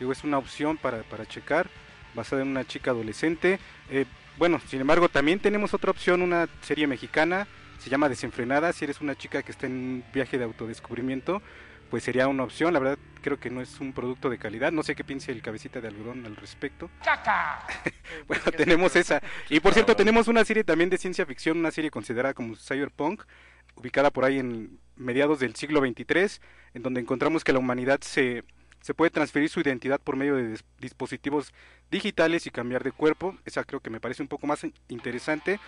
Digo, 0.00 0.10
es 0.10 0.24
una 0.24 0.38
opción 0.38 0.78
para, 0.78 1.02
para 1.02 1.26
checar, 1.26 1.68
basada 2.14 2.40
en 2.40 2.48
una 2.48 2.66
chica 2.66 2.92
adolescente. 2.92 3.58
Eh, 3.90 4.06
bueno, 4.38 4.58
sin 4.68 4.80
embargo, 4.80 5.10
también 5.10 5.38
tenemos 5.38 5.74
otra 5.74 5.90
opción, 5.90 6.22
una 6.22 6.48
serie 6.62 6.86
mexicana, 6.86 7.46
se 7.78 7.90
llama 7.90 8.08
Desenfrenada. 8.08 8.72
Si 8.72 8.86
eres 8.86 9.02
una 9.02 9.14
chica 9.14 9.42
que 9.42 9.52
está 9.52 9.66
en 9.66 9.72
un 9.72 10.04
viaje 10.14 10.38
de 10.38 10.44
autodescubrimiento, 10.44 11.42
pues 11.92 12.04
sería 12.04 12.26
una 12.26 12.42
opción. 12.44 12.72
La 12.72 12.78
verdad, 12.78 12.98
creo 13.20 13.38
que 13.38 13.50
no 13.50 13.60
es 13.60 13.78
un 13.78 13.92
producto 13.92 14.30
de 14.30 14.38
calidad. 14.38 14.72
No 14.72 14.82
sé 14.82 14.94
qué 14.94 15.04
piense 15.04 15.30
el 15.30 15.42
cabecita 15.42 15.78
de 15.82 15.88
algodón 15.88 16.24
al 16.24 16.36
respecto. 16.36 16.88
¡Caca! 17.04 17.64
Bueno, 18.26 18.44
tenemos 18.56 18.96
esa. 18.96 19.22
Y 19.50 19.60
por 19.60 19.74
cierto, 19.74 19.94
tenemos 19.94 20.26
una 20.26 20.42
serie 20.44 20.64
también 20.64 20.88
de 20.88 20.96
ciencia 20.96 21.26
ficción, 21.26 21.58
una 21.58 21.70
serie 21.70 21.90
considerada 21.90 22.32
como 22.32 22.56
cyberpunk, 22.56 23.24
ubicada 23.74 24.10
por 24.10 24.24
ahí 24.24 24.38
en 24.38 24.78
mediados 24.96 25.38
del 25.40 25.54
siglo 25.54 25.80
XXIII, 25.80 26.40
en 26.72 26.82
donde 26.82 27.00
encontramos 27.02 27.44
que 27.44 27.52
la 27.52 27.58
humanidad 27.58 28.00
se, 28.00 28.44
se 28.80 28.94
puede 28.94 29.10
transferir 29.10 29.50
su 29.50 29.60
identidad 29.60 30.00
por 30.00 30.16
medio 30.16 30.36
de 30.36 30.54
dis- 30.54 30.64
dispositivos 30.78 31.52
digitales 31.90 32.46
y 32.46 32.50
cambiar 32.50 32.84
de 32.84 32.92
cuerpo. 32.92 33.36
Esa 33.44 33.64
creo 33.64 33.80
que 33.80 33.90
me 33.90 34.00
parece 34.00 34.22
un 34.22 34.28
poco 34.28 34.46
más 34.46 34.66
interesante. 34.88 35.60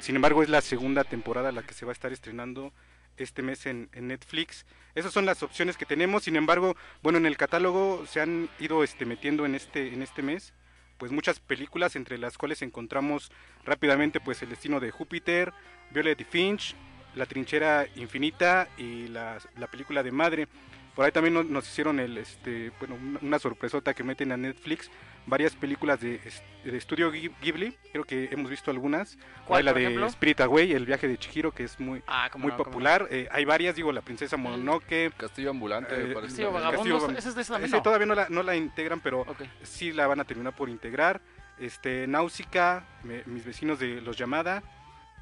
Sin 0.00 0.16
embargo, 0.16 0.42
es 0.42 0.48
la 0.48 0.60
segunda 0.60 1.04
temporada 1.04 1.52
la 1.52 1.62
que 1.62 1.74
se 1.74 1.84
va 1.86 1.92
a 1.92 1.94
estar 1.94 2.12
estrenando 2.12 2.72
este 3.18 3.42
mes 3.42 3.66
en, 3.66 3.88
en 3.92 4.08
Netflix. 4.08 4.64
Esas 4.94 5.12
son 5.12 5.26
las 5.26 5.42
opciones 5.42 5.76
que 5.76 5.86
tenemos. 5.86 6.24
Sin 6.24 6.36
embargo, 6.36 6.76
bueno, 7.02 7.18
en 7.18 7.26
el 7.26 7.36
catálogo 7.36 8.04
se 8.06 8.20
han 8.20 8.48
ido 8.58 8.82
este, 8.82 9.04
metiendo 9.04 9.46
en 9.46 9.54
este, 9.54 9.92
en 9.92 10.02
este 10.02 10.22
mes 10.22 10.52
pues 10.98 11.12
muchas 11.12 11.38
películas 11.38 11.96
entre 11.96 12.18
las 12.18 12.36
cuales 12.36 12.60
encontramos 12.60 13.30
rápidamente 13.64 14.20
pues 14.20 14.42
El 14.42 14.50
destino 14.50 14.80
de 14.80 14.90
Júpiter, 14.90 15.52
Violet 15.90 16.20
y 16.20 16.24
Finch, 16.24 16.74
La 17.14 17.24
trinchera 17.24 17.86
infinita 17.96 18.68
y 18.76 19.08
la, 19.08 19.38
la 19.56 19.68
película 19.68 20.02
de 20.02 20.10
Madre. 20.10 20.48
Por 20.94 21.04
ahí 21.04 21.12
también 21.12 21.34
nos, 21.34 21.46
nos 21.46 21.68
hicieron 21.68 22.00
el 22.00 22.18
este 22.18 22.72
bueno 22.80 22.96
una, 22.96 23.20
una 23.22 23.38
sorpresota 23.38 23.94
que 23.94 24.02
meten 24.02 24.32
a 24.32 24.36
Netflix 24.36 24.90
varias 25.28 25.54
películas 25.54 26.00
de, 26.00 26.20
de 26.64 26.76
estudio 26.76 27.10
Ghi- 27.12 27.32
Ghibli, 27.42 27.76
creo 27.92 28.04
que 28.04 28.28
hemos 28.32 28.50
visto 28.50 28.70
algunas. 28.70 29.16
Por 29.16 29.44
¿Cuál, 29.46 29.58
ahí 29.58 29.64
la 29.64 29.72
por 29.72 29.78
de 29.80 29.84
ejemplo? 29.86 30.06
Spirit 30.08 30.40
Away, 30.40 30.72
el 30.72 30.86
viaje 30.86 31.06
de 31.08 31.18
Chihiro 31.18 31.52
que 31.52 31.64
es 31.64 31.78
muy 31.78 32.02
Ah, 32.06 32.30
muy 32.36 32.50
no, 32.52 32.56
popular. 32.56 33.06
Eh, 33.10 33.28
hay 33.30 33.44
varias, 33.44 33.76
digo, 33.76 33.92
la 33.92 34.00
princesa 34.02 34.36
Mononoke, 34.36 35.12
Castillo 35.16 35.50
ambulante, 35.50 35.94
parece. 35.94 36.20
Castillo. 36.22 36.52
Vagabundo, 36.52 36.98
Castillo 36.98 37.18
es 37.18 37.34
de 37.34 37.66
ese 37.66 37.80
todavía 37.80 38.06
no 38.06 38.14
la, 38.14 38.28
no 38.28 38.42
la 38.42 38.56
integran, 38.56 39.00
pero 39.00 39.24
sí 39.62 39.92
la 39.92 40.06
van 40.06 40.20
a 40.20 40.24
terminar 40.24 40.54
por 40.56 40.68
integrar. 40.68 41.20
Este, 41.58 42.06
Náusica, 42.06 42.84
me- 43.02 43.22
mis 43.26 43.44
vecinos 43.44 43.78
de 43.80 44.00
Los 44.00 44.16
Llamada, 44.16 44.62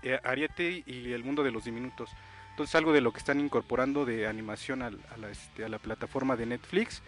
eh, 0.02 0.20
Ariete 0.22 0.82
y 0.86 1.12
El 1.12 1.24
Mundo 1.24 1.42
de 1.42 1.50
los 1.50 1.64
Diminutos. 1.64 2.10
Entonces 2.50 2.74
algo 2.74 2.92
de 2.92 3.00
lo 3.00 3.12
que 3.12 3.18
están 3.18 3.38
incorporando 3.40 4.04
de 4.04 4.26
animación 4.26 4.82
al- 4.82 4.98
a, 5.14 5.16
la, 5.18 5.30
este, 5.30 5.64
a 5.64 5.68
la 5.68 5.78
plataforma 5.78 6.36
de 6.36 6.46
Netflix. 6.46 7.02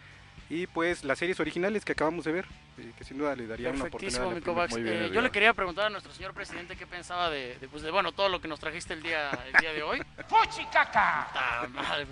Y 0.51 0.67
pues 0.67 1.05
las 1.05 1.19
series 1.19 1.39
originales 1.41 1.85
que 1.85 1.93
acabamos 1.93 2.25
de 2.25 2.33
ver, 2.33 2.47
eh, 2.79 2.91
que 2.97 3.05
sin 3.05 3.19
duda 3.19 3.37
le 3.37 3.47
daría 3.47 3.69
una 3.71 3.85
oportunidad. 3.85 4.31
Mi. 4.31 4.41
Kovacs. 4.41 4.77
Eh, 4.79 5.11
yo 5.13 5.21
le 5.21 5.31
quería 5.31 5.53
preguntar 5.53 5.87
a 5.87 5.91
nuestro 5.91 6.13
señor 6.13 6.33
presidente 6.33 6.75
qué 6.77 6.87
pensaba 6.87 7.29
de, 7.29 7.59
de, 7.59 7.69
pues, 7.69 7.83
de, 7.83 7.91
bueno, 7.91 8.13
todo 8.13 8.31
lo 8.31 8.41
que 8.41 8.49
nos 8.49 8.59
trajiste 8.59 8.95
el 8.95 9.03
día, 9.03 9.31
el 9.47 9.53
día 9.61 9.73
de 9.75 9.83
hoy. 9.83 10.03
¡Fuchicaca! 10.29 11.29
Puta 11.67 11.69
madre. 11.83 12.07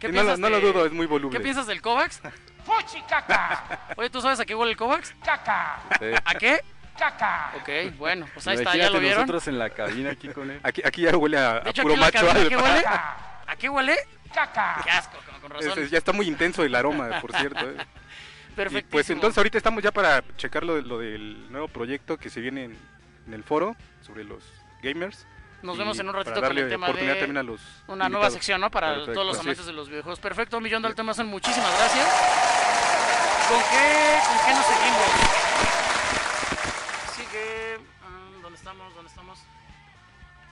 ¿Qué 0.00 0.08
no 0.08 0.14
lo- 0.14 0.20
piensas 0.20 0.38
no 0.40 0.50
lo 0.50 0.60
dudo, 0.60 0.84
es 0.86 0.92
muy 0.92 1.06
voluble. 1.06 1.36
¿Qué 1.38 1.42
piensas 1.42 1.66
del 1.68 1.80
Kovacs? 1.80 2.20
¡Fuchicaca! 2.64 3.94
Oye, 3.96 4.10
¿tú 4.10 4.20
sabes 4.20 4.40
a 4.40 4.44
qué 4.44 4.54
huele 4.54 4.72
el 4.72 4.76
Kovacs? 4.76 5.14
¡Caca! 5.24 5.78
¿A 6.24 6.34
qué? 6.34 6.60
¡Caca! 6.98 7.52
Ok, 7.60 7.96
bueno, 7.98 8.26
pues 8.34 8.46
ahí 8.48 8.56
está, 8.56 8.76
ya 8.76 8.90
lo 8.90 8.98
vieron. 8.98 9.20
nosotros 9.20 9.46
en 9.48 9.58
la 9.58 9.70
cabina 9.70 10.10
aquí 10.10 10.28
con 10.28 10.50
él. 10.50 10.58
Aquí, 10.62 10.82
aquí 10.84 11.02
ya 11.02 11.16
huele 11.16 11.38
a, 11.38 11.60
De 11.60 11.68
a 11.68 11.70
hecho, 11.70 11.82
puro 11.82 11.94
la 11.94 12.00
macho. 12.00 12.26
¿A 13.46 13.54
qué 13.56 13.68
huele? 13.68 13.96
¡Caca! 14.36 14.80
Qué 14.84 14.90
asco, 14.90 15.18
con, 15.30 15.40
con 15.40 15.50
razón. 15.50 15.70
Ese- 15.72 15.88
ya 15.88 15.98
está 15.98 16.12
muy 16.12 16.28
intenso 16.28 16.62
el 16.62 16.74
aroma, 16.74 17.20
por 17.20 17.32
cierto. 17.32 17.68
eh. 17.70 17.76
Y 18.70 18.80
pues 18.82 19.10
entonces 19.10 19.36
ahorita 19.36 19.58
estamos 19.58 19.82
ya 19.82 19.90
para 19.92 20.24
checar 20.38 20.64
lo, 20.64 20.76
de- 20.76 20.82
lo 20.82 20.98
del 20.98 21.50
nuevo 21.52 21.68
proyecto 21.68 22.16
que 22.16 22.30
se 22.30 22.40
viene 22.40 22.64
en, 22.64 22.78
en 23.26 23.34
el 23.34 23.44
foro 23.44 23.76
sobre 24.00 24.24
los 24.24 24.42
gamers. 24.82 25.26
Nos 25.62 25.76
vemos 25.76 25.98
en 25.98 26.08
un 26.08 26.14
ratito 26.14 26.34
con 26.34 26.42
darle 26.42 26.62
el 26.62 26.68
tema 26.70 26.86
oportunidad 26.86 27.14
de 27.16 27.20
también 27.20 27.36
a 27.38 27.42
los 27.42 27.60
una 27.86 28.08
nueva 28.08 28.30
sección, 28.30 28.60
¿no? 28.62 28.70
Para 28.70 28.88
Perfecto, 28.94 29.12
todos 29.12 29.26
los 29.26 29.38
amantes 29.40 29.60
es. 29.60 29.66
de 29.66 29.72
los 29.74 29.88
videojuegos. 29.90 30.20
Perfecto, 30.20 30.58
Millón 30.60 30.80
de 30.80 30.88
Altemas, 30.88 31.18
muchísimas 31.24 31.70
gracias. 31.78 32.06
¿Con 33.48 33.58
qué, 33.60 34.18
¿Con 34.26 34.38
qué 34.46 34.54
nos 34.54 34.66
seguimos? 34.66 35.10
Sigue... 37.14 37.78
mm, 37.78 38.42
¿Dónde 38.42 38.56
estamos? 38.58 38.94
¿Dónde 38.94 39.10
estamos? 39.10 39.38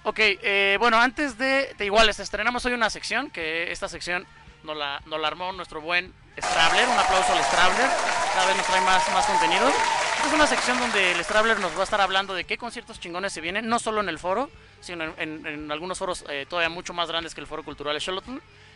Ok, 0.05 0.19
eh, 0.21 0.77
bueno, 0.79 0.99
antes 1.01 1.39
de, 1.39 1.75
de 1.79 1.85
igual, 1.87 2.09
este, 2.09 2.23
estrenamos 2.23 2.65
hoy 2.67 2.75
una 2.75 2.91
sección, 2.91 3.31
que 3.31 3.73
esta 3.73 3.89
sección 3.89 4.27
nos 4.63 4.77
la, 4.77 5.01
nos 5.07 5.19
la 5.21 5.29
armó 5.29 5.51
nuestro 5.53 5.81
buen 5.81 6.13
Strabler, 6.39 6.87
un 6.89 6.99
aplauso 6.99 7.33
al 7.33 7.43
Strabler, 7.45 7.89
cada 8.35 8.47
vez 8.47 8.57
nos 8.57 8.67
trae 8.67 8.81
más, 8.83 9.13
más 9.13 9.25
contenido. 9.25 9.67
Esta 9.69 10.27
es 10.29 10.33
una 10.33 10.47
sección 10.47 10.79
donde 10.79 11.13
el 11.13 11.25
Strabler 11.25 11.59
nos 11.61 11.75
va 11.77 11.81
a 11.81 11.85
estar 11.85 12.01
hablando 12.01 12.35
de 12.35 12.45
qué 12.45 12.59
conciertos 12.59 13.01
chingones 13.01 13.33
se 13.33 13.41
vienen, 13.41 13.69
no 13.69 13.79
solo 13.79 14.01
en 14.01 14.09
el 14.09 14.19
foro, 14.19 14.51
sino 14.81 15.05
en, 15.05 15.15
en- 15.19 15.47
en 15.47 15.73
algunos 15.73 15.99
foros 15.99 16.25
eh, 16.29 16.45
todavía 16.49 16.69
mucho 16.69 16.93
más 16.93 17.09
grandes 17.09 17.35
que 17.35 17.41
el 17.41 17.47
Foro 17.47 17.63
Cultural 17.63 17.95
de 17.95 18.01
Charlotte. 18.01 18.27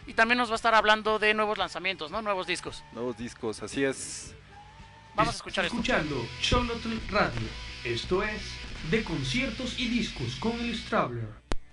Y 0.06 0.14
también 0.14 0.38
nos 0.38 0.48
va 0.48 0.54
a 0.54 0.56
estar 0.56 0.74
hablando 0.74 1.18
de 1.18 1.34
nuevos 1.34 1.58
lanzamientos, 1.58 2.10
¿no? 2.10 2.22
Nuevos 2.22 2.46
discos. 2.46 2.82
Nuevos 2.92 3.16
discos, 3.18 3.62
así 3.62 3.84
es. 3.84 4.34
Vamos 5.14 5.34
a 5.34 5.36
escuchar 5.36 5.64
esto. 5.66 5.76
Escuchando 5.76 6.26
Charlotte 6.40 6.84
Radio. 7.10 7.48
Esto 7.84 8.22
es 8.22 8.40
de 8.90 9.04
conciertos 9.04 9.78
y 9.78 9.88
discos 9.88 10.36
con 10.36 10.58
el 10.60 10.76
Strabler. 10.76 11.28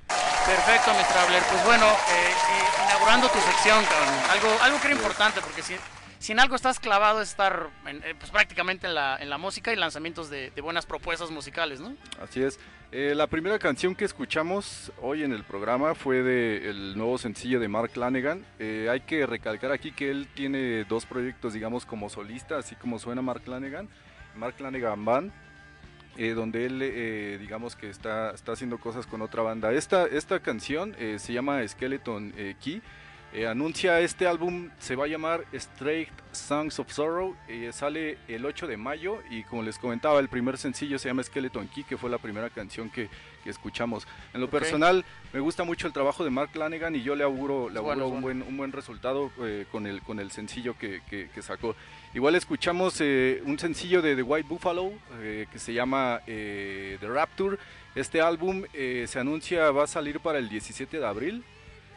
Perfecto, 0.07 0.93
mi 0.93 1.03
Strabler. 1.03 1.43
Pues 1.49 1.65
bueno, 1.65 1.85
eh, 1.85 2.29
eh, 2.29 2.83
inaugurando 2.85 3.27
tu 3.29 3.39
sección, 3.39 3.83
cabrón. 3.85 4.13
Algo, 4.29 4.63
algo 4.63 4.79
que 4.79 4.87
era 4.87 4.95
importante, 4.95 5.41
porque 5.41 5.63
si, 5.63 5.75
si 6.19 6.33
en 6.33 6.39
algo 6.39 6.55
estás 6.55 6.79
clavado 6.79 7.21
es 7.21 7.29
estar 7.29 7.69
en, 7.87 8.03
eh, 8.03 8.15
pues 8.19 8.31
prácticamente 8.31 8.87
en 8.87 8.95
la, 8.95 9.17
en 9.17 9.29
la 9.29 9.37
música 9.37 9.73
y 9.73 9.75
lanzamientos 9.75 10.29
de, 10.29 10.51
de 10.51 10.61
buenas 10.61 10.85
propuestas 10.85 11.31
musicales, 11.31 11.79
¿no? 11.79 11.95
Así 12.21 12.43
es. 12.43 12.59
Eh, 12.91 13.13
la 13.15 13.27
primera 13.27 13.57
canción 13.59 13.95
que 13.95 14.05
escuchamos 14.05 14.91
hoy 15.01 15.23
en 15.23 15.33
el 15.33 15.43
programa 15.43 15.95
fue 15.95 16.21
de 16.21 16.69
el 16.69 16.95
nuevo 16.95 17.17
sencillo 17.17 17.59
de 17.59 17.67
Mark 17.67 17.91
Lanegan. 17.95 18.45
Eh, 18.59 18.87
hay 18.89 19.01
que 19.01 19.25
recalcar 19.25 19.71
aquí 19.71 19.91
que 19.91 20.11
él 20.11 20.29
tiene 20.33 20.83
dos 20.85 21.05
proyectos, 21.05 21.53
digamos, 21.53 21.85
como 21.85 22.09
solista, 22.09 22.57
así 22.57 22.75
como 22.75 22.99
suena 22.99 23.21
Mark 23.21 23.41
Lanegan. 23.47 23.89
Mark 24.35 24.55
Lanegan 24.59 25.03
Band, 25.03 25.33
eh, 26.17 26.33
donde 26.33 26.65
él, 26.65 26.81
eh, 26.81 27.37
digamos, 27.39 27.75
que 27.75 27.89
está, 27.89 28.31
está 28.31 28.53
haciendo 28.53 28.77
cosas 28.77 29.05
con 29.05 29.21
otra 29.21 29.41
banda. 29.41 29.73
Esta, 29.73 30.05
esta 30.05 30.39
canción 30.39 30.95
eh, 30.97 31.17
se 31.19 31.33
llama 31.33 31.65
Skeleton 31.67 32.33
Key. 32.61 32.81
Eh, 33.37 33.45
anuncia 33.47 33.99
este 33.99 34.27
álbum, 34.27 34.69
se 34.79 34.95
va 34.95 35.03
a 35.03 35.07
llamar 35.09 35.43
Straight 35.51 36.07
Songs 36.31 36.79
of 36.79 36.89
Sorrow, 36.89 37.35
eh, 37.49 37.69
sale 37.73 38.17
el 38.29 38.45
8 38.45 38.65
de 38.65 38.77
mayo 38.77 39.19
y 39.29 39.43
como 39.43 39.61
les 39.61 39.77
comentaba, 39.77 40.21
el 40.21 40.29
primer 40.29 40.57
sencillo 40.57 40.97
se 40.97 41.09
llama 41.09 41.21
Skeleton 41.21 41.67
Key, 41.67 41.83
que 41.83 41.97
fue 41.97 42.09
la 42.09 42.17
primera 42.17 42.49
canción 42.49 42.89
que, 42.89 43.09
que 43.43 43.49
escuchamos. 43.49 44.07
En 44.33 44.39
lo 44.39 44.49
personal, 44.49 45.03
me 45.33 45.41
gusta 45.41 45.65
mucho 45.65 45.85
el 45.85 45.91
trabajo 45.91 46.23
de 46.23 46.29
Mark 46.29 46.51
Lanegan 46.55 46.95
y 46.95 47.01
yo 47.03 47.13
le 47.13 47.25
auguro, 47.25 47.67
le 47.69 47.81
bueno, 47.81 48.03
auguro 48.03 48.15
un, 48.15 48.21
bueno. 48.21 48.39
buen, 48.45 48.53
un 48.53 48.57
buen 48.57 48.71
resultado 48.71 49.29
eh, 49.41 49.65
con, 49.69 49.85
el, 49.85 50.01
con 50.01 50.21
el 50.21 50.31
sencillo 50.31 50.77
que, 50.77 51.01
que- 51.09 51.27
que 51.29 51.41
sacó. 51.41 51.75
Igual 52.13 52.35
escuchamos 52.35 52.95
eh, 53.01 53.41
un 53.45 53.59
sencillo 53.59 54.01
de 54.01 54.15
The 54.15 54.23
White 54.23 54.47
Buffalo 54.47 54.93
eh, 55.19 55.47
que 55.51 55.59
se 55.59 55.73
llama 55.73 56.21
The 56.25 56.99
Rapture. 57.01 57.57
Este 57.95 58.21
álbum 58.21 58.63
se 58.73 59.19
anuncia, 59.19 59.71
va 59.71 59.83
a 59.83 59.87
salir 59.87 60.21
para 60.21 60.39
el 60.39 60.47
17 60.47 60.99
de 60.99 61.05
abril. 61.05 61.43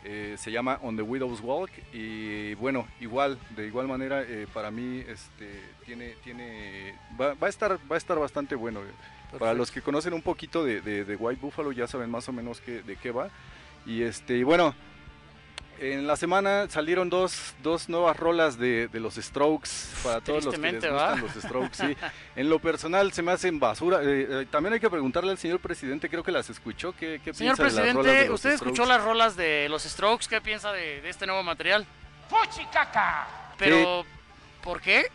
Eh, 0.05 0.37
se 0.39 0.51
llama 0.53 0.79
On 0.83 0.97
the 0.97 1.03
Widow's 1.03 1.41
Walk 1.41 1.70
y 1.93 2.55
bueno, 2.55 2.87
igual, 3.01 3.37
de 3.57 3.66
igual 3.66 3.89
manera 3.89 4.23
eh, 4.23 4.47
para 4.55 4.70
mí 4.70 5.03
este, 5.09 5.61
tiene, 5.85 6.15
tiene, 6.23 6.95
va, 7.20 7.35
va 7.35 7.49
a 7.49 7.51
estar, 7.51 7.73
va 7.91 7.97
a 7.97 7.99
estar 7.99 8.19
bastante 8.19 8.55
bueno. 8.55 8.81
eh. 8.81 9.37
Para 9.39 9.53
los 9.55 9.70
que 9.70 9.83
conocen 9.83 10.15
un 10.15 10.23
poquito 10.23 10.65
de, 10.65 10.81
de- 10.81 11.05
de 11.05 11.16
White 11.16 11.41
Buffalo 11.43 11.73
ya 11.73 11.87
saben 11.87 12.11
más 12.11 12.29
o 12.29 12.33
menos 12.33 12.61
qué- 12.61 12.83
de 12.83 12.97
qué 12.97 13.11
va. 13.11 13.29
Y 13.85 14.03
este, 14.03 14.39
y 14.39 14.43
bueno, 14.45 14.75
en 15.81 16.07
la 16.07 16.17
semana 16.17 16.69
salieron 16.69 17.09
dos, 17.11 17.55
dos 17.63 17.89
nuevas 17.89 18.17
rolas 18.17 18.59
de, 18.59 18.89
de 18.89 19.01
los 19.01 19.15
Strokes 19.15 19.69
para 20.03 20.21
todos 20.21 20.45
los 20.45 20.55
que 20.55 20.61
les 20.61 20.75
gustan 20.85 21.21
los 21.21 21.33
Strokes. 21.33 21.77
sí. 21.77 21.97
En 22.37 22.49
lo 22.51 22.59
personal 22.59 23.13
se 23.13 23.23
me 23.23 23.33
hacen 23.33 23.59
basura. 23.59 24.01
Eh, 24.03 24.27
eh, 24.43 24.47
también 24.51 24.73
hay 24.75 24.81
que 24.81 24.91
preguntarle 24.91 25.31
al 25.33 25.39
señor 25.39 25.61
presidente, 25.61 26.09
creo 26.09 26.23
que 26.23 26.31
las 26.33 26.49
escuchó. 26.51 26.93
¿Qué, 26.99 27.21
qué 27.25 27.35
Señor 27.35 27.57
piensa 27.57 27.81
de 27.81 27.87
las 27.87 27.95
rolas 27.95 28.05
presidente, 28.07 28.23
de 28.23 28.29
los 28.29 28.35
¿usted 28.35 28.51
escuchó 28.53 28.73
Strokes? 28.75 28.89
las 28.93 29.05
rolas 29.05 29.37
de 29.37 29.67
los 29.69 29.83
Strokes? 29.83 30.27
¿Qué 30.29 30.41
piensa 30.41 30.73
de, 30.73 31.01
de 31.01 31.09
este 31.09 31.27
nuevo 31.27 31.43
material? 31.43 31.87
¡Fuchicaca! 32.29 33.27
Pero, 33.59 34.05
¿por 34.63 34.81
qué? 34.81 35.07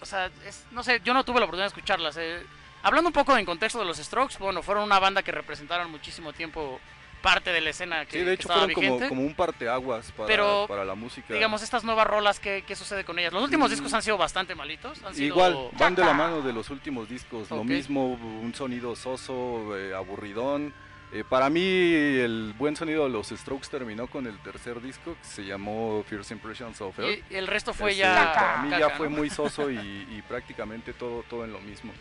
O 0.00 0.06
sea, 0.06 0.30
es- 0.46 0.64
no 0.72 0.82
sé, 0.82 1.00
yo 1.04 1.14
no 1.14 1.24
tuve 1.24 1.38
la 1.40 1.46
oportunidad 1.46 1.64
de 1.64 1.74
escucharlas. 1.76 2.16
eh. 2.18 2.42
Hablando 2.82 3.08
un 3.08 3.14
poco 3.14 3.36
en 3.36 3.44
contexto 3.46 3.78
de 3.78 3.84
los 3.84 3.96
Strokes, 3.96 4.36
bueno, 4.38 4.62
fueron 4.62 4.84
una 4.84 4.98
banda 4.98 5.22
que 5.22 5.32
representaron 5.32 5.90
muchísimo 5.90 6.32
tiempo 6.32 6.78
parte 7.26 7.52
de 7.52 7.60
la 7.60 7.70
escena 7.70 8.04
que, 8.06 8.18
Sí, 8.20 8.24
de 8.24 8.34
hecho 8.34 8.42
estaba 8.42 8.60
fueron 8.60 8.74
como, 8.74 8.86
vigente. 8.94 9.08
como 9.08 9.22
un 9.22 9.34
parteaguas 9.34 10.12
para, 10.12 10.26
Pero, 10.28 10.66
para 10.68 10.84
la 10.84 10.94
música. 10.94 11.34
Digamos, 11.34 11.60
estas 11.62 11.82
nuevas 11.82 12.06
rolas, 12.06 12.38
¿qué, 12.38 12.62
qué 12.66 12.76
sucede 12.76 13.04
con 13.04 13.18
ellas? 13.18 13.32
Los 13.32 13.42
últimos 13.42 13.68
Mm. 13.68 13.72
discos 13.72 13.92
han 13.94 14.02
sido 14.02 14.16
bastante 14.16 14.54
malitos. 14.54 15.02
Han 15.02 15.12
sido... 15.14 15.26
Igual, 15.26 15.70
van 15.72 15.94
de 15.96 16.04
la 16.04 16.12
mano 16.12 16.40
de 16.42 16.52
los 16.52 16.70
últimos 16.70 17.08
discos. 17.08 17.50
Lo 17.50 17.64
mismo, 17.64 18.12
un 18.12 18.54
sonido 18.54 18.94
soso, 18.94 19.76
eh, 19.76 19.92
aburridón. 19.94 20.72
Eh, 21.12 21.24
para 21.28 21.50
mí, 21.50 21.60
el 21.62 22.52
buen 22.58 22.74
sonido 22.76 23.04
de 23.04 23.10
los 23.10 23.28
Strokes 23.28 23.68
terminó 23.70 24.06
con 24.08 24.26
el 24.26 24.38
tercer 24.38 24.80
disco 24.80 25.16
que 25.20 25.24
se 25.28 25.44
llamó 25.44 26.04
First 26.08 26.30
Impressions 26.32 26.80
of 26.80 26.98
Earth. 26.98 27.24
Y- 27.30 27.34
el 27.36 27.46
resto 27.46 27.72
fue 27.74 27.90
Este, 27.90 28.02
ya 28.02 28.32
Para 28.34 28.62
mí 28.62 28.70
ya 28.70 28.90
fue 28.90 29.08
muy 29.08 29.30
soso 29.40 29.70
y, 29.70 29.76
y 29.78 30.22
prácticamente 30.28 30.92
todo, 30.92 31.22
todo 31.28 31.44
en 31.44 31.52
lo 31.52 31.60
mismo. 31.60 31.92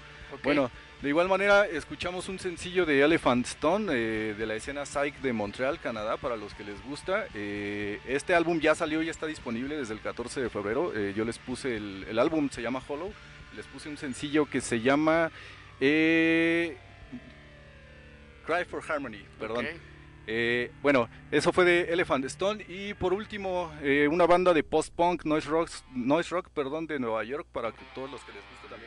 Bueno, 0.43 0.71
de 1.01 1.09
igual 1.09 1.27
manera, 1.27 1.65
escuchamos 1.67 2.29
un 2.29 2.39
sencillo 2.39 2.85
de 2.85 3.01
Elephant 3.01 3.45
Stone 3.45 3.91
eh, 3.93 4.35
de 4.37 4.45
la 4.45 4.55
escena 4.55 4.85
Psych 4.85 5.15
de 5.21 5.33
Montreal, 5.33 5.79
Canadá, 5.79 6.17
para 6.17 6.35
los 6.35 6.53
que 6.53 6.63
les 6.63 6.81
gusta. 6.83 7.25
Eh, 7.33 7.99
este 8.07 8.33
álbum 8.33 8.59
ya 8.59 8.75
salió, 8.75 9.01
ya 9.01 9.11
está 9.11 9.27
disponible 9.27 9.77
desde 9.77 9.93
el 9.93 10.01
14 10.01 10.41
de 10.41 10.49
febrero. 10.49 10.93
Eh, 10.95 11.13
yo 11.15 11.25
les 11.25 11.37
puse 11.37 11.75
el, 11.75 12.05
el 12.09 12.19
álbum, 12.19 12.49
se 12.49 12.61
llama 12.61 12.81
Hollow. 12.87 13.13
Les 13.55 13.65
puse 13.67 13.89
un 13.89 13.97
sencillo 13.97 14.45
que 14.49 14.61
se 14.61 14.81
llama 14.81 15.31
eh, 15.79 16.77
Cry 18.45 18.65
for 18.65 18.81
Harmony, 18.87 19.23
perdón. 19.39 19.65
Eh, 20.27 20.71
bueno, 20.81 21.07
eso 21.29 21.53
fue 21.53 21.65
de 21.65 21.81
Elephant 21.93 22.25
Stone 22.25 22.65
y 22.67 22.95
por 22.95 23.13
último 23.13 23.71
eh, 23.83 24.07
una 24.09 24.25
banda 24.25 24.53
de 24.53 24.63
post-punk 24.63 25.23
noise 25.23 25.47
rock, 25.47 25.69
noise 25.93 26.29
rock, 26.31 26.49
perdón, 26.49 26.87
de 26.87 26.97
Nueva 26.97 27.23
York 27.23 27.45
para 27.51 27.71
que 27.71 27.83
todos 27.93 28.09
los 28.09 28.21
que 28.21 28.31
les 28.31 28.41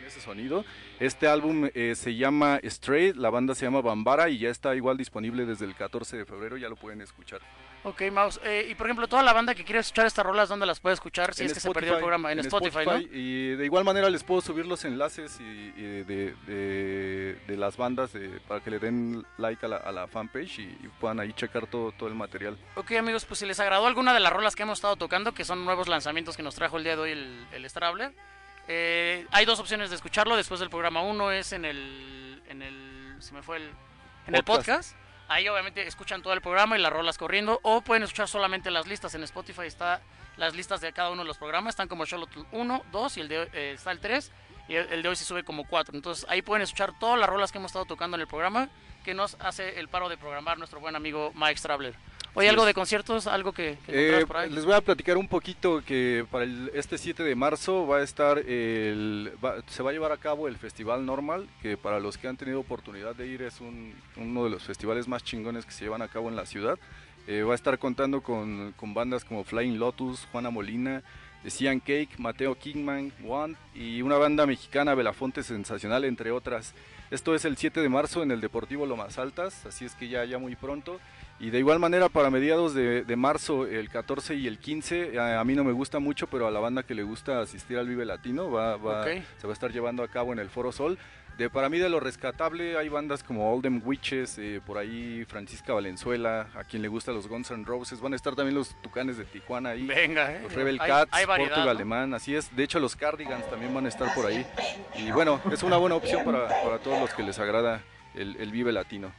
ese 0.09 0.21
sonido. 0.21 0.65
Este 1.01 1.27
álbum 1.29 1.69
eh, 1.75 1.95
se 1.95 2.17
llama 2.17 2.61
Stray, 2.65 3.13
la 3.15 3.31
banda 3.31 3.55
se 3.55 3.65
llama 3.65 3.81
Bambara 3.81 4.29
y 4.29 4.39
ya 4.39 4.51
está 4.51 4.75
igual 4.75 4.97
disponible 4.97 5.47
desde 5.47 5.65
el 5.65 5.75
14 5.75 6.17
de 6.19 6.25
febrero, 6.27 6.57
ya 6.57 6.69
lo 6.69 6.77
pueden 6.77 7.01
escuchar. 7.01 7.41
Ok, 7.85 8.03
Mouse. 8.13 8.41
Eh, 8.45 8.67
y 8.71 8.75
por 8.75 8.87
ejemplo, 8.89 9.07
toda 9.07 9.23
la 9.23 9.33
banda 9.33 9.55
que 9.55 9.65
quiere 9.65 9.79
escuchar 9.81 10.07
estas 10.07 10.27
rolas, 10.27 10.49
¿dónde 10.49 10.67
las 10.67 10.81
puede 10.81 10.95
escuchar? 10.95 11.33
Si 11.33 11.43
En 11.43 11.47
es 11.47 11.55
que 11.55 11.61
se 11.61 11.71
perdió 11.71 11.93
el 11.95 11.99
programa. 11.99 12.33
En, 12.33 12.41
Spotify, 12.41 12.81
¿no? 12.85 12.99
Y 12.99 13.55
de 13.55 13.65
igual 13.65 13.85
manera 13.85 14.11
les 14.11 14.25
puedo 14.25 14.41
subir 14.41 14.67
los 14.67 14.85
enlaces 14.85 15.39
y, 15.41 15.45
y 15.45 15.83
de, 16.05 16.35
de- 16.47 17.39
de 17.47 17.57
las 17.57 17.77
bandas 17.77 18.13
de- 18.13 18.41
para 18.49 18.61
que 18.61 18.71
le 18.71 18.79
den 18.81 19.25
like 19.39 19.65
a 19.65 19.69
la, 19.69 19.77
a 19.77 19.93
la 19.93 20.09
fanpage 20.09 20.59
y, 20.59 20.63
y 20.63 20.89
puedan 21.01 21.21
ahí 21.21 21.33
checar 21.33 21.67
todo, 21.69 21.93
todo 21.93 22.09
el 22.09 22.15
material. 22.17 22.57
Ok, 22.75 22.93
amigos, 22.93 23.25
pues 23.25 23.39
si 23.41 23.47
les 23.47 23.61
agradó 23.61 23.87
alguna 23.87 24.13
de 24.13 24.21
las 24.21 24.33
rolas 24.33 24.57
que 24.57 24.65
hemos 24.65 24.79
estado 24.79 24.97
tocando, 24.97 25.33
que 25.33 25.45
son 25.45 25.65
nuevos 25.65 25.87
lanzamientos 25.89 26.37
que 26.37 26.43
nos 26.43 26.55
trajo 26.57 26.79
el 26.79 26.85
día 26.85 26.97
de 26.97 27.03
hoy 27.03 27.11
el, 27.13 27.47
el 27.53 27.71
Strabler, 27.71 28.13
eh, 28.69 29.27
hay 29.33 29.47
dos 29.47 29.59
opciones 29.59 29.89
de 29.89 29.97
escucharlo 29.97 30.37
después 30.37 30.61
del 30.61 30.69
programa. 30.69 31.01
Uno 31.01 31.33
es 31.33 31.53
en 31.53 31.65
el. 31.65 32.43
En 32.49 32.63
el 32.63 33.17
se 33.19 33.33
me 33.33 33.43
fue 33.43 33.57
el. 33.57 33.71
En 34.27 34.35
el 34.35 34.45
Podcast. 34.45 34.93
podcast. 34.93 34.97
Ahí 35.29 35.49
obviamente 35.49 35.87
escuchan 35.87 36.23
todo 36.23 36.33
el 36.35 36.41
programa 36.41 36.79
y 36.79 36.81
las 36.83 36.93
rolas 36.93 37.17
corriendo. 37.19 37.61
O 37.63 37.81
pueden 37.81 38.03
escuchar 38.03 38.29
solamente 38.29 38.71
las 38.71 38.87
listas. 38.87 39.15
En 39.15 39.23
Spotify 39.25 39.67
está 39.67 40.03
las 40.37 40.55
listas 40.55 40.81
de 40.83 40.93
cada 40.93 41.11
uno 41.11 41.23
de 41.23 41.29
los 41.29 41.39
programas. 41.39 41.73
Están 41.73 41.89
como 41.89 42.05
Charlotte 42.05 42.47
1, 42.53 42.85
2 42.93 43.17
y 43.17 43.21
el 43.21 43.29
de, 43.29 43.49
eh, 43.53 43.73
está 43.75 43.91
el 43.91 44.01
3. 44.01 44.33
Y 44.69 44.75
el, 44.75 44.93
el 44.93 45.03
de 45.03 45.09
hoy 45.09 45.17
se 45.17 45.25
sube 45.25 45.45
como 45.45 45.67
4. 45.67 45.95
Entonces 45.97 46.27
ahí 46.29 46.43
pueden 46.43 46.63
escuchar 46.63 46.99
todas 46.99 47.19
las 47.19 47.29
rolas 47.29 47.53
que 47.53 47.59
hemos 47.59 47.71
estado 47.71 47.87
tocando 47.87 48.17
en 48.17 48.21
el 48.21 48.27
programa. 48.27 48.69
Que 49.03 49.15
nos 49.15 49.37
hace 49.41 49.81
el 49.81 49.89
paro 49.89 50.11
de 50.11 50.19
programar 50.19 50.59
nuestro 50.59 50.79
buen 50.79 50.95
amigo 50.95 51.33
Mike 51.35 51.57
Strabler. 51.57 51.95
Oye, 52.39 52.49
algo 52.49 52.65
de 52.65 52.73
conciertos, 52.75 53.27
algo 53.27 53.53
que, 53.53 53.79
que 53.85 54.21
Eh, 54.21 54.27
por 54.27 54.37
ahí. 54.37 54.51
les 54.51 54.65
voy 54.65 54.75
a 54.75 54.81
platicar 54.81 55.17
un 55.17 55.27
poquito 55.27 55.83
que 55.85 56.25
para 56.31 56.45
el- 56.45 56.71
este 56.73 56.97
7 56.97 57.25
de 57.25 57.35
marzo 57.35 57.87
va 57.87 57.99
a 57.99 58.03
estar 58.03 58.39
el, 58.39 59.33
va- 59.45 59.57
se 59.67 59.83
va 59.83 59.91
a 59.91 59.93
llevar 59.93 60.13
a 60.13 60.17
cabo 60.19 60.47
el 60.47 60.57
Festival 60.57 61.05
Normal, 61.05 61.49
que 61.63 61.77
para 61.77 61.99
los 61.99 62.17
que 62.17 62.29
han 62.29 62.37
tenido 62.37 62.61
oportunidad 62.61 63.15
de 63.17 63.27
ir 63.27 63.43
es 63.43 63.61
un- 63.61 63.93
uno 64.17 64.45
de 64.45 64.51
los 64.51 64.63
festivales 64.63 65.09
más 65.09 65.25
chingones 65.25 65.67
que 65.67 65.73
se 65.73 65.85
llevan 65.85 66.03
a 66.03 66.09
cabo 66.09 66.29
en 66.29 66.37
la 66.37 66.47
ciudad. 66.47 66.79
Eh, 67.27 67.43
va 67.43 67.53
a 67.53 67.57
estar 67.57 67.79
contando 67.79 68.23
con, 68.23 68.73
con 68.77 68.95
bandas 68.95 69.25
como 69.25 69.43
Flying 69.45 69.79
Lotus, 69.79 70.27
Juana 70.33 70.51
Molina, 70.51 71.03
eh, 71.45 71.51
Cian 71.51 71.81
Cake, 71.81 72.11
Mateo 72.19 72.55
Kingman, 72.55 73.13
One 73.27 73.55
y 73.75 74.01
una 74.03 74.17
banda 74.17 74.47
mexicana, 74.47 74.95
Belafonte 74.95 75.43
Sensacional, 75.43 76.05
entre 76.05 76.31
otras. 76.31 76.73
Esto 77.11 77.35
es 77.35 77.45
el 77.45 77.57
7 77.57 77.81
de 77.81 77.89
marzo 77.89 78.23
en 78.23 78.31
el 78.31 78.41
Deportivo 78.41 78.87
Lomas 78.87 79.19
Altas, 79.19 79.67
así 79.67 79.85
es 79.87 79.95
que 79.95 80.09
ya, 80.09 80.25
ya 80.25 80.39
muy 80.39 80.57
pronto. 80.57 81.01
Y 81.41 81.51
de 81.51 81.59
igual 81.61 81.79
manera 81.79 82.09
para 82.09 82.31
mediados 82.31 82.75
de, 82.75 83.05
de 83.05 83.17
marzo, 83.17 83.65
el 83.67 83.89
14 83.91 84.35
y 84.35 84.49
el 84.49 84.59
15, 84.59 85.19
a, 85.21 85.39
a 85.39 85.45
mí 85.45 85.55
no 85.55 85.63
me 85.63 85.71
gusta 85.73 86.01
mucho, 86.01 86.27
pero 86.27 86.49
a 86.49 86.51
la 86.51 86.59
banda 86.59 86.83
que 86.83 86.95
le 86.97 87.05
gusta 87.05 87.41
asistir 87.41 87.79
al 87.79 87.87
Vive 87.87 88.05
Latino 88.05 88.51
va, 88.51 88.77
va- 88.77 89.03
Ok. 89.03 89.09
se 89.37 89.47
va 89.47 89.53
a 89.53 89.55
estar 89.55 89.71
llevando 89.71 90.03
a 90.03 90.09
cabo 90.09 90.33
en 90.33 90.41
el 90.41 90.49
Foro 90.51 90.73
Sol. 90.73 90.99
De, 91.37 91.49
para 91.49 91.69
mí 91.69 91.79
de 91.79 91.89
lo 91.89 92.01
rescatable 92.01 92.77
hay 92.77 92.89
bandas 92.89 93.23
como 93.23 93.55
Oldham 93.55 93.81
Witches, 93.85 94.37
eh, 94.39 94.61
por 94.67 94.77
ahí 94.77 95.25
Francisca 95.29 95.73
Valenzuela, 95.73 96.49
a 96.57 96.65
quien 96.65 96.83
le 96.83 96.89
gustan 96.89 97.15
los 97.15 97.29
Guns 97.29 97.53
N' 97.53 97.65
Roses, 97.65 98.01
van 98.01 98.15
a 98.15 98.17
estar 98.17 98.35
también 98.35 98.57
los 98.57 98.75
Tucanes 98.83 99.17
de 99.17 99.25
Tijuana 99.25 99.69
ahí. 99.71 99.87
Venga, 99.87 100.33
eh. 100.33 100.41
Los 100.43 100.53
Rebel 100.53 100.79
Hay- 100.81 100.89
Cats, 100.91 101.13
hay 101.15 101.25
variedad, 101.27 101.51
Portugal 101.51 101.67
¿no? 101.67 101.79
Alemán, 101.79 102.15
así 102.15 102.35
es. 102.35 102.55
De 102.57 102.65
hecho 102.65 102.81
los 102.81 102.97
Cardigans 102.97 103.49
también 103.49 103.73
van 103.73 103.87
a 103.87 103.89
estar 103.89 104.13
por 104.17 104.27
ahí. 104.27 104.45
Y 104.97 105.13
bueno, 105.13 105.41
es 105.53 105.63
una 105.63 105.77
buena 105.77 105.95
opción 105.95 106.25
para, 106.25 106.49
para 106.49 106.79
todos 106.81 107.01
los 107.01 107.15
que 107.15 107.23
les 107.23 107.39
agrada 107.39 107.83
el, 108.17 108.35
el 108.41 108.51
Vive 108.51 108.73
Latino. 108.73 109.13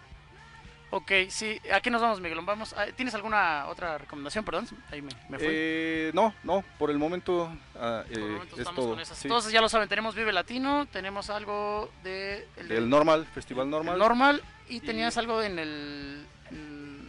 Ok, 0.91 1.11
sí. 1.30 1.61
¿A 1.72 1.82
qué 1.82 1.91
nos 1.91 2.02
vamos, 2.02 2.20
Miguel? 2.20 2.40
Vamos. 2.44 2.74
ah, 2.76 2.88
¿Tienes 2.95 3.14
alguna 3.14 3.68
otra 3.68 3.99
recomendación? 3.99 4.44
Perdón, 4.44 4.68
ahí 4.91 5.02
me, 5.03 5.11
me 5.30 5.38
fui. 5.38 5.48
Eh, 5.49 6.11
no, 6.16 6.34
no, 6.44 6.64
por 6.80 6.90
el 6.90 6.98
momento, 6.98 7.52
ah, 7.76 8.03
eh, 8.10 8.14
Por 8.14 8.22
el 8.24 8.30
momento 8.32 8.56
es 8.56 8.60
estamos 8.61 8.76
todo. 8.76 8.90
con 8.91 8.99
esas. 8.99 9.18
sí. 9.18 9.28
Entonces 9.28 9.52
ya 9.52 9.61
lo 9.61 9.70
saben, 9.70 9.88
tenemos 9.88 10.16
Vive 10.16 10.32
Latino, 10.34 10.88
tenemos 10.88 11.30
algo 11.30 11.91
de... 12.03 12.48
El 12.57 12.90
normal, 12.90 13.28
Festival 13.28 13.70
Normal. 13.70 13.94
el 13.94 13.99
normal 13.99 14.44
y 14.68 14.80
tenías 14.80 15.16
algo 15.18 15.41
en 15.44 15.60
el... 15.60 16.26
en- 16.49 16.99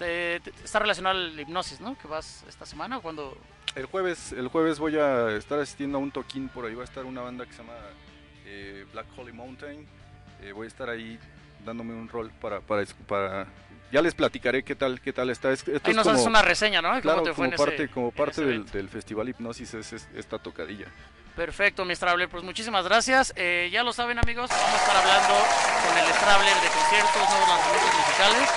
de, 0.00 0.40
de- 0.44 0.52
está 0.64 0.80
relacionado 0.80 1.16
al 1.16 1.38
hipnosis, 1.38 1.80
¿no? 1.80 1.96
Que 1.96 2.08
vas 2.08 2.44
esta 2.48 2.66
semana 2.66 2.98
o 2.98 3.02
cuando... 3.02 3.38
El 3.76 3.86
jueves, 3.86 4.32
el 4.32 4.48
jueves 4.48 4.80
voy 4.80 4.96
a 4.98 5.30
estar 5.36 5.58
asistiendo 5.60 5.98
a 5.98 6.00
un 6.00 6.10
toquín, 6.10 6.48
por 6.48 6.66
ahí 6.66 6.74
va 6.74 6.82
a 6.82 6.84
estar 6.84 7.04
una 7.04 7.20
banda 7.20 7.46
que 7.46 7.52
se 7.52 7.58
llama 7.62 7.74
eh, 8.44 8.84
Black 8.92 9.06
Holy 9.16 9.32
Mountain. 9.32 9.86
Eh, 10.42 10.50
voy 10.52 10.64
a 10.64 10.68
estar 10.68 10.90
ahí 10.90 11.18
dándome 11.64 11.94
un 11.94 12.08
rol 12.08 12.30
para, 12.40 12.60
para, 12.60 13.46
ya 13.90 14.02
les 14.02 14.14
platicaré 14.14 14.62
qué 14.62 14.74
tal, 14.74 15.00
qué 15.00 15.12
tal 15.12 15.30
está. 15.30 15.50
Es- 15.52 15.60
esto 15.68 15.80
Ahí 15.84 15.90
es 15.90 15.96
nos 15.96 16.04
como- 16.04 16.14
haces 16.16 16.26
una 16.26 16.42
reseña, 16.42 16.80
¿no? 16.82 16.88
¿Cómo 16.90 17.00
Claro, 17.02 17.22
te 17.22 17.32
fue 17.34 17.46
como 17.46 17.54
ese- 17.54 17.64
parte, 17.64 17.88
como 17.88 18.10
parte 18.10 18.44
del, 18.44 18.66
del 18.70 18.88
Festival 18.88 19.28
Hipnosis 19.28 19.74
es, 19.74 19.92
es 19.92 20.08
esta 20.14 20.38
tocadilla. 20.38 20.86
Perfecto, 21.36 21.84
mi 21.84 21.94
Strabler. 21.96 22.28
Pues 22.28 22.44
muchísimas 22.44 22.84
gracias. 22.84 23.32
Eh, 23.36 23.70
ya 23.72 23.82
lo 23.82 23.92
saben, 23.92 24.18
amigos, 24.18 24.50
vamos 24.50 24.66
a 24.70 24.76
estar 24.76 24.96
hablando 24.96 25.34
con 25.88 25.98
el 25.98 26.12
Strabler 26.12 26.54
de 26.54 26.68
conciertos, 26.68 27.30
nuevos 27.30 27.48
lanzamientos 27.48 28.00
musicales. 28.00 28.50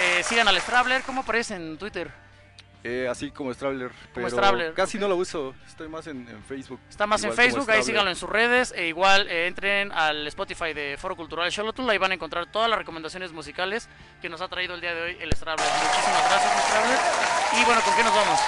Eh, 0.00 0.22
sigan 0.22 0.48
al 0.48 0.60
Strabler. 0.60 1.02
¿Cómo 1.02 1.22
aparece 1.22 1.54
en 1.56 1.78
Twitter? 1.78 2.10
Eh, 2.84 3.06
así 3.08 3.30
como 3.30 3.52
pero 4.12 4.28
Stravler, 4.28 4.74
casi 4.74 4.98
no 4.98 5.06
lo 5.06 5.14
uso, 5.14 5.54
estoy 5.68 5.88
más 5.88 6.06
en, 6.08 6.26
en 6.28 6.42
Facebook. 6.42 6.80
Está 6.90 7.06
más 7.06 7.22
en 7.22 7.32
Facebook, 7.32 7.70
ahí 7.70 7.82
síganlo 7.84 8.10
en 8.10 8.16
sus 8.16 8.28
redes. 8.28 8.72
E 8.76 8.88
igual 8.88 9.28
eh, 9.28 9.46
entren 9.46 9.92
al 9.92 10.26
Spotify 10.26 10.72
de 10.72 10.96
Foro 10.98 11.14
Cultural 11.14 11.52
Xolotl. 11.52 11.88
Ahí 11.88 11.98
van 11.98 12.10
a 12.10 12.14
encontrar 12.14 12.50
todas 12.50 12.68
las 12.68 12.78
recomendaciones 12.78 13.30
musicales 13.32 13.88
que 14.20 14.28
nos 14.28 14.40
ha 14.40 14.48
traído 14.48 14.74
el 14.74 14.80
día 14.80 14.94
de 14.94 15.02
hoy 15.02 15.16
el 15.20 15.32
Strabler. 15.32 15.64
Muchísimas 15.64 16.28
gracias, 16.28 16.64
Strabler. 16.66 16.98
Y 17.60 17.64
bueno, 17.64 17.80
¿con 17.82 17.94
qué 17.94 18.02
nos 18.02 18.14
vamos? 18.14 18.40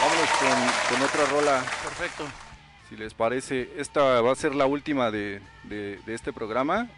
Vámonos 0.00 0.30
con, 0.40 0.96
con 0.98 1.06
otra 1.06 1.24
rola. 1.26 1.64
Perfecto. 1.84 2.24
Si 2.88 2.96
les 2.96 3.14
parece, 3.14 3.70
esta 3.76 4.20
va 4.22 4.32
a 4.32 4.34
ser 4.34 4.54
la 4.56 4.66
última 4.66 5.10
de, 5.12 5.40
de- 5.64 6.00
de 6.04 6.14
este 6.14 6.32
programa. 6.32 6.88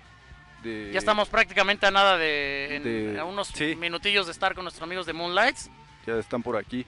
De, 0.63 0.91
Ya 0.93 0.99
estamos 0.99 1.29
prácticamente 1.29 1.85
a 1.87 1.91
nada 1.91 2.17
de, 2.17 2.77
en- 2.77 2.83
de- 3.15 3.21
a 3.21 3.25
unos 3.25 3.49
sí. 3.49 3.75
minutillos 3.77 4.27
de 4.27 4.33
estar 4.33 4.55
con 4.55 4.65
nuestros 4.65 4.83
amigos 4.83 5.05
de 5.07 5.13
Moonlights. 5.13 5.71
Ya 6.11 6.19
están 6.19 6.43
por 6.43 6.57
aquí. 6.57 6.85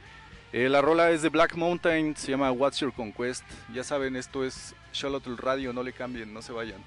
Eh, 0.53 0.69
la 0.69 0.81
rola 0.83 1.13
es 1.13 1.23
de 1.23 1.29
Black 1.29 1.55
Mountain, 1.55 2.17
se 2.17 2.33
llama 2.33 2.51
What's 2.51 2.81
Your 2.81 2.93
Conquest. 2.93 3.45
Ya 3.73 3.85
saben, 3.85 4.17
esto 4.17 4.45
es 4.45 4.75
Charlotte 4.93 5.27
Radio, 5.39 5.73
no 5.73 5.83
le 5.83 5.93
cambien, 5.93 6.35
no 6.35 6.43
se 6.43 6.53
vayan. 6.53 6.83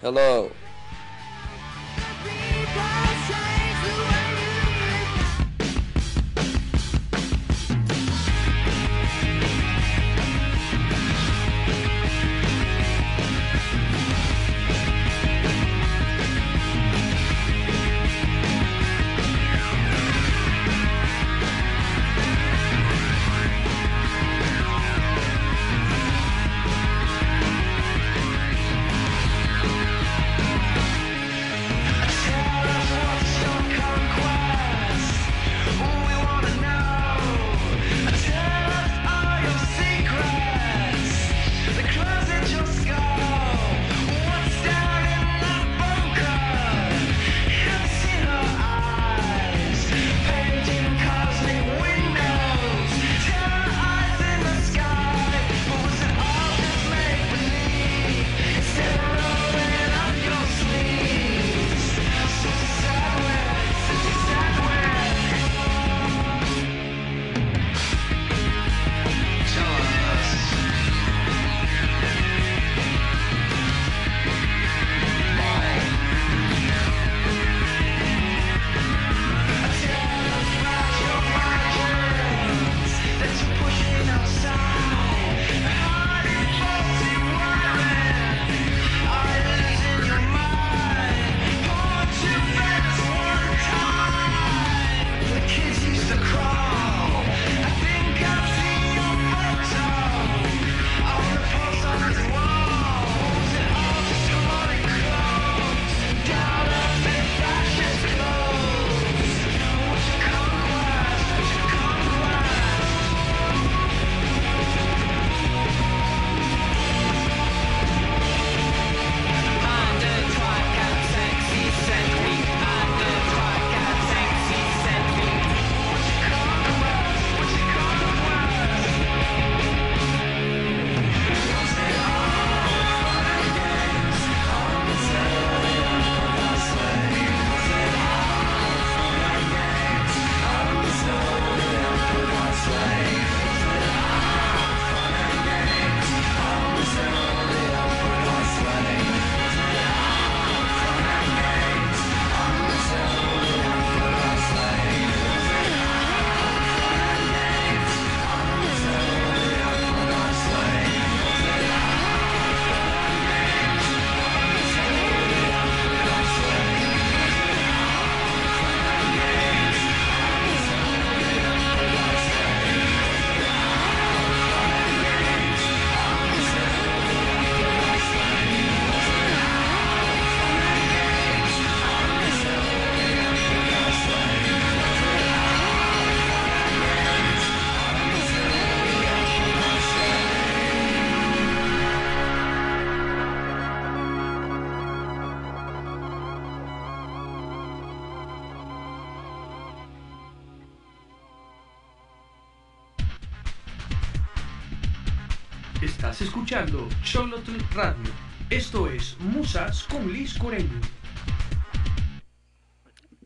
Hello. 0.00 0.50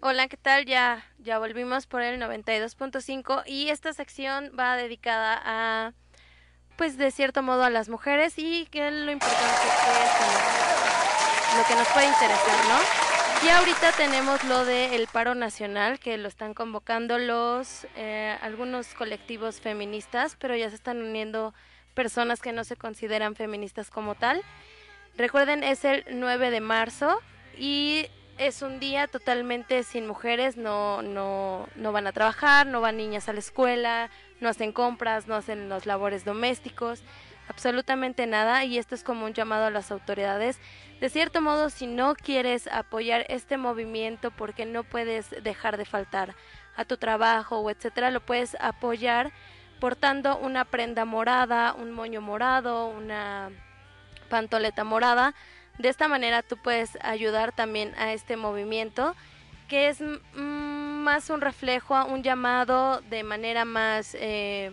Hola, 0.01 0.29
¿qué 0.29 0.37
tal? 0.37 0.65
Ya, 0.65 1.05
ya 1.19 1.39
volvimos 1.39 1.87
por 1.87 2.03
el 2.03 2.21
92.5 2.21 3.43
y 3.47 3.69
esta 3.71 3.93
sección 3.93 4.53
va 4.59 4.77
dedicada 4.77 5.41
a, 5.45 5.93
pues 6.77 6.97
de 6.97 7.11
cierto 7.11 7.43
modo 7.43 7.65
a 7.65 7.71
las 7.71 7.89
mujeres 7.89 8.35
y 8.37 8.67
que 8.67 8.91
lo 8.91 9.11
importante 9.11 9.61
que 9.63 9.69
es 9.69 11.55
lo- 11.55 11.59
lo 11.59 11.67
que 11.67 11.75
nos 11.75 11.89
puede 11.89 12.07
interesar, 12.07 12.65
¿no? 12.69 12.79
Y 13.47 13.49
ahorita 13.51 13.93
tenemos 13.93 14.43
lo 14.45 14.65
del 14.65 15.07
paro 15.09 15.35
nacional 15.35 15.99
que 15.99 16.17
lo 16.19 16.29
están 16.29 16.55
convocando 16.55 17.19
los 17.19 17.87
eh, 17.97 18.37
algunos 18.43 18.95
colectivos 18.95 19.61
feministas, 19.61 20.37
pero 20.39 20.57
ya 20.57 20.69
se 20.71 20.77
están 20.77 21.01
uniendo 21.03 21.55
personas 21.95 22.41
que 22.41 22.53
no 22.53 22.65
se 22.65 22.77
consideran 22.77 23.35
feministas 23.37 23.91
como 23.91 24.15
tal. 24.15 24.43
Recuerden, 25.19 25.65
es 25.65 25.85
el 25.85 26.05
9 26.13 26.53
de 26.53 26.61
marzo 26.61 27.21
y 27.59 28.07
es 28.39 28.63
un 28.63 28.79
día 28.79 29.09
totalmente 29.09 29.83
sin 29.83 30.07
mujeres, 30.07 30.57
no, 30.57 31.03
no, 31.03 31.67
no 31.75 31.91
van 31.91 32.07
a 32.07 32.13
trabajar, 32.13 32.69
no 32.69 32.81
van 32.81 32.99
niñas 32.99 33.29
a 33.29 33.33
la 33.33 33.41
escuela, 33.41 34.11
no 34.41 34.49
hacen 34.49 34.71
compras, 34.71 35.27
no 35.27 35.35
hacen 35.35 35.69
los 35.69 35.87
labores 35.87 36.25
domésticos, 36.25 37.03
absolutamente 37.49 38.29
nada 38.29 38.65
y 38.65 38.79
esto 38.79 38.95
es 38.95 39.03
como 39.03 39.27
un 39.27 39.33
llamado 39.33 39.67
a 39.67 39.71
las 39.71 39.91
autoridades. 39.91 40.61
De 41.01 41.09
cierto 41.09 41.41
modo, 41.41 41.69
si 41.69 41.89
no 41.89 42.15
quieres 42.15 42.69
apoyar 42.69 43.27
este 43.29 43.57
movimiento 43.57 44.31
porque 44.31 44.67
no 44.67 44.85
puedes 44.85 45.31
dejar 45.43 45.79
de 45.79 45.85
faltar 45.85 46.37
a 46.77 46.85
tu 46.85 46.97
trabajo 46.97 47.59
o 47.59 47.71
etcétera, 47.71 48.13
lo 48.13 48.21
puedes 48.21 48.57
apoyar 48.61 49.33
portando 49.81 50.39
una 50.39 50.65
prenda 50.65 51.05
morada, 51.05 51.75
un 51.75 51.91
moño 51.91 52.21
morado, 52.21 52.87
una 52.87 53.51
pantoleta 54.29 54.85
morada. 54.85 55.35
De 55.79 55.89
esta 55.89 56.09
manera 56.09 56.43
tú 56.43 56.57
puedes 56.57 56.99
ayudar 57.03 57.53
también 57.53 57.95
a 57.99 58.13
este 58.13 58.37
movimiento 58.37 59.15
que 59.69 59.89
es 59.89 60.01
mm, 60.01 60.39
más 61.05 61.29
un 61.31 61.41
reflejo, 61.43 62.03
un 62.07 62.23
llamado 62.23 63.01
de 63.11 63.23
manera 63.23 63.65
más, 63.67 64.17
eh, 64.19 64.73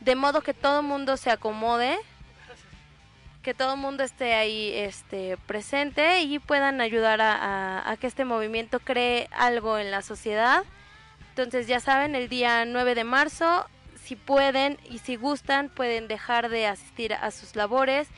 de 0.00 0.14
modo 0.14 0.40
que 0.40 0.54
todo 0.54 0.82
mundo 0.82 1.16
se 1.18 1.30
acomode, 1.30 1.98
que 3.42 3.54
todo 3.54 3.76
mundo 3.76 4.02
esté 4.02 4.34
ahí 4.34 4.72
este, 4.74 5.36
presente 5.46 6.20
y 6.22 6.38
puedan 6.38 6.80
ayudar 6.80 7.20
a, 7.20 7.34
a- 7.80 7.90
a 7.90 7.96
que 7.96 8.06
este 8.06 8.24
movimiento 8.24 8.80
cree 8.80 9.28
algo 9.32 9.78
en 9.78 9.90
la 9.90 10.02
sociedad. 10.02 10.62
Entonces 11.30 11.66
ya 11.66 11.80
saben, 11.80 12.14
el 12.14 12.28
día 12.28 12.64
9 12.66 12.94
de 12.94 13.04
marzo, 13.04 13.66
si 14.02 14.16
pueden 14.16 14.78
y 14.90 14.98
si 14.98 15.16
gustan, 15.16 15.68
pueden 15.70 16.06
dejar 16.08 16.48
de 16.50 16.66
asistir 16.66 17.14
a 17.14 17.30
sus 17.30 17.56
labores, 17.56 18.08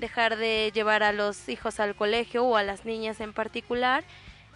dejar 0.00 0.36
de 0.36 0.72
llevar 0.74 1.02
a 1.02 1.12
los 1.12 1.48
hijos 1.48 1.78
al 1.78 1.94
colegio 1.94 2.44
o 2.44 2.56
a 2.56 2.62
las 2.62 2.84
niñas 2.84 3.20
en 3.20 3.32
particular 3.32 4.02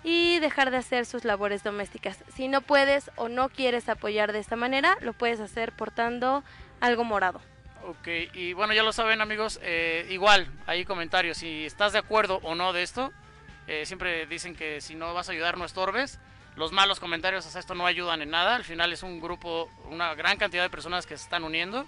y 0.03 0.39
dejar 0.41 0.71
de 0.71 0.79
hacer 0.79 1.07
sus 1.07 1.25
labores 1.25 1.63
domésticas. 1.63 2.25
Si 2.35 2.49
no 2.49 2.61
puedes 2.61 3.11
o 3.17 3.29
no 3.29 3.49
quieres 3.49 3.89
apoyar 3.89 4.33
de 4.33 4.39
esta 4.39 4.57
manera, 4.57 4.97
lo 5.01 5.13
puedes 5.13 5.41
hacer 5.41 5.73
portando 5.73 6.43
algo 6.81 7.05
morado. 7.05 7.41
Ok, 7.87 8.09
y 8.33 8.55
bueno, 8.55 8.73
ya 8.73 8.83
lo 8.83 8.93
saben 8.93 9.21
amigos, 9.21 9.61
eh, 9.63 10.07
igual, 10.11 10.51
ahí 10.67 10.87
comentarios, 10.87 11.39
si 11.39 11.67
estás 11.67 11.93
de 11.93 11.99
acuerdo 11.99 12.41
o 12.43 12.55
no 12.55 12.73
de 12.73 12.83
esto, 12.83 13.13
eh, 13.67 13.85
siempre 13.85 14.27
dicen 14.27 14.57
que 14.57 14.81
si 14.81 14.95
no 14.95 15.13
vas 15.13 15.29
a 15.29 15.33
ayudar 15.33 15.59
no 15.59 15.67
estorbes, 15.67 16.19
los 16.57 16.73
malos 16.73 16.99
comentarios 16.99 17.55
a 17.55 17.59
esto 17.59 17.75
no 17.75 17.85
ayudan 17.85 18.23
en 18.23 18.31
nada, 18.31 18.55
al 18.55 18.65
final 18.65 18.93
es 18.93 19.03
un 19.03 19.21
grupo, 19.21 19.71
una 19.91 20.15
gran 20.15 20.39
cantidad 20.39 20.63
de 20.63 20.71
personas 20.71 21.05
que 21.05 21.17
se 21.17 21.25
están 21.25 21.45
uniendo, 21.45 21.87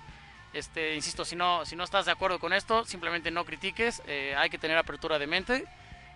este, 0.53 0.95
insisto, 0.95 1.25
si 1.25 1.37
no, 1.37 1.65
si 1.67 1.77
no 1.77 1.85
estás 1.85 2.07
de 2.07 2.13
acuerdo 2.13 2.39
con 2.39 2.53
esto, 2.53 2.85
simplemente 2.85 3.31
no 3.31 3.45
critiques, 3.45 4.03
eh, 4.07 4.35
hay 4.37 4.49
que 4.51 4.59
tener 4.59 4.77
apertura 4.79 5.19
de 5.19 5.27
mente. 5.27 5.65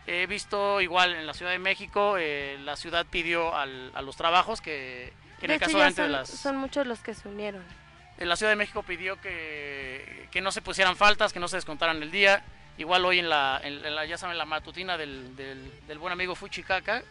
He 0.06 0.26
visto 0.26 0.80
igual 0.80 1.14
en 1.14 1.26
la 1.26 1.34
Ciudad 1.34 1.52
de 1.52 1.58
México, 1.58 2.16
eh, 2.18 2.58
la 2.64 2.76
ciudad 2.76 3.04
pidió 3.08 3.54
al- 3.54 3.92
a 3.94 4.02
los 4.02 4.16
trabajos 4.16 4.60
que, 4.60 5.12
que 5.38 5.46
en 5.46 5.48
de 5.48 5.54
el 5.54 5.60
caso 5.60 5.76
obviamente 5.76 6.02
de 6.02 6.08
son, 6.08 6.12
las 6.12 6.28
son 6.30 6.56
muchos 6.56 6.86
los 6.86 7.00
que 7.00 7.14
se 7.14 7.28
unieron. 7.28 7.62
en 8.18 8.28
la 8.28 8.36
Ciudad 8.36 8.50
de 8.52 8.56
México 8.56 8.82
pidió 8.82 9.20
que, 9.20 10.26
que 10.30 10.40
no 10.40 10.52
se 10.52 10.62
pusieran 10.62 10.96
faltas, 10.96 11.32
que 11.32 11.40
no 11.40 11.48
se 11.48 11.56
descontaran 11.56 12.02
el 12.02 12.10
día. 12.10 12.42
Igual 12.78 13.04
hoy 13.04 13.18
en 13.18 13.28
la, 13.28 13.60
en, 13.62 13.84
en 13.84 13.94
la 13.94 14.06
ya 14.06 14.16
saben, 14.16 14.38
la 14.38 14.46
matutina 14.46 14.96
del, 14.96 15.36
del, 15.36 15.70
del 15.86 15.98
buen 15.98 16.12
amigo 16.14 16.34
Fuchikaka, 16.34 17.02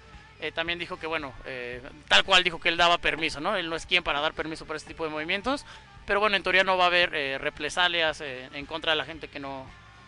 eh, 0.41 0.52
también 0.52 0.80
dijo 0.80 0.98
que, 0.98 1.06
bueno, 1.06 1.32
eh, 1.46 1.82
tal 2.08 2.24
cual 2.24 2.44
dijo 2.44 2.60
que 2.60 2.70
él 2.70 2.78
daba 2.78 2.98
permiso, 2.98 3.40
¿no? 3.40 3.56
Él 3.56 3.70
no 3.70 3.76
es 3.76 3.86
quien 3.86 4.04
para 4.04 4.20
dar 4.20 4.34
permiso 4.34 4.66
para 4.66 4.78
este 4.78 4.88
tipo 4.90 5.04
de 5.04 5.12
movimientos, 5.12 5.66
pero 6.10 6.19
bueno, 6.19 6.36
en 6.36 6.41
teoría 6.41 6.64
no 6.64 6.76
va 6.76 6.86
a 6.86 6.88
haber 6.88 7.14
eh, 7.14 7.38
represalias 7.38 8.19
eh, 8.22 8.49
en 8.53 8.65
contra 8.65 8.94
de 8.94 8.95
la 8.95 9.06
gente 9.06 9.27
que 9.27 9.40
no, 9.40 9.68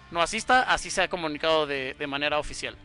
no 0.10 0.20
asista, 0.20 0.64
así 0.64 0.90
se 0.90 1.04
ha 1.04 1.08
comunicado 1.08 1.68
de, 1.68 1.94
de 1.94 2.08
manera 2.08 2.40
oficial. 2.40 2.76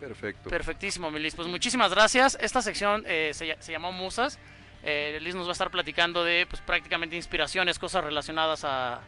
Perfecto. 0.00 0.50
Perfectísimo, 0.50 1.08
Milis. 1.12 1.36
Pues 1.36 1.46
muchísimas 1.46 1.92
gracias. 1.92 2.36
Esta 2.40 2.60
sección 2.62 3.04
eh, 3.06 3.30
se, 3.34 3.56
se 3.60 3.70
llamó 3.70 3.92
Musas. 3.92 4.40
Liz 4.82 5.36
nos 5.36 5.46
va 5.46 5.50
a 5.50 5.52
estar 5.52 5.70
platicando 5.70 6.24
de 6.24 6.44
pues, 6.50 6.60
prácticamente 6.60 7.14
inspiraciones, 7.14 7.78
cosas 7.78 8.02
relacionadas 8.02 8.64
a, 8.64 8.98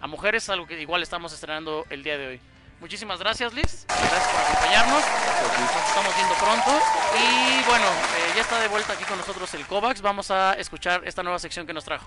a 0.00 0.06
mujeres, 0.06 0.48
algo 0.48 0.68
que 0.68 0.80
igual 0.80 1.02
estamos 1.02 1.32
estrenando 1.32 1.86
el 1.90 2.04
día 2.04 2.18
de 2.18 2.26
hoy. 2.28 2.40
Muchísimas 2.78 3.18
gracias, 3.18 3.52
Liz. 3.52 3.84
Gracias 3.88 4.28
por 4.28 4.40
acompañarnos. 4.40 5.02
Nos 5.58 5.88
estamos 5.88 6.14
viendo 6.14 6.34
pronto. 6.36 6.70
Y 7.18 7.64
bueno, 7.66 7.86
eh, 7.86 8.32
ya 8.36 8.42
está 8.42 8.60
de 8.60 8.68
vuelta 8.68 8.92
aquí 8.92 9.02
con 9.02 9.18
nosotros 9.18 9.52
el 9.54 9.66
Kovacs. 9.66 10.02
Vamos 10.02 10.30
a 10.30 10.52
escuchar 10.54 11.02
esta 11.04 11.24
nueva 11.24 11.40
sección 11.40 11.66
que 11.66 11.72
nos 11.72 11.84
trajo. 11.84 12.06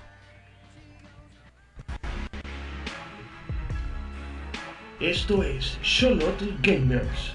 Esto 5.02 5.42
es 5.42 5.80
Charlotte 5.82 6.44
Gamers. 6.62 7.34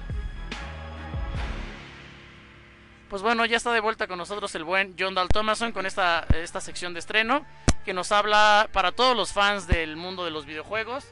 Pues 3.10 3.22
bueno, 3.22 3.44
ya 3.44 3.56
está 3.56 3.72
de 3.72 3.80
vuelta 3.80 4.06
con 4.06 4.18
nosotros 4.18 4.54
el 4.54 4.62
buen 4.62 4.94
John 4.96 5.16
Dal 5.16 5.26
Thomason 5.26 5.72
con 5.72 5.84
esta, 5.84 6.28
esta 6.32 6.60
sección 6.60 6.92
de 6.94 7.00
estreno 7.00 7.44
que 7.84 7.92
nos 7.92 8.12
habla 8.12 8.68
para 8.72 8.92
todos 8.92 9.16
los 9.16 9.32
fans 9.32 9.66
del 9.66 9.96
mundo 9.96 10.24
de 10.24 10.30
los 10.30 10.46
videojuegos. 10.46 11.08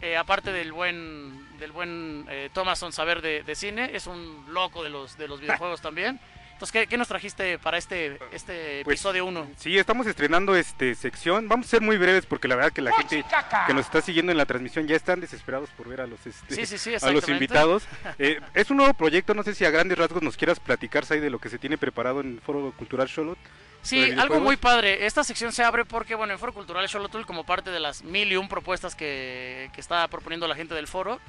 Eh, 0.00 0.16
aparte 0.16 0.50
del 0.50 0.72
buen 0.72 1.46
del 1.58 1.72
buen 1.72 2.24
eh, 2.30 2.48
Thomason 2.54 2.90
saber 2.90 3.20
de, 3.20 3.42
de 3.42 3.54
cine, 3.54 3.90
es 3.92 4.06
un 4.06 4.46
loco 4.48 4.82
de 4.82 4.88
los 4.88 5.18
de 5.18 5.28
los 5.28 5.42
videojuegos 5.42 5.82
también. 5.82 6.20
Entonces, 6.58 6.72
¿qué, 6.72 6.86
qué 6.88 6.98
nos 6.98 7.06
trajiste 7.06 7.56
para 7.56 7.78
este 7.78 8.18
este 8.32 8.80
Pues, 8.82 8.96
episodio 8.96 9.26
1? 9.26 9.52
Sí, 9.58 9.78
estamos 9.78 10.08
estrenando 10.08 10.56
este 10.56 10.96
sección. 10.96 11.46
Vamos 11.46 11.66
a 11.66 11.70
ser 11.70 11.82
muy 11.82 11.96
breves 11.98 12.26
porque 12.26 12.48
la 12.48 12.56
verdad 12.56 12.72
que 12.72 12.82
la 12.82 12.90
gente 12.94 13.24
que 13.68 13.74
nos 13.74 13.86
está 13.86 14.00
siguiendo 14.00 14.32
en 14.32 14.38
la 14.38 14.44
transmisión 14.44 14.88
ya 14.88 14.96
están 14.96 15.20
desesperados 15.20 15.70
por 15.76 15.86
ver 15.86 16.00
a 16.00 16.08
los 16.08 16.18
este, 16.26 16.56
Sí, 16.56 16.66
sí, 16.66 16.76
sí, 16.76 16.94
a 17.00 17.12
los 17.12 17.28
invitados. 17.28 17.84
Eh, 18.18 18.40
es 18.54 18.70
un 18.70 18.78
nuevo 18.78 18.94
proyecto, 18.94 19.34
no 19.34 19.44
sé 19.44 19.54
si 19.54 19.64
a 19.64 19.70
grandes 19.70 19.96
rasgos 19.96 20.22
nos 20.22 20.36
quieras 20.36 20.58
platicar 20.58 21.04
Sai, 21.04 21.20
de 21.20 21.30
lo 21.30 21.38
que 21.38 21.48
se 21.48 21.58
tiene 21.58 21.78
preparado 21.78 22.20
en 22.20 22.32
el 22.34 22.40
Foro 22.40 22.72
Cultural 22.76 23.06
Charlotte. 23.06 23.38
Sí, 23.82 24.10
algo 24.18 24.40
muy 24.40 24.56
padre. 24.56 25.06
Esta 25.06 25.22
sección 25.22 25.52
se 25.52 25.62
abre 25.62 25.84
porque, 25.84 26.16
bueno, 26.16 26.32
en 26.32 26.38
Foro 26.40 26.52
Cultural 26.52 26.88
Xolotl, 26.88 27.22
como 27.22 27.44
parte 27.44 27.70
de 27.70 27.78
las 27.78 28.02
mil 28.02 28.32
y 28.32 28.36
un 28.36 28.48
propuestas 28.48 28.96
que, 28.96 29.70
que 29.72 29.80
está 29.80 30.08
proponiendo 30.08 30.48
la 30.48 30.56
gente 30.56 30.74
del 30.74 30.88
foro, 30.88 31.20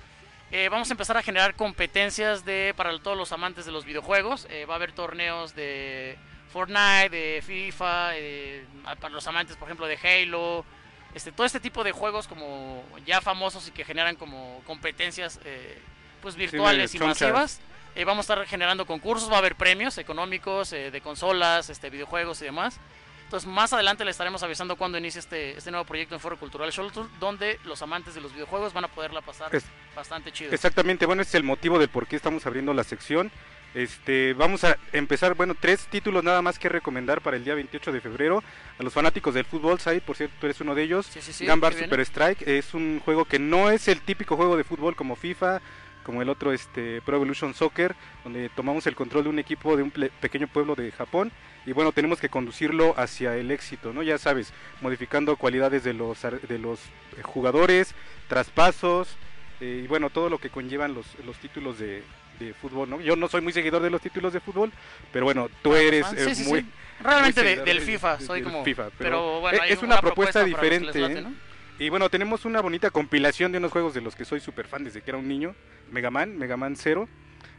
eh, 0.51 0.69
vamos 0.69 0.89
a 0.89 0.93
empezar 0.93 1.17
a 1.17 1.23
generar 1.23 1.55
competencias 1.55 2.45
de 2.45 2.73
para 2.75 2.97
todos 2.99 3.17
los 3.17 3.31
amantes 3.31 3.65
de 3.65 3.71
los 3.71 3.85
videojuegos. 3.85 4.47
Eh, 4.49 4.65
va 4.65 4.73
a 4.73 4.77
haber 4.77 4.91
torneos 4.91 5.55
de 5.55 6.17
Fortnite, 6.51 7.09
de 7.09 7.43
FIFA, 7.45 8.17
eh, 8.17 8.65
para 8.83 9.09
los 9.09 9.27
amantes, 9.27 9.55
por 9.55 9.67
ejemplo, 9.67 9.87
de 9.87 9.97
Halo. 9.97 10.65
Este, 11.13 11.31
todo 11.31 11.45
este 11.45 11.59
tipo 11.59 11.83
de 11.83 11.91
juegos 11.91 12.27
como 12.27 12.83
ya 13.05 13.19
famosos 13.19 13.67
y 13.67 13.71
que 13.71 13.83
generan 13.83 14.15
como 14.15 14.61
competencias 14.65 15.37
pues 15.37 15.47
eh, 15.47 15.81
pues 16.21 16.35
virtuales 16.35 16.93
y 16.93 16.99
masivas. 16.99 17.61
Eh, 17.95 18.05
vamos 18.05 18.29
a 18.29 18.33
estar 18.33 18.47
generando 18.47 18.85
concursos, 18.85 19.31
va 19.31 19.35
a 19.35 19.39
haber 19.39 19.55
premios 19.55 19.97
económicos 19.97 20.71
eh, 20.73 20.91
de 20.91 21.01
consolas, 21.01 21.69
este, 21.69 21.89
videojuegos 21.89 22.41
y 22.41 22.45
demás. 22.45 22.79
Entonces 23.29 23.47
más 23.47 23.71
adelante 23.73 24.03
le 24.03 24.09
estaremos 24.09 24.41
avisando 24.41 24.75
cuando 24.75 24.97
inicie 24.97 25.19
este, 25.19 25.55
este 25.55 25.69
nuevo 25.69 25.85
proyecto 25.85 26.15
en 26.15 26.19
Foro 26.19 26.35
Cultural 26.39 26.71
Xolotl, 26.73 27.01
donde 27.19 27.59
los 27.63 27.79
amantes 27.83 28.15
de 28.15 28.21
los 28.21 28.33
videojuegos 28.33 28.73
van 28.73 28.85
a 28.85 28.87
poderla 28.87 29.21
pasar 29.21 29.55
Es- 29.55 29.65
bastante 29.95 30.31
chido. 30.31 30.51
Exactamente, 30.51 31.05
bueno, 31.05 31.21
ese 31.21 31.29
es 31.29 31.35
el 31.35 31.43
motivo 31.43 31.77
del 31.77 31.89
por 31.89 32.07
qué 32.07 32.15
estamos 32.15 32.43
abriendo 32.47 32.73
la 32.73 32.83
sección. 32.83 33.29
Este, 33.75 34.33
vamos 34.33 34.63
a 34.63 34.77
empezar, 34.93 35.35
bueno, 35.35 35.53
tres 35.53 35.85
títulos 35.91 36.23
nada 36.23 36.41
más 36.41 36.57
que 36.57 36.69
recomendar 36.69 37.21
para 37.21 37.37
el 37.37 37.43
día 37.43 37.53
28 37.53 37.91
de 37.91 38.01
febrero 38.01 38.43
a 38.79 38.81
los 38.81 38.91
fanáticos 38.91 39.35
del 39.35 39.45
fútbol, 39.45 39.79
Said, 39.79 40.01
por 40.01 40.15
cierto, 40.15 40.33
tú 40.41 40.47
eres 40.47 40.59
uno 40.61 40.73
de 40.73 40.81
ellos. 40.81 41.05
sí, 41.05 41.21
sí, 41.21 41.45
Gambar 41.45 41.73
¿qué 41.73 41.81
viene? 41.81 41.87
Super 41.87 41.99
Strike 42.07 42.47
es 42.47 42.73
un 42.73 42.99
juego 43.05 43.25
que 43.25 43.37
no 43.37 43.69
es 43.69 43.87
el 43.87 44.01
típico 44.01 44.37
juego 44.37 44.57
de 44.57 44.63
fútbol 44.63 44.95
como 44.95 45.15
FIFA, 45.15 45.61
como 46.01 46.23
el 46.23 46.29
otro 46.29 46.51
este 46.51 46.99
Pro 47.03 47.17
Evolution 47.17 47.53
Soccer, 47.53 47.95
donde 48.23 48.49
tomamos 48.49 48.87
el 48.87 48.95
control 48.95 49.25
de 49.25 49.29
un 49.29 49.37
equipo 49.37 49.77
de 49.77 49.83
un 49.83 49.91
pequeño 49.91 50.47
pueblo 50.47 50.73
de 50.73 50.91
Japón 50.91 51.31
y 51.65 51.71
bueno, 51.73 51.91
tenemos 51.91 52.19
que 52.19 52.29
conducirlo 52.29 52.93
hacia 52.97 53.35
el 53.35 53.51
éxito, 53.51 53.93
¿no? 53.93 54.01
Ya 54.03 54.17
sabes, 54.17 54.53
modificando 54.81 55.35
cualidades 55.37 55.83
de 55.83 55.93
los 55.93 56.21
de 56.21 56.57
los 56.59 56.79
eh, 57.17 57.21
jugadores, 57.23 57.93
traspasos 58.27 59.17
eh, 59.59 59.81
y 59.83 59.87
bueno, 59.87 60.09
todo 60.09 60.29
lo 60.29 60.37
que 60.37 60.49
conllevan 60.49 60.93
los, 60.93 61.05
los 61.25 61.37
títulos 61.37 61.77
de, 61.79 62.03
de 62.39 62.53
fútbol, 62.53 62.89
¿no? 62.89 63.01
Yo 63.01 63.15
no 63.17 63.27
soy 63.27 63.41
muy 63.41 63.51
seguidor 63.51 63.81
de 63.81 63.89
los 63.89 64.01
títulos 64.01 64.31
de 64.31 64.39
fútbol, 64.39 64.71
pero 65.11 65.25
bueno, 65.25 65.49
tú 65.61 65.75
eres 65.75 66.05
Ah, 66.05 66.13
eh, 66.15 66.25
sí, 66.29 66.35
sí, 66.35 66.43
sí. 66.43 66.49
muy 66.49 66.65
Realmente 67.01 67.41
muy 67.41 67.49
de- 67.55 67.63
del 67.63 67.79
de- 67.79 67.85
FIFA, 67.85 68.17
de- 68.17 68.25
soy 68.25 68.41
del 68.41 68.51
como- 68.51 68.63
FIFA, 68.63 68.89
pero 68.97 69.41
bueno, 69.41 69.63
es 69.65 69.79
una 69.79 69.95
una 69.95 70.01
propuesta 70.01 70.43
diferente. 70.43 70.99
late. 70.99 71.21
¿no? 71.21 71.33
Y 71.77 71.89
bueno, 71.89 72.09
tenemos 72.09 72.45
una 72.45 72.61
bonita 72.61 72.89
compilación 72.91 73.51
de 73.51 73.57
unos 73.57 73.71
juegos 73.71 73.93
de 73.93 74.01
los 74.01 74.15
que 74.15 74.25
soy 74.25 74.39
súper 74.39 74.67
fan 74.67 74.83
desde 74.83 75.01
que 75.01 75.11
era 75.11 75.17
un 75.17 75.27
niño. 75.27 75.55
Mega 75.91 76.11
Man, 76.11 76.37
Mega 76.37 76.57
Man 76.57 76.75
0. 76.75 77.07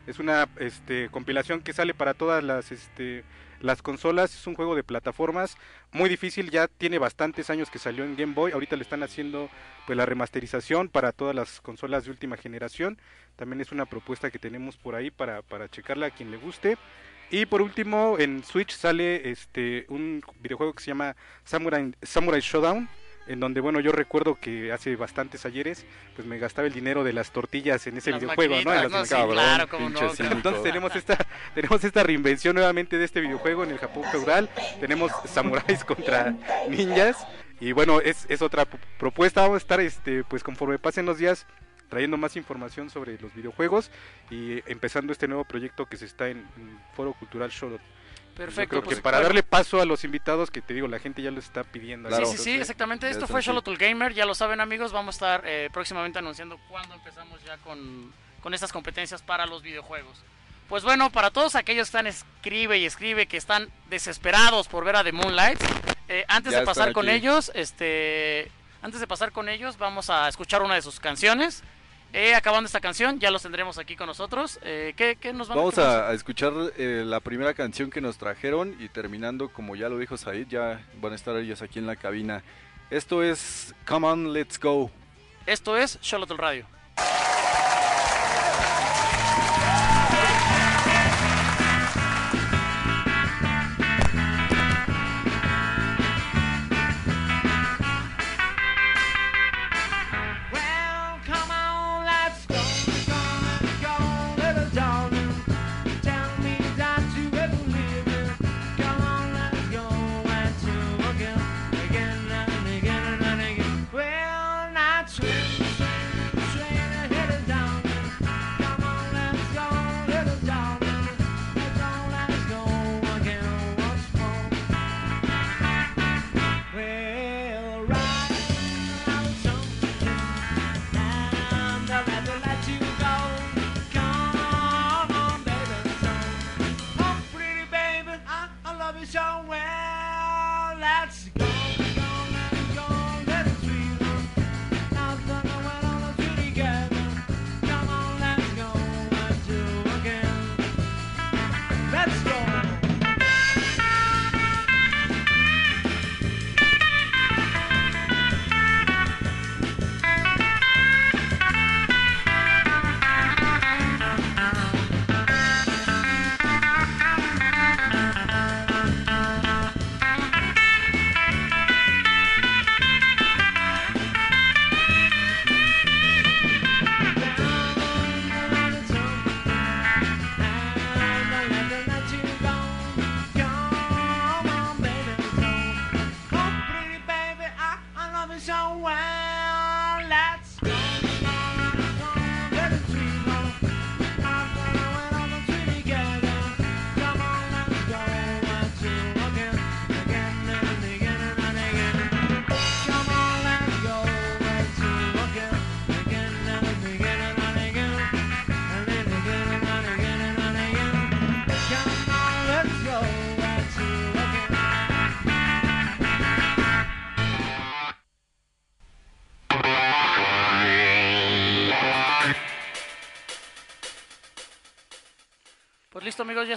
Es 0.06 0.18
una 0.18 0.47
este, 0.59 1.09
compilación 1.10 1.60
que 1.62 1.72
sale 1.72 1.94
para 1.94 2.12
todas 2.14 2.43
las, 2.44 2.70
este, 2.70 3.24
las 3.61 3.82
consolas. 3.82 4.35
Es 4.35 4.47
un 4.47 4.55
juego 4.55 4.74
de 4.74 4.82
plataformas 4.82 5.57
muy 5.93 6.09
difícil. 6.09 6.51
Ya 6.51 6.69
tiene 6.69 6.99
bastantes 6.99 7.51
años 7.51 7.70
que 7.70 7.78
salió 7.78 8.05
en 8.05 8.16
Game 8.16 8.35
Boy. 8.35 8.53
Ahorita 8.53 8.77
le 8.77 8.82
están 8.82 9.03
haciendo 9.03 9.49
pues 9.87 9.97
la 9.97 10.07
remasterización 10.07 10.89
para 10.89 11.12
todas 11.12 11.35
las 11.35 11.61
consolas 11.61 12.05
de 12.05 12.11
última 12.11 12.37
generación. 12.37 12.99
También 13.37 13.61
es 13.61 13.73
una 13.73 13.87
propuesta 13.87 14.31
que 14.31 14.39
tenemos 14.39 14.77
por 14.77 14.95
ahí 14.95 15.11
para, 15.11 15.43
para 15.43 15.69
checarla 15.69 16.07
a 16.07 16.11
quien 16.11 16.31
le 16.31 16.37
guste. 16.37 16.77
Y 17.31 17.47
por 17.47 17.62
último, 17.62 18.16
en 18.19 18.43
Switch 18.43 18.73
sale 18.73 19.31
este 19.31 19.87
un 19.89 20.20
videojuego 20.41 20.73
que 20.73 20.82
se 20.82 20.89
llama 20.89 21.15
Samurai, 21.45 21.95
Samurai 22.03 22.41
Showdown, 22.41 22.89
en 23.26 23.40
donde 23.40 23.60
bueno 23.60 23.80
yo 23.80 23.92
recuerdo 23.92 24.36
que 24.40 24.72
hace 24.72 24.97
bastantes 24.97 25.47
ayeres 25.47 25.86
pues 26.16 26.26
me 26.26 26.38
gastaba 26.38 26.66
el 26.66 26.74
dinero 26.74 27.05
de 27.05 27.12
las 27.12 27.30
tortillas 27.30 27.86
en 27.86 27.97
ese 27.97 28.10
Las 28.10 28.20
videojuego, 28.20 28.55
¿no? 28.64 28.74
En 28.74 28.82
las 28.82 28.90
no, 28.90 29.05
sí, 29.05 29.14
claro, 29.14 29.68
no. 29.78 30.32
Entonces 30.32 30.62
tenemos 30.62 30.97
esta 30.97 31.16
tenemos 31.55 31.84
esta 31.84 32.02
reinvención 32.02 32.55
nuevamente 32.55 32.98
de 32.98 33.05
este 33.05 33.20
videojuego 33.20 33.64
en 33.64 33.70
el 33.70 33.78
Japón 33.78 34.05
feudal. 34.10 34.48
Tenemos 34.80 35.12
samuráis 35.26 35.84
contra 35.84 36.34
ninjas 36.68 37.26
y 37.60 37.72
bueno, 37.72 38.01
es, 38.01 38.26
es 38.28 38.42
otra 38.42 38.66
propuesta, 38.98 39.42
vamos 39.42 39.56
a 39.56 39.59
estar 39.59 39.80
este 39.80 40.24
pues 40.24 40.42
conforme 40.42 40.78
pasen 40.78 41.06
los 41.06 41.18
días 41.18 41.47
trayendo 41.88 42.16
más 42.16 42.36
información 42.36 42.88
sobre 42.88 43.18
los 43.20 43.34
videojuegos 43.34 43.90
y 44.30 44.62
empezando 44.70 45.12
este 45.12 45.28
nuevo 45.28 45.44
proyecto 45.44 45.86
que 45.86 45.97
se 45.97 46.06
está 46.06 46.28
en, 46.28 46.38
en 46.38 46.80
Foro 46.94 47.12
Cultural 47.12 47.51
Shodot. 47.51 47.80
Perfecto, 48.41 48.77
Yo 48.77 48.81
creo 48.81 48.85
pues, 48.85 48.97
que 48.97 49.03
para 49.03 49.19
bueno. 49.19 49.29
darle 49.29 49.43
paso 49.43 49.83
a 49.83 49.85
los 49.85 50.03
invitados 50.03 50.51
que 50.51 50.62
te 50.62 50.73
digo, 50.73 50.89
la 50.89 50.99
gente 50.99 51.21
ya 51.21 51.31
lo 51.31 51.39
está 51.39 51.62
pidiendo. 51.62 52.11
Sí, 52.11 52.25
sí, 52.25 52.39
sí, 52.39 52.51
exactamente. 52.53 53.11
Esto 53.11 53.27
fue 53.27 53.43
Xolotl 53.43 53.75
Gamer, 53.75 54.15
ya 54.15 54.25
lo 54.25 54.35
saben 54.35 54.62
amigos, 54.62 54.93
vamos 54.93 55.15
a 55.15 55.17
estar 55.17 55.43
eh, 55.45 55.69
próximamente 55.71 56.21
anunciando 56.21 56.59
cuándo 56.71 56.95
empezamos 56.95 57.39
ya 57.45 57.59
con, 57.59 58.11
con 58.43 58.55
estas 58.55 58.73
competencias 58.73 59.21
para 59.21 59.45
los 59.45 59.62
videojuegos. 59.62 60.23
Pues 60.71 60.85
bueno, 60.85 61.11
para 61.11 61.31
todos 61.31 61.55
aquellos 61.55 61.91
que 61.91 61.99
están 61.99 62.07
escribe 62.07 62.79
y 62.79 62.87
escribe, 62.87 63.27
que 63.27 63.37
están 63.37 63.69
desesperados 63.91 64.69
por 64.69 64.87
ver 64.87 64.97
a 64.97 65.05
The 65.05 65.12
Moonlight, 65.12 65.61
eh, 66.09 66.25
antes 66.27 66.55
Ya 66.55 66.61
de 66.61 66.65
pasar 66.65 66.95
con 66.95 67.11
ellos, 67.11 67.53
este, 67.55 68.51
antes 68.81 69.01
de 69.01 69.07
pasar 69.07 69.33
con 69.33 69.51
ellos, 69.51 69.77
vamos 69.77 70.09
a 70.09 70.27
escuchar 70.31 70.62
una 70.62 70.77
de 70.77 70.83
sus 70.83 70.99
canciones. 70.99 71.62
Eh, 72.12 72.35
acabando 72.35 72.66
esta 72.66 72.81
canción, 72.81 73.20
ya 73.20 73.31
los 73.31 73.43
tendremos 73.43 73.78
aquí 73.78 73.95
con 73.95 74.07
nosotros. 74.07 74.59
Eh, 74.62 74.95
¿qué, 74.97 75.16
qué 75.20 75.32
nos 75.32 75.49
van 75.49 75.59
Vamos 75.59 75.78
a, 75.78 76.09
a 76.09 76.12
escuchar 76.12 76.53
eh, 76.77 77.05
la 77.07 77.20
primera 77.20 77.55
canción 77.55 77.89
que 77.91 78.01
nos 78.01 78.19
trajeron 78.19 78.77
y 78.81 78.89
terminando, 78.89 79.49
como 79.49 79.77
ya 79.77 79.89
lo 79.89 79.97
dijo 79.99 80.16
Said, 80.16 80.49
ya 80.49 80.85
van 81.01 81.12
a 81.12 81.16
estar 81.16 81.37
ellos 81.37 81.62
aquí 81.62 81.78
en 81.78 81.87
la 81.87 81.97
cabina. 81.97 82.43
Esto 82.91 83.23
es 83.23 83.74
Come 83.87 84.09
On, 84.09 84.32
Let's 84.32 84.59
Go. 84.59 84.91
Esto 85.47 85.77
es 85.77 85.99
Xolotl 86.03 86.37
Radio. 86.37 86.66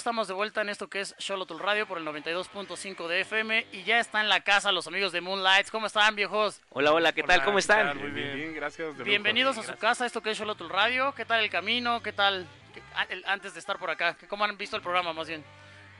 Estamos 0.03 0.27
de 0.27 0.33
vuelta 0.33 0.59
en 0.59 0.67
esto 0.67 0.89
que 0.89 0.99
es 0.99 1.15
Xolotl 1.17 1.57
Radio 1.59 1.87
por 1.87 1.97
el 1.97 2.03
92.5 2.05 3.07
de 3.07 3.21
FM 3.21 3.67
y 3.71 3.83
ya 3.83 3.99
está 4.01 4.19
en 4.19 4.27
la 4.27 4.41
casa 4.41 4.69
los 4.73 4.85
amigos 4.85 5.13
de 5.13 5.21
Moonlights. 5.21 5.71
¿Cómo 5.71 5.87
están 5.87 6.13
viejos? 6.13 6.59
Hola, 6.71 6.91
hola, 6.91 7.13
¿qué 7.13 7.23
tal? 7.23 7.41
¿Cómo 7.45 7.57
están? 7.57 7.97
Muy 7.97 8.09
bien, 8.11 8.53
gracias. 8.53 8.97
de 8.97 9.03
Bienvenidos 9.05 9.57
a 9.57 9.61
lujo. 9.61 9.71
su 9.71 9.79
casa, 9.79 10.05
esto 10.05 10.21
que 10.21 10.31
es 10.31 10.37
Xolotl 10.37 10.67
Radio. 10.67 11.13
¿Qué 11.15 11.23
tal 11.23 11.41
el 11.41 11.49
camino? 11.49 12.03
¿Qué 12.03 12.11
tal 12.11 12.45
qué- 12.73 12.83
a- 12.95 13.03
el- 13.03 13.23
antes 13.25 13.53
de 13.53 13.61
estar 13.61 13.79
por 13.79 13.89
acá? 13.91 14.17
¿Qué- 14.19 14.27
¿Cómo 14.27 14.43
han 14.43 14.57
visto 14.57 14.75
el 14.75 14.81
programa 14.81 15.13
más 15.13 15.29
bien? 15.29 15.41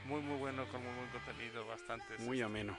Muy, 0.04 0.20
muy 0.20 0.36
bueno, 0.36 0.66
con 0.66 0.84
muy 0.84 0.92
buen 0.96 1.08
contenido, 1.08 1.66
bastante. 1.66 2.18
Muy 2.18 2.42
ameno. 2.42 2.76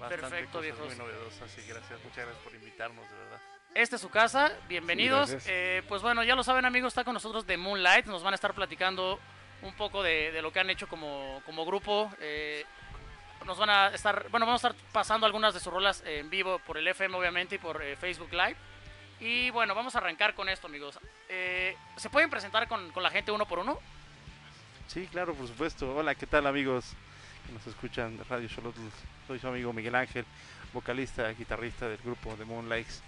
Bastante 0.00 0.22
Perfecto, 0.26 0.52
cosas 0.52 0.62
viejos. 0.62 0.86
muy 0.86 0.96
novedosas 0.96 1.58
y 1.58 1.68
gracias, 1.68 2.00
muchas 2.02 2.16
gracias 2.24 2.42
por 2.42 2.54
invitarnos, 2.54 3.10
de 3.10 3.14
verdad. 3.18 3.40
Esta 3.74 3.96
es 3.96 4.02
su 4.02 4.08
casa, 4.08 4.50
bienvenidos. 4.68 5.28
Sí. 5.30 5.36
Eh, 5.48 5.82
pues 5.86 6.00
bueno, 6.00 6.24
ya 6.24 6.34
lo 6.34 6.42
saben 6.42 6.64
amigos, 6.64 6.88
está 6.94 7.04
con 7.04 7.12
nosotros 7.12 7.46
de 7.46 7.58
Moonlight, 7.58 8.06
nos 8.06 8.22
van 8.22 8.32
a 8.32 8.36
estar 8.36 8.54
platicando 8.54 9.20
un 9.62 9.72
poco 9.74 10.02
de, 10.02 10.32
de 10.32 10.42
lo 10.42 10.52
que 10.52 10.60
han 10.60 10.70
hecho 10.70 10.88
como, 10.88 11.42
como 11.46 11.64
grupo. 11.64 12.10
eh, 12.20 12.64
nos 13.46 13.58
van 13.58 13.70
a 13.70 13.88
estar, 13.88 14.28
bueno, 14.30 14.46
vamos 14.46 14.64
a 14.64 14.68
estar 14.68 14.84
pasando 14.92 15.26
algunas 15.26 15.52
de 15.52 15.58
sus 15.58 15.72
rolas 15.72 16.02
en 16.06 16.30
vivo 16.30 16.60
por 16.60 16.78
el 16.78 16.86
FM 16.86 17.16
obviamente 17.16 17.56
y 17.56 17.58
por 17.58 17.82
eh, 17.82 17.96
Facebook 17.96 18.32
Live. 18.32 18.56
Y 19.18 19.50
bueno, 19.50 19.74
vamos 19.74 19.94
a 19.94 19.98
arrancar 19.98 20.34
con 20.34 20.48
esto 20.48 20.66
amigos. 20.68 20.98
Eh, 21.28 21.76
¿Se 21.96 22.08
pueden 22.08 22.30
presentar 22.30 22.68
con, 22.68 22.90
con 22.92 23.02
la 23.02 23.10
gente 23.10 23.32
uno 23.32 23.46
por 23.46 23.58
uno? 23.58 23.78
Sí, 24.86 25.08
claro, 25.10 25.34
por 25.34 25.46
supuesto. 25.48 25.94
Hola, 25.96 26.14
¿qué 26.14 26.26
tal 26.26 26.46
amigos 26.46 26.92
que 27.46 27.52
nos 27.52 27.66
escuchan 27.66 28.16
de 28.16 28.24
Radio 28.24 28.48
Xolotl? 28.48 28.80
Soy 29.26 29.38
su 29.38 29.48
amigo 29.48 29.72
Miguel 29.72 29.94
Ángel, 29.94 30.24
vocalista, 30.72 31.28
guitarrista 31.30 31.88
del 31.88 31.98
grupo 31.98 32.36
de 32.36 32.44
Moonlights. 32.44 33.02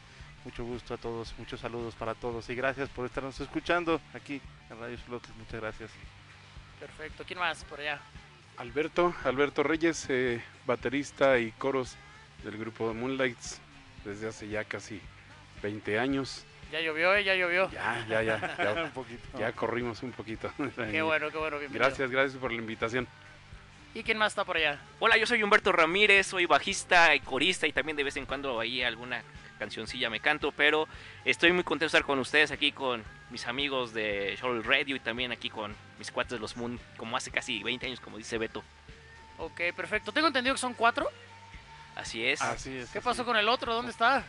Mucho 0.45 0.65
gusto 0.65 0.95
a 0.95 0.97
todos, 0.99 1.35
muchos 1.39 1.61
saludos 1.61 1.95
para 1.95 2.15
todos 2.15 2.49
y 2.51 2.55
gracias 2.55 2.89
por 2.91 3.07
estarnos 3.07 3.39
escuchando 3.41 4.01
aquí 4.15 4.41
en 4.71 4.81
Radio 4.81 4.99
Xolotl. 4.99 5.31
Muchas 5.39 5.61
gracias. 5.61 5.91
Perfecto, 6.81 7.25
¿quién 7.27 7.39
más 7.39 7.65
por 7.65 7.81
allá? 7.81 8.01
Alberto, 8.57 9.15
Alberto 9.25 9.63
Reyes, 9.63 10.07
eh, 10.09 10.43
baterista 10.67 11.39
y 11.39 11.51
coros 11.53 11.97
del 12.45 12.57
grupo 12.57 12.89
de 12.89 12.95
Moonlights 12.95 13.61
desde 14.05 14.29
hace 14.29 14.49
ya 14.49 14.65
casi 14.65 15.01
20 15.63 15.99
años. 15.99 16.45
Ya 16.71 16.81
llovió, 16.81 17.15
eh, 17.15 17.25
ya 17.25 17.35
llovió. 17.35 17.71
Ya, 17.71 18.05
ya, 18.09 18.23
ya. 18.23 18.57
Ya, 18.59 18.73
Un 18.85 18.91
poquito. 18.91 19.39
ya 19.39 19.53
corrimos 19.53 20.03
un 20.03 20.13
poquito. 20.13 20.53
Qué 20.91 21.03
bueno, 21.03 21.31
qué 21.31 21.39
bueno, 21.39 21.59
bienvenido. 21.59 21.87
Gracias, 21.87 22.11
gracias 22.11 22.39
por 22.39 22.53
la 22.53 22.59
invitación. 22.59 23.07
¿Y 23.95 24.03
quién 24.03 24.19
más 24.19 24.33
está 24.33 24.45
por 24.45 24.57
allá? 24.57 24.81
Hola, 24.99 25.17
yo 25.17 25.27
soy 25.27 25.43
Humberto 25.43 25.71
Ramírez, 25.71 26.27
soy 26.27 26.47
bajista 26.47 27.15
y 27.15 27.21
corista 27.21 27.67
y 27.69 27.73
también 27.73 27.97
de 27.97 28.03
vez 28.03 28.17
en 28.17 28.27
cuando 28.27 28.59
ahí 28.59 28.83
alguna 28.83 29.23
cancioncilla 29.59 30.11
me 30.11 30.21
canto, 30.21 30.53
pero 30.53 30.89
estoy 31.25 31.53
muy 31.53 31.65
contento 31.65 31.85
de 31.85 31.99
estar 31.99 32.05
con 32.05 32.19
ustedes 32.19 32.51
aquí 32.51 32.73
con 32.73 33.05
mis 33.31 33.47
amigos 33.47 33.93
de 33.93 34.37
Show 34.41 34.63
Radio 34.63 34.97
y 34.97 35.01
también 35.01 35.33
aquí 35.33 35.51
con 35.51 35.75
mis 35.99 36.11
cuates 36.11 36.33
de 36.33 36.39
los 36.39 36.57
Moon, 36.57 36.79
como 36.97 37.17
hace 37.17 37.31
casi 37.31 37.63
20 37.63 37.87
años, 37.87 38.01
como 38.01 38.19
dice 38.19 38.39
Beto. 38.39 38.63
Ok, 39.39 39.61
perfecto. 39.77 40.13
Tengo 40.13 40.29
entendido 40.29 40.55
que 40.55 40.61
son 40.61 40.75
cuatro. 40.75 41.09
Así 41.97 42.27
es. 42.27 42.43
Así 42.43 42.77
es. 42.77 42.91
¿Qué 42.91 43.01
pasó 43.01 43.25
con 43.25 43.37
el 43.37 43.49
otro? 43.49 43.73
¿Dónde 43.73 43.93
está? 43.93 44.25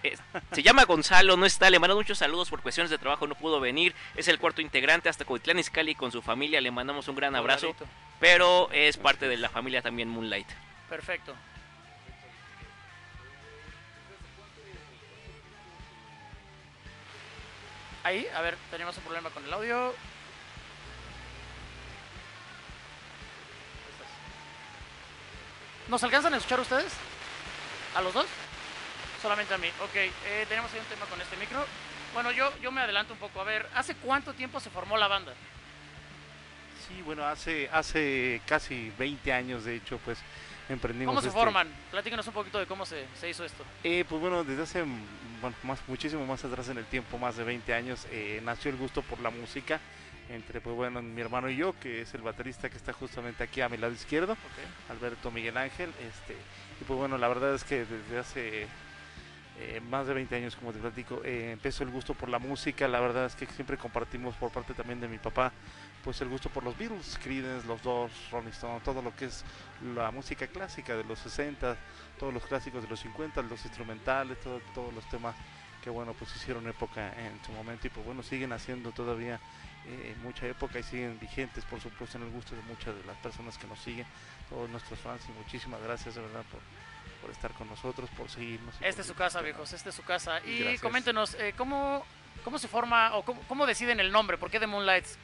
Se 0.52 0.61
llama 0.61 0.85
Gonzalo, 0.85 1.35
no 1.35 1.45
está, 1.45 1.69
le 1.69 1.80
mando 1.80 1.95
muchos 1.95 2.19
saludos 2.19 2.49
por 2.49 2.61
cuestiones 2.61 2.91
de 2.91 2.97
trabajo, 2.97 3.26
no 3.26 3.35
pudo 3.35 3.60
venir, 3.60 3.95
es 4.15 4.27
el 4.27 4.38
cuarto 4.38 4.61
integrante 4.61 5.10
hasta 5.10 5.26
Coitlán 5.26 5.60
Izcalli 5.60 5.95
con 5.95 6.11
su 6.11 6.22
familia, 6.22 6.61
le 6.61 6.69
mandamos 6.69 7.07
un 7.07 7.15
gran 7.15 7.35
abrazo, 7.35 7.76
pero 8.19 8.69
es 8.72 8.97
parte 8.97 9.27
de 9.27 9.38
la 9.38 9.49
familia 9.49 9.81
también 9.81 10.10
Moonlight. 10.10 10.47
Perfecto. 10.89 11.34
Ahí, 18.06 18.27
a 18.36 18.41
ver, 18.41 18.56
tenemos 18.69 18.95
un 18.98 19.03
problema 19.03 19.32
con 19.32 19.44
el 19.44 19.52
audio. 19.52 19.95
¿Nos 25.88 26.03
alcanzan 26.03 26.36
a 26.36 26.38
escuchar 26.38 26.60
ustedes? 26.60 26.94
¿A 27.95 28.02
los 28.03 28.14
dos? 28.14 28.27
Solamente 29.23 29.56
a 29.56 29.57
mí. 29.57 29.69
Ok, 29.84 29.95
eh, 29.95 30.45
tenemos 30.48 30.72
ahí 30.72 30.82
un 30.82 30.86
tema 30.86 31.07
con 31.07 31.19
este 31.19 31.36
micro. 31.38 31.65
Bueno, 32.14 32.30
yo, 32.30 32.56
yo 32.61 32.72
me 32.72 32.82
adelanto 32.82 33.14
un 33.14 33.19
poco. 33.19 33.41
A 33.41 33.44
ver, 33.44 33.68
¿hace 33.73 33.95
cuánto 33.95 34.36
tiempo 34.36 34.60
se 34.60 34.69
formó 34.69 34.98
la 34.98 35.07
banda? 35.07 35.34
Sí, 36.88 37.02
bueno, 37.02 37.26
hace, 37.26 37.72
hace 37.73 38.40
casi 38.45 38.94
20 38.99 39.34
años, 39.34 39.64
de 39.65 39.77
hecho, 39.77 39.98
pues 40.06 40.19
emprendimos. 40.70 41.12
¿Cómo 41.12 41.22
se 41.22 41.28
este- 41.28 41.40
forman? 41.40 41.68
Platícanos 41.92 42.28
un 42.28 42.34
poquito 42.34 42.60
de 42.60 42.66
cómo 42.66 42.86
se, 42.86 43.06
se 43.20 43.30
hizo 43.30 43.44
esto. 43.44 43.64
Eh, 43.84 44.06
pues 44.08 44.22
bueno, 44.22 44.44
desde 44.44 44.64
hace 44.64 44.84
bueno, 45.42 45.56
más, 45.64 45.80
muchísimo 45.88 46.26
más 46.26 46.44
atrás 46.44 46.70
en 46.70 46.78
el 46.78 46.86
tiempo, 46.86 47.18
más 47.18 47.38
de 47.38 47.44
20 47.44 47.74
años, 47.74 48.08
eh, 48.12 48.42
nació 48.44 48.72
el 48.72 48.78
gusto 48.78 49.02
por 49.02 49.20
la 49.20 49.30
música 49.30 49.80
entre 50.28 50.60
pues 50.60 50.76
bueno 50.76 51.04
mi 51.04 51.22
hermano 51.22 51.50
y 51.52 51.56
yo, 51.56 51.76
que 51.80 52.02
es 52.02 52.14
el 52.16 52.22
baterista 52.22 52.68
que 52.68 52.78
está 52.78 52.94
justamente 52.94 53.44
aquí 53.44 53.62
a 53.62 53.70
mi 53.70 53.78
lado 53.78 53.94
izquierdo, 53.94 54.36
Alberto 54.90 55.30
Miguel 55.30 55.56
Ángel, 55.56 55.92
este 56.02 56.34
y 56.82 56.84
pues 56.84 56.98
bueno 56.98 57.20
la 57.20 57.28
verdad 57.28 57.54
es 57.54 57.64
que 57.64 57.86
desde 57.86 58.18
hace 58.18 58.68
eh, 59.58 59.82
más 59.90 60.06
de 60.06 60.14
20 60.14 60.36
años, 60.36 60.56
como 60.56 60.74
te 60.74 60.80
platico, 60.80 61.22
eh, 61.24 61.52
empezó 61.54 61.84
el 61.84 61.90
gusto 61.90 62.14
por 62.14 62.28
la 62.28 62.40
música. 62.40 62.88
La 62.88 63.00
verdad 63.00 63.26
es 63.26 63.36
que 63.36 63.46
siempre 63.46 63.78
compartimos 63.78 64.36
por 64.36 64.52
parte 64.52 64.74
también 64.74 65.00
de 65.00 65.08
mi 65.08 65.18
papá, 65.18 65.54
pues 66.06 66.22
el 66.22 66.30
gusto 66.30 66.49
por 66.49 66.64
los 66.64 66.77
Beatles, 66.77 67.19
Creedence, 67.22 67.68
los 67.68 67.82
Doors, 67.82 68.14
Rolling 68.32 68.52
Stone, 68.52 68.80
todo 68.86 69.02
lo 69.02 69.14
que 69.15 69.26
es 69.26 69.44
la 69.95 70.11
música 70.11 70.48
clásica 70.48 70.95
de 70.95 71.03
los 71.03 71.19
60, 71.19 71.76
todos 72.19 72.34
los 72.34 72.45
clásicos 72.45 72.84
de 72.84 72.88
los 72.90 72.99
50, 73.02 73.41
los 73.41 73.65
instrumentales, 73.65 74.40
todo- 74.40 74.61
todos 74.73 74.94
los 74.94 75.03
temas 75.10 75.36
que 75.84 75.90
bueno 75.90 76.14
pues 76.14 76.36
hicieron 76.36 76.68
época 76.68 77.11
en 77.19 77.40
su 77.45 77.52
momento 77.52 77.86
y 77.88 77.90
pues 77.90 78.06
bueno 78.06 78.23
siguen 78.23 78.53
haciendo 78.53 78.91
todavía 78.91 79.40
eh, 79.86 80.15
mucha 80.23 80.48
época 80.48 80.80
y 80.80 80.84
siguen 80.84 81.19
vigentes 81.19 81.64
por 81.65 81.80
supuesto 81.82 82.18
en 82.18 82.23
el 82.23 82.30
gusto 82.32 82.56
de 82.56 82.61
muchas 82.64 82.95
de 82.95 83.03
las 83.06 83.18
personas 83.18 83.57
que 83.57 83.68
nos 83.68 83.77
siguen, 83.80 84.06
todos 84.49 84.69
nuestros 84.69 84.98
fans 84.99 85.22
y 85.27 85.32
muchísimas 85.34 85.82
gracias 85.82 86.15
de 86.15 86.22
verdad 86.22 86.44
por, 86.52 86.60
por 87.22 87.30
estar 87.32 87.52
con 87.53 87.68
nosotros, 87.68 88.10
por 88.18 88.30
seguirnos. 88.30 88.73
y 88.82 88.86
Esta 88.86 89.02
es 89.02 89.07
su 89.07 89.15
casa, 89.15 89.41
viejos, 89.41 89.73
esta 89.73 89.90
es 89.90 89.95
su 89.95 90.03
casa. 90.03 90.40
Y 90.45 90.60
Gracias. 90.60 90.82
coméntenos, 90.82 91.34
eh, 91.36 91.53
¿cómo, 91.57 92.03
¿cómo 92.44 92.57
se 92.60 92.68
forma 92.68 93.15
o 93.15 93.23
cómo, 93.23 93.41
cómo 93.48 93.65
deciden 93.68 93.99
el 93.99 94.11
nombre? 94.11 94.38
¿Por 94.38 94.49
qué 94.52 94.60
The 94.60 94.68
Moonlights? 94.68 95.18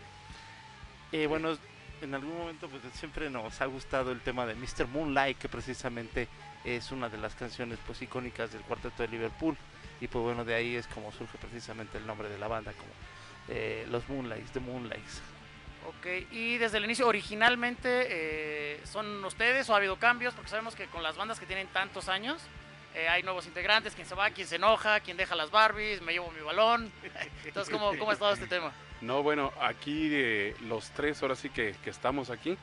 Eh, 1.12 1.28
bueno, 1.28 1.58
en 2.02 2.16
algún 2.16 2.38
momento 2.38 2.68
pues 2.68 2.82
siempre 2.94 3.30
nos 3.30 3.62
ha 3.62 3.66
gustado 3.66 4.12
el 4.12 4.22
tema 4.22 4.46
de 4.46 4.56
Mr. 4.56 4.88
Moonlight, 4.88 5.38
que 5.38 5.50
precisamente 5.50 6.28
es 6.64 6.92
una 6.92 7.10
de 7.10 7.18
las 7.18 7.36
canciones 7.36 7.80
pues 7.86 8.02
icónicas 8.02 8.52
del 8.52 8.62
cuarteto 8.62 9.04
de 9.04 9.10
Liverpool. 9.10 9.56
Y 10.00 10.08
pues 10.08 10.24
bueno, 10.24 10.44
de 10.44 10.56
ahí 10.56 10.76
es 10.76 10.88
como 10.88 11.12
surge 11.12 11.38
precisamente 11.38 11.98
el 11.98 12.08
nombre 12.08 12.28
de 12.28 12.38
la 12.40 12.48
banda, 12.48 12.74
como 12.74 12.90
eh, 13.50 13.86
los 13.90 14.08
Moonlights, 14.10 14.52
The 14.52 14.60
Moonlights. 14.60 15.22
Ok, 15.88 16.32
y 16.32 16.58
desde 16.58 16.78
el 16.78 16.86
inicio, 16.86 17.08
originalmente, 17.08 18.08
eh, 18.10 18.82
¿son 18.86 19.24
ustedes 19.26 19.70
o 19.70 19.74
ha 19.74 19.78
habido 19.78 19.98
cambios? 19.98 20.34
Porque 20.34 20.50
sabemos 20.50 20.76
que 20.76 20.86
con 20.86 21.04
las 21.04 21.18
bandas 21.18 21.40
que 21.40 21.46
tienen 21.46 21.68
tantos 21.68 22.08
años, 22.08 22.42
eh, 22.94 23.08
hay 23.10 23.24
nuevos 23.24 23.46
integrantes, 23.46 23.96
quien 23.96 24.08
se 24.08 24.16
va, 24.16 24.30
quien 24.30 24.48
se 24.48 24.58
enoja, 24.58 25.00
quien 25.00 25.18
deja 25.18 25.36
las 25.36 25.50
Barbies, 25.50 26.02
me 26.02 26.14
llevo 26.14 26.32
mi 26.32 26.42
balón. 26.42 26.92
Entonces, 27.46 27.72
¿cómo, 27.72 27.98
cómo 27.98 28.12
ha 28.12 28.14
estado 28.14 28.34
este 28.34 28.48
tema? 28.48 28.72
No, 29.02 29.24
bueno, 29.24 29.52
aquí 29.62 30.10
eh, 30.12 30.56
los 30.68 30.92
tres, 30.92 31.22
ahora 31.22 31.36
sí 31.36 31.50
que, 31.50 31.76
que 31.84 31.90
estamos 31.90 32.30
aquí, 32.30 32.58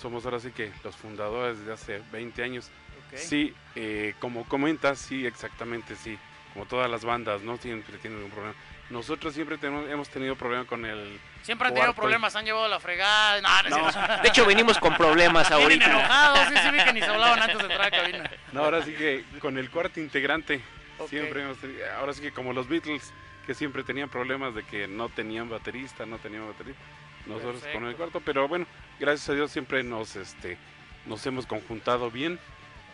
somos 0.00 0.24
ahora 0.26 0.38
sí 0.40 0.50
que 0.52 0.70
los 0.84 0.94
fundadores 0.96 1.58
desde 1.60 1.72
hace 1.72 2.02
20 2.12 2.42
años. 2.42 2.70
Ok. 3.08 3.16
Sí, 3.18 3.54
eh, 3.74 4.14
como 4.18 4.44
comentas, 4.44 4.98
sí, 4.98 5.26
exactamente, 5.26 5.96
sí. 5.96 6.18
Como 6.52 6.66
todas 6.66 6.90
las 6.90 7.04
bandas, 7.04 7.42
¿no? 7.42 7.56
Siempre 7.58 7.98
tienen 7.98 8.22
un 8.22 8.30
problema. 8.30 8.54
Nosotros 8.88 9.34
siempre 9.34 9.58
tenemos, 9.58 9.88
hemos 9.90 10.08
tenido 10.08 10.36
problemas 10.36 10.66
con 10.66 10.84
el... 10.86 11.18
Siempre 11.42 11.68
han 11.68 11.74
tenido 11.74 11.88
cuarto. 11.92 12.02
problemas, 12.02 12.36
han 12.36 12.44
llevado 12.44 12.68
la 12.68 12.78
fregada. 12.80 13.40
No, 13.40 13.68
no, 13.70 13.90
No, 13.90 14.22
de 14.22 14.28
hecho, 14.28 14.46
venimos 14.46 14.78
con 14.78 14.94
problemas 14.96 15.48
Vienen 15.56 15.64
ahorita. 15.82 15.86
enojados, 15.90 16.48
sí, 16.48 16.54
sí, 16.62 16.70
vi 16.70 16.84
que 16.84 16.92
ni 16.92 17.00
se 17.00 17.06
hablaban 17.06 17.40
antes 17.42 17.58
de 17.58 17.64
entrar 17.64 17.82
a 17.82 17.90
cabina. 17.90 18.30
No, 18.52 18.64
ahora 18.64 18.82
sí 18.82 18.92
que 18.92 19.24
con 19.40 19.58
el 19.58 19.70
cuarto 19.70 20.00
integrante, 20.00 20.60
siempre 21.08 21.42
hemos 21.42 21.58
tenido, 21.58 21.80
ahora 21.98 22.12
sí 22.14 22.20
que 22.22 22.30
como 22.32 22.52
los 22.52 22.68
Beatles, 22.68 23.12
que 23.46 23.54
siempre 23.54 23.84
tenían 23.84 24.08
problemas 24.08 24.54
de 24.54 24.62
que 24.64 24.88
no 24.88 25.08
tenían 25.08 25.48
baterista, 25.48 26.04
no 26.04 26.18
tenían 26.18 26.46
baterista, 26.48 26.82
nosotros 27.26 27.60
con 27.60 27.68
el 27.68 27.72
Perfecto. 27.72 27.96
cuarto, 27.98 28.20
pero 28.20 28.48
bueno, 28.48 28.66
gracias 28.98 29.28
a 29.30 29.34
Dios 29.34 29.50
siempre 29.50 29.82
nos, 29.82 30.16
este, 30.16 30.58
nos 31.06 31.24
hemos 31.26 31.46
conjuntado 31.46 32.10
bien, 32.10 32.38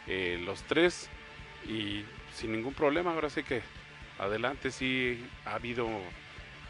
eh, 0.06 0.40
los 0.44 0.62
tres, 0.64 1.08
y 1.66 2.04
sin 2.34 2.52
ningún 2.52 2.74
problema, 2.74 3.12
ahora 3.12 3.30
sí 3.30 3.42
que 3.42 3.62
adelante 4.18 4.70
sí 4.70 5.24
ha 5.44 5.54
habido, 5.54 5.88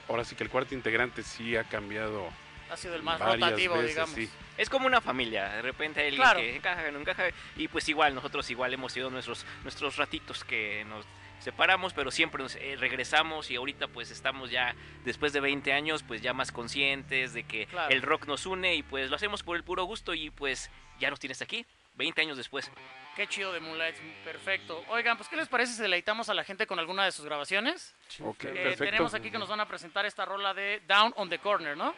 ahora 0.08 0.24
sí 0.24 0.34
que 0.36 0.44
el 0.44 0.50
cuarto 0.50 0.74
integrante 0.74 1.22
sí 1.22 1.56
ha 1.56 1.64
cambiado. 1.64 2.28
Ha 2.70 2.76
sido 2.76 2.94
el 2.94 3.02
más 3.02 3.20
rotativo, 3.20 3.74
veces, 3.74 3.90
digamos. 3.90 4.14
sí. 4.14 4.28
Es 4.58 4.68
como 4.70 4.86
una 4.86 5.00
familia, 5.00 5.48
de 5.48 5.62
repente 5.62 6.00
alguien 6.00 6.22
Claro. 6.22 6.38
que 6.40 6.56
encaja, 6.56 6.90
no 6.90 7.00
encaja, 7.00 7.24
y 7.56 7.68
pues 7.68 7.88
igual, 7.88 8.14
nosotros 8.14 8.48
igual 8.50 8.72
hemos 8.72 8.92
tenido 8.92 9.10
nuestros, 9.10 9.44
nuestros 9.62 9.96
ratitos 9.96 10.44
que 10.44 10.84
nos 10.88 11.04
separamos, 11.42 11.92
pero 11.92 12.10
siempre 12.10 12.42
nos 12.42 12.54
eh, 12.56 12.76
regresamos 12.78 13.50
y 13.50 13.56
ahorita 13.56 13.88
pues 13.88 14.10
estamos 14.10 14.50
ya, 14.50 14.74
después 15.04 15.32
de 15.32 15.40
20 15.40 15.72
años, 15.72 16.02
pues 16.02 16.22
ya 16.22 16.32
más 16.32 16.52
conscientes 16.52 17.34
de 17.34 17.44
que 17.44 17.66
Claro. 17.66 17.92
el 17.94 18.02
rock 18.02 18.26
nos 18.26 18.46
une 18.46 18.74
y 18.76 18.82
pues 18.82 19.10
lo 19.10 19.16
hacemos 19.16 19.42
por 19.42 19.56
el 19.56 19.64
puro 19.64 19.84
gusto 19.84 20.14
y 20.14 20.30
pues 20.30 20.70
ya 20.98 21.10
nos 21.10 21.18
tienes 21.20 21.42
aquí, 21.42 21.66
20 21.94 22.20
años 22.22 22.36
después. 22.36 22.70
Qué 23.16 23.26
chido 23.26 23.52
de 23.52 23.60
Moonlight, 23.60 23.96
perfecto. 24.24 24.82
Oigan, 24.88 25.16
pues 25.18 25.28
¿qué 25.28 25.36
les 25.36 25.48
parece 25.48 25.74
si 25.74 25.82
deleitamos 25.82 26.28
a 26.30 26.34
la 26.34 26.44
gente 26.44 26.66
con 26.66 26.78
alguna 26.78 27.04
de 27.04 27.12
sus 27.12 27.24
grabaciones? 27.26 27.94
Ok, 28.20 28.44
Eh, 28.44 28.48
perfecto. 28.52 28.84
tenemos 28.84 29.12
aquí 29.14 29.30
que 29.30 29.38
nos 29.38 29.48
van 29.50 29.60
a 29.60 29.66
presentar 29.68 30.06
esta 30.06 30.24
rola 30.24 30.54
de 30.54 30.80
Down 30.86 31.12
on 31.16 31.28
the 31.28 31.38
Corner, 31.38 31.76
¿no? 31.76 31.94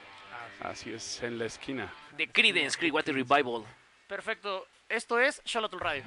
Así 0.60 0.92
es, 0.92 1.22
en 1.22 1.38
la 1.38 1.44
esquina. 1.46 1.92
De 2.16 2.26
Creedence 2.28 2.76
Clearwater 2.78 3.14
Revival. 3.14 3.64
Perfecto. 4.08 4.66
Esto 4.88 5.18
es 5.20 5.40
Charlotte 5.44 5.74
Radio. 5.74 6.04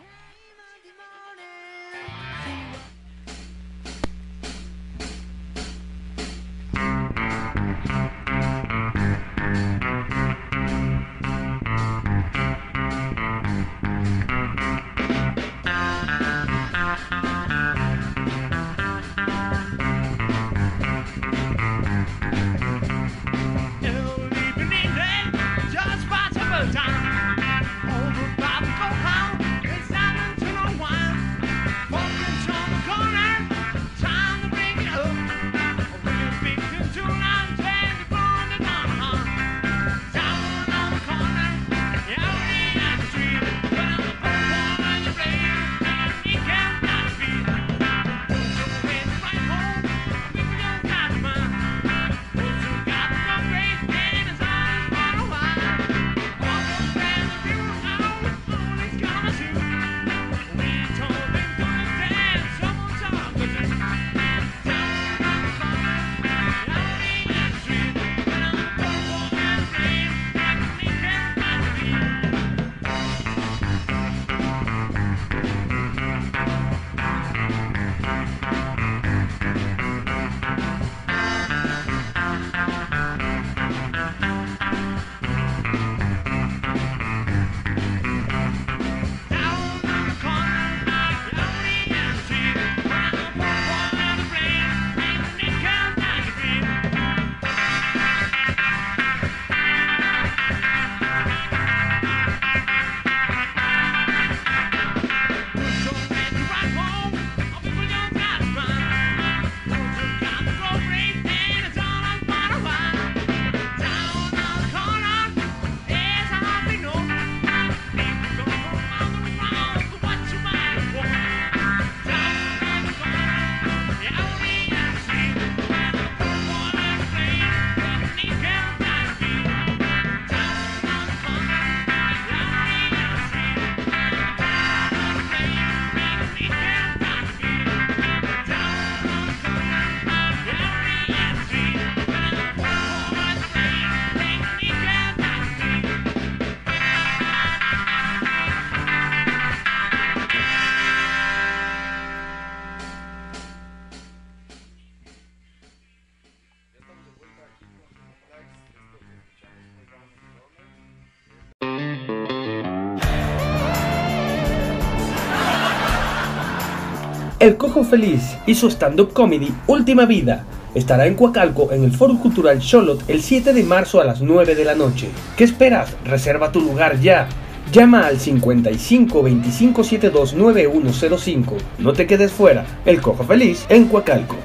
El 167.40 167.56
Cojo 167.56 167.84
Feliz 167.84 168.36
y 168.48 168.56
su 168.56 168.68
stand-up 168.68 169.14
comedy 169.14 169.54
Última 169.68 170.08
Vida 170.08 170.44
estará 170.74 171.06
en 171.06 171.14
Coacalco 171.14 171.72
en 171.72 171.84
el 171.84 171.92
Foro 171.92 172.18
Cultural 172.18 172.58
Charlotte 172.60 173.04
el 173.08 173.22
7 173.22 173.54
de 173.54 173.62
marzo 173.62 174.02
a 174.02 174.06
las 174.06 174.22
9 174.22 174.56
de 174.56 174.66
la 174.66 174.74
noche. 174.74 175.10
¿Qué 175.36 175.44
esperas? 175.44 175.96
Reserva 176.04 176.52
tu 176.52 176.62
lugar 176.62 177.00
ya. 177.00 177.30
Llama 177.72 178.08
al 178.08 178.20
55 178.20 179.22
25 179.22 179.84
72 179.84 180.34
9105. 180.34 181.58
No 181.78 181.94
te 181.94 182.08
quedes 182.08 182.32
fuera. 182.32 182.66
El 182.86 183.02
Cojo 183.02 183.24
Feliz 183.24 183.68
en 183.70 183.86
Coacalco. 183.86 184.38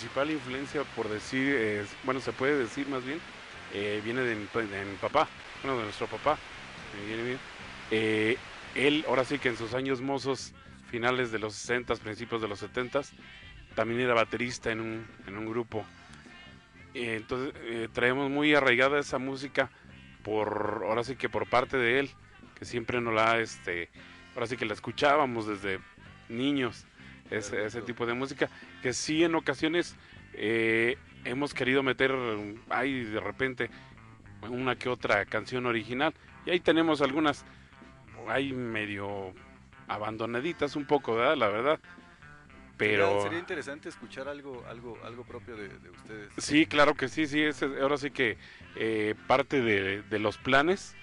Principal 0.00 0.30
influencia, 0.30 0.82
por 0.96 1.10
decir, 1.10 1.86
bueno, 2.04 2.20
se 2.20 2.32
puede 2.32 2.56
decir 2.56 2.88
más 2.88 3.04
bien, 3.04 3.20
eh, 3.74 4.00
viene 4.02 4.22
de 4.22 4.34
de 4.34 4.84
mi 4.86 4.96
papá, 4.98 5.28
bueno, 5.62 5.76
de 5.76 5.84
nuestro 5.84 6.06
papá. 6.06 6.38
viene 7.06 7.22
bien. 7.22 7.38
Eh, 7.90 8.38
él, 8.74 9.04
ahora 9.06 9.24
sí 9.24 9.38
que 9.38 9.50
en 9.50 9.58
sus 9.58 9.74
años 9.74 10.00
mozos, 10.00 10.54
finales 10.90 11.30
de 11.32 11.38
los 11.38 11.54
60, 11.54 11.96
principios 11.96 12.40
de 12.40 12.48
los 12.48 12.60
70, 12.60 13.02
también 13.74 14.00
era 14.00 14.14
baterista 14.14 14.72
en 14.72 14.80
un, 14.80 15.06
en 15.26 15.36
un 15.36 15.44
grupo. 15.44 15.84
Eh, 16.94 17.16
entonces, 17.16 17.52
eh, 17.64 17.88
traemos 17.92 18.30
muy 18.30 18.54
arraigada 18.54 18.98
esa 18.98 19.18
música 19.18 19.70
por, 20.22 20.82
ahora 20.86 21.04
sí 21.04 21.16
que 21.16 21.28
por 21.28 21.46
parte 21.46 21.76
de 21.76 22.00
él, 22.00 22.10
que 22.58 22.64
siempre 22.64 23.02
nos 23.02 23.12
la, 23.12 23.38
este, 23.38 23.90
ahora 24.34 24.46
sí 24.46 24.56
que 24.56 24.64
la 24.64 24.72
escuchábamos 24.72 25.46
desde 25.46 25.78
niños, 26.30 26.86
ese, 27.30 27.64
ese 27.64 27.82
tipo 27.82 28.06
de 28.06 28.14
música, 28.14 28.48
que 28.82 28.92
sí 28.92 29.24
en 29.24 29.34
ocasiones 29.34 29.96
eh, 30.34 30.96
hemos 31.24 31.54
querido 31.54 31.82
meter 31.82 32.14
ahí 32.68 33.04
de 33.04 33.20
repente 33.20 33.70
una 34.48 34.76
que 34.76 34.88
otra 34.88 35.24
canción 35.26 35.66
original, 35.66 36.14
y 36.46 36.50
ahí 36.50 36.60
tenemos 36.60 37.02
algunas, 37.02 37.44
ahí 38.28 38.52
medio 38.52 39.34
abandonaditas 39.86 40.76
un 40.76 40.86
poco, 40.86 41.14
¿verdad? 41.16 41.36
La 41.36 41.48
verdad. 41.48 41.80
Pero... 42.76 43.22
Sería, 43.22 43.38
interesante 43.38 43.90
escuchar 43.90 44.26
algo, 44.28 44.64
algo, 44.66 44.98
algo 45.04 45.24
propio 45.24 45.54
de, 45.54 45.68
de 45.68 45.90
ustedes. 45.90 46.32
Sí, 46.38 46.64
claro 46.64 46.94
que 46.94 47.08
sí, 47.08 47.26
sí, 47.26 47.42
es, 47.42 47.62
ahora 47.62 47.98
sí 47.98 48.10
que 48.10 48.38
eh, 48.76 49.14
parte 49.26 49.60
de, 49.60 50.00
de 50.00 50.18
los 50.18 50.38
planes 50.38 50.96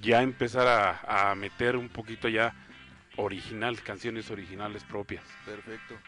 ya 0.00 0.22
empezar 0.22 0.66
a, 0.66 1.30
a 1.30 1.34
meter 1.36 1.76
un 1.76 1.88
poquito 1.88 2.28
ya 2.28 2.56
original, 3.16 3.82
canciones 3.82 4.30
originales 4.30 4.84
propias. 4.84 5.24
Perfecto. 5.44 5.98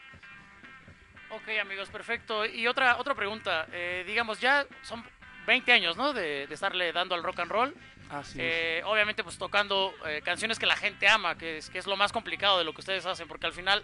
Ok, 1.31 1.49
amigos, 1.59 1.89
perfecto. 1.89 2.45
Y 2.45 2.67
otra, 2.67 2.97
otra 2.97 3.15
pregunta. 3.15 3.67
eh, 3.71 4.03
digamos, 4.07 4.39
ya 4.39 4.65
son 4.83 5.03
20 5.47 5.71
años, 5.71 5.97
¿no? 5.97 6.13
De, 6.13 6.47
de 6.47 6.53
estarle 6.53 6.91
dando 6.93 7.15
al 7.15 7.23
rock 7.23 7.39
and 7.39 7.51
roll. 7.51 7.75
Así 8.09 8.37
Eh, 8.39 8.81
obviamente, 8.85 9.23
pues 9.23 9.37
tocando 9.37 9.93
eh, 10.05 10.21
canciones 10.23 10.59
que 10.59 10.65
la 10.65 10.75
gente 10.75 11.07
ama, 11.07 11.37
que 11.37 11.57
es, 11.57 11.69
que 11.69 11.79
es 11.79 11.87
lo 11.87 11.97
más 11.97 12.11
complicado 12.11 12.57
de 12.59 12.63
lo 12.63 12.73
que 12.73 12.81
ustedes 12.81 13.05
hacen, 13.05 13.27
porque 13.27 13.47
al 13.47 13.53
final 13.53 13.83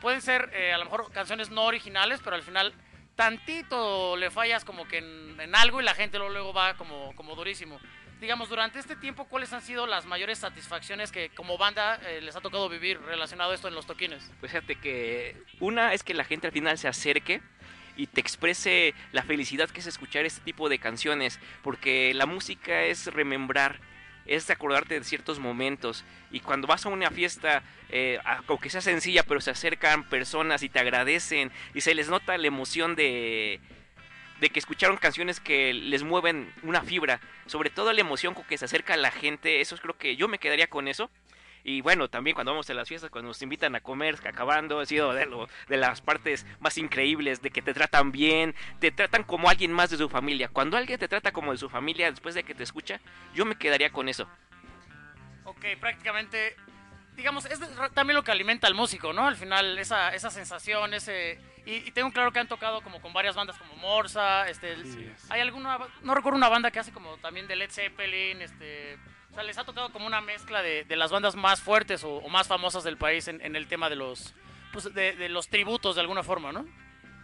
pueden 0.00 0.20
ser 0.20 0.50
eh, 0.52 0.72
a 0.72 0.78
lo 0.78 0.84
mejor 0.84 1.10
canciones 1.12 1.50
no 1.50 1.64
originales, 1.64 2.20
pero 2.22 2.34
al 2.36 2.42
final 2.42 2.74
tantito 3.14 4.16
le 4.16 4.30
fallas 4.30 4.64
como 4.64 4.88
que 4.88 4.98
en, 4.98 5.40
en 5.40 5.54
algo 5.54 5.80
y 5.80 5.84
la 5.84 5.94
gente 5.94 6.18
luego, 6.18 6.32
luego 6.32 6.52
va 6.52 6.74
como, 6.74 7.14
como 7.14 7.34
durísimo. 7.36 7.80
Digamos, 8.20 8.50
durante 8.50 8.78
este 8.78 8.96
tiempo, 8.96 9.24
¿cuáles 9.24 9.50
han 9.54 9.62
sido 9.62 9.86
las 9.86 10.04
mayores 10.04 10.38
satisfacciones 10.38 11.10
que 11.10 11.30
como 11.30 11.56
banda 11.56 11.98
eh, 12.06 12.20
les 12.20 12.36
ha 12.36 12.42
tocado 12.42 12.68
vivir 12.68 13.00
relacionado 13.00 13.52
a 13.52 13.54
esto 13.54 13.66
en 13.66 13.74
los 13.74 13.86
toquines? 13.86 14.30
Pues 14.40 14.52
fíjate 14.52 14.74
que 14.74 15.42
una 15.58 15.94
es 15.94 16.02
que 16.02 16.12
la 16.12 16.24
gente 16.24 16.46
al 16.46 16.52
final 16.52 16.76
se 16.76 16.86
acerque 16.86 17.40
y 17.96 18.08
te 18.08 18.20
exprese 18.20 18.94
la 19.12 19.22
felicidad 19.22 19.70
que 19.70 19.80
es 19.80 19.86
escuchar 19.86 20.26
este 20.26 20.42
tipo 20.42 20.68
de 20.68 20.78
canciones, 20.78 21.40
porque 21.62 22.12
la 22.12 22.26
música 22.26 22.82
es 22.82 23.06
remembrar, 23.06 23.80
es 24.26 24.50
acordarte 24.50 24.98
de 24.98 25.04
ciertos 25.04 25.38
momentos 25.38 26.04
y 26.30 26.40
cuando 26.40 26.66
vas 26.66 26.84
a 26.84 26.90
una 26.90 27.10
fiesta, 27.10 27.62
eh, 27.88 28.18
aunque 28.48 28.68
sea 28.68 28.82
sencilla, 28.82 29.22
pero 29.22 29.40
se 29.40 29.50
acercan 29.50 30.06
personas 30.10 30.62
y 30.62 30.68
te 30.68 30.78
agradecen 30.78 31.50
y 31.72 31.80
se 31.80 31.94
les 31.94 32.10
nota 32.10 32.36
la 32.36 32.46
emoción 32.46 32.96
de 32.96 33.60
de 34.40 34.50
que 34.50 34.58
escucharon 34.58 34.96
canciones 34.96 35.40
que 35.40 35.72
les 35.74 36.02
mueven 36.02 36.52
una 36.62 36.82
fibra, 36.82 37.20
sobre 37.46 37.70
todo 37.70 37.92
la 37.92 38.00
emoción 38.00 38.34
con 38.34 38.44
que 38.44 38.58
se 38.58 38.64
acerca 38.64 38.96
la 38.96 39.10
gente, 39.10 39.60
eso 39.60 39.76
creo 39.76 39.96
que 39.96 40.16
yo 40.16 40.28
me 40.28 40.38
quedaría 40.38 40.68
con 40.68 40.88
eso. 40.88 41.10
Y 41.62 41.82
bueno, 41.82 42.08
también 42.08 42.34
cuando 42.34 42.52
vamos 42.52 42.70
a 42.70 42.74
las 42.74 42.88
fiestas, 42.88 43.10
cuando 43.10 43.28
nos 43.28 43.42
invitan 43.42 43.74
a 43.74 43.80
comer, 43.80 44.16
acabando, 44.24 44.80
ha 44.80 44.86
sido 44.86 45.12
de, 45.12 45.26
lo- 45.26 45.46
de 45.68 45.76
las 45.76 46.00
partes 46.00 46.46
más 46.58 46.78
increíbles, 46.78 47.42
de 47.42 47.50
que 47.50 47.60
te 47.60 47.74
tratan 47.74 48.12
bien, 48.12 48.54
te 48.78 48.90
tratan 48.90 49.24
como 49.24 49.50
alguien 49.50 49.70
más 49.70 49.90
de 49.90 49.98
su 49.98 50.08
familia. 50.08 50.48
Cuando 50.48 50.78
alguien 50.78 50.98
te 50.98 51.06
trata 51.06 51.32
como 51.32 51.52
de 51.52 51.58
su 51.58 51.68
familia 51.68 52.10
después 52.10 52.34
de 52.34 52.44
que 52.44 52.54
te 52.54 52.62
escucha, 52.62 52.98
yo 53.34 53.44
me 53.44 53.56
quedaría 53.56 53.90
con 53.90 54.08
eso. 54.08 54.26
Ok, 55.44 55.66
prácticamente, 55.78 56.56
digamos, 57.16 57.44
es 57.46 57.60
también 57.94 58.16
lo 58.16 58.24
que 58.24 58.30
alimenta 58.32 58.66
al 58.66 58.74
músico, 58.74 59.12
¿no? 59.12 59.26
Al 59.26 59.36
final, 59.36 59.78
esa, 59.78 60.14
esa 60.14 60.30
sensación, 60.30 60.94
ese... 60.94 61.38
Y, 61.66 61.74
y 61.86 61.90
tengo 61.90 62.10
claro 62.10 62.32
que 62.32 62.38
han 62.38 62.48
tocado 62.48 62.80
como 62.80 63.02
con 63.02 63.12
varias 63.12 63.36
bandas 63.36 63.56
como 63.58 63.74
Morsa, 63.76 64.48
este... 64.48 64.72
el- 64.72 65.14
hay 65.28 65.40
alguna... 65.40 65.78
No 66.02 66.14
recuerdo 66.14 66.36
una 66.36 66.48
banda 66.48 66.70
que 66.70 66.78
hace 66.78 66.92
como 66.92 67.16
también 67.18 67.46
de 67.46 67.56
Led 67.56 67.70
Zeppelin, 67.70 68.40
este... 68.42 68.98
O 69.30 69.34
sea, 69.34 69.42
les 69.44 69.58
ha 69.58 69.64
tocado 69.64 69.92
como 69.92 70.06
una 70.06 70.20
mezcla 70.20 70.60
de, 70.62 70.84
de 70.84 70.96
las 70.96 71.12
bandas 71.12 71.36
más 71.36 71.60
fuertes 71.60 72.02
o, 72.02 72.16
o 72.16 72.28
más 72.30 72.48
famosas 72.48 72.82
del 72.82 72.96
país 72.96 73.28
en, 73.28 73.40
en 73.42 73.54
el 73.56 73.66
tema 73.68 73.88
de 73.90 73.96
los... 73.96 74.34
Pues 74.72 74.92
de, 74.94 75.14
de 75.16 75.28
los 75.28 75.48
tributos 75.48 75.96
de 75.96 76.00
alguna 76.00 76.22
forma, 76.22 76.52
¿no? 76.52 76.64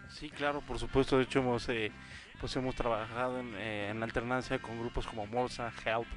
Sí, 0.09 0.29
claro, 0.29 0.61
por 0.61 0.79
supuesto. 0.79 1.17
De 1.17 1.23
hecho, 1.23 1.39
hemos, 1.39 1.67
eh, 1.69 1.91
pues 2.39 2.55
hemos 2.55 2.75
trabajado 2.75 3.39
en, 3.39 3.55
eh, 3.57 3.89
en 3.89 4.03
alternancia 4.03 4.59
con 4.59 4.79
grupos 4.79 5.05
como 5.07 5.25
Morsa, 5.27 5.71
Help, 5.85 6.07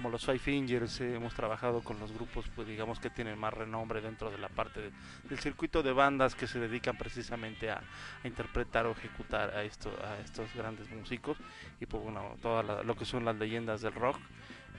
como 0.00 0.10
los 0.10 0.24
Five 0.24 0.38
Fingers. 0.38 0.98
eh, 1.02 1.14
hemos 1.14 1.34
trabajado 1.34 1.82
con 1.82 2.00
los 2.00 2.10
grupos, 2.10 2.46
pues 2.56 2.66
digamos 2.66 2.98
que 2.98 3.10
tienen 3.10 3.38
más 3.38 3.52
renombre 3.52 4.00
dentro 4.00 4.30
de 4.30 4.38
la 4.38 4.48
parte 4.48 4.80
de- 4.80 4.90
del 5.28 5.38
circuito 5.38 5.82
de 5.82 5.92
bandas 5.92 6.34
que 6.34 6.46
se 6.46 6.58
dedican 6.58 6.96
precisamente 6.96 7.70
a, 7.70 7.82
a 8.22 8.26
interpretar 8.26 8.86
o 8.86 8.92
ejecutar 8.92 9.50
a, 9.50 9.62
esto, 9.62 9.90
a 10.02 10.18
estos 10.20 10.52
grandes 10.54 10.90
músicos 10.90 11.36
y 11.80 11.84
pues 11.86 12.02
bueno, 12.02 12.34
todo 12.40 12.62
lo 12.82 12.96
que 12.96 13.04
son 13.04 13.26
las 13.26 13.36
leyendas 13.36 13.82
del 13.82 13.92
rock. 13.92 14.16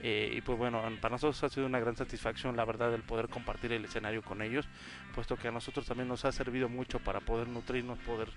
Eh, 0.04 0.32
y 0.36 0.40
pues 0.40 0.58
bueno, 0.58 0.82
para 1.00 1.12
nosotros 1.12 1.44
ha 1.44 1.48
sido 1.50 1.66
una 1.66 1.78
gran 1.78 1.94
satisfacción, 1.94 2.56
la 2.56 2.64
verdad, 2.64 2.92
el 2.92 3.02
poder 3.02 3.28
compartir 3.28 3.72
el 3.72 3.84
escenario 3.84 4.22
con 4.22 4.42
ellos, 4.42 4.66
puesto 5.14 5.36
que 5.36 5.46
a 5.46 5.52
nosotros 5.52 5.86
también 5.86 6.08
nos 6.08 6.24
ha 6.24 6.32
servido 6.32 6.68
mucho 6.68 6.98
para 6.98 7.20
poder 7.20 7.46
nutrirnos, 7.46 7.98
poder 8.00 8.28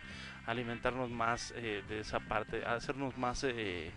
alimentarnos 0.45 1.09
más 1.09 1.53
eh, 1.55 1.83
de 1.87 1.99
esa 1.99 2.19
parte, 2.19 2.65
hacernos 2.65 3.17
más, 3.17 3.43
eh, 3.43 3.91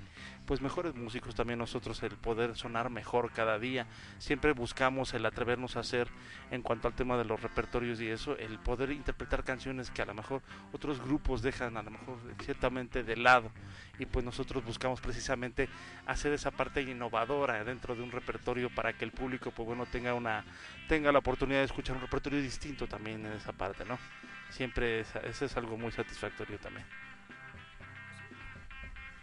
pues 0.47 0.61
mejores 0.63 0.95
músicos 0.95 1.35
también 1.35 1.59
nosotros, 1.59 2.03
el 2.03 2.17
poder 2.17 2.57
sonar 2.57 2.91
mejor 2.91 3.33
cada 3.33 3.59
día. 3.59 3.87
Siempre 4.19 4.53
buscamos 4.53 5.13
el 5.13 5.27
atrevernos 5.27 5.77
a 5.77 5.81
hacer, 5.81 6.09
en 6.51 6.63
cuanto 6.63 6.89
al 6.89 6.95
tema 6.95 7.19
de 7.19 7.25
los 7.25 7.43
repertorios 7.43 8.01
y 8.01 8.09
eso, 8.09 8.37
el 8.39 8.59
poder 8.59 8.91
interpretar 8.93 9.45
canciones 9.45 9.91
que 9.91 10.03
a 10.03 10.07
lo 10.07 10.15
mejor 10.15 10.43
otros 10.73 11.01
grupos 11.03 11.43
dejan 11.43 11.77
a 11.77 11.83
lo 11.83 11.91
mejor 11.91 12.19
ciertamente 12.43 13.03
de 13.03 13.17
lado. 13.17 13.51
Y 13.99 14.07
pues 14.07 14.25
nosotros 14.25 14.65
buscamos 14.65 15.01
precisamente 15.01 15.69
hacer 16.07 16.33
esa 16.33 16.51
parte 16.51 16.81
innovadora 16.83 17.63
dentro 17.65 17.95
de 17.95 18.03
un 18.03 18.11
repertorio 18.11 18.71
para 18.71 18.93
que 18.93 19.05
el 19.05 19.11
público 19.11 19.51
pues 19.51 19.67
bueno 19.67 19.87
tenga 19.87 20.15
una 20.15 20.45
tenga 20.89 21.13
la 21.13 21.19
oportunidad 21.19 21.59
de 21.59 21.65
escuchar 21.67 21.97
un 21.97 22.03
repertorio 22.03 22.41
distinto 22.41 22.87
también 22.87 23.27
en 23.27 23.33
esa 23.33 23.53
parte, 23.53 23.85
¿no? 23.85 23.99
Siempre 24.51 25.01
es, 25.01 25.15
eso 25.17 25.45
es 25.45 25.57
algo 25.57 25.77
muy 25.77 25.93
satisfactorio 25.93 26.59
también. 26.59 26.87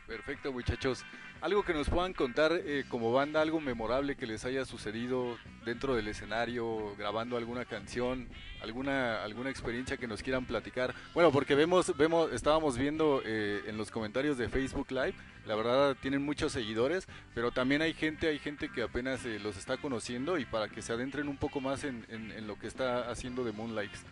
Perfecto, 0.08 0.52
muchachos. 0.54 1.04
Algo 1.42 1.64
que 1.64 1.74
nos 1.74 1.90
puedan 1.90 2.14
contar 2.14 2.52
eh, 2.54 2.86
como 2.90 3.12
banda, 3.12 3.42
algo 3.42 3.60
memorable 3.60 4.16
que 4.16 4.26
les 4.28 4.46
haya 4.46 4.64
sucedido 4.66 5.38
dentro 5.66 5.96
del 5.96 6.08
escenario, 6.08 6.96
grabando 6.96 7.38
alguna 7.38 7.66
canción, 7.66 8.30
alguna 8.62 9.24
alguna 9.24 9.50
experiencia 9.50 9.98
que 9.98 10.08
nos 10.08 10.22
quieran 10.24 10.46
platicar. 10.46 10.94
Bueno, 11.14 11.32
porque 11.32 11.56
vemos 11.56 11.96
vemos 11.98 12.32
estábamos 12.34 12.78
viendo 12.78 13.22
eh, 13.26 13.64
en 13.68 13.78
los 13.78 13.92
comentarios 13.92 14.38
de 14.38 14.48
Facebook 14.48 14.92
Live, 14.92 15.16
la 15.46 15.56
verdad 15.56 15.96
tienen 16.00 16.22
muchos 16.24 16.52
seguidores, 16.52 17.08
pero 17.34 17.52
también 17.52 17.82
hay 17.82 17.94
gente 17.94 18.28
hay 18.28 18.40
gente 18.40 18.70
que 18.70 18.84
apenas 18.84 19.26
eh, 19.26 19.40
los 19.40 19.58
está 19.58 19.78
conociendo 19.78 20.38
y 20.38 20.46
para 20.46 20.70
que 20.70 20.82
se 20.82 20.94
adentren 20.94 21.28
un 21.28 21.38
poco 21.38 21.62
más 21.62 21.84
en, 21.84 22.06
en- 22.10 22.48
lo 22.48 22.58
que 22.58 22.68
está 22.68 23.10
haciendo 23.12 23.44
de 23.44 23.52
Moonlights. 23.52 24.06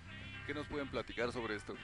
¿Qué 0.45 0.53
nos 0.53 0.67
pueden 0.67 0.87
platicar 0.87 1.31
sobre 1.31 1.55
esto? 1.55 1.75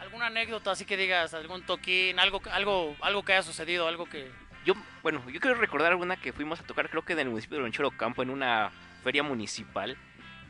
¿Alguna 0.00 0.26
anécdota 0.26 0.72
así 0.72 0.84
que 0.84 0.96
digas, 0.96 1.32
algún 1.32 1.62
toquín, 1.62 2.18
algo, 2.18 2.42
algo, 2.50 2.96
algo 3.00 3.24
que 3.24 3.34
haya 3.34 3.42
sucedido, 3.42 3.86
algo 3.86 4.06
que, 4.06 4.30
Yo, 4.64 4.74
bueno, 5.02 5.22
yo 5.30 5.40
quiero 5.40 5.56
recordar 5.56 5.94
una 5.94 6.16
que 6.16 6.32
fuimos 6.32 6.60
a 6.60 6.64
tocar, 6.64 6.90
creo 6.90 7.04
que 7.04 7.12
en 7.12 7.20
el 7.20 7.28
municipio 7.28 7.58
de 7.58 7.62
Lonchero 7.62 7.90
Campo, 7.92 8.22
en 8.22 8.30
una 8.30 8.72
feria 9.04 9.22
municipal, 9.22 9.96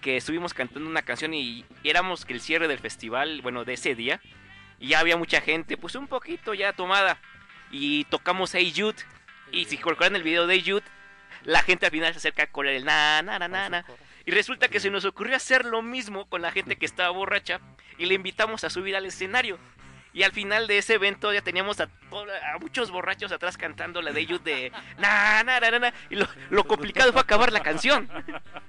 que 0.01 0.16
estuvimos 0.16 0.55
cantando 0.55 0.89
una 0.89 1.02
canción 1.02 1.34
y 1.34 1.66
éramos 1.84 2.24
que 2.24 2.32
el 2.32 2.40
cierre 2.40 2.66
del 2.66 2.78
festival, 2.78 3.43
bueno, 3.43 3.64
de 3.64 3.74
ese 3.74 3.94
día, 3.94 4.20
y 4.78 4.89
ya 4.89 5.01
había 5.01 5.16
mucha 5.18 5.40
gente, 5.43 5.76
pues 5.76 5.94
un 5.97 6.09
poquito 6.09 6.55
ya 6.55 6.72
tomada, 6.72 7.18
y 7.70 8.05
tocamos 8.05 8.55
Hey 8.55 8.72
Jude, 8.74 9.02
y 9.51 9.66
si 9.66 9.76
recuerdan 9.76 10.16
el 10.16 10.22
video 10.22 10.47
de 10.47 10.55
Hey 10.55 10.64
Jude, 10.66 10.84
la 11.44 11.62
gente 11.62 11.86
al 11.86 11.93
final 11.93 12.12
se 12.12 12.18
acerca 12.18 12.47
con 12.47 12.66
el 12.66 12.84
na, 12.84 13.20
na, 13.22 13.39
na, 13.39 13.48
na, 13.48 13.68
na, 13.68 13.84
y 14.24 14.31
resulta 14.31 14.69
que 14.69 14.81
se 14.81 14.90
nos 14.90 15.05
ocurrió 15.05 15.36
hacer 15.36 15.65
lo 15.65 15.82
mismo 15.82 16.27
con 16.27 16.43
la 16.43 16.53
gente 16.53 16.77
que 16.77 16.86
estaba 16.86 17.11
borracha, 17.11 17.61
y 17.99 18.07
le 18.07 18.15
invitamos 18.15 18.65
a 18.65 18.70
subir 18.70 18.97
al 18.97 19.07
escenario. 19.07 19.59
Y 20.15 20.24
al 20.24 20.32
final 20.32 20.66
de 20.66 20.77
ese 20.77 20.94
evento 20.94 21.32
ya 21.32 21.40
teníamos 21.40 21.81
a, 21.81 21.89
muchos 22.61 22.90
borrachos 22.90 23.32
atrás 23.32 23.57
cantando 23.57 24.03
la 24.03 24.12
de 24.12 24.27
Youth 24.27 24.43
de 24.43 24.70
na, 24.99 25.43
na, 25.43 25.59
na, 25.59 25.70
na, 25.70 25.78
na, 25.78 25.94
y 26.11 26.16
lo, 26.16 26.28
lo 26.51 26.65
complicado 26.65 27.12
fue 27.12 27.23
acabar 27.23 27.51
la 27.51 27.61
canción. 27.61 28.11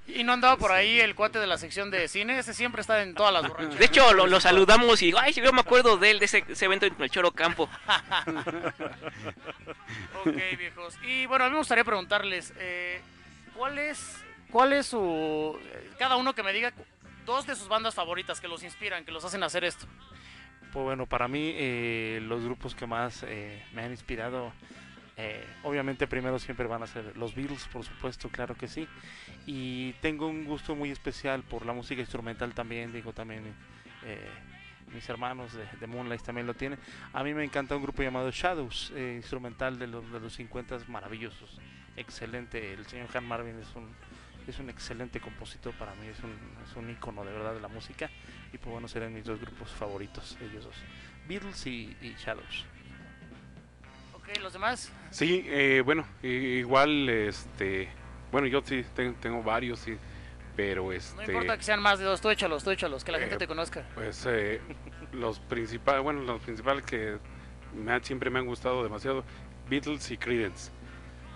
Y 0.08 0.24
no 0.24 0.32
andaba 0.32 0.56
por 0.56 0.72
ahí 0.72 1.02
el 1.02 1.16
cuate 1.16 1.40
de 1.40 1.48
la 1.48 1.58
sección 1.58 1.92
de 1.92 2.08
cine, 2.08 2.40
ese 2.40 2.54
siempre 2.54 2.80
está 2.80 3.02
en 3.02 3.14
todas 3.14 3.34
las 3.34 3.48
borrachas. 3.48 3.78
De 3.78 3.86
hecho, 3.86 4.14
lo, 4.14 4.26
lo 4.26 4.40
saludamos 4.40 5.02
y 5.02 5.08
digo, 5.08 5.20
ay, 5.20 5.34
yo 5.34 5.52
me 5.52 5.60
acuerdo 5.60 5.98
de 5.98 6.12
él, 6.12 6.20
de 6.20 6.26
ese, 6.26 6.46
ese 6.48 6.66
evento 6.66 6.86
en 6.86 6.96
el 6.98 7.10
Choro 7.10 7.32
Campo. 7.32 7.70
Ok, 10.26 10.38
viejos. 10.58 10.98
Y 11.04 11.26
bueno, 11.26 11.46
a 11.46 11.48
mí 11.48 11.52
me 11.52 11.58
gustaría 11.58 11.84
preguntarles, 11.84 12.54
eh, 12.58 13.02
¿cuál 13.56 13.78
es, 13.78 14.24
cuál 14.54 14.72
es 14.72 14.86
su... 14.86 15.60
Cada 15.98 16.16
uno 16.16 16.34
que 16.34 16.44
me 16.44 16.54
diga 16.54 16.72
dos 17.26 17.46
de 17.48 17.56
sus 17.56 17.68
bandas 17.68 17.96
favoritas 17.96 18.40
que 18.40 18.48
los 18.48 18.64
inspiran, 18.64 19.04
que 19.04 19.12
los 19.12 19.26
hacen 19.26 19.44
hacer 19.44 19.64
esto. 19.64 19.88
Pues 20.72 20.86
bueno, 20.86 21.08
para 21.08 21.28
mí 21.28 21.54
eh, 21.56 22.20
los 22.24 22.44
grupos 22.44 22.76
que 22.76 22.86
más 22.86 23.24
eh, 23.28 23.66
me 23.74 23.82
han 23.84 23.92
inspirado, 23.92 24.54
eh, 25.18 25.44
obviamente 25.64 26.08
primero 26.08 26.38
siempre 26.40 26.68
van 26.68 26.84
a 26.84 26.88
ser 26.88 27.18
los 27.18 27.36
Beatles, 27.36 27.68
por 27.68 27.84
supuesto, 27.84 28.30
claro 28.30 28.56
que 28.56 28.68
sí. 28.68 28.88
Y 29.48 29.94
tengo 29.94 30.28
un 30.28 30.46
gusto 30.46 30.76
muy 30.76 30.92
especial 30.92 31.44
por 31.44 31.66
la 31.66 31.74
música 31.74 32.02
instrumental 32.02 32.54
también, 32.54 32.94
digo 32.94 33.12
también 33.12 33.54
eh, 34.06 34.30
mis 34.94 35.08
hermanos 35.10 35.54
de, 35.54 35.66
de 35.80 35.88
Moonlight 35.88 36.22
también 36.22 36.46
lo 36.46 36.54
tienen. 36.54 36.80
A 37.14 37.24
mí 37.24 37.34
me 37.34 37.44
encanta 37.44 37.76
un 37.76 37.82
grupo 37.82 38.04
llamado 38.04 38.30
Shadows, 38.32 38.92
eh, 38.96 39.16
instrumental 39.18 39.80
de 39.80 39.88
los, 39.88 40.12
de 40.12 40.20
los 40.20 40.34
50 40.34 40.80
maravillosos, 40.88 41.60
excelente. 41.96 42.74
El 42.74 42.86
señor 42.86 43.08
Han 43.16 43.26
Marvin 43.26 43.58
es 43.60 43.76
un 43.76 43.90
es 44.48 44.60
un 44.60 44.70
excelente 44.70 45.20
compositor 45.20 45.74
para 45.76 45.94
mí, 45.96 46.08
es 46.08 46.20
un, 46.20 46.32
es 46.70 46.76
un 46.76 46.90
ícono 46.90 47.24
de 47.24 47.32
verdad 47.32 47.54
de 47.54 47.62
la 47.62 47.68
música 47.68 48.10
y 48.52 48.58
pues 48.58 48.72
bueno, 48.72 48.88
serán 48.88 49.14
mis 49.14 49.26
dos 49.26 49.40
grupos 49.40 49.70
favoritos, 49.72 50.38
ellos 50.42 50.66
dos, 50.66 50.76
Beatles 51.28 51.66
y, 51.68 51.96
y 52.02 52.16
Shadows. 52.20 52.66
Ok, 54.14 54.38
¿los 54.42 54.54
demás? 54.54 54.92
Sí, 55.12 55.44
eh, 55.48 55.82
bueno, 55.86 56.06
igual, 56.22 57.10
este, 57.10 57.90
bueno, 58.32 58.48
yo 58.48 58.62
sí 58.64 58.84
tengo, 58.96 59.16
tengo 59.20 59.44
varios, 59.44 59.80
sí, 59.80 59.98
pero 60.56 60.92
este... 60.94 61.16
No 61.16 61.24
importa 61.24 61.58
que 61.58 61.64
sean 61.64 61.82
más 61.82 62.00
de 62.00 62.06
dos, 62.06 62.22
tú 62.22 62.30
échalos, 62.30 62.64
tú 62.64 62.72
échalos, 62.72 63.04
que 63.04 63.12
la 63.12 63.20
gente 63.20 63.36
Eh, 63.36 63.40
te 63.40 63.48
conozca. 63.48 63.86
Pues 63.96 64.26
eh, 64.28 64.62
los 65.14 65.40
principales, 65.40 66.04
bueno, 66.04 66.22
los 66.22 66.42
principales 66.42 66.86
que 66.86 67.18
me 67.76 67.92
han- 67.92 68.04
siempre 68.04 68.30
me 68.30 68.40
han 68.40 68.46
gustado 68.46 68.84
demasiado, 68.84 69.24
Beatles 69.70 70.12
y 70.12 70.18
Creedence. 70.18 70.72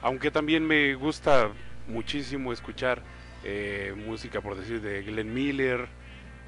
Aunque 0.02 0.30
también 0.30 0.66
me 0.66 0.94
gusta 0.96 1.50
muchísimo 1.88 2.54
escuchar 2.54 3.02
eh, 3.44 3.94
música, 3.96 4.42
por 4.42 4.58
decir, 4.58 4.82
de 4.82 5.04
Glenn 5.04 5.34
Miller, 5.34 5.88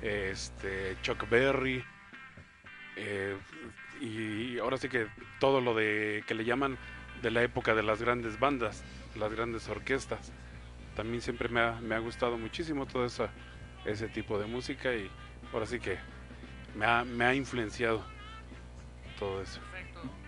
este, 0.02 0.98
Chuck 1.02 1.30
Berry, 1.30 1.84
eh, 2.96 3.38
y 4.02 4.60
ahora 4.60 4.78
sí 4.78 4.90
que 4.90 5.08
todo 5.40 5.62
lo 5.62 5.74
de 5.74 6.24
que 6.28 6.34
le 6.34 6.46
llaman 6.46 6.78
de 7.22 7.32
la 7.32 7.44
época 7.44 7.76
de 7.76 7.84
las 7.84 8.02
grandes 8.02 8.40
bandas, 8.40 8.84
las 9.16 9.34
grandes 9.34 9.68
orquestas. 9.68 10.32
También 10.96 11.22
siempre 11.22 11.50
me 11.50 11.62
ha, 11.62 12.00
gustado 12.00 12.38
muchísimo 12.38 12.86
todo 12.86 13.06
ese 13.86 14.08
tipo 14.10 14.40
de 14.40 14.46
música 14.48 14.94
y 14.94 15.10
ahora 15.54 15.66
sí 15.66 15.80
que 15.80 15.98
me 16.76 16.86
ha, 16.86 17.04
me 17.06 17.26
ha 17.26 17.34
influenciado 17.34 18.04
todo 19.18 19.42
eso. 19.42 19.60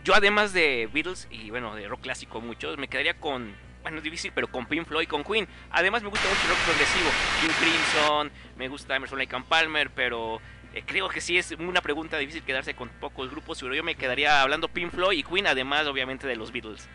Yo 0.03 0.15
además 0.15 0.53
de 0.53 0.89
Beatles 0.91 1.27
y 1.29 1.49
bueno, 1.49 1.75
de 1.75 1.87
rock 1.87 2.01
clásico 2.01 2.41
muchos, 2.41 2.77
me 2.77 2.87
quedaría 2.87 3.19
con, 3.19 3.53
bueno, 3.81 4.01
difícil, 4.01 4.31
pero 4.33 4.47
con 4.47 4.65
Pink 4.65 4.87
Floyd, 4.87 5.07
con 5.07 5.23
Queen. 5.23 5.47
Además 5.71 6.03
me 6.03 6.09
gusta 6.09 6.27
mucho 6.27 6.41
el 6.43 6.49
rock 6.49 6.59
progresivo, 6.65 7.09
King 7.41 7.53
Crimson, 7.59 8.31
me 8.57 8.67
gusta 8.67 8.95
Emerson 8.95 9.19
Lake 9.19 9.35
and 9.35 9.45
Palmer, 9.45 9.89
pero 9.89 10.39
eh, 10.73 10.83
creo 10.85 11.09
que 11.09 11.21
sí 11.21 11.37
es 11.37 11.51
una 11.51 11.81
pregunta 11.81 12.17
difícil 12.17 12.43
quedarse 12.43 12.73
con 12.73 12.89
pocos 12.89 13.29
grupos, 13.29 13.59
pero 13.59 13.75
yo 13.75 13.83
me 13.83 13.95
quedaría 13.95 14.41
hablando 14.41 14.67
Pink 14.67 14.91
Floyd 14.91 15.17
y 15.17 15.23
Queen, 15.23 15.47
además 15.47 15.87
obviamente 15.87 16.27
de 16.27 16.35
los 16.35 16.51
Beatles. 16.51 16.87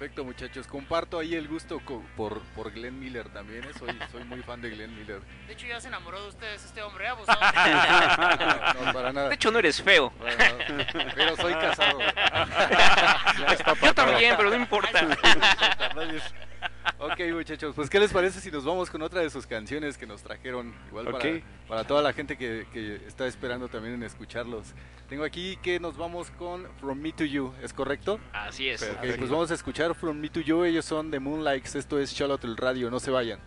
Perfecto. 0.00 0.24
Muchachos. 0.24 0.66
Comparto 0.66 1.18
ahí 1.18 1.34
el 1.34 1.46
gusto 1.46 1.78
co- 1.84 2.02
por, 2.16 2.40
por 2.54 2.72
Glenn 2.72 2.98
Miller 2.98 3.28
también. 3.28 3.64
¿eh? 3.64 3.68
Soy, 3.78 3.94
soy 4.10 4.24
muy 4.24 4.40
fan 4.42 4.62
de 4.62 4.70
Glenn 4.70 4.96
Miller. 4.98 5.20
De 5.46 5.52
hecho, 5.52 5.66
ya 5.66 5.78
se 5.78 5.88
enamoró 5.88 6.22
de 6.22 6.28
ustedes 6.30 6.64
este 6.64 6.82
hombre, 6.82 7.04
¿eh? 7.04 7.08
abusado. 7.10 7.38
No, 7.38 8.86
no, 8.86 8.92
para 8.94 9.12
nada. 9.12 9.28
De 9.28 9.34
hecho 9.34 9.50
no 9.50 9.58
eres 9.58 9.82
feo. 9.82 10.10
Bueno, 10.18 10.42
pero 11.14 11.36
soy 11.36 11.52
casado. 11.52 11.98
Yo 13.82 13.92
también, 13.92 14.36
pero 14.38 14.48
no 14.48 14.56
importa. 14.56 15.00
Ok, 16.98 17.20
muchachos, 17.32 17.74
pues 17.74 17.88
¿qué 17.88 17.98
les 17.98 18.12
parece 18.12 18.40
si 18.40 18.50
nos 18.50 18.64
vamos 18.64 18.90
con 18.90 19.02
otra 19.02 19.20
de 19.20 19.30
sus 19.30 19.46
canciones 19.46 19.96
que 19.96 20.06
nos 20.06 20.22
trajeron? 20.22 20.74
Igual 20.88 21.42
para, 21.68 21.84
toda 21.84 22.02
la 22.02 22.12
gente 22.12 22.36
que, 22.36 22.66
que 22.72 22.96
está 23.06 23.26
esperando 23.26 23.68
también 23.68 23.94
en 23.94 24.02
escucharlos. 24.02 24.74
Tengo 25.08 25.24
aquí 25.24 25.58
que 25.62 25.80
nos 25.80 25.96
vamos 25.96 26.30
con 26.30 26.66
From 26.78 27.00
Me 27.00 27.12
to 27.12 27.24
You, 27.24 27.52
¿es 27.62 27.72
correcto? 27.72 28.20
Así 28.32 28.68
es. 28.68 28.84
Pues 29.00 29.28
vamos 29.28 29.50
a 29.50 29.54
escuchar 29.54 29.94
From 29.94 30.18
Me 30.18 30.28
to 30.28 30.40
You, 30.40 30.64
ellos 30.64 30.84
son 30.84 31.10
de 31.10 31.18
Moonlights, 31.18 31.74
esto 31.74 31.98
es 31.98 32.14
Charlotte 32.14 32.44
el 32.44 32.56
Radio, 32.56 32.90
no 32.90 33.00
se 33.00 33.10
vayan. 33.10 33.40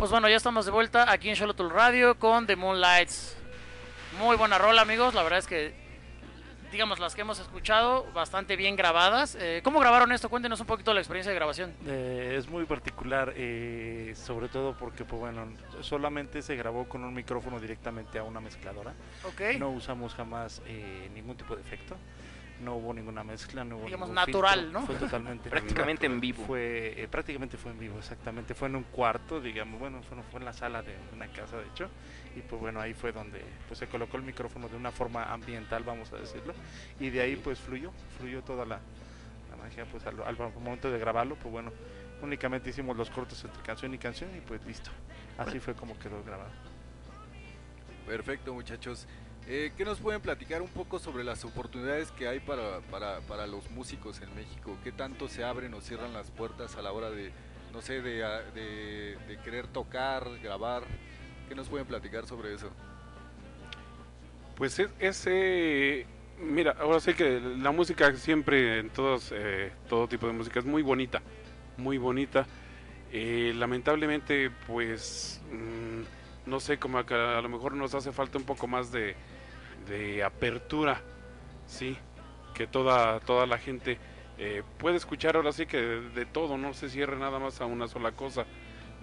Pues 0.00 0.10
bueno, 0.10 0.30
ya 0.30 0.36
estamos 0.36 0.64
de 0.64 0.72
vuelta 0.72 1.12
aquí 1.12 1.28
en 1.28 1.36
Xolotl 1.36 1.68
Radio 1.68 2.18
con 2.18 2.46
The 2.46 2.56
Moonlights. 2.56 3.36
Muy 4.18 4.34
buena 4.38 4.56
rola, 4.56 4.80
amigos. 4.80 5.12
La 5.12 5.22
verdad 5.22 5.40
es 5.40 5.46
que, 5.46 5.74
digamos, 6.72 6.98
las 7.00 7.14
que 7.14 7.20
hemos 7.20 7.38
escuchado, 7.38 8.10
bastante 8.14 8.56
bien 8.56 8.76
grabadas. 8.76 9.36
Eh, 9.38 9.60
¿Cómo 9.62 9.78
grabaron 9.78 10.10
esto? 10.12 10.30
Cuéntenos 10.30 10.58
un 10.58 10.66
poquito 10.66 10.94
la 10.94 11.00
experiencia 11.00 11.30
de 11.30 11.36
grabación. 11.36 11.74
Eh, 11.86 12.34
es 12.38 12.48
muy 12.48 12.64
particular, 12.64 13.34
eh, 13.36 14.14
sobre 14.16 14.48
todo 14.48 14.74
porque, 14.74 15.04
pues 15.04 15.20
bueno, 15.20 15.52
solamente 15.82 16.40
se 16.40 16.56
grabó 16.56 16.88
con 16.88 17.04
un 17.04 17.12
micrófono 17.12 17.60
directamente 17.60 18.18
a 18.18 18.22
una 18.22 18.40
mezcladora. 18.40 18.94
Ok. 19.24 19.58
No 19.58 19.68
usamos 19.68 20.14
jamás 20.14 20.62
eh, 20.64 21.10
ningún 21.12 21.36
tipo 21.36 21.54
de 21.54 21.60
efecto. 21.60 21.94
No 22.60 22.76
hubo 22.76 22.92
ninguna 22.92 23.24
mezcla, 23.24 23.64
no 23.64 23.78
hubo 23.78 23.84
Digamos, 23.86 24.10
natural, 24.10 24.60
filtro, 24.60 24.80
¿no? 24.80 24.86
Fue 24.86 24.94
totalmente 24.96 25.48
Prácticamente 25.50 26.06
en 26.06 26.20
vivo. 26.20 26.44
Fue, 26.44 26.94
eh, 27.02 27.08
prácticamente 27.08 27.56
fue 27.56 27.72
en 27.72 27.78
vivo, 27.78 27.98
exactamente. 27.98 28.54
Fue 28.54 28.68
en 28.68 28.76
un 28.76 28.84
cuarto, 28.84 29.40
digamos, 29.40 29.80
bueno, 29.80 30.02
fue, 30.02 30.22
fue 30.30 30.40
en 30.40 30.46
la 30.46 30.52
sala 30.52 30.82
de 30.82 30.94
una 31.14 31.26
casa, 31.28 31.56
de 31.56 31.66
hecho. 31.66 31.88
Y 32.36 32.40
pues 32.40 32.60
bueno, 32.60 32.80
ahí 32.80 32.94
fue 32.94 33.12
donde 33.12 33.42
pues, 33.66 33.78
se 33.78 33.86
colocó 33.86 34.16
el 34.18 34.22
micrófono 34.22 34.68
de 34.68 34.76
una 34.76 34.90
forma 34.92 35.32
ambiental, 35.32 35.82
vamos 35.84 36.12
a 36.12 36.16
decirlo. 36.16 36.54
Y 36.98 37.10
de 37.10 37.22
ahí 37.22 37.36
pues 37.36 37.58
fluyó, 37.58 37.92
fluyó 38.18 38.42
toda 38.42 38.66
la, 38.66 38.80
la 39.50 39.56
magia, 39.56 39.86
pues 39.86 40.06
al, 40.06 40.22
al 40.22 40.36
momento 40.36 40.90
de 40.90 40.98
grabarlo, 40.98 41.36
pues 41.36 41.50
bueno, 41.50 41.72
únicamente 42.22 42.70
hicimos 42.70 42.96
los 42.96 43.10
cortes 43.10 43.42
entre 43.44 43.62
canción 43.62 43.94
y 43.94 43.98
canción 43.98 44.30
y 44.36 44.40
pues 44.40 44.64
listo. 44.66 44.90
Así 45.38 45.58
fue 45.58 45.74
como 45.74 45.98
quedó 45.98 46.22
grabado. 46.22 46.50
Perfecto, 48.06 48.52
muchachos. 48.52 49.06
Eh, 49.52 49.72
¿Qué 49.76 49.84
nos 49.84 49.98
pueden 49.98 50.20
platicar 50.20 50.62
un 50.62 50.68
poco 50.68 51.00
sobre 51.00 51.24
las 51.24 51.44
oportunidades 51.44 52.12
que 52.12 52.28
hay 52.28 52.38
para, 52.38 52.78
para, 52.88 53.18
para 53.22 53.48
los 53.48 53.68
músicos 53.72 54.20
en 54.20 54.32
México? 54.36 54.78
¿Qué 54.84 54.92
tanto 54.92 55.26
se 55.26 55.42
abren 55.42 55.74
o 55.74 55.80
cierran 55.80 56.12
las 56.12 56.30
puertas 56.30 56.76
a 56.76 56.82
la 56.82 56.92
hora 56.92 57.10
de, 57.10 57.32
no 57.72 57.82
sé, 57.82 58.00
de, 58.00 59.38
querer 59.42 59.66
tocar, 59.66 60.38
grabar? 60.40 60.84
¿Qué 61.48 61.56
nos 61.56 61.68
pueden 61.68 61.84
platicar 61.84 62.26
sobre 62.26 62.54
eso? 62.54 62.70
Pues 64.54 64.78
es, 64.78 64.88
ese, 65.00 66.06
mira, 66.38 66.76
ahora 66.78 67.00
sí 67.00 67.14
que 67.14 67.40
la 67.40 67.72
música 67.72 68.14
siempre 68.14 68.78
en 68.78 68.90
todos, 68.90 69.32
eh, 69.34 69.72
todo 69.88 70.06
tipo 70.06 70.28
de 70.28 70.32
música 70.32 70.60
es 70.60 70.64
muy 70.64 70.82
bonita, 70.82 71.22
muy 71.76 71.98
bonita. 71.98 72.46
Eh, 73.10 73.52
lamentablemente, 73.56 74.52
pues, 74.68 75.42
mm, 75.50 76.48
no 76.48 76.60
sé, 76.60 76.78
como 76.78 76.98
a 76.98 77.40
lo 77.42 77.48
mejor 77.48 77.74
nos 77.74 77.96
hace 77.96 78.12
falta 78.12 78.38
un 78.38 78.44
poco 78.44 78.68
más 78.68 78.92
de, 78.92 79.16
de 79.86 80.22
apertura, 80.22 81.00
sí, 81.66 81.96
que 82.54 82.66
toda, 82.66 83.20
toda 83.20 83.46
la 83.46 83.58
gente 83.58 83.98
eh, 84.38 84.62
puede 84.78 84.96
escuchar 84.96 85.36
ahora 85.36 85.52
sí 85.52 85.66
que 85.66 85.78
de, 85.78 86.26
todo, 86.26 86.58
no 86.58 86.72
se 86.74 86.88
cierre 86.88 87.16
nada 87.16 87.38
más 87.38 87.60
a 87.60 87.66
una 87.66 87.88
sola 87.88 88.12
cosa, 88.12 88.46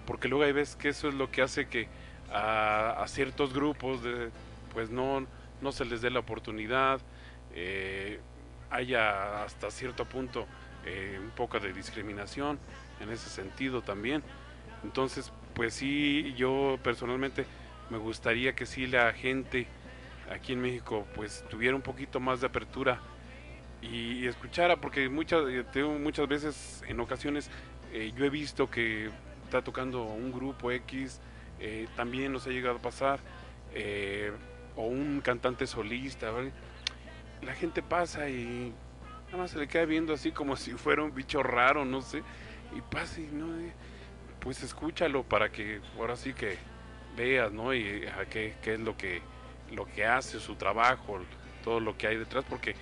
porque 0.06 0.28
luego 0.28 0.44
hay 0.44 0.52
veces 0.52 0.76
que 0.76 0.88
eso 0.88 1.08
es 1.08 1.14
lo 1.14 1.30
que 1.30 1.42
hace 1.42 1.68
que 1.68 1.88
a, 2.32 3.02
a 3.02 3.08
ciertos 3.08 3.52
grupos 3.54 4.02
de, 4.02 4.30
pues 4.72 4.90
no, 4.90 5.26
no 5.60 5.72
se 5.72 5.84
les 5.84 6.00
dé 6.00 6.10
la 6.10 6.20
oportunidad, 6.20 7.00
eh, 7.54 8.20
haya 8.70 9.44
hasta 9.44 9.70
cierto 9.70 10.04
punto 10.04 10.46
eh, 10.84 11.18
un 11.20 11.30
poco 11.30 11.58
de 11.58 11.72
discriminación 11.72 12.58
en 13.00 13.10
ese 13.10 13.28
sentido 13.30 13.82
también. 13.82 14.22
Entonces, 14.84 15.32
pues 15.54 15.74
sí, 15.74 16.34
yo 16.36 16.78
personalmente 16.82 17.46
me 17.90 17.98
gustaría 17.98 18.54
que 18.54 18.66
sí 18.66 18.86
la 18.86 19.12
gente 19.12 19.66
aquí 20.32 20.52
en 20.52 20.60
México 20.60 21.06
pues 21.14 21.44
tuviera 21.48 21.74
un 21.74 21.82
poquito 21.82 22.20
más 22.20 22.40
de 22.40 22.46
apertura 22.46 23.00
y, 23.80 24.26
escuchara, 24.26 24.76
porque 24.76 25.08
muchas, 25.08 25.44
eh, 25.48 25.82
muchas 25.84 26.26
veces, 26.26 26.82
en 26.88 26.98
ocasiones, 27.00 27.48
eh, 27.92 28.12
yo 28.16 28.24
he 28.24 28.30
visto 28.30 28.70
que 28.70 29.10
está 29.44 29.62
tocando 29.62 30.04
un 30.04 30.32
grupo 30.32 30.70
X, 30.70 31.20
eh, 31.60 31.86
también 31.96 32.32
nos 32.32 32.46
ha 32.46 32.50
llegado 32.50 32.76
a 32.76 32.82
pasar, 32.82 33.20
eh, 33.74 34.32
o 34.76 34.82
un 34.86 35.20
cantante 35.20 35.66
solista, 35.66 36.30
la 37.42 37.54
gente 37.54 37.82
pasa 37.82 38.28
y 38.28 38.72
nada 39.26 39.38
más 39.38 39.52
se 39.52 39.58
le 39.58 39.68
queda 39.68 39.84
viendo 39.84 40.12
así 40.12 40.32
como 40.32 40.56
si 40.56 40.72
fuera 40.72 41.02
un 41.02 41.14
bicho 41.14 41.42
raro, 41.42 41.84
no 41.84 42.02
sé, 42.02 42.22
y 42.76 42.80
pasa 42.80 43.20
y 43.20 43.28
no, 43.32 43.46
pues 44.40 44.62
escúchalo 44.62 45.22
para 45.22 45.50
que 45.50 45.80
ahora 45.96 46.16
sí 46.16 46.32
que 46.32 46.58
veas, 47.16 47.52
¿no? 47.52 47.74
Y 47.74 48.06
a 48.06 48.26
qué, 48.26 48.54
qué 48.62 48.74
es 48.74 48.80
lo 48.80 48.96
que, 48.96 49.22
lo 49.72 49.86
que 49.86 50.04
hace, 50.04 50.40
su 50.40 50.54
trabajo, 50.54 51.20
todo 51.64 51.80
lo 51.80 51.96
que 51.96 52.06
hay 52.06 52.16
detrás, 52.16 52.44
porque 52.48 52.74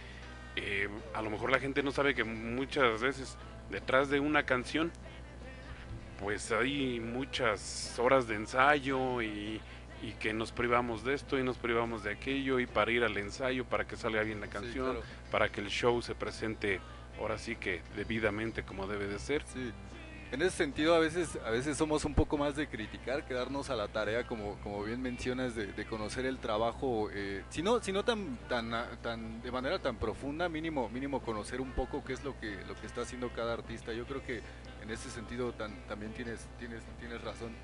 eh, 0.56 0.88
a 1.14 1.22
lo 1.22 1.30
mejor 1.30 1.50
la 1.50 1.60
gente 1.60 1.82
no 1.82 1.90
sabe 1.90 2.14
que 2.14 2.24
muchas 2.24 3.00
veces 3.00 3.36
detrás 3.70 4.08
de 4.08 4.20
una 4.20 4.44
canción 4.44 4.90
pues 6.20 6.50
hay 6.50 6.98
muchas 6.98 7.98
horas 7.98 8.26
de 8.26 8.36
ensayo 8.36 9.20
y, 9.20 9.60
y 10.02 10.12
que 10.12 10.32
nos 10.32 10.52
privamos 10.52 11.04
de 11.04 11.14
esto 11.14 11.38
y 11.38 11.42
nos 11.42 11.58
privamos 11.58 12.04
de 12.04 12.12
aquello 12.12 12.58
y 12.58 12.66
para 12.66 12.90
ir 12.90 13.04
al 13.04 13.16
ensayo 13.16 13.64
para 13.64 13.86
que 13.86 13.96
salga 13.96 14.22
bien 14.22 14.40
la 14.40 14.46
canción, 14.46 14.92
claro. 14.92 15.02
para 15.30 15.50
que 15.50 15.60
el 15.60 15.68
show 15.68 16.00
se 16.00 16.14
presente 16.14 16.80
ahora 17.18 17.38
sí 17.38 17.56
que 17.56 17.82
debidamente 17.96 18.62
como 18.62 18.86
debe 18.86 19.06
de 19.06 19.18
ser. 19.18 19.42
Sí. 19.46 19.72
En 20.32 20.42
ese 20.42 20.56
sentido, 20.56 20.94
a 20.94 20.98
veces, 20.98 21.38
a 21.46 21.50
veces 21.50 21.76
somos 21.76 22.04
un 22.04 22.12
poco 22.12 22.36
más 22.36 22.56
de 22.56 22.66
criticar, 22.66 23.24
quedarnos 23.24 23.70
a 23.70 23.76
la 23.76 23.86
tarea, 23.86 24.26
como, 24.26 24.56
como 24.60 24.82
bien 24.82 25.00
mencionas, 25.00 25.54
de, 25.54 25.86
conocer 25.86 26.26
el 26.26 26.38
trabajo, 26.38 27.08
eh, 27.12 27.44
si 27.48 27.62
no, 27.62 27.80
si 27.80 27.92
no 27.92 28.04
tan, 28.04 28.36
tan, 28.48 28.72
tan, 29.02 29.40
de 29.40 29.52
manera 29.52 29.78
tan 29.78 29.96
profunda, 29.96 30.48
mínimo, 30.48 30.88
mínimo 30.88 31.22
conocer 31.22 31.60
un 31.60 31.70
poco 31.72 32.02
qué 32.04 32.12
es 32.12 32.24
lo 32.24 32.38
que, 32.40 32.56
lo 32.66 32.74
que 32.74 32.86
está 32.86 33.02
haciendo 33.02 33.30
cada 33.30 33.52
artista. 33.52 33.92
Yo 33.92 34.04
creo 34.04 34.24
que 34.24 34.42
en 34.82 34.90
ese 34.90 35.10
sentido 35.10 35.52
tan, 35.52 35.72
también 35.86 36.12
tienes, 36.12 36.48
tienes, 36.58 36.82
tienes 36.98 37.22
razón. 37.22 37.54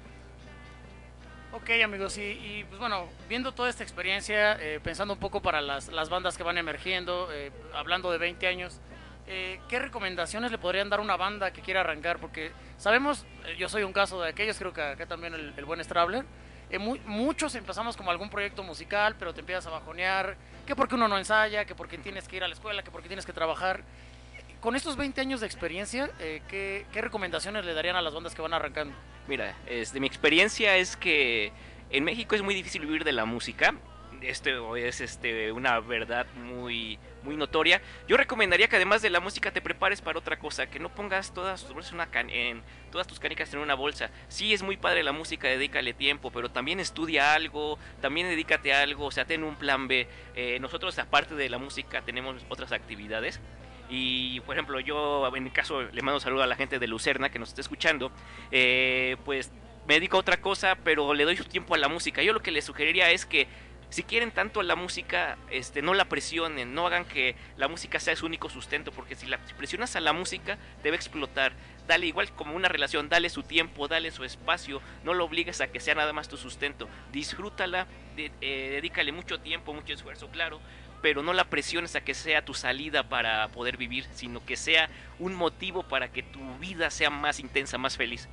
Ok 1.52 1.68
amigos, 1.84 2.16
y, 2.16 2.22
y, 2.22 2.64
pues 2.66 2.78
bueno, 2.78 3.08
viendo 3.28 3.52
toda 3.52 3.68
esta 3.68 3.82
experiencia, 3.82 4.54
eh, 4.60 4.80
pensando 4.82 5.14
un 5.14 5.20
poco 5.20 5.42
para 5.42 5.60
las, 5.60 5.88
las 5.88 6.08
bandas 6.08 6.38
que 6.38 6.44
van 6.44 6.56
emergiendo, 6.56 7.28
eh, 7.30 7.50
hablando 7.74 8.10
de 8.10 8.18
20 8.18 8.46
años, 8.46 8.80
eh, 9.26 9.60
¿qué 9.68 9.78
recomendaciones 9.78 10.50
le 10.50 10.58
podrían 10.58 10.88
dar 10.90 10.98
a 10.98 11.02
una 11.02 11.16
banda 11.16 11.52
que 11.52 11.60
quiera 11.62 11.80
arrancar? 11.80 12.18
Porque 12.18 12.52
sabemos, 12.78 13.24
eh, 13.46 13.56
yo 13.58 13.68
soy 13.68 13.82
un 13.82 13.92
caso 13.92 14.20
de 14.20 14.30
aquellos, 14.30 14.58
creo 14.58 14.72
que 14.72 14.82
acá 14.82 15.06
también 15.06 15.34
el, 15.34 15.64
buen 15.64 15.82
Strabler, 15.84 16.24
eh, 16.70 16.78
mu- 16.78 16.98
muchos 17.06 17.54
empezamos 17.54 17.96
como 17.96 18.10
algún 18.10 18.30
proyecto 18.30 18.62
musical, 18.62 19.14
pero 19.18 19.32
te 19.34 19.40
empiezas 19.40 19.66
a 19.66 19.70
bajonear, 19.70 20.36
que 20.66 20.74
porque 20.76 20.94
uno 20.94 21.08
no 21.08 21.18
ensaya, 21.18 21.64
que 21.64 21.74
porque 21.74 21.98
tienes 21.98 22.26
que 22.28 22.36
ir 22.36 22.44
a 22.44 22.48
la 22.48 22.54
escuela, 22.54 22.82
que 22.82 22.90
porque 22.90 23.08
tienes 23.08 23.26
que 23.26 23.32
trabajar. 23.32 23.82
Con 24.60 24.76
estos 24.76 24.96
20 24.96 25.20
años 25.20 25.40
de 25.40 25.46
experiencia, 25.46 26.10
eh, 26.20 26.40
¿qué, 26.48 26.86
¿qué 26.92 27.00
recomendaciones 27.00 27.64
le 27.64 27.74
darían 27.74 27.96
a 27.96 28.02
las 28.02 28.14
bandas 28.14 28.34
que 28.34 28.42
van 28.42 28.54
arrancando? 28.54 28.94
Mira, 29.26 29.54
este, 29.66 29.98
mi 30.00 30.06
experiencia 30.06 30.76
es 30.76 30.96
que 30.96 31.52
en 31.90 32.04
México 32.04 32.34
es 32.36 32.42
muy 32.42 32.54
difícil 32.54 32.82
vivir 32.86 33.02
de 33.04 33.12
la 33.12 33.24
música. 33.24 33.74
Esto 34.22 34.76
es 34.76 35.00
este, 35.00 35.50
una 35.52 35.80
verdad 35.80 36.26
muy, 36.34 36.98
muy 37.24 37.36
notoria. 37.36 37.82
Yo 38.06 38.16
recomendaría 38.16 38.68
que 38.68 38.76
además 38.76 39.02
de 39.02 39.10
la 39.10 39.20
música 39.20 39.50
te 39.50 39.60
prepares 39.60 40.00
para 40.00 40.18
otra 40.18 40.38
cosa, 40.38 40.70
que 40.70 40.78
no 40.78 40.88
pongas 40.94 41.34
todas 41.34 41.62
tus, 41.64 41.74
bolsas 41.74 41.92
una 41.92 42.10
can- 42.10 42.30
en, 42.30 42.62
todas 42.90 43.06
tus 43.06 43.18
canicas 43.18 43.52
en 43.52 43.60
una 43.60 43.74
bolsa. 43.74 44.10
Sí, 44.28 44.52
es 44.52 44.62
muy 44.62 44.76
padre 44.76 45.02
la 45.02 45.12
música, 45.12 45.48
dedícale 45.48 45.92
tiempo, 45.92 46.30
pero 46.30 46.50
también 46.50 46.78
estudia 46.78 47.34
algo, 47.34 47.78
también 48.00 48.28
dedícate 48.28 48.72
a 48.72 48.82
algo, 48.82 49.06
o 49.06 49.10
sea, 49.10 49.24
ten 49.24 49.42
un 49.42 49.56
plan 49.56 49.88
B. 49.88 50.06
Eh, 50.36 50.58
nosotros, 50.60 50.98
aparte 50.98 51.34
de 51.34 51.48
la 51.50 51.58
música, 51.58 52.02
tenemos 52.02 52.44
otras 52.48 52.70
actividades. 52.72 53.40
Y 53.90 54.40
por 54.40 54.54
ejemplo, 54.54 54.78
yo 54.80 55.30
en 55.36 55.44
mi 55.44 55.50
caso 55.50 55.82
le 55.82 56.00
mando 56.02 56.14
un 56.14 56.20
saludo 56.20 56.42
a 56.42 56.46
la 56.46 56.56
gente 56.56 56.78
de 56.78 56.86
Lucerna 56.86 57.30
que 57.30 57.38
nos 57.38 57.48
está 57.50 57.60
escuchando. 57.60 58.12
Eh, 58.50 59.16
pues 59.24 59.50
me 59.86 59.94
dedico 59.94 60.16
a 60.16 60.20
otra 60.20 60.40
cosa, 60.40 60.78
pero 60.84 61.12
le 61.12 61.24
doy 61.24 61.36
su 61.36 61.44
tiempo 61.44 61.74
a 61.74 61.78
la 61.78 61.88
música. 61.88 62.22
Yo 62.22 62.32
lo 62.32 62.40
que 62.40 62.52
les 62.52 62.64
sugeriría 62.64 63.10
es 63.10 63.26
que 63.26 63.48
si 63.92 64.04
quieren 64.04 64.30
tanto 64.30 64.62
la 64.62 64.74
música, 64.74 65.36
este, 65.50 65.82
no 65.82 65.92
la 65.92 66.06
presionen, 66.06 66.74
no 66.74 66.86
hagan 66.86 67.04
que 67.04 67.36
la 67.58 67.68
música 67.68 68.00
sea 68.00 68.16
su 68.16 68.24
único 68.24 68.48
sustento, 68.48 68.90
porque 68.90 69.16
si 69.16 69.26
la 69.26 69.38
si 69.46 69.52
presionas 69.52 69.96
a 69.96 70.00
la 70.00 70.14
música, 70.14 70.56
te 70.82 70.88
va 70.88 70.94
a 70.94 70.96
explotar. 70.96 71.52
Dale 71.86 72.06
igual 72.06 72.32
como 72.32 72.56
una 72.56 72.68
relación, 72.68 73.10
dale 73.10 73.28
su 73.28 73.42
tiempo, 73.42 73.88
dale 73.88 74.10
su 74.10 74.24
espacio, 74.24 74.80
no 75.04 75.12
lo 75.12 75.26
obligues 75.26 75.60
a 75.60 75.66
que 75.66 75.78
sea 75.78 75.94
nada 75.94 76.14
más 76.14 76.28
tu 76.28 76.38
sustento. 76.38 76.88
Disfrútala, 77.12 77.86
eh, 78.16 78.30
dedícale 78.40 79.12
mucho 79.12 79.40
tiempo, 79.40 79.74
mucho 79.74 79.92
esfuerzo, 79.92 80.28
claro, 80.30 80.58
pero 81.02 81.22
no 81.22 81.34
la 81.34 81.44
presiones 81.44 81.94
a 81.94 82.00
que 82.00 82.14
sea 82.14 82.46
tu 82.46 82.54
salida 82.54 83.10
para 83.10 83.46
poder 83.48 83.76
vivir, 83.76 84.06
sino 84.14 84.42
que 84.42 84.56
sea 84.56 84.88
un 85.18 85.34
motivo 85.34 85.82
para 85.82 86.10
que 86.10 86.22
tu 86.22 86.40
vida 86.56 86.88
sea 86.88 87.10
más 87.10 87.40
intensa, 87.40 87.76
más 87.76 87.98
feliz. 87.98 88.26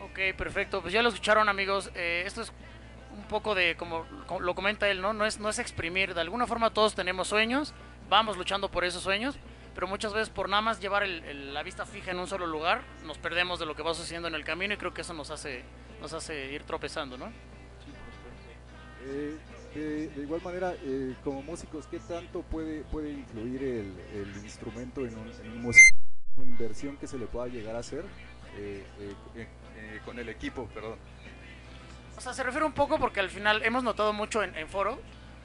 Ok, 0.00 0.36
perfecto. 0.36 0.82
Pues 0.82 0.92
ya 0.92 1.00
lo 1.00 1.08
escucharon, 1.08 1.48
amigos. 1.48 1.90
Eh, 1.94 2.24
esto 2.26 2.42
es 2.42 2.52
un 3.16 3.24
poco 3.28 3.54
de, 3.54 3.76
como, 3.76 4.04
lo 4.40 4.54
comenta 4.54 4.88
él, 4.88 5.00
¿no? 5.00 5.12
No 5.12 5.24
es, 5.26 5.38
no 5.40 5.48
es 5.48 5.58
exprimir. 5.58 6.14
De 6.14 6.20
alguna 6.20 6.46
forma 6.46 6.70
todos 6.70 6.94
tenemos 6.94 7.28
sueños, 7.28 7.72
vamos 8.08 8.36
luchando 8.36 8.70
por 8.70 8.84
esos 8.84 9.02
sueños, 9.02 9.36
pero 9.74 9.86
muchas 9.86 10.12
veces 10.12 10.30
por 10.30 10.48
nada 10.48 10.62
más 10.62 10.80
llevar 10.80 11.02
el- 11.02 11.24
el- 11.24 11.54
la 11.54 11.62
vista 11.62 11.84
fija 11.86 12.10
en 12.10 12.18
un 12.18 12.26
solo 12.26 12.46
lugar, 12.46 12.82
nos 13.04 13.18
perdemos 13.18 13.58
de 13.58 13.66
lo 13.66 13.74
que 13.74 13.82
va 13.82 13.94
sucediendo 13.94 14.28
en 14.28 14.34
el 14.34 14.44
camino 14.44 14.74
y 14.74 14.76
creo 14.76 14.94
que 14.94 15.00
eso 15.02 15.12
nos 15.14 15.30
hace, 15.30 15.62
nos 16.00 16.12
hace 16.12 16.52
ir 16.52 16.62
tropezando, 16.64 17.16
¿no? 17.18 17.30
Eh, 19.04 19.36
de, 19.74 20.08
de 20.08 20.22
igual 20.22 20.40
manera, 20.42 20.74
eh, 20.82 21.14
como 21.22 21.42
músicos, 21.42 21.86
¿qué 21.86 21.98
tanto 22.00 22.42
puede, 22.42 22.82
puede 22.84 23.10
influir 23.12 23.62
el, 23.62 23.94
el 24.14 24.36
instrumento 24.42 25.04
en 25.06 25.16
un, 25.18 25.28
en 25.44 25.64
un? 25.66 25.72
¿La 26.36 26.42
inversión 26.44 26.96
que 26.96 27.06
se 27.06 27.18
le 27.18 27.26
pueda 27.26 27.46
llegar 27.48 27.76
a 27.76 27.80
hacer 27.80 28.04
eh, 28.56 28.84
eh, 29.00 29.14
eh, 29.36 29.46
eh, 29.76 30.00
con 30.04 30.18
el 30.18 30.28
equipo, 30.28 30.66
perdón. 30.74 30.98
O 32.16 32.20
sea, 32.20 32.32
se 32.32 32.42
refiere 32.42 32.64
un 32.64 32.72
poco 32.72 32.98
porque 32.98 33.20
al 33.20 33.30
final 33.30 33.62
hemos 33.64 33.82
notado 33.82 34.12
mucho 34.12 34.42
en, 34.42 34.56
en. 34.56 34.66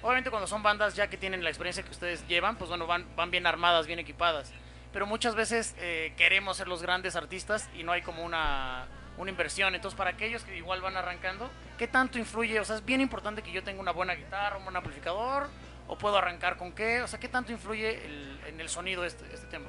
Obviamente 0.03 0.29
cuando 0.31 0.47
son 0.47 0.63
bandas 0.63 0.95
ya 0.95 1.07
que 1.09 1.17
tienen 1.17 1.43
la 1.43 1.49
experiencia 1.49 1.83
que 1.83 1.91
ustedes 1.91 2.27
llevan, 2.27 2.55
pues 2.55 2.69
bueno, 2.69 2.87
van, 2.87 3.05
van 3.15 3.29
bien 3.29 3.45
armadas, 3.45 3.85
bien 3.87 3.99
equipadas. 3.99 4.51
Pero 4.93 5.05
muchas 5.05 5.35
veces 5.35 5.75
eh, 5.77 6.13
queremos 6.17 6.57
ser 6.57 6.67
los 6.67 6.81
grandes 6.81 7.15
artistas 7.15 7.69
y 7.75 7.83
no 7.83 7.91
hay 7.91 8.01
como 8.01 8.23
una, 8.23 8.87
una 9.17 9.29
inversión. 9.29 9.75
Entonces 9.75 9.97
para 9.97 10.09
aquellos 10.11 10.43
que 10.43 10.57
igual 10.57 10.81
van 10.81 10.97
arrancando, 10.97 11.49
¿qué 11.77 11.87
tanto 11.87 12.17
influye? 12.17 12.59
O 12.59 12.65
sea, 12.65 12.77
es 12.77 12.85
bien 12.85 12.99
importante 12.99 13.41
que 13.43 13.51
yo 13.51 13.63
tenga 13.63 13.79
una 13.79 13.91
buena 13.91 14.15
guitarra, 14.15 14.57
un 14.57 14.63
buen 14.63 14.75
amplificador, 14.75 15.49
o 15.87 15.97
puedo 15.97 16.17
arrancar 16.17 16.57
con 16.57 16.71
qué. 16.71 17.01
O 17.03 17.07
sea, 17.07 17.19
¿qué 17.19 17.27
tanto 17.27 17.51
influye 17.51 18.03
el- 18.05 18.39
en 18.47 18.59
el 18.59 18.69
sonido 18.69 19.05
este, 19.05 19.25
este 19.33 19.45
tema? 19.47 19.67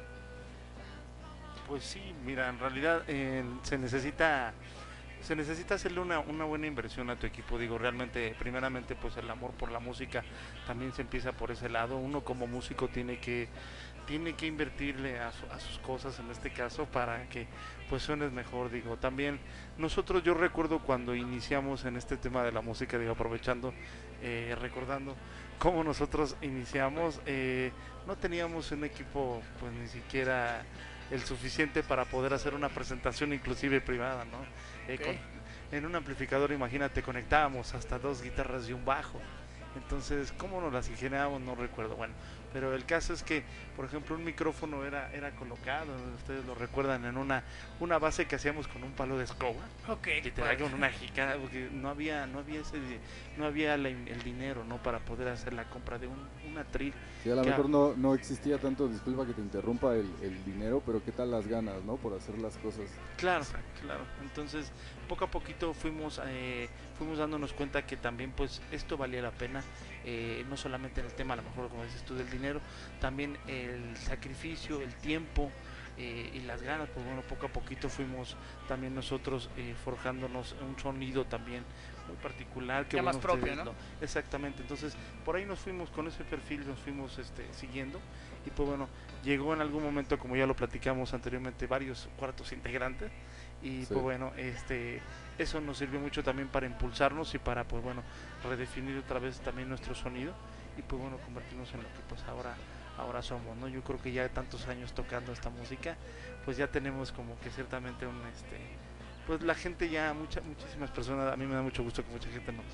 Pues 1.68 1.84
sí, 1.84 2.14
mira, 2.24 2.48
en 2.48 2.58
realidad 2.58 3.02
eh, 3.06 3.44
se 3.62 3.76
necesita 3.78 4.52
se 5.22 5.36
necesita 5.36 5.74
hacerle 5.76 6.00
una, 6.00 6.18
una 6.20 6.44
buena 6.44 6.66
inversión 6.66 7.08
a 7.10 7.16
tu 7.16 7.26
equipo. 7.26 7.58
Digo, 7.58 7.78
realmente, 7.78 8.34
primeramente, 8.38 8.94
pues 8.94 9.16
el 9.16 9.30
amor 9.30 9.52
por 9.52 9.70
la 9.70 9.78
música 9.78 10.22
también 10.66 10.92
se 10.92 11.02
empieza 11.02 11.32
por 11.32 11.50
ese 11.50 11.68
lado. 11.68 11.96
Uno 11.96 12.22
como 12.22 12.46
músico 12.46 12.88
tiene 12.88 13.18
que 13.18 13.48
tiene 14.06 14.34
que 14.34 14.46
invertirle 14.46 15.20
a, 15.20 15.30
su- 15.30 15.46
a 15.46 15.60
sus 15.60 15.78
cosas 15.78 16.18
en 16.18 16.28
este 16.32 16.52
caso 16.52 16.86
para 16.86 17.28
que 17.28 17.46
pues 17.88 18.02
suenes 18.02 18.32
mejor 18.32 18.68
digo 18.68 18.96
también 18.96 19.38
nosotros 19.78 20.24
yo 20.24 20.34
recuerdo 20.34 20.80
cuando 20.80 21.14
iniciamos 21.14 21.84
en 21.84 21.96
este 21.96 22.16
tema 22.16 22.42
de 22.42 22.50
la 22.50 22.62
música 22.62 22.98
digo 22.98 23.12
aprovechando 23.12 23.72
eh, 24.20 24.56
recordando 24.60 25.14
cómo 25.60 25.84
nosotros 25.84 26.34
iniciamos 26.42 27.20
eh, 27.26 27.70
no 28.04 28.16
teníamos 28.16 28.72
un 28.72 28.82
equipo 28.82 29.40
pues 29.60 29.72
ni 29.72 29.86
siquiera 29.86 30.64
el 31.12 31.20
suficiente 31.22 31.84
para 31.84 32.04
poder 32.04 32.34
hacer 32.34 32.54
una 32.54 32.70
presentación 32.70 33.32
inclusive 33.32 33.80
privada 33.80 34.24
no 34.24 34.38
En 35.70 35.86
un 35.86 35.94
amplificador 35.94 36.52
imagínate 36.52 37.02
conectábamos 37.02 37.74
hasta 37.74 37.98
dos 37.98 38.22
guitarras 38.22 38.68
y 38.68 38.72
un 38.72 38.84
bajo 38.84 39.20
entonces, 39.74 40.32
¿cómo 40.36 40.60
nos 40.60 40.72
las 40.72 40.88
ingeniábamos? 40.88 41.40
No 41.40 41.54
recuerdo. 41.54 41.96
Bueno, 41.96 42.14
pero 42.52 42.74
el 42.74 42.84
caso 42.84 43.12
es 43.12 43.22
que, 43.22 43.42
por 43.76 43.84
ejemplo, 43.84 44.16
un 44.16 44.24
micrófono 44.24 44.84
era, 44.84 45.12
era 45.12 45.30
colocado, 45.32 45.92
ustedes 46.16 46.44
lo 46.44 46.54
recuerdan, 46.54 47.04
en 47.04 47.16
una, 47.16 47.44
una 47.80 47.98
base 47.98 48.26
que 48.26 48.36
hacíamos 48.36 48.68
con 48.68 48.84
un 48.84 48.92
palo 48.92 49.16
de 49.18 49.24
escoba. 49.24 49.62
Ok. 49.88 50.08
Literal, 50.22 50.58
con 50.58 50.74
una 50.74 50.90
jicada, 50.90 51.36
porque 51.36 51.68
no 51.72 51.88
había, 51.88 52.26
no 52.26 52.40
había 52.40 52.60
ese, 52.60 52.78
no 53.36 53.46
había 53.46 53.76
la 53.76 53.88
el 53.88 54.22
dinero, 54.22 54.64
¿no? 54.64 54.82
Para 54.82 54.98
poder 55.00 55.28
hacer 55.28 55.52
la 55.52 55.64
compra 55.64 55.98
de 55.98 56.06
un, 56.06 56.18
un 56.48 56.58
atril. 56.58 56.92
Sí, 57.22 57.30
a 57.30 57.34
lo 57.34 57.44
mejor 57.44 57.68
no, 57.68 57.94
no 57.96 58.14
existía 58.14 58.58
tanto, 58.58 58.88
disculpa 58.88 59.26
que 59.26 59.32
te 59.32 59.40
interrumpa 59.40 59.94
el, 59.94 60.10
el 60.22 60.44
dinero, 60.44 60.82
pero 60.84 61.02
qué 61.04 61.12
tal 61.12 61.30
las 61.30 61.46
ganas, 61.46 61.82
¿no? 61.84 61.96
Por 61.96 62.14
hacer 62.14 62.38
las 62.38 62.56
cosas. 62.58 62.84
Claro, 63.16 63.44
claro. 63.80 64.04
Entonces, 64.22 64.72
poco 65.08 65.24
a 65.24 65.30
poquito 65.30 65.74
fuimos 65.74 66.20
eh, 66.26 66.68
fuimos 66.98 67.18
dándonos 67.18 67.52
cuenta 67.52 67.86
que 67.86 67.96
también 67.96 68.32
pues 68.32 68.60
esto 68.70 68.96
valía 68.96 69.22
la 69.22 69.30
pena, 69.30 69.62
eh, 70.04 70.44
no 70.48 70.56
solamente 70.56 71.00
en 71.00 71.06
el 71.06 71.12
tema, 71.12 71.34
a 71.34 71.36
lo 71.36 71.42
mejor 71.42 71.68
como 71.68 71.84
dices 71.84 72.02
tú, 72.04 72.14
del 72.14 72.30
dinero, 72.30 72.60
también 73.00 73.36
el 73.46 73.96
sacrificio, 73.96 74.80
el 74.80 74.94
tiempo 74.96 75.50
eh, 75.98 76.30
y 76.34 76.40
las 76.40 76.62
ganas, 76.62 76.88
pues 76.88 77.04
bueno, 77.04 77.22
poco 77.22 77.46
a 77.46 77.48
poquito 77.50 77.88
fuimos 77.90 78.36
también 78.66 78.94
nosotros 78.94 79.50
eh, 79.56 79.74
forjándonos 79.84 80.56
un 80.62 80.78
sonido 80.78 81.26
también 81.26 81.64
muy 82.08 82.16
particular 82.16 82.86
que 82.88 82.96
Ya 82.96 83.02
más 83.02 83.16
propio, 83.18 83.52
ustedes 83.52 83.64
¿no? 83.64 83.74
Exactamente, 84.00 84.62
entonces 84.62 84.96
por 85.24 85.36
ahí 85.36 85.44
nos 85.44 85.60
fuimos 85.60 85.90
con 85.90 86.06
ese 86.08 86.24
perfil, 86.24 86.66
nos 86.66 86.80
fuimos 86.80 87.18
este, 87.18 87.52
siguiendo 87.52 88.00
y 88.46 88.50
pues 88.50 88.68
bueno, 88.68 88.88
llegó 89.22 89.52
en 89.54 89.60
algún 89.60 89.82
momento, 89.82 90.18
como 90.18 90.34
ya 90.34 90.46
lo 90.46 90.56
platicamos 90.56 91.12
anteriormente, 91.14 91.66
varios 91.66 92.08
cuartos 92.16 92.52
integrantes 92.52 93.10
y 93.62 93.82
Sí. 93.82 93.86
pues 93.92 94.02
bueno, 94.02 94.32
este 94.36 95.00
eso 95.38 95.60
nos 95.60 95.78
sirvió 95.78 96.00
mucho 96.00 96.22
también 96.22 96.48
para 96.48 96.66
impulsarnos 96.66 97.34
y 97.34 97.38
para 97.38 97.64
pues 97.64 97.82
bueno, 97.82 98.02
redefinir 98.48 98.96
otra 98.98 99.18
vez 99.18 99.40
también 99.40 99.68
nuestro 99.68 99.94
sonido 99.94 100.32
y 100.78 100.82
pues 100.82 101.00
bueno, 101.00 101.18
convertirnos 101.18 101.72
en 101.74 101.82
lo 101.82 101.88
que 101.88 102.00
pues 102.08 102.22
ahora 102.24 102.54
ahora 102.98 103.22
somos, 103.22 103.56
¿no? 103.56 103.68
Yo 103.68 103.82
creo 103.82 104.00
que 104.02 104.12
ya 104.12 104.28
tantos 104.28 104.68
años 104.68 104.92
tocando 104.92 105.32
esta 105.32 105.48
música, 105.50 105.96
pues 106.44 106.56
ya 106.58 106.66
tenemos 106.66 107.10
como 107.12 107.38
que 107.40 107.50
ciertamente 107.50 108.06
un 108.06 108.20
este 108.26 108.58
pues 109.26 109.40
la 109.42 109.54
gente 109.54 109.88
ya 109.88 110.12
mucha, 110.12 110.40
muchísimas 110.42 110.90
personas, 110.90 111.32
a 111.32 111.36
mí 111.36 111.46
me 111.46 111.54
da 111.54 111.62
mucho 111.62 111.82
gusto 111.82 112.04
que 112.04 112.10
mucha 112.10 112.28
gente 112.28 112.52
nos, 112.52 112.64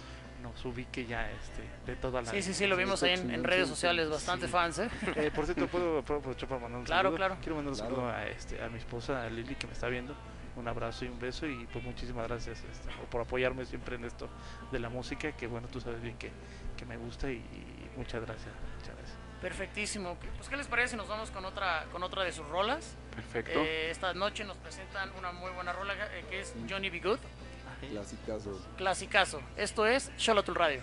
nos 0.43 0.65
ubique 0.65 1.05
ya 1.07 1.31
este 1.31 1.63
de 1.87 1.95
toda 1.97 2.23
la 2.23 2.31
Sí, 2.31 2.41
sí, 2.43 2.55
sí, 2.55 2.67
lo 2.67 2.77
vimos 2.77 3.03
ahí 3.03 3.13
en, 3.13 3.31
en 3.31 3.45
redes 3.45 3.69
sociales, 3.69 4.09
bastante 4.09 4.49
fans, 4.49 4.79
¿eh? 4.79 4.89
eh, 5.17 5.31
por 5.35 5.45
cierto, 5.45 5.67
¿puedo, 5.69 6.03
puedo 6.03 6.21
aprovechar 6.21 6.49
para 6.49 6.63
mandar 6.63 6.81
un 6.81 6.87
Claro, 6.87 7.03
saludo? 7.11 7.17
claro. 7.17 7.37
Quiero 7.43 7.57
mandar 7.57 7.73
un 7.73 7.79
Claro. 7.79 7.95
saludo 7.97 8.11
a, 8.11 8.27
este, 8.27 8.63
a 8.63 8.69
mi 8.71 8.79
esposa, 8.79 9.23
a 9.23 9.29
Lili, 9.29 9.55
que 9.57 9.67
me 9.67 9.75
está 9.75 9.89
viendo. 9.89 10.15
Un 10.59 10.67
abrazo 10.67 11.05
y 11.05 11.09
un 11.09 11.20
beso 11.20 11.47
y 11.47 11.67
pues 11.73 11.85
muchísimas 11.85 12.27
gracias 12.27 12.65
este, 12.65 12.91
por 13.11 13.20
apoyarme 13.20 13.65
siempre 13.65 13.95
en 13.95 14.05
esto 14.05 14.28
de 14.73 14.81
la 14.81 14.89
música, 14.89 15.31
que 15.33 15.47
bueno, 15.47 15.69
tú 15.69 15.81
sabes 15.81 16.03
bien 16.03 16.19
que, 16.19 16.33
que 16.77 16.85
me 16.85 16.97
gusta 16.97 17.31
y, 17.31 17.37
y 17.37 17.91
muchas 17.97 18.23
gracias. 18.23 18.53
Muchas 18.77 18.97
gracias. 18.97 19.19
Perfectísimo. 19.41 20.17
Pues, 20.37 20.49
¿qué 20.49 20.57
les 20.57 20.67
parece 20.67 20.89
si 20.89 20.97
nos 20.97 21.07
vamos 21.07 21.31
con 21.31 21.45
otra, 21.45 21.87
con 21.93 22.03
otra 22.03 22.25
de 22.25 22.33
sus 22.33 22.47
rolas? 22.49 22.97
Perfecto. 23.15 23.61
Eh, 23.61 23.91
esta 23.91 24.12
noche 24.15 24.45
nos 24.45 24.57
presentan 24.57 25.12
una 25.17 25.31
muy 25.33 25.53
buena 25.53 25.73
rola 25.73 25.95
eh, 25.95 26.25
que 26.28 26.41
es 26.41 26.55
Johnny 26.69 26.91
B. 26.91 27.01
Good. 27.01 27.20
Clasicazo. 27.91 28.61
Clasicazo. 28.77 29.41
Esto 29.57 29.87
es 29.87 30.11
Sholotul 30.17 30.57
Radio. 30.57 30.83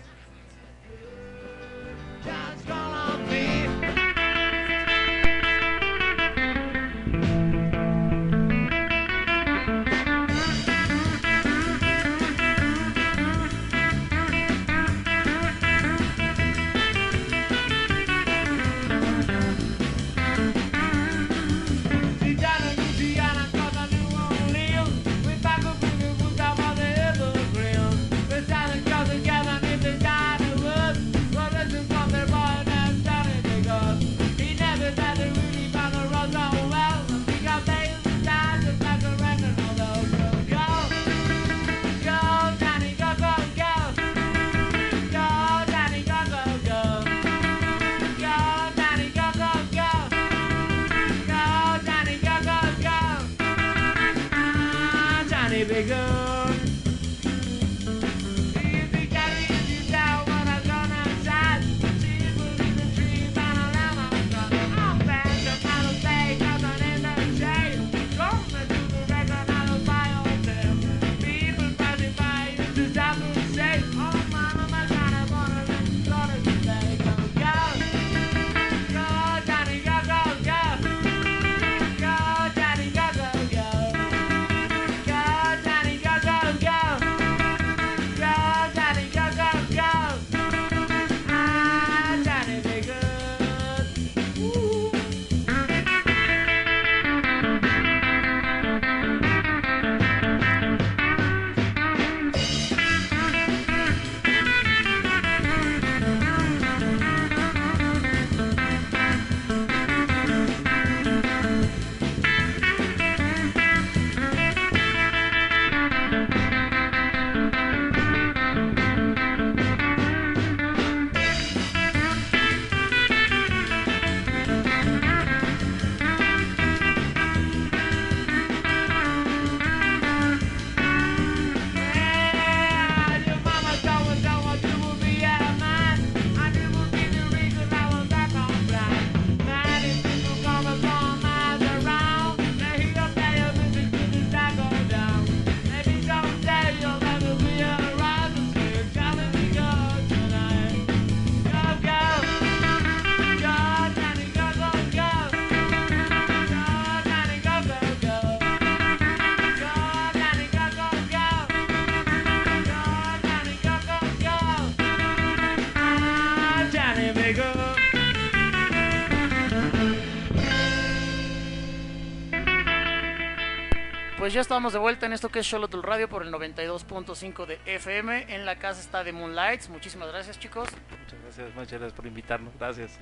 Ya 174.36 174.42
estamos 174.42 174.74
de 174.74 174.78
vuelta 174.78 175.06
en 175.06 175.14
esto 175.14 175.30
que 175.30 175.38
es 175.38 175.48
Xolotl 175.48 175.80
Radio 175.80 176.10
por 176.10 176.22
el 176.22 176.30
92.5 176.30 177.46
de 177.46 177.58
FM. 177.64 178.34
En 178.34 178.44
la 178.44 178.58
casa 178.58 178.82
está 178.82 179.02
de 179.02 179.10
Moonlights. 179.10 179.70
Muchísimas 179.70 180.08
gracias, 180.08 180.38
chicos. 180.38 180.68
Muchas 180.90 181.22
gracias, 181.22 181.54
muchas 181.54 181.72
gracias 181.78 181.92
por 181.94 182.06
invitarnos. 182.06 182.52
Gracias. 182.58 182.98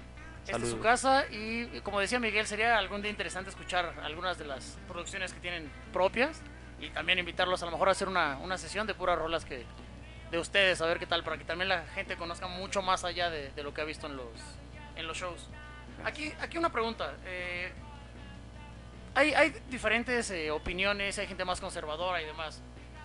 Esta 0.46 0.58
es 0.58 0.70
su 0.70 0.78
casa 0.78 1.24
y 1.32 1.80
como 1.80 1.98
decía 1.98 2.20
Miguel, 2.20 2.46
sería 2.46 2.78
algún 2.78 3.02
día 3.02 3.10
interesante 3.10 3.50
escuchar 3.50 3.94
algunas 4.04 4.38
de 4.38 4.44
las 4.44 4.78
producciones 4.86 5.32
que 5.32 5.40
tienen 5.40 5.68
propias 5.92 6.40
y 6.78 6.90
también 6.90 7.18
invitarlos 7.18 7.60
a 7.64 7.66
lo 7.66 7.72
mejor 7.72 7.88
a 7.88 7.90
hacer 7.90 8.06
una, 8.06 8.38
una 8.38 8.56
sesión 8.56 8.86
de 8.86 8.94
puras 8.94 9.18
rolas 9.18 9.44
que 9.44 9.64
de 10.30 10.38
ustedes, 10.38 10.80
a 10.82 10.86
ver 10.86 11.00
qué 11.00 11.06
tal, 11.06 11.24
para 11.24 11.36
que 11.36 11.44
también 11.44 11.68
la 11.68 11.84
gente 11.96 12.16
conozca 12.16 12.46
mucho 12.46 12.80
más 12.80 13.02
allá 13.02 13.28
de, 13.28 13.50
de 13.50 13.62
lo 13.64 13.74
que 13.74 13.80
ha 13.80 13.84
visto 13.84 14.06
en 14.06 14.16
los, 14.16 14.28
en 14.94 15.08
los 15.08 15.18
shows. 15.18 15.48
Aquí, 16.04 16.32
aquí 16.40 16.58
una 16.58 16.70
pregunta. 16.70 17.12
eh, 17.26 17.72
hay, 19.14 19.34
hay 19.34 19.54
diferentes 19.70 20.30
eh, 20.30 20.50
opiniones, 20.50 21.18
hay 21.18 21.26
gente 21.26 21.44
más 21.44 21.60
conservadora 21.60 22.20
y 22.22 22.26
demás. 22.26 22.62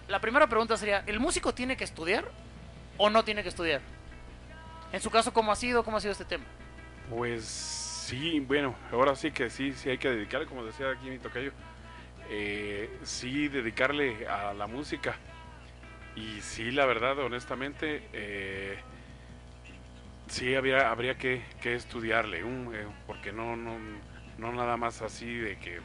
La 0.07 0.19
primera 0.19 0.47
pregunta 0.47 0.75
sería, 0.77 1.03
¿el 1.05 1.19
músico 1.19 1.53
tiene 1.53 1.77
que 1.77 1.83
estudiar 1.83 2.25
o 2.97 3.09
no 3.09 3.23
tiene 3.23 3.43
que 3.43 3.49
estudiar? 3.49 3.81
En 4.91 5.01
su 5.01 5.11
caso, 5.11 5.31
¿cómo 5.33 5.51
ha 5.51 5.55
sido? 5.55 5.83
¿Cómo 5.83 5.97
ha 5.97 6.01
sido 6.01 6.13
este 6.13 6.25
tema? 6.25 6.45
Pues 7.09 7.45
sí, 7.45 8.39
bueno, 8.39 8.75
ahora 8.91 9.15
sí 9.15 9.31
que 9.31 9.49
sí, 9.49 9.73
sí 9.73 9.89
hay 9.89 9.99
que 9.99 10.09
dedicarle, 10.09 10.47
como 10.47 10.65
decía 10.65 10.89
aquí 10.89 11.09
mi 11.09 11.19
tocayo, 11.19 11.51
eh, 12.29 12.89
sí 13.03 13.47
dedicarle 13.47 14.27
a 14.27 14.53
la 14.53 14.67
música. 14.67 15.15
Y 16.15 16.41
sí, 16.41 16.71
la 16.71 16.85
verdad, 16.85 17.19
honestamente, 17.19 18.03
eh, 18.13 18.79
sí 20.27 20.55
habría, 20.55 20.89
habría 20.89 21.17
que, 21.17 21.43
que 21.61 21.75
estudiarle, 21.75 22.39
eh, 22.39 22.87
porque 23.05 23.31
no, 23.31 23.55
no, 23.55 23.77
no 24.37 24.51
nada 24.53 24.75
más 24.75 25.01
así 25.01 25.31
de 25.35 25.57
que, 25.59 25.79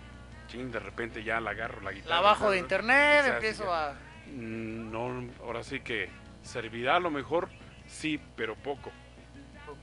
ching, 0.55 0.71
de 0.71 0.79
repente 0.81 1.23
ya 1.25 1.41
la 1.41 1.51
agarro 1.51 1.81
la 1.81 1.93
guitarra. 1.93 2.15
La 2.17 2.21
bajo 2.21 2.51
de 2.51 2.59
internet, 2.59 3.21
O 3.21 3.25
sea, 3.25 3.35
empiezo 3.35 3.73
a... 3.75 3.93
Mm, 4.27 4.91
No, 4.91 5.29
ahora 5.43 5.63
sí 5.63 5.81
que 5.81 6.09
servirá 6.43 6.97
a 6.97 7.01
lo 7.01 7.11
mejor, 7.11 7.49
sí, 7.87 8.21
pero 8.37 8.55
poco. 8.57 8.91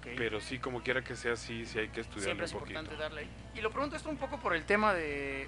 Pero 0.04 0.40
sí, 0.42 0.58
como 0.58 0.82
quiera 0.82 1.04
que 1.04 1.16
sea, 1.16 1.36
sí, 1.36 1.66
sí 1.66 1.78
hay 1.78 1.90
que 1.90 2.02
estudiarle 2.02 2.26
Siempre 2.26 2.46
es 2.46 2.54
un 2.54 2.60
poquito. 2.60 2.80
importante 2.80 3.04
darle. 3.04 3.28
Y 3.54 3.62
lo 3.62 3.70
pregunto 3.70 3.96
esto 3.96 4.10
un 4.10 4.18
poco 4.18 4.40
por 4.40 4.56
el 4.56 4.64
tema 4.66 4.94
de... 4.94 5.48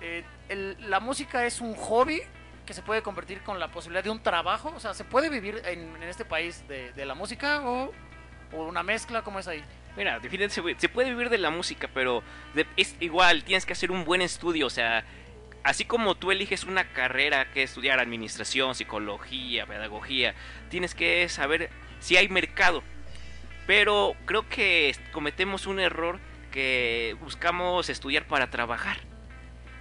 eh, 0.00 0.24
el- 0.48 0.76
la 0.90 1.00
música 1.00 1.44
es 1.46 1.60
un 1.60 1.74
hobby 1.74 2.22
que 2.64 2.74
se 2.74 2.82
puede 2.82 3.02
convertir 3.02 3.40
con 3.42 3.58
la 3.58 3.68
posibilidad 3.72 4.04
de 4.04 4.10
un 4.10 4.22
trabajo. 4.22 4.72
O 4.76 4.78
sea, 4.80 4.94
¿se 4.94 5.02
puede 5.04 5.30
vivir 5.30 5.62
en, 5.64 5.96
en 5.96 6.02
este 6.04 6.24
país 6.24 6.66
de, 6.68 6.92
de 6.92 7.06
la 7.06 7.14
música 7.14 7.62
o, 7.68 7.92
o 8.52 8.64
una 8.68 8.82
mezcla? 8.84 9.22
¿Cómo 9.22 9.40
es 9.40 9.48
ahí? 9.48 9.64
Mira, 9.96 10.20
definitivamente 10.20 10.80
se, 10.80 10.88
puede 10.88 11.10
vivir 11.10 11.28
de 11.28 11.38
la 11.38 11.50
música, 11.50 11.88
pero 11.92 12.22
es 12.76 12.94
igual, 13.00 13.42
tienes 13.42 13.66
que 13.66 13.72
hacer 13.72 13.90
un 13.90 14.04
buen 14.04 14.22
estudio, 14.22 14.66
o 14.66 14.70
sea, 14.70 15.04
así 15.64 15.84
como 15.84 16.14
tú 16.14 16.30
eliges 16.30 16.64
una 16.64 16.92
carrera 16.92 17.50
que 17.52 17.64
estudiar 17.64 17.98
administración, 17.98 18.74
psicología, 18.74 19.66
pedagogía, 19.66 20.34
tienes 20.70 20.94
que 20.94 21.28
saber 21.28 21.70
si 22.00 22.16
hay 22.16 22.28
mercado. 22.28 22.82
Pero 23.66 24.14
creo 24.24 24.48
que 24.48 24.94
cometemos 25.12 25.66
un 25.66 25.78
error 25.78 26.20
que 26.52 27.16
buscamos 27.20 27.90
estudiar 27.90 28.26
para 28.26 28.50
trabajar, 28.50 28.98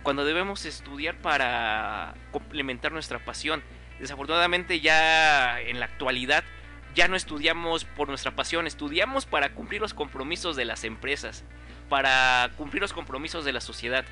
cuando 0.04 0.26
debemos 0.26 0.66
estudiar 0.66 1.16
para 1.16 2.16
complementar 2.32 2.92
nuestra 2.92 3.20
pasión. 3.20 3.64
Desafortunadamente 4.00 4.80
ya 4.80 5.62
en 5.62 5.80
la 5.80 5.86
actualidad 5.86 6.44
ya 6.98 7.08
no 7.08 7.16
estudiamos 7.16 7.86
por 7.86 8.08
nuestra 8.08 8.32
pasión, 8.32 8.66
estudiamos 8.66 9.28
para 9.28 9.54
cumplir 9.54 9.80
los 9.80 9.94
compromisos 9.94 10.56
de 10.56 10.66
las 10.66 10.84
empresas, 10.84 11.44
para 11.90 12.50
cumplir 12.58 12.82
los 12.82 12.92
compromisos 12.92 13.46
de 13.46 13.54
la 13.54 13.62
sociedad. 13.62 14.04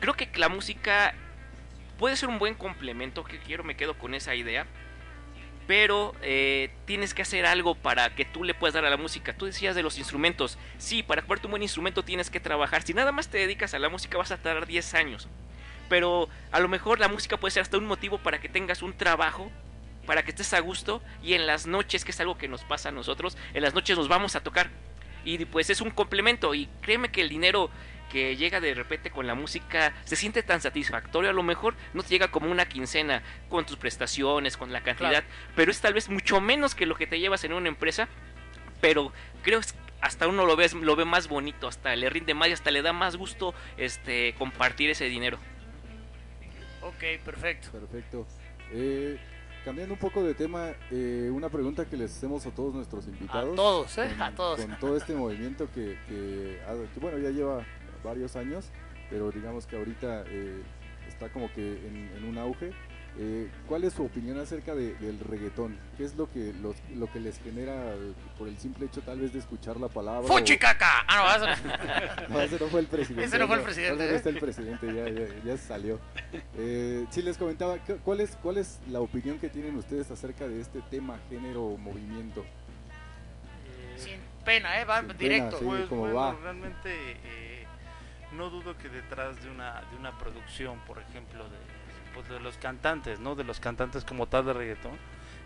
Creo 0.00 0.14
que 0.14 0.26
la 0.36 0.48
música 0.48 1.14
puede 1.98 2.16
ser 2.16 2.30
un 2.30 2.38
buen 2.38 2.54
complemento, 2.54 3.22
que 3.22 3.38
quiero 3.38 3.64
me 3.64 3.76
quedo 3.76 3.98
con 3.98 4.14
esa 4.14 4.34
idea, 4.34 4.66
pero 5.66 6.14
eh, 6.22 6.70
tienes 6.86 7.12
que 7.12 7.20
hacer 7.20 7.44
algo 7.44 7.74
para 7.74 8.14
que 8.14 8.24
tú 8.24 8.44
le 8.44 8.54
puedas 8.54 8.72
dar 8.72 8.86
a 8.86 8.90
la 8.90 8.96
música. 8.96 9.36
Tú 9.36 9.44
decías 9.44 9.74
de 9.74 9.82
los 9.82 9.98
instrumentos, 9.98 10.56
sí, 10.78 11.02
para 11.02 11.20
comprarte 11.20 11.48
un 11.48 11.50
buen 11.50 11.62
instrumento 11.62 12.02
tienes 12.02 12.30
que 12.30 12.40
trabajar. 12.40 12.82
Si 12.82 12.94
nada 12.94 13.12
más 13.12 13.28
te 13.28 13.36
dedicas 13.36 13.74
a 13.74 13.78
la 13.78 13.90
música 13.90 14.16
vas 14.16 14.30
a 14.30 14.38
tardar 14.38 14.66
10 14.66 14.94
años. 14.94 15.28
Pero 15.90 16.30
a 16.50 16.60
lo 16.60 16.68
mejor 16.68 16.98
la 16.98 17.08
música 17.08 17.36
puede 17.36 17.52
ser 17.52 17.60
hasta 17.60 17.76
un 17.76 17.84
motivo 17.84 18.16
para 18.16 18.40
que 18.40 18.48
tengas 18.48 18.80
un 18.80 18.94
trabajo 18.94 19.52
para 20.06 20.22
que 20.22 20.30
estés 20.30 20.52
a 20.54 20.60
gusto 20.60 21.02
y 21.22 21.34
en 21.34 21.46
las 21.46 21.66
noches, 21.66 22.04
que 22.04 22.12
es 22.12 22.20
algo 22.20 22.38
que 22.38 22.48
nos 22.48 22.64
pasa 22.64 22.88
a 22.88 22.92
nosotros, 22.92 23.36
en 23.54 23.62
las 23.62 23.74
noches 23.74 23.96
nos 23.98 24.08
vamos 24.08 24.36
a 24.36 24.40
tocar. 24.42 24.70
Y 25.24 25.44
pues 25.44 25.68
es 25.70 25.80
un 25.80 25.90
complemento 25.90 26.54
y 26.54 26.68
créeme 26.80 27.10
que 27.10 27.20
el 27.20 27.28
dinero 27.28 27.68
que 28.10 28.36
llega 28.36 28.60
de 28.60 28.72
repente 28.72 29.10
con 29.10 29.26
la 29.26 29.34
música 29.34 29.92
se 30.04 30.14
siente 30.14 30.44
tan 30.44 30.60
satisfactorio, 30.60 31.28
a 31.28 31.32
lo 31.32 31.42
mejor 31.42 31.74
no 31.92 32.04
te 32.04 32.10
llega 32.10 32.28
como 32.30 32.48
una 32.50 32.66
quincena 32.68 33.22
con 33.48 33.66
tus 33.66 33.76
prestaciones, 33.76 34.56
con 34.56 34.72
la 34.72 34.80
cantidad, 34.82 35.10
Claro. 35.10 35.26
pero 35.56 35.72
es 35.72 35.80
tal 35.80 35.92
vez 35.94 36.08
mucho 36.08 36.40
menos 36.40 36.76
que 36.76 36.86
lo 36.86 36.94
que 36.94 37.08
te 37.08 37.18
llevas 37.18 37.42
en 37.42 37.52
una 37.52 37.66
empresa, 37.68 38.08
pero 38.80 39.12
creo 39.42 39.60
que 39.60 39.66
hasta 40.00 40.28
uno 40.28 40.46
lo 40.46 40.54
ve, 40.54 40.70
lo 40.80 40.94
ve 40.94 41.04
más 41.04 41.26
bonito, 41.26 41.66
hasta 41.66 41.96
le 41.96 42.08
rinde 42.08 42.32
más 42.34 42.48
y 42.48 42.52
hasta 42.52 42.70
le 42.70 42.82
da 42.82 42.92
más 42.92 43.16
gusto 43.16 43.52
este 43.76 44.36
compartir 44.38 44.90
ese 44.90 45.06
dinero. 45.06 45.38
Ok, 46.82 47.02
perfecto. 47.24 47.72
Perfecto. 47.72 48.26
Eh, 48.70 49.18
cambiando 49.66 49.94
un 49.94 50.00
poco 50.00 50.22
de 50.22 50.32
tema, 50.32 50.74
eh, 50.92 51.28
una 51.34 51.48
pregunta 51.48 51.84
que 51.86 51.96
les 51.96 52.16
hacemos 52.16 52.46
a 52.46 52.52
todos 52.52 52.72
nuestros 52.72 53.08
invitados. 53.08 53.52
A 53.52 53.56
todos, 53.56 53.98
¿eh? 53.98 54.10
Con, 54.10 54.22
A 54.22 54.32
todos. 54.32 54.60
Con 54.60 54.78
todo 54.78 54.96
este 54.96 55.12
movimiento 55.12 55.68
que, 55.74 55.98
que, 56.06 56.60
que, 56.94 57.00
bueno, 57.00 57.18
ya 57.18 57.30
lleva 57.30 57.66
varios 58.04 58.36
años, 58.36 58.70
pero 59.10 59.32
digamos 59.32 59.66
que 59.66 59.76
ahorita 59.76 60.22
eh, 60.28 60.62
está 61.08 61.30
como 61.30 61.52
que 61.52 61.84
en, 61.84 62.12
en 62.16 62.24
un 62.26 62.38
auge. 62.38 62.70
Eh, 63.18 63.48
¿Cuál 63.66 63.84
es 63.84 63.94
su 63.94 64.04
opinión 64.04 64.38
acerca 64.38 64.74
de- 64.74 64.94
del 64.96 65.18
reggaetón? 65.20 65.78
¿Qué 65.96 66.04
es 66.04 66.14
lo 66.16 66.30
que, 66.30 66.52
los- 66.60 66.76
lo 66.94 67.10
que 67.10 67.18
les 67.18 67.38
genera 67.40 67.72
eh, 67.94 68.12
por 68.38 68.46
el 68.46 68.58
simple 68.58 68.84
hecho 68.86 69.00
tal 69.00 69.20
vez 69.20 69.32
de 69.32 69.38
escuchar 69.38 69.78
la 69.80 69.88
palabra? 69.88 70.20
o- 70.20 70.36
¡Fuchicaca! 70.36 71.04
Ah, 71.08 71.38
no, 71.38 71.46
ese 71.46 71.62
no. 71.62 72.28
no, 72.28 72.40
ese 72.42 72.58
no 72.60 72.66
fue 72.66 72.80
el 72.80 72.86
presidente. 72.88 73.24
Ese 73.24 73.38
no 73.38 73.46
fue 73.46 73.56
el 73.56 73.62
presidente, 73.62 73.98
ya 73.98 74.04
no 74.04 74.12
¿eh? 74.12 74.16
está 74.16 74.28
el 74.28 74.38
presidente, 74.38 74.94
ya, 74.94 75.08
ya, 75.08 75.44
ya 75.44 75.56
salió. 75.56 75.98
Eh, 76.58 77.06
sí, 77.10 77.22
les 77.22 77.38
comentaba, 77.38 77.78
¿cu- 77.78 77.98
¿cuál 78.04 78.20
es, 78.20 78.36
¿cuál 78.42 78.58
es 78.58 78.78
la 78.90 79.00
opinión 79.00 79.38
que 79.38 79.48
tienen 79.48 79.76
ustedes 79.76 80.10
acerca 80.10 80.46
de 80.46 80.60
este 80.60 80.82
tema, 80.90 81.18
género 81.30 81.62
o 81.64 81.78
movimiento? 81.78 82.44
Sin 83.96 84.18
pena, 84.44 84.78
¿eh? 84.78 84.84
Va 84.84 84.98
Sin 84.98 85.08
pena, 85.08 85.18
directo. 85.18 85.58
sí, 85.58 85.64
Pues 85.64 85.86
como 85.86 86.02
bueno, 86.02 86.16
va. 86.16 86.34
realmente 86.42 86.90
eh, 87.24 87.64
no 88.32 88.50
dudo 88.50 88.76
que 88.76 88.90
detrás 88.90 89.42
de 89.42 89.48
una 89.50 89.80
de 89.90 89.96
una 89.96 90.18
producción, 90.18 90.78
por 90.86 90.98
ejemplo, 90.98 91.44
de, 91.44 91.56
pues, 92.16 92.28
de 92.28 92.40
los 92.40 92.56
cantantes, 92.56 93.20
¿no? 93.20 93.34
De 93.36 93.44
los 93.44 93.60
cantantes 93.60 94.04
como 94.04 94.26
tal 94.26 94.46
de 94.46 94.52
reggaetón, 94.54 94.96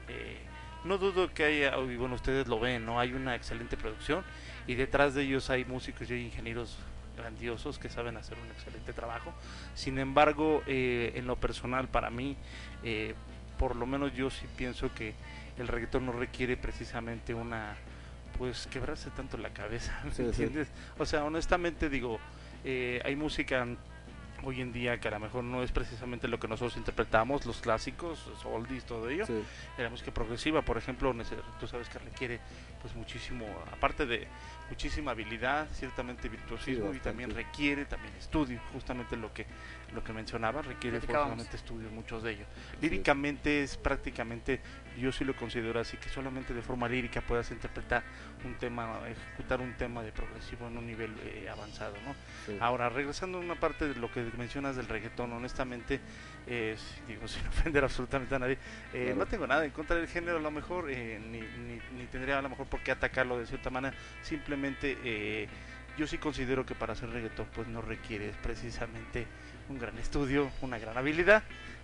eh, 0.08 0.39
no 0.84 0.97
dudo 0.97 1.32
que 1.34 1.44
haya, 1.44 1.76
y 1.78 1.97
bueno, 1.97 2.15
ustedes 2.15 2.49
lo 2.49 2.58
ven, 2.58 2.86
¿no? 2.86 2.99
Hay 2.99 3.12
una 3.12 3.34
excelente 3.34 3.76
producción 3.76 4.24
y 4.66 4.74
detrás 4.76 5.15
de 5.15 5.23
ellos 5.24 5.50
hay 5.50 5.65
músicos 5.66 6.08
y 6.10 6.15
hay 6.15 6.24
ingenieros 6.26 6.78
grandiosos 7.18 7.78
que 7.78 7.90
saben 7.90 8.16
hacer 8.16 8.39
un 8.39 8.47
excelente 8.50 8.92
trabajo. 8.94 9.34
Sin 9.74 9.99
embargo, 9.99 10.62
eh, 10.66 11.12
en 11.16 11.26
lo 11.26 11.36
personal, 11.36 11.89
para 11.89 12.08
mí, 12.08 12.36
eh, 12.82 13.15
por 13.58 13.76
lo 13.76 13.84
menos 13.84 14.15
yo 14.15 14.31
sí 14.31 14.47
pienso 14.57 14.94
que 14.94 15.12
el 15.58 15.68
reggaetón 15.68 16.07
no 16.07 16.12
requiere 16.12 16.57
precisamente 16.57 17.34
una 17.34 17.74
pues 18.39 18.66
quebrarse 18.68 19.10
tanto 19.10 19.36
la 19.36 19.50
cabeza, 19.50 20.00
¿me 20.05 20.12
Sí, 20.12 20.16
sí. 20.16 20.23
entiendes? 20.44 20.68
O 20.99 21.05
sea, 21.05 21.24
honestamente 21.24 21.90
digo, 21.90 22.18
eh, 22.65 23.02
hay 23.05 23.16
música 23.16 23.66
hoy 24.44 24.60
en 24.60 24.73
día 24.73 24.99
que 24.99 25.09
a 25.09 25.10
lo 25.12 25.20
mejor 25.20 25.44
no 25.44 25.62
es 25.62 25.73
precisamente 25.73 26.28
lo 26.28 26.39
que 26.39 26.49
nosotros 26.49 26.77
interpretamos, 26.77 27.47
los 27.47 27.60
clásicos, 27.60 28.27
los 28.27 28.44
oldies, 28.44 28.85
todo 28.85 29.09
ello. 29.09 29.27
Sí. 29.27 29.43
La 29.78 29.89
música 29.89 30.12
progresiva, 30.12 30.62
por 30.62 30.78
ejemplo, 30.78 31.15
tú 31.59 31.67
sabes 31.67 31.89
que 31.89 31.99
requiere 31.99 32.41
pues 32.81 32.94
muchísimo, 32.94 33.47
aparte 33.73 34.07
de 34.07 34.27
muchísima 34.69 35.10
habilidad, 35.10 35.69
ciertamente 35.73 36.28
virtuosismo 36.28 36.86
y 36.86 36.99
bastante. 36.99 37.09
también 37.10 37.31
requiere 37.31 37.85
también 37.85 38.15
estudio, 38.17 38.60
justamente 38.73 39.17
lo 39.17 39.33
que 39.33 39.47
lo 39.94 40.05
que 40.05 40.12
mencionaba, 40.12 40.62
requiere 40.62 41.01
forzosamente 41.01 41.57
estudio, 41.57 41.91
muchos 41.91 42.23
de 42.23 42.33
ellos. 42.33 42.47
Líricamente 42.81 43.62
es 43.62 43.77
prácticamente, 43.77 44.60
yo 45.01 45.11
sí 45.12 45.25
lo 45.25 45.35
considero 45.35 45.81
así, 45.81 45.97
que 45.97 46.09
solamente 46.09 46.55
de 46.55 46.62
forma 46.62 46.89
lírica 46.89 47.20
puedas 47.20 47.51
interpretar 47.51 48.03
un 48.45 48.55
tema, 48.55 49.01
ejecutar 49.09 49.61
un 49.61 49.75
tema 49.75 50.03
de 50.03 50.12
progresivo 50.12 50.67
en 50.69 50.77
un 50.79 50.87
nivel 50.87 51.12
eh, 51.25 51.49
avanzado, 51.51 51.95
¿no? 52.07 52.15
Sí. 52.47 52.57
Ahora, 52.61 52.89
regresando 52.89 53.39
a 53.39 53.41
una 53.41 53.55
parte 53.55 53.89
de 53.89 53.95
lo 53.97 54.11
que 54.12 54.23
mencionas 54.37 54.77
del 54.77 54.87
reggaetón, 54.89 55.33
honestamente, 55.33 56.01
eh, 56.47 56.77
digo, 57.09 57.27
sin 57.29 57.47
ofender 57.49 57.85
absolutamente 57.85 58.35
a 58.35 58.39
nadie, 58.39 58.59
eh, 58.93 59.05
Claro. 59.07 59.17
no 59.17 59.27
tengo 59.27 59.47
nada 59.47 59.65
en 59.65 59.70
contra 59.70 59.97
del 59.97 60.07
género, 60.09 60.37
a 60.39 60.41
lo 60.41 60.51
mejor, 60.51 60.91
eh, 60.91 61.19
ni, 61.19 61.41
ni, 61.41 61.81
ni 61.99 62.07
tendría 62.11 62.39
a 62.39 62.43
lo 62.43 62.49
mejor 62.49 62.67
por 62.67 62.81
qué 62.81 62.93
atacarlo 62.93 63.39
de 63.39 63.47
cierta 63.47 63.70
manera, 63.70 63.97
simplemente 64.23 64.97
eh, 65.05 65.49
yo 65.99 66.07
sí 66.07 66.19
considero 66.19 66.65
que 66.65 66.75
para 66.75 66.93
hacer 66.93 67.11
reggaetón 67.11 67.47
pues 67.55 67.67
no 67.69 67.83
requiere 67.83 68.33
precisamente 68.43 69.27
un 69.69 69.79
gran 69.79 69.99
estudio, 69.99 70.51
una 70.62 70.79
gran 70.79 70.97
habilidad 70.97 71.43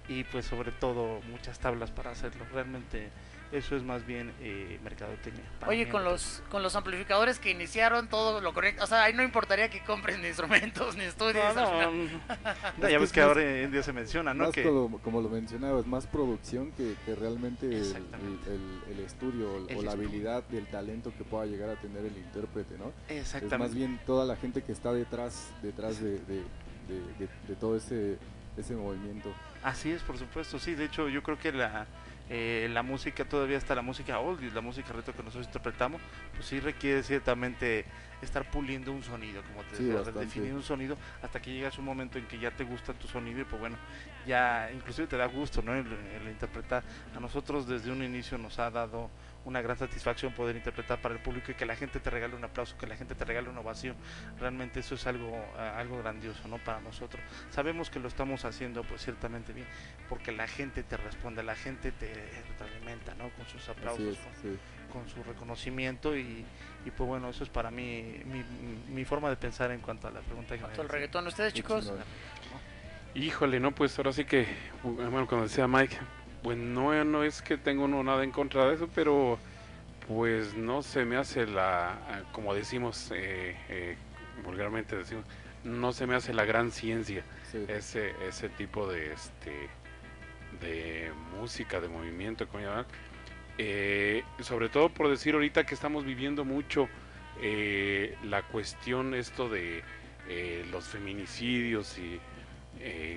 y 0.08 0.24
pues 0.24 0.44
sobre 0.46 0.72
todo 0.72 1.20
muchas 1.30 1.58
tablas 1.58 1.90
para 1.90 2.10
hacerlo. 2.10 2.44
Realmente 2.52 3.10
eso 3.52 3.76
es 3.76 3.84
más 3.84 4.04
bien 4.04 4.32
eh, 4.40 4.80
mercadotecnia. 4.82 5.44
Oye, 5.68 5.84
mí, 5.84 5.90
con 5.90 6.02
los 6.02 6.42
con 6.50 6.64
los 6.64 6.74
amplificadores 6.74 7.38
que 7.38 7.50
iniciaron 7.50 8.08
todo 8.08 8.40
lo 8.40 8.52
correcto, 8.52 8.82
o 8.82 8.86
sea, 8.88 9.04
ahí 9.04 9.14
no 9.14 9.22
importaría 9.22 9.70
que 9.70 9.84
compren 9.84 10.20
ni 10.20 10.26
instrumentos 10.34 10.96
ni 10.96 11.04
estudios. 11.04 11.54
No, 11.54 11.60
al 11.60 11.96
no, 11.96 12.08
final. 12.08 12.22
No, 12.78 12.88
ya 12.88 12.96
Es 12.96 13.00
ves 13.02 13.12
que 13.12 13.20
es 13.20 13.26
ahora 13.26 13.42
en 13.62 13.70
día 13.70 13.82
se 13.84 13.92
menciona, 13.92 14.34
¿no? 14.34 14.44
Más 14.46 14.52
Que 14.52 14.64
como, 14.64 14.98
como 14.98 15.20
lo 15.20 15.28
mencionabas, 15.28 15.86
más 15.86 16.06
producción 16.08 16.72
que, 16.72 16.94
que 17.06 17.14
realmente 17.14 17.66
el, 17.66 17.84
el- 17.96 18.82
el 18.92 19.00
estudio 19.00 19.52
o, 19.52 19.68
El 19.68 19.76
o 19.78 19.82
la 19.82 19.92
habilidad 19.92 20.42
y 20.52 20.56
el 20.56 20.66
talento 20.66 21.12
que 21.16 21.22
pueda 21.24 21.46
llegar 21.46 21.70
a 21.70 21.76
tener 21.76 22.04
el 22.04 22.16
intérprete, 22.16 22.76
¿no? 22.78 22.92
Es 23.08 23.20
Exactamente. 23.22 23.58
más 23.58 23.74
bien 23.74 24.00
toda 24.06 24.24
la 24.26 24.34
gente 24.36 24.62
que 24.62 24.72
está 24.72 24.92
detrás, 24.92 25.50
detrás 25.62 26.00
de, 26.00 26.18
de- 26.20 26.42
de- 26.88 27.00
de- 27.18 27.28
de 27.48 27.54
todo 27.60 27.76
ese, 27.76 28.18
ese 28.56 28.74
movimiento. 28.74 29.32
Así 29.66 29.90
es, 29.90 30.02
por 30.02 30.16
supuesto, 30.16 30.58
sí. 30.60 30.74
De 30.76 30.84
hecho, 30.84 31.08
yo 31.08 31.24
creo 31.24 31.38
que 31.38 31.50
la, 31.50 31.86
eh, 32.30 32.68
la 32.72 32.84
música 32.84 33.24
todavía 33.24 33.58
está 33.58 33.74
la 33.74 33.82
música 33.82 34.20
old 34.20 34.40
y 34.44 34.50
la 34.50 34.60
música 34.60 34.92
retro 34.92 35.12
que 35.12 35.24
nosotros 35.24 35.46
interpretamos, 35.46 36.00
pues 36.34 36.46
sí 36.46 36.60
requiere 36.60 37.02
ciertamente 37.02 37.84
estar 38.22 38.48
puliendo 38.48 38.92
un 38.92 39.02
sonido, 39.02 39.42
como 39.42 39.64
te 39.64 39.74
Sí, 39.74 39.82
decía, 39.82 39.96
bastante. 39.96 40.20
definir 40.20 40.54
un 40.54 40.62
sonido 40.62 40.96
hasta 41.20 41.42
que 41.42 41.52
llegas 41.52 41.76
a 41.76 41.80
un 41.80 41.84
momento 41.86 42.16
en 42.16 42.26
que 42.28 42.38
ya 42.38 42.52
te 42.52 42.62
gusta 42.62 42.94
tu 42.94 43.08
sonido 43.08 43.40
y 43.40 43.44
pues 43.44 43.60
bueno, 43.60 43.76
ya 44.24 44.70
inclusive 44.72 45.08
te 45.08 45.16
da 45.16 45.26
gusto, 45.26 45.62
¿no? 45.62 45.74
El, 45.74 45.86
el 45.92 46.28
interpretar. 46.28 46.84
A 47.16 47.18
nosotros 47.20 47.66
desde 47.66 47.90
un 47.90 48.04
inicio 48.04 48.38
nos 48.38 48.60
ha 48.60 48.70
dado 48.70 49.10
una 49.46 49.62
gran 49.62 49.78
satisfacción 49.78 50.32
poder 50.32 50.56
interpretar 50.56 51.00
para 51.00 51.14
el 51.14 51.20
público 51.20 51.52
y 51.52 51.54
que 51.54 51.64
la 51.64 51.76
gente 51.76 52.00
te 52.00 52.10
regale 52.10 52.34
un 52.34 52.44
aplauso, 52.44 52.76
que 52.76 52.86
la 52.86 52.96
gente 52.96 53.14
te 53.14 53.24
regale 53.24 53.48
una 53.48 53.60
ovación. 53.60 53.96
Realmente 54.40 54.80
eso 54.80 54.96
es 54.96 55.06
algo, 55.06 55.40
algo 55.56 55.98
grandioso, 55.98 56.46
¿no? 56.48 56.58
Para 56.58 56.80
nosotros. 56.80 57.22
Sabemos 57.50 57.88
que 57.88 58.00
lo 58.00 58.08
estamos 58.08 58.44
haciendo 58.44 58.82
pues 58.82 59.02
ciertamente 59.02 59.52
bien, 59.52 59.66
porque 60.08 60.32
la 60.32 60.48
gente 60.48 60.82
te 60.82 60.96
responde, 60.96 61.44
la 61.44 61.54
gente 61.54 61.92
te 61.92 62.12
retroalimenta, 62.48 63.14
¿no? 63.14 63.30
Con 63.30 63.46
sus 63.46 63.68
aplausos, 63.68 64.18
es, 64.18 64.18
con, 64.18 64.34
sí. 64.42 64.58
con 64.92 65.08
su 65.08 65.22
reconocimiento 65.22 66.16
y, 66.16 66.44
y, 66.84 66.90
pues 66.90 67.08
bueno, 67.08 67.28
eso 67.30 67.44
es 67.44 67.50
para 67.50 67.70
mí 67.70 68.20
mi, 68.24 68.42
mi 68.92 69.04
forma 69.04 69.30
de 69.30 69.36
pensar 69.36 69.70
en 69.70 69.80
cuanto 69.80 70.08
a 70.08 70.10
la 70.10 70.20
pregunta 70.20 70.56
que 70.56 70.56
me 70.56 70.60
Cuanto 70.62 70.80
al 70.80 70.86
hacen. 70.88 70.94
reggaetón, 70.94 71.26
¿ustedes, 71.28 71.54
chicos? 71.54 71.92
Híjole, 73.14 73.60
no, 73.60 73.72
pues 73.72 73.96
ahora 73.98 74.12
sí 74.12 74.24
que, 74.24 74.46
bueno, 74.82 75.26
cuando 75.26 75.46
decía 75.46 75.66
Mike, 75.66 75.96
pues 76.46 76.58
no, 76.58 77.04
no 77.04 77.24
es 77.24 77.42
que 77.42 77.56
tengo 77.56 77.86
uno 77.86 78.04
nada 78.04 78.22
en 78.22 78.30
contra 78.30 78.66
de 78.66 78.76
eso, 78.76 78.88
pero 78.94 79.36
pues 80.06 80.54
no 80.54 80.80
se 80.80 81.04
me 81.04 81.16
hace 81.16 81.44
la, 81.44 82.22
como 82.30 82.54
decimos 82.54 83.10
eh, 83.12 83.56
eh, 83.68 83.96
vulgarmente 84.44 84.94
decimos, 84.94 85.24
no 85.64 85.92
se 85.92 86.06
me 86.06 86.14
hace 86.14 86.32
la 86.32 86.44
gran 86.44 86.70
ciencia 86.70 87.24
ese 87.66 88.12
ese 88.28 88.48
tipo 88.48 88.86
de 88.86 89.12
este 89.12 89.68
de 90.60 91.10
música, 91.36 91.80
de 91.80 91.88
movimiento, 91.88 92.46
como 92.46 92.62
llamar. 92.62 92.86
Eh, 93.58 94.22
sobre 94.38 94.68
todo 94.68 94.88
por 94.88 95.08
decir 95.08 95.34
ahorita 95.34 95.66
que 95.66 95.74
estamos 95.74 96.04
viviendo 96.04 96.44
mucho 96.44 96.88
eh, 97.42 98.16
la 98.22 98.42
cuestión 98.42 99.14
esto 99.14 99.48
de 99.48 99.82
eh, 100.28 100.64
los 100.70 100.84
feminicidios 100.84 101.98
y 101.98 102.20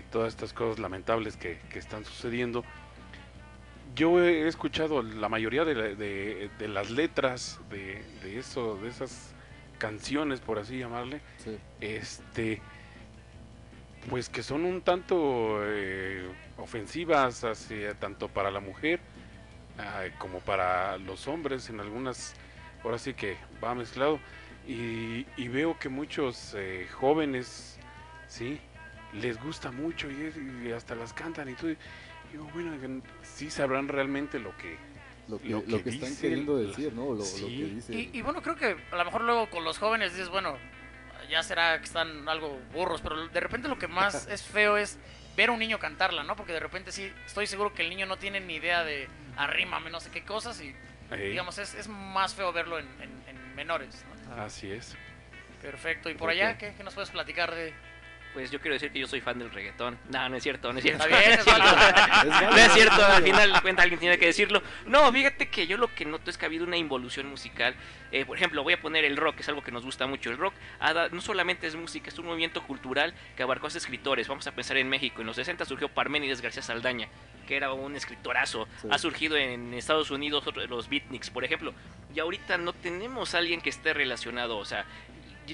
todas 0.09 0.30
estas 0.30 0.51
cosas 0.51 0.80
lamentables 0.80 1.38
que, 1.38 1.59
que 1.69 1.77
están 1.77 2.03
sucediendo. 2.06 2.66
Yo 3.95 4.24
he 4.24 4.48
escuchado 4.48 5.01
la 5.01 5.30
mayoría 5.30 5.66
de, 5.66 5.76
la- 5.76 5.84
de- 5.95 6.50
de 6.58 6.68
las 6.68 6.90
letras 6.92 7.59
de, 7.69 8.01
de 8.24 8.38
eso, 8.40 8.76
de 8.77 8.90
esas 8.90 9.34
canciones, 9.77 10.40
por 10.42 10.59
así 10.59 10.77
llamarle, 10.77 11.22
este, 11.82 12.61
pues 14.09 14.30
que 14.30 14.43
son 14.43 14.66
un 14.66 14.82
tanto 14.82 15.59
eh, 15.64 16.27
ofensivas 16.58 17.43
hacia 17.43 17.93
tanto 17.95 18.27
para 18.30 18.51
la 18.51 18.59
mujer 18.59 19.00
ah, 19.77 20.03
como 20.18 20.40
para 20.40 20.98
los 20.98 21.27
hombres 21.27 21.69
en 21.69 21.80
algunas, 21.80 22.34
ahora 22.84 22.98
sí 23.00 23.14
que 23.14 23.38
va 23.64 23.74
mezclado 23.76 24.19
y, 24.68 25.26
y 25.38 25.48
veo 25.48 25.77
que 25.80 25.90
muchos 25.90 26.53
eh, 26.58 26.88
jóvenes, 26.93 27.80
sí, 28.27 28.59
les 29.14 29.42
gusta 29.42 29.72
mucho 29.72 30.08
y 30.11 30.72
hasta 30.72 30.93
las 30.95 31.14
cantan 31.14 31.50
y 31.50 31.53
todo. 31.53 31.72
Digo, 32.32 32.49
bueno, 32.53 33.01
sí 33.24 33.49
sabrán 33.49 33.88
realmente 33.88 34.40
lo 34.40 34.56
que 34.58 34.77
Lo 35.27 35.40
que, 35.41 35.49
lo 35.49 35.83
que 35.83 35.90
están 35.90 36.16
queriendo 36.17 36.58
decir, 36.58 36.93
¿no? 36.93 37.06
O 37.06 37.14
Lo, 37.16 37.19
lo 37.19 37.24
que 37.48 37.66
dice. 37.75 37.93
Y, 37.93 38.09
y 38.14 38.22
bueno, 38.22 38.41
creo 38.41 38.56
que 38.56 38.75
a 38.91 38.95
lo 38.95 39.06
mejor 39.06 39.22
luego 39.22 39.49
con 39.49 39.64
los 39.64 39.77
jóvenes 39.77 40.14
dices, 40.14 40.30
bueno, 40.30 40.58
ya 41.30 41.43
será 41.43 41.77
que 41.80 41.85
están 41.85 42.27
algo 42.30 42.59
burros, 42.74 43.01
pero 43.01 43.27
de 43.27 43.40
repente 43.40 43.67
lo 43.67 43.77
que 43.77 43.88
más 43.88 44.27
es 44.32 44.43
feo 44.43 44.77
es 44.77 44.98
ver 45.38 45.49
a 45.49 45.51
un 45.51 45.59
niño 45.59 45.80
cantarla, 45.80 46.24
¿no? 46.24 46.35
Porque 46.35 46.51
de 46.53 46.59
repente 46.59 46.91
sí, 46.91 47.11
estoy 47.25 47.48
seguro 47.48 47.74
que 47.74 47.83
el 47.83 47.90
niño 47.90 48.06
no 48.06 48.17
tiene 48.17 48.40
ni 48.40 48.56
idea 48.56 48.83
de 48.83 49.08
arrímame, 49.38 49.90
no 49.90 49.99
sé 49.99 50.09
qué 50.11 50.24
cosas 50.24 50.59
y 50.61 50.74
digamos, 51.30 51.58
es, 51.58 51.74
es 51.75 51.88
más 51.88 52.35
feo 52.35 52.51
verlo 52.51 52.77
en, 52.80 52.85
en- 53.01 53.24
en 53.27 53.56
menores. 53.56 54.03
¿no? 54.27 54.41
Así 54.43 54.72
es. 54.72 54.95
Perfecto. 55.61 56.09
¿Y 56.09 56.14
por 56.16 56.30
allá 56.30 56.58
qué, 56.58 56.74
qué 56.77 56.83
nos 56.83 56.93
puedes 56.93 57.09
platicar 57.09 57.53
de...? 57.53 57.74
Pues 58.33 58.51
yo 58.51 58.59
quiero 58.61 58.74
decir 58.75 58.91
que 58.91 58.99
yo 58.99 59.08
soy 59.08 59.22
fan 59.22 59.40
del 59.40 59.49
reggaetón. 59.51 59.98
No, 60.09 60.30
no 60.30 60.35
es 60.35 60.43
cierto, 60.43 60.72
no 60.72 60.77
es 60.77 60.83
cierto. 60.83 61.03
Es 61.09 61.43
válido, 61.45 61.72
no 62.51 62.58
es 62.58 62.72
cierto, 62.74 63.06
al 63.06 63.24
final 63.24 63.53
de 63.53 63.61
cuentas 63.61 63.83
alguien 63.83 63.99
tiene 63.99 64.17
que 64.19 64.27
decirlo. 64.27 64.61
No, 64.85 65.11
fíjate 65.11 65.49
que 65.49 65.66
yo 65.67 65.77
lo 65.77 65.93
que 65.93 66.06
noto 66.06 66.30
es 66.30 66.38
que 66.38 66.45
ha 66.45 66.48
habido 66.48 66.64
una 66.66 66.77
involución 66.77 67.25
musical. 67.27 67.75
Eh, 68.11 68.25
por 68.25 68.38
ejemplo, 68.38 68.64
voy 68.64 68.74
a 68.74 68.82
poner 68.82 69.03
el 69.03 69.17
rock, 69.17 69.40
es 69.40 69.49
algo 69.49 69.64
que 69.64 69.72
nos 69.72 69.83
gusta 69.83 70.06
mucho. 70.08 70.30
El 70.30 70.38
rock 70.38 70.53
no 71.11 71.22
solamente 71.22 71.67
es 71.67 71.75
música, 71.75 72.09
es 72.09 72.19
un 72.19 72.27
movimiento 72.27 72.64
cultural 72.64 73.14
que 73.35 73.43
abarcó 73.43 73.66
a 73.66 73.69
escritores. 73.69 74.27
Vamos 74.27 74.45
a 74.48 74.51
pensar 74.51 74.77
en 74.77 74.90
México. 74.90 75.22
En 75.22 75.27
los 75.27 75.35
60 75.35 75.66
surgió 75.66 75.90
Parménides 75.90 76.41
García 76.41 76.61
Saldaña, 76.61 77.08
que 77.48 77.56
era 77.58 77.74
un 77.74 77.95
escritorazo. 77.95 78.67
Sí. 78.82 78.88
Ha 78.91 78.98
surgido 78.99 79.38
en 79.38 79.74
Estados 79.74 80.11
Unidos 80.11 80.45
otro- 80.48 80.66
los 80.67 80.88
beatniks, 80.88 81.30
por 81.32 81.43
ejemplo. 81.43 81.74
Y 82.14 82.19
ahorita 82.19 82.58
no 82.58 82.74
tenemos 82.74 83.33
a 83.35 83.40
alguien 83.40 83.59
que 83.61 83.69
esté 83.69 83.93
relacionado, 83.93 84.58
o 84.58 84.66
sea, 84.66 84.85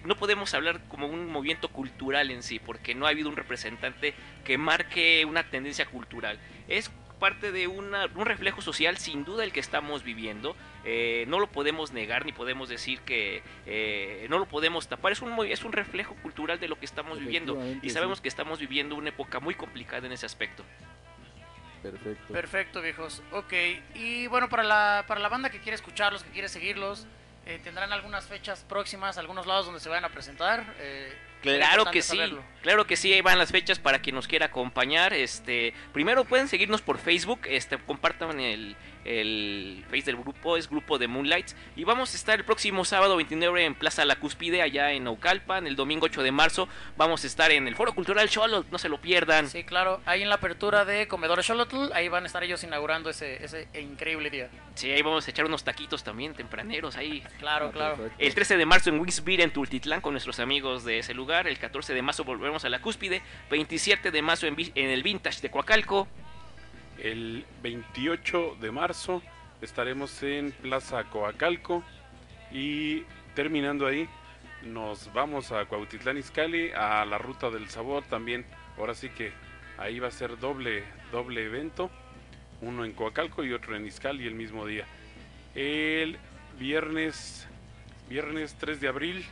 no 0.01 0.15
podemos 0.15 0.53
hablar 0.53 0.81
como 0.89 1.07
un 1.07 1.31
movimiento 1.31 1.69
cultural 1.69 2.31
en 2.31 2.43
sí, 2.43 2.59
porque 2.59 2.95
no 2.95 3.05
ha 3.05 3.09
habido 3.09 3.29
un 3.29 3.35
representante 3.35 4.13
que 4.43 4.57
marque 4.57 5.25
una 5.25 5.43
tendencia 5.49 5.85
cultural. 5.85 6.39
Es 6.67 6.91
parte 7.19 7.53
de 7.53 7.67
una- 7.67 8.07
un 8.15 8.25
reflejo 8.25 8.61
social, 8.61 8.97
sin 8.97 9.23
duda, 9.23 9.43
el 9.45 9.53
que 9.53 9.61
estamos 9.61 10.03
viviendo. 10.03 10.55
Eh, 10.83 11.23
no 11.29 11.39
lo 11.39 11.47
podemos 11.47 11.93
negar 11.93 12.25
ni 12.25 12.33
podemos 12.33 12.67
decir 12.67 12.99
que 13.01 13.41
eh, 13.65 14.27
no 14.29 14.37
lo 14.37 14.45
podemos 14.47 14.87
tapar. 14.89 15.13
Es 15.13 15.21
un, 15.21 15.33
es 15.45 15.63
un 15.63 15.71
reflejo 15.71 16.13
cultural 16.15 16.59
de 16.59 16.67
lo 16.67 16.77
que 16.77 16.85
estamos 16.85 17.19
viviendo. 17.19 17.57
Y 17.81 17.89
sabemos 17.91 18.17
sí. 18.17 18.23
que 18.23 18.27
estamos 18.27 18.59
viviendo 18.59 18.95
una 18.95 19.09
época 19.09 19.39
muy 19.39 19.55
complicada 19.55 20.05
en 20.05 20.11
ese 20.11 20.25
aspecto. 20.25 20.63
Perfecto. 21.81 22.33
Perfecto, 22.33 22.81
viejos. 22.81 23.21
Ok, 23.31 23.53
y 23.93 24.27
bueno, 24.27 24.49
para 24.49 24.63
la, 24.63 25.05
para 25.07 25.19
la 25.21 25.29
banda 25.29 25.49
que 25.51 25.59
quiere 25.59 25.75
escucharlos, 25.75 26.23
que 26.23 26.31
quiere 26.31 26.49
seguirlos, 26.49 27.05
eh, 27.45 27.59
¿tendrán 27.63 27.91
algunas 27.93 28.25
fechas 28.25 28.65
próximas, 28.67 29.17
algunos 29.17 29.45
lados 29.45 29.65
donde 29.65 29.79
se 29.79 29.89
vayan 29.89 30.05
a 30.05 30.09
presentar? 30.09 30.75
Eh, 30.79 31.13
Claro 31.41 31.85
que 31.91 32.01
sí, 32.01 32.17
saberlo. 32.17 32.43
claro 32.61 32.87
que 32.87 32.95
sí, 32.95 33.13
ahí 33.13 33.21
van 33.21 33.37
las 33.37 33.51
fechas 33.51 33.77
para 33.77 33.99
quien 33.99 34.15
nos 34.15 34.27
quiera 34.27 34.47
acompañar. 34.47 35.13
Este, 35.13 35.73
primero 35.93 36.25
pueden 36.25 36.47
seguirnos 36.47 36.81
por 36.81 36.97
Facebook, 36.97 37.41
este, 37.45 37.77
compartan 37.77 38.39
el, 38.39 38.75
el 39.05 39.83
face 39.89 40.03
del 40.03 40.17
grupo, 40.17 40.57
es 40.57 40.69
grupo 40.69 40.97
de 40.97 41.07
Moonlights. 41.07 41.55
Y 41.75 41.83
vamos 41.83 42.13
a 42.13 42.17
estar 42.17 42.39
el 42.39 42.45
próximo 42.45 42.83
sábado 42.85 43.15
29 43.15 43.63
en 43.63 43.75
Plaza 43.75 44.03
La 44.05 44.17
Cúspide, 44.17 44.61
allá 44.61 44.91
en 44.91 45.05
Naucalpan. 45.05 45.67
El 45.67 45.75
domingo 45.75 46.05
8 46.05 46.23
de 46.23 46.31
marzo 46.31 46.67
vamos 46.97 47.23
a 47.23 47.27
estar 47.27 47.51
en 47.51 47.67
el 47.67 47.75
Foro 47.75 47.93
Cultural 47.93 48.29
Cholot, 48.29 48.67
no 48.71 48.77
se 48.77 48.89
lo 48.89 48.99
pierdan. 48.99 49.47
Sí, 49.49 49.63
claro, 49.63 50.01
ahí 50.05 50.23
en 50.23 50.29
la 50.29 50.35
apertura 50.35 50.85
de 50.85 51.07
Comedores 51.07 51.45
Xolotl, 51.45 51.93
ahí 51.93 52.09
van 52.09 52.23
a 52.23 52.27
estar 52.27 52.43
ellos 52.43 52.63
inaugurando 52.63 53.09
ese, 53.09 53.43
ese 53.43 53.67
increíble 53.79 54.29
día. 54.29 54.49
Sí, 54.73 54.91
ahí 54.91 55.01
vamos 55.01 55.27
a 55.27 55.31
echar 55.31 55.45
unos 55.45 55.63
taquitos 55.63 56.03
también 56.03 56.33
tempraneros 56.33 56.97
ahí. 56.97 57.23
Claro, 57.39 57.71
claro. 57.71 58.09
El 58.17 58.33
13 58.33 58.57
de 58.57 58.65
marzo 58.65 58.89
en 58.89 58.99
Winsbeer 58.99 59.41
en 59.41 59.51
Tultitlán 59.51 60.01
con 60.01 60.13
nuestros 60.13 60.39
amigos 60.39 60.83
de 60.83 60.99
ese 60.99 61.13
lugar. 61.13 61.47
El 61.47 61.57
14 61.57 61.93
de 61.93 62.01
marzo 62.01 62.23
volvemos 62.23 62.65
a 62.65 62.69
la 62.69 62.81
cúspide. 62.81 63.21
27 63.49 64.11
de 64.11 64.21
marzo 64.21 64.47
en, 64.47 64.55
en 64.57 64.89
el 64.89 65.03
Vintage 65.03 65.41
de 65.41 65.51
Coacalco. 65.51 66.07
El 66.97 67.45
28 67.61 68.57
de 68.61 68.71
marzo 68.71 69.21
estaremos 69.61 70.23
en 70.23 70.51
Plaza 70.51 71.03
Coacalco 71.05 71.83
y 72.51 73.03
terminando 73.35 73.85
ahí 73.85 74.07
nos 74.63 75.11
vamos 75.13 75.51
a 75.51 75.65
Cuautitlán 75.65 76.17
Izcalli 76.17 76.71
a 76.71 77.05
la 77.05 77.17
Ruta 77.17 77.49
del 77.49 77.69
Sabor 77.69 78.03
también. 78.05 78.45
Ahora 78.77 78.95
sí 78.95 79.09
que 79.09 79.31
ahí 79.77 79.99
va 79.99 80.07
a 80.07 80.11
ser 80.11 80.39
doble 80.39 80.83
doble 81.11 81.45
evento, 81.45 81.91
uno 82.61 82.85
en 82.85 82.93
Coacalco 82.93 83.43
y 83.43 83.53
otro 83.53 83.75
en 83.75 83.85
Izcalli 83.85 84.25
el 84.25 84.35
mismo 84.35 84.65
día. 84.65 84.85
El 85.53 86.17
viernes 86.57 87.47
viernes 88.09 88.55
3 88.59 88.79
de 88.81 88.87
abril 88.87 89.25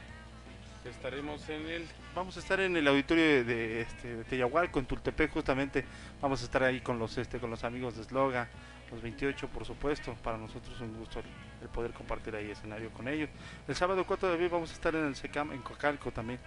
estaremos 0.85 1.47
en 1.49 1.67
el 1.69 1.85
Vamos 2.15 2.37
a 2.37 2.41
estar 2.41 2.59
en 2.59 2.77
el 2.77 2.87
auditorio 2.87 3.23
de, 3.23 3.43
de, 3.43 3.81
este, 3.81 4.23
Teyahualco, 4.25 4.77
en 4.77 4.85
Tultepec, 4.85 5.31
justamente. 5.31 5.83
Vamos 6.21 6.43
a 6.43 6.45
estar 6.45 6.61
ahí 6.61 6.79
con 6.79 6.99
los 6.99 7.17
este 7.17 7.39
con 7.39 7.49
los 7.49 7.63
amigos 7.63 7.97
de 7.97 8.03
Sloga, 8.03 8.47
los 8.91 9.01
28, 9.01 9.47
por 9.47 9.65
supuesto. 9.65 10.13
Para 10.23 10.37
nosotros 10.37 10.75
es 10.75 10.81
un 10.81 10.95
gusto 10.95 11.21
el, 11.61 11.69
poder 11.69 11.91
compartir 11.91 12.35
ahí 12.35 12.51
escenario 12.51 12.91
con 12.91 13.07
ellos. 13.07 13.29
El 13.67 13.75
sábado 13.75 14.05
4 14.05 14.27
de 14.27 14.33
abril 14.35 14.49
vamos 14.49 14.69
a 14.69 14.73
estar 14.73 14.93
en 14.93 15.05
el 15.05 15.15
SECAM, 15.15 15.53
en 15.53 15.63
Coacalco 15.63 16.11
también, 16.11 16.39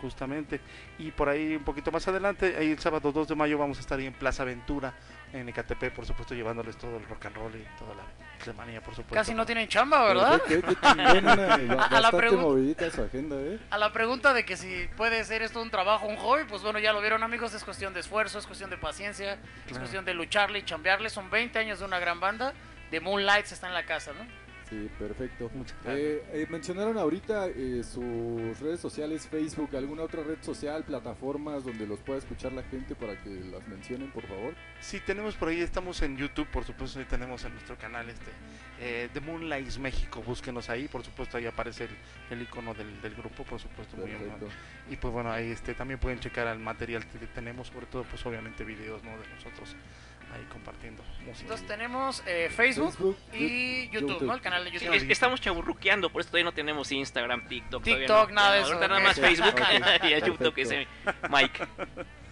justamente. 0.00 0.60
Y 0.98 1.12
por 1.12 1.28
ahí 1.28 1.54
un 1.54 1.62
poquito 1.62 1.92
más 1.92 2.08
adelante, 2.08 2.56
el 2.60 2.76
sábado 2.80 3.12
2 3.12 3.28
de 3.28 3.34
mayo 3.36 3.58
vamos 3.58 3.78
a 3.78 3.80
estar 3.80 4.00
ahí 4.00 4.06
en 4.06 4.14
Plaza 4.14 4.42
Ventura, 4.42 4.92
en 5.32 5.48
Ecatepec, 5.48 5.94
por 5.94 6.04
supuesto, 6.04 6.34
llevándoles 6.34 6.76
todo 6.76 6.96
el 6.96 7.06
rock 7.06 7.26
and 7.26 7.36
roll 7.36 7.54
y 7.54 7.64
toda 7.78 7.94
la 7.94 8.02
Por 8.44 8.94
supuesto. 8.94 9.14
Casi 9.14 9.34
no 9.34 9.46
tienen 9.46 9.68
chamba, 9.68 10.04
¿verdad? 10.04 10.42
Qué- 10.46 10.60
qué 10.62 10.74
chingón, 10.74 11.18
una- 11.24 11.54
A 11.54 11.58
la 11.58 11.76
bastante 11.76 12.16
pregunta- 12.16 12.42
movidita 12.42 12.90
su 12.90 13.02
agenda, 13.02 13.36
¿eh? 13.36 13.58
A 13.70 13.78
la 13.78 13.92
pregunta 13.92 14.34
de 14.34 14.44
que 14.44 14.56
si 14.56 14.88
puede 14.96 15.24
ser 15.24 15.42
esto 15.42 15.60
un 15.62 15.70
trabajo, 15.70 16.06
un 16.06 16.16
hobby, 16.16 16.44
pues 16.48 16.62
bueno, 16.62 16.78
ya 16.78 16.92
lo 16.92 17.00
vieron 17.00 17.22
amigos, 17.22 17.54
es 17.54 17.64
cuestión 17.64 17.94
de 17.94 18.00
esfuerzo, 18.00 18.38
es 18.38 18.46
cuestión 18.46 18.70
de 18.70 18.76
paciencia, 18.78 19.38
es 19.68 19.78
cuestión 19.78 20.04
de 20.04 20.14
lucharle 20.14 20.58
y 20.58 20.62
chambearle. 20.64 21.08
Son 21.10 21.30
20 21.30 21.58
años 21.58 21.78
de 21.78 21.84
una 21.84 21.98
gran 21.98 22.20
banda, 22.20 22.52
de 22.90 23.00
Moonlights 23.00 23.52
está 23.52 23.68
en 23.68 23.74
la 23.74 23.84
casa, 23.84 24.12
¿no? 24.12 24.26
Sí, 24.72 24.88
perfecto. 24.98 25.50
Eh, 25.84 26.24
eh, 26.32 26.46
mencionaron 26.48 26.96
ahorita 26.96 27.48
eh, 27.48 27.82
sus 27.84 28.58
redes 28.58 28.80
sociales, 28.80 29.28
Facebook, 29.28 29.76
alguna 29.76 30.02
otra 30.04 30.22
red 30.22 30.38
social, 30.40 30.82
plataformas 30.82 31.64
donde 31.64 31.86
los 31.86 32.00
pueda 32.00 32.18
escuchar 32.18 32.52
la 32.52 32.62
gente 32.62 32.94
para 32.94 33.20
que 33.22 33.28
las 33.28 33.68
mencionen, 33.68 34.10
por 34.12 34.26
favor. 34.26 34.54
Sí, 34.80 34.98
tenemos 35.04 35.34
por 35.34 35.48
ahí, 35.48 35.60
estamos 35.60 36.00
en 36.00 36.16
YouTube, 36.16 36.48
por 36.48 36.64
supuesto, 36.64 36.98
ahí 37.00 37.04
tenemos 37.04 37.44
en 37.44 37.52
nuestro 37.52 37.76
canal 37.76 38.08
este 38.08 38.30
eh, 38.80 39.10
The 39.12 39.20
Moonlights 39.20 39.78
México, 39.78 40.22
búsquenos 40.22 40.70
ahí, 40.70 40.88
por 40.88 41.04
supuesto, 41.04 41.36
ahí 41.36 41.44
aparece 41.44 41.84
el, 41.84 41.90
el 42.30 42.42
icono 42.42 42.72
del, 42.72 42.98
del 43.02 43.14
grupo, 43.14 43.44
por 43.44 43.60
supuesto. 43.60 43.98
muy 43.98 44.06
bien. 44.06 44.22
Y 44.90 44.96
pues 44.96 45.12
bueno, 45.12 45.30
ahí 45.30 45.50
este 45.50 45.74
también 45.74 46.00
pueden 46.00 46.18
checar 46.18 46.46
el 46.46 46.60
material 46.60 47.06
que 47.06 47.18
tenemos, 47.26 47.68
sobre 47.68 47.84
todo, 47.86 48.04
pues 48.04 48.24
obviamente 48.24 48.64
videos, 48.64 49.04
¿no? 49.04 49.10
De 49.10 49.28
nosotros 49.34 49.76
ahí 50.32 50.42
compartiendo 50.50 51.02
música. 51.24 51.42
Entonces 51.42 51.66
tenemos 51.66 52.22
eh, 52.26 52.50
Facebook, 52.54 52.90
Facebook, 52.92 53.16
y 53.32 53.88
YouTube, 53.90 54.10
YouTube. 54.10 54.26
¿no? 54.26 54.34
El 54.34 54.40
canal 54.40 54.64
de 54.64 54.70
Sí, 54.70 54.78
YouTube. 54.84 54.94
es- 54.96 55.02
estamos 55.10 55.40
chaburruqueando, 55.40 56.10
por 56.10 56.20
eso 56.20 56.30
todavía 56.30 56.44
no 56.46 56.52
tenemos 56.54 56.90
Instagram, 56.90 57.46
TikTok. 57.48 57.82
TikTok, 57.82 58.28
no. 58.30 58.34
nada 58.34 58.52
de 58.54 58.60
eso. 58.60 58.68
ahorita 58.72 58.88
nada 58.88 59.00
más 59.00 59.18
Ok. 59.18 59.24
Facebook 59.24 59.54
Ok. 60.00 60.04
y 60.04 60.14
a 60.14 60.18
YouTube, 60.18 60.54
que 60.54 60.62
ese 60.62 60.86
Mike. 61.30 61.66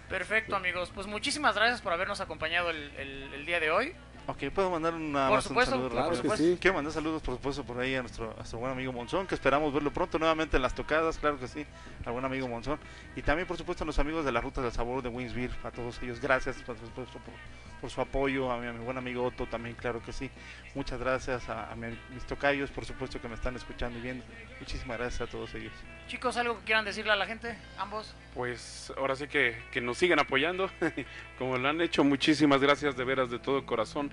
Perfecto, 0.09 0.55
amigos. 0.55 0.91
Pues 0.93 1.07
muchísimas 1.07 1.55
gracias 1.55 1.81
por 1.81 1.93
habernos 1.93 2.19
acompañado 2.21 2.69
el, 2.69 2.91
el- 2.97 3.33
el 3.33 3.45
día 3.45 3.59
de 3.59 3.71
hoy. 3.71 3.93
Ok, 4.27 4.43
puedo 4.53 4.69
mandar 4.69 4.93
una 4.93 5.27
Por 5.29 5.37
más 5.37 5.47
un 5.49 5.65
saludo 5.65 5.89
claro 5.89 6.11
que 6.21 6.37
sí. 6.37 6.57
Quiero 6.61 6.75
mandar 6.75 6.93
saludos, 6.93 7.23
por 7.23 7.35
supuesto, 7.35 7.63
por 7.63 7.79
ahí 7.79 7.95
a 7.95 8.01
nuestro, 8.01 8.31
a 8.31 8.35
nuestro 8.35 8.59
buen 8.59 8.71
amigo 8.71 8.93
Monzón, 8.93 9.25
que 9.25 9.33
esperamos 9.33 9.73
verlo 9.73 9.91
pronto 9.91 10.19
nuevamente 10.19 10.57
en 10.57 10.61
las 10.63 10.75
tocadas, 10.75 11.17
claro 11.17 11.39
que 11.39 11.47
sí, 11.47 11.65
al 12.05 12.13
buen 12.13 12.23
amigo 12.23 12.47
Monzón. 12.47 12.79
Y 13.15 13.23
también, 13.23 13.47
por 13.47 13.57
supuesto, 13.57 13.83
a 13.83 13.87
los 13.87 13.97
amigos 13.97 14.23
de 14.23 14.31
la 14.31 14.39
Ruta 14.39 14.61
del 14.61 14.71
Sabor 14.71 15.01
de 15.01 15.09
Winsbeer, 15.09 15.49
a 15.63 15.71
todos 15.71 15.99
ellos, 16.03 16.19
gracias, 16.21 16.57
por 16.57 16.77
supuesto, 16.77 17.17
por, 17.19 17.33
por 17.81 17.89
su 17.89 17.99
apoyo, 17.99 18.51
a 18.51 18.59
mi, 18.59 18.67
a 18.67 18.71
mi 18.73 18.79
buen 18.85 18.97
amigo 18.97 19.23
Otto 19.25 19.47
también, 19.47 19.75
claro 19.75 20.01
que 20.03 20.13
sí. 20.13 20.29
Muchas 20.75 20.99
gracias 20.99 21.49
a, 21.49 21.71
a 21.71 21.75
mi- 21.75 21.97
mis 22.13 22.23
tocayos, 22.25 22.69
por 22.71 22.85
supuesto, 22.85 23.19
que 23.19 23.27
me 23.27 23.33
están 23.35 23.55
escuchando 23.55 23.97
y 23.97 24.01
viendo. 24.03 24.23
Muchísimas 24.59 24.97
gracias 24.99 25.21
a 25.27 25.31
todos 25.31 25.53
ellos. 25.55 25.73
Chicos, 26.07 26.37
¿algo 26.37 26.59
que 26.59 26.65
quieran 26.65 26.85
decirle 26.85 27.11
a 27.11 27.15
la 27.15 27.25
gente? 27.25 27.57
Ambos. 27.77 28.15
Pues 28.35 28.93
ahora 28.97 29.15
sí 29.15 29.27
que, 29.27 29.57
que 29.71 29.81
nos 29.81 29.97
sigan 29.97 30.19
apoyando, 30.19 30.69
como 31.39 31.57
lo 31.57 31.67
han 31.67 31.81
hecho. 31.81 32.03
Muchísimas 32.03 32.61
gracias 32.61 32.95
de 32.95 33.03
veras 33.03 33.29
de 33.31 33.39
todo 33.39 33.65
corazón 33.65 34.11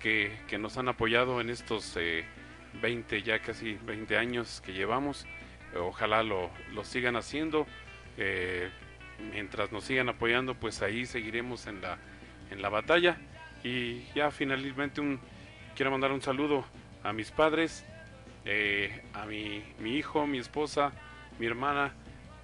que, 0.00 0.38
que 0.48 0.56
nos 0.58 0.78
han 0.78 0.88
apoyado 0.88 1.40
en 1.40 1.50
estos 1.50 1.96
eh, 1.98 2.24
20, 2.80 3.22
ya 3.22 3.40
casi 3.40 3.74
20 3.82 4.16
años 4.16 4.62
que 4.64 4.72
llevamos. 4.72 5.26
Ojalá 5.76 6.22
lo, 6.22 6.50
lo 6.72 6.84
sigan 6.84 7.16
haciendo. 7.16 7.66
Eh, 8.16 8.70
mientras 9.32 9.70
nos 9.72 9.84
sigan 9.84 10.08
apoyando, 10.08 10.54
pues 10.54 10.80
ahí 10.82 11.04
seguiremos 11.06 11.66
en 11.66 11.80
la, 11.82 11.98
en 12.50 12.62
la 12.62 12.68
batalla. 12.68 13.18
Y 13.62 14.04
ya 14.14 14.30
finalmente 14.30 15.00
un, 15.00 15.20
quiero 15.74 15.90
mandar 15.90 16.12
un 16.12 16.22
saludo 16.22 16.64
a 17.02 17.12
mis 17.12 17.30
padres, 17.30 17.84
eh, 18.44 19.02
a 19.12 19.26
mi, 19.26 19.62
mi 19.78 19.96
hijo, 19.96 20.26
mi 20.26 20.38
esposa, 20.38 20.92
mi 21.38 21.46
hermana, 21.46 21.92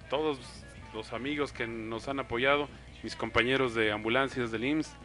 todos 0.09 0.65
los 0.93 1.13
amigos 1.13 1.51
que 1.51 1.67
nos 1.67 2.07
han 2.07 2.19
apoyado, 2.19 2.69
mis 3.03 3.15
compañeros 3.15 3.73
de 3.73 3.91
ambulancias 3.91 4.51
del 4.51 4.65
IMSS, 4.65 4.95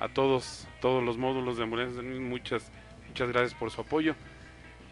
a 0.00 0.08
todos, 0.08 0.66
todos 0.80 1.02
los 1.02 1.16
módulos 1.16 1.56
de 1.56 1.64
ambulancias 1.64 1.96
del 1.96 2.06
IMSS, 2.06 2.20
muchas, 2.20 2.72
muchas 3.08 3.28
gracias 3.30 3.54
por 3.54 3.70
su 3.70 3.80
apoyo 3.80 4.14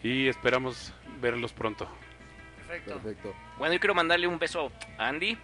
y 0.02 0.28
esperamos 0.28 0.92
verlos 1.20 1.52
pronto. 1.52 1.88
Perfecto. 2.68 3.34
Bueno, 3.58 3.74
yo 3.74 3.80
quiero 3.80 3.94
mandarle 3.94 4.26
un 4.26 4.38
beso 4.38 4.72
a 4.98 5.08
Andy. 5.08 5.36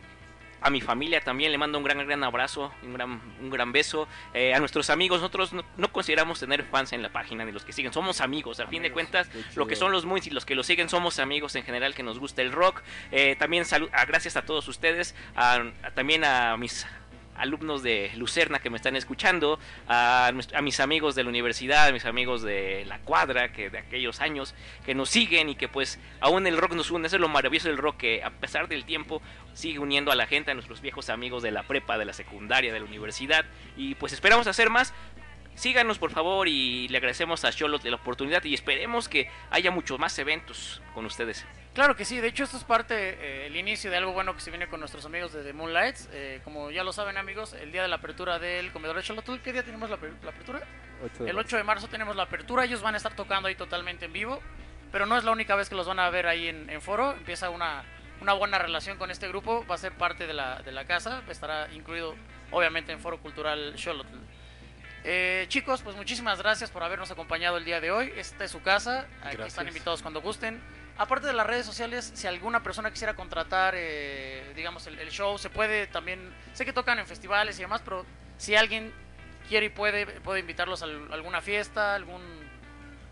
A 0.61 0.71
mi 0.71 0.81
familia 0.81 1.21
también 1.21 1.53
le 1.53 1.59
mando 1.59 1.79
un 1.79 1.85
gran, 1.85 1.99
gran 2.07 2.25
abrazo, 2.25 2.73
un 2.83 2.93
gran, 2.95 3.21
un 3.41 3.51
gran 3.51 3.71
beso. 3.73 4.09
Eh, 4.35 4.55
a 4.55 4.59
nuestros 4.59 4.91
amigos, 4.91 5.21
nosotros 5.21 5.53
no, 5.53 5.65
no 5.77 5.93
consideramos 5.93 6.41
tener 6.41 6.65
fans 6.65 6.93
en 6.93 7.03
la 7.03 7.11
página 7.11 7.45
ni 7.45 7.53
los 7.53 7.65
que 7.65 7.73
siguen, 7.73 7.93
somos 7.93 8.21
amigos. 8.21 8.59
A 8.61 8.67
fin 8.67 8.83
de 8.83 8.91
cuentas, 8.91 9.29
lo 9.55 9.67
que 9.67 9.77
son 9.77 9.93
los 9.93 10.05
Moons 10.05 10.27
y 10.27 10.31
los 10.31 10.45
que 10.45 10.55
lo 10.55 10.63
siguen 10.63 10.89
somos 10.89 11.19
amigos 11.21 11.55
en 11.55 11.63
general 11.65 11.95
que 11.95 12.03
nos 12.03 12.19
gusta 12.19 12.43
el 12.43 12.51
rock. 12.53 12.83
Eh, 13.13 13.37
también 13.39 13.65
salu- 13.65 13.89
a- 13.93 14.05
gracias 14.05 14.37
a 14.37 14.43
todos 14.45 14.67
ustedes, 14.69 15.15
a- 15.37 15.63
a- 15.83 15.91
también 15.93 16.25
a 16.25 16.57
mis 16.57 16.87
alumnos 17.39 17.83
de 17.83 18.11
Lucerna 18.17 18.59
que 18.59 18.71
me 18.71 18.77
están 18.77 18.97
escuchando, 18.97 19.59
a, 19.89 20.33
mis 20.63 20.81
amigos 20.81 21.15
de 21.15 21.23
la 21.23 21.29
universidad, 21.29 21.89
a 21.89 21.93
mis 21.93 22.05
amigos 22.05 22.43
de 22.43 22.85
la 22.87 22.99
cuadra, 23.01 23.53
que 23.53 23.71
de 23.71 23.79
aquellos 23.79 24.21
años, 24.21 24.55
que 24.85 24.95
nos 24.95 25.11
siguen 25.11 25.49
y 25.49 25.55
que 25.55 25.69
pues 25.69 25.99
aún 26.21 26.47
el 26.47 26.57
rock 26.57 26.75
nos 26.75 26.91
une, 26.91 27.07
eso 27.07 27.17
es 27.17 27.21
lo 27.21 27.29
maravilloso 27.29 27.69
del 27.69 27.79
rock, 27.79 27.99
que 27.99 28.23
a 28.23 28.31
pesar 28.31 28.69
del 28.69 28.85
tiempo 28.85 29.23
sigue 29.55 29.79
uniendo 29.79 30.13
a 30.13 30.15
la 30.15 30.27
gente, 30.27 30.51
a 30.51 30.55
nuestros 30.55 30.81
viejos 30.81 31.11
amigos 31.11 31.43
de 31.43 31.51
la 31.51 31.63
prepa, 31.63 31.99
de 31.99 32.05
la 32.05 32.13
secundaria, 32.13 32.73
de 32.73 32.81
la 32.81 32.87
universidad, 32.87 33.45
y 33.77 33.95
pues 33.95 34.13
esperamos 34.13 34.47
hacer 34.47 34.71
más. 34.71 34.93
Síganos 35.59 35.99
por 35.99 36.13
favor 36.13 36.47
y 36.47 36.87
le 36.87 36.99
agradecemos 36.99 37.45
a 37.45 37.51
Charlotte 37.51 37.83
de 37.83 37.91
la 37.91 37.97
oportunidad 37.97 38.45
y 38.45 38.55
esperemos 38.55 39.09
que 39.09 39.29
haya 39.51 39.73
muchos 39.73 39.99
más 39.99 40.17
eventos 40.21 40.81
con 40.95 41.05
ustedes. 41.05 41.45
Claro 41.75 41.97
que 41.97 42.05
sí, 42.05 42.21
de 42.21 42.29
hecho 42.29 42.45
esto 42.45 42.57
es 42.57 42.63
parte, 42.63 42.95
eh, 42.95 43.47
el 43.47 43.57
inicio 43.57 43.91
de 43.91 43.97
algo 43.97 44.13
bueno 44.13 44.35
que 44.35 44.41
se 44.41 44.51
viene 44.51 44.69
con 44.69 44.79
nuestros 44.79 45.05
amigos 45.05 45.33
de 45.33 45.43
The 45.43 45.53
Moonlights. 45.53 46.11
Eh, 46.13 46.41
como 46.45 46.71
ya 46.71 46.85
lo 46.85 46.93
saben 46.93 47.17
amigos, 47.17 47.55
el 47.55 47.73
día 47.73 47.83
de 47.83 47.89
la 47.89 47.97
apertura 47.97 48.39
del 48.39 48.71
comedor 48.71 48.95
de 48.97 49.03
Charlotte, 49.03 49.41
¿qué 49.43 49.53
día 49.53 49.65
tenemos 49.65 49.91
la, 49.91 49.97
aper- 49.97 50.15
la 50.23 50.31
apertura? 50.31 50.63
El 51.27 51.35
marzo. 51.35 51.49
8 51.49 51.57
de 51.57 51.65
marzo 51.65 51.89
tenemos 51.89 52.15
la 52.15 52.23
apertura, 52.25 52.65
ellos 52.65 52.81
van 52.81 52.95
a 52.95 52.97
estar 52.97 53.15
tocando 53.17 53.49
ahí 53.49 53.57
totalmente 53.57 54.05
en 54.05 54.13
vivo, 54.13 54.41
pero 54.93 55.07
no 55.07 55.17
es 55.17 55.25
la 55.25 55.33
única 55.33 55.57
vez 55.57 55.69
que 55.69 55.75
los 55.75 55.89
van 55.89 55.99
a 55.99 56.09
ver 56.11 56.29
ahí 56.29 56.47
en, 56.47 56.71
en 56.71 56.81
foro, 56.81 57.13
empieza 57.15 57.51
una, 57.51 57.83
una 58.21 58.33
buena 58.33 58.59
relación 58.59 58.97
con 58.97 59.11
este 59.11 59.27
grupo, 59.27 59.65
va 59.69 59.75
a 59.75 59.79
ser 59.79 59.93
parte 59.93 60.29
de 60.29 60.35
la, 60.35 60.63
de 60.63 60.71
la 60.71 60.85
casa, 60.85 61.23
estará 61.29 61.69
incluido 61.75 62.15
obviamente 62.53 62.93
en 62.93 63.01
Foro 63.01 63.19
Cultural 63.19 63.75
Charlotte. 63.77 64.07
Eh, 65.11 65.47
chicos, 65.49 65.81
pues 65.81 65.97
muchísimas 65.97 66.39
gracias 66.39 66.71
por 66.71 66.83
habernos 66.83 67.11
acompañado 67.11 67.57
el 67.57 67.65
día 67.65 67.81
de 67.81 67.91
hoy. 67.91 68.13
Esta 68.19 68.45
es 68.45 68.51
su 68.51 68.61
casa. 68.61 69.07
Aquí 69.23 69.37
Gracias. 69.37 69.47
están 69.49 69.67
invitados 69.67 70.03
cuando 70.03 70.21
gusten. 70.21 70.61
Aparte 70.99 71.27
de 71.27 71.33
las 71.33 71.47
redes 71.47 71.65
sociales, 71.65 72.13
si 72.15 72.27
alguna 72.27 72.63
persona 72.63 72.91
quisiera 72.91 73.15
contratar, 73.15 73.73
eh, 73.75 74.53
digamos, 74.55 74.87
el, 74.87 74.99
el 74.99 75.09
show, 75.11 75.39
se 75.39 75.49
puede 75.49 75.87
también. 75.87 76.31
Sé 76.53 76.67
que 76.67 76.75
tocan 76.75 76.99
en 76.99 77.07
festivales 77.07 77.59
y 77.59 77.63
demás, 77.63 77.81
pero 77.83 78.05
si 78.37 78.55
alguien 78.55 78.93
quiere 79.49 79.67
y 79.67 79.69
puede, 79.71 80.05
puede 80.21 80.41
invitarlos 80.41 80.83
a 80.83 80.85
al- 80.85 81.11
alguna 81.11 81.41
fiesta, 81.41 81.95
algún 81.95 82.21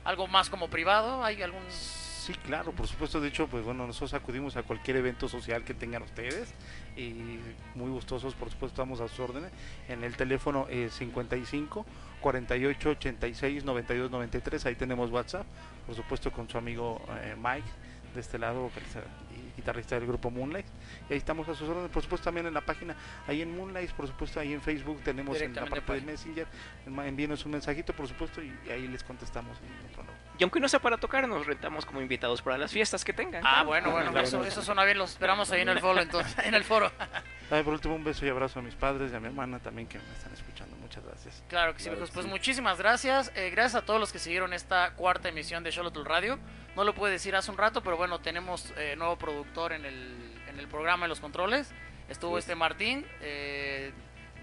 algo 0.05 0.27
más 0.27 0.51
como 0.51 0.69
privado. 0.69 1.25
¿Hay 1.25 1.41
algún.? 1.43 1.63
Sí, 1.71 2.35
claro, 2.45 2.73
por 2.73 2.87
supuesto. 2.89 3.23
De 3.23 3.29
hecho, 3.29 3.47
pues 3.47 3.65
bueno, 3.65 3.87
nosotros 3.87 4.13
acudimos 4.13 4.55
a 4.59 4.65
cualquier 4.65 4.99
evento 4.99 5.31
social 5.31 5.65
que 5.65 5.73
tengan 5.73 6.03
ustedes 6.03 6.53
y 6.97 7.39
muy 7.75 7.91
gustosos, 7.91 8.35
por 8.35 8.51
supuesto, 8.51 8.83
estamos 8.83 9.01
a 9.01 9.09
sus 9.09 9.21
órdenes 9.21 9.51
en 9.89 10.03
el 10.03 10.17
teléfono 10.17 10.67
eh, 10.69 10.89
55 10.91 11.85
48 12.21 12.91
86 12.91 13.65
92 13.65 14.11
93. 14.11 14.67
Ahí 14.67 14.75
tenemos 14.75 15.11
WhatsApp, 15.11 15.47
por 15.87 15.95
supuesto, 15.95 16.33
con 16.33 16.49
su 16.49 16.59
amigo 16.59 17.01
eh, 17.23 17.37
Mike 17.37 17.69
de 18.15 18.21
este 18.21 18.39
lado, 18.39 18.63
vocalista 18.63 19.01
y 19.31 19.57
guitarrista 19.57 19.95
del 19.97 20.07
grupo 20.07 20.31
Moonlight. 20.31 20.67
Y 21.09 21.13
ahí 21.13 21.19
estamos 21.19 21.49
a 21.49 21.55
sus 21.55 21.69
órdenes, 21.69 21.91
por 21.91 22.03
supuesto, 22.03 22.25
también 22.25 22.47
en 22.47 22.55
la 22.55 22.63
página, 22.63 22.97
ahí 23.27 23.43
en 23.43 23.57
Moonlight, 23.57 23.93
por 23.93 24.07
supuesto, 24.07 24.41
ahí 24.41 24.53
en 24.53 24.61
Facebook 24.61 25.01
tenemos 25.03 25.41
en 25.41 25.55
la 25.55 25.67
parte 25.67 25.93
de. 25.93 26.01
Messenger. 26.01 26.47
Envíenos 26.87 27.45
un 27.45 27.53
mensajito, 27.53 27.93
por 27.93 28.09
supuesto, 28.09 28.43
y 28.43 28.53
ahí 28.71 28.89
les 28.89 29.05
contestamos. 29.05 29.61
ningún 29.61 29.93
problema. 29.93 30.16
Y 30.39 30.43
aunque 30.43 30.61
no 30.61 30.69
sea 30.69 30.81
para 30.81 30.99
tocar, 30.99 31.27
nos 31.27 31.47
rentamos 31.47 31.87
como 31.87 32.01
invitados 32.03 32.43
para 32.43 32.59
las 32.59 32.71
fiestas 32.73 33.05
que 33.05 33.13
tengan. 33.13 33.43
Ah, 33.47 33.63
bueno, 33.63 33.91
bueno, 33.91 34.19
eso, 34.21 34.45
eso 34.45 34.63
suena 34.63 34.85
bien. 34.85 34.99
Los 34.99 35.13
esperamos 35.13 35.51
ahí 35.51 35.63
en 35.63 35.69
el 35.71 35.81
foro, 35.81 36.01
entonces, 36.01 36.37
en 36.45 36.55
el 36.55 36.63
foro. 36.65 36.93
Ay, 37.51 37.63
por 37.63 37.73
último, 37.73 37.95
un 37.95 38.05
beso 38.05 38.27
y 38.27 38.29
abrazo 38.29 38.59
a 38.59 38.63
mis 38.63 38.75
padres 38.75 39.13
y 39.13 39.17
a 39.17 39.21
mi 39.21 39.27
hermana 39.29 39.59
también 39.61 39.89
que 39.89 39.99
me 39.99 40.13
están 40.13 40.33
escuchando. 40.35 40.77
Muchas 40.77 41.05
gracias. 41.05 41.43
Claro 41.49 41.75
que 41.75 41.81
sí, 41.81 41.89
viejos. 41.91 42.11
Pues 42.11 42.27
muchísimas 42.27 42.79
gracias. 42.79 43.33
Eh, 43.35 43.51
gracias 43.51 43.83
a 43.83 43.87
todos 43.87 43.99
los 43.99 44.13
que 44.13 44.19
siguieron 44.19 44.53
esta 44.53 44.93
cuarta 44.95 45.29
emisión 45.29 45.63
de 45.65 45.71
Charlotte 45.71 45.97
Radio. 46.05 46.39
No 46.77 46.85
lo 46.85 46.95
pude 46.95 47.11
decir 47.11 47.35
hace 47.35 47.51
un 47.51 47.57
rato, 47.59 47.83
pero 47.83 47.97
bueno, 47.97 48.19
tenemos 48.21 48.73
eh, 48.77 48.95
nuevo 48.97 49.17
productor 49.17 49.73
en 49.73 49.85
el, 49.85 50.33
en 50.49 50.59
el 50.59 50.69
programa, 50.69 51.07
en 51.07 51.09
los 51.09 51.21
controles. 51.21 51.73
Estuvo 52.09 52.37
Sí. 52.37 52.41
este 52.41 52.55
Martín. 52.55 53.07
eh, 53.21 53.93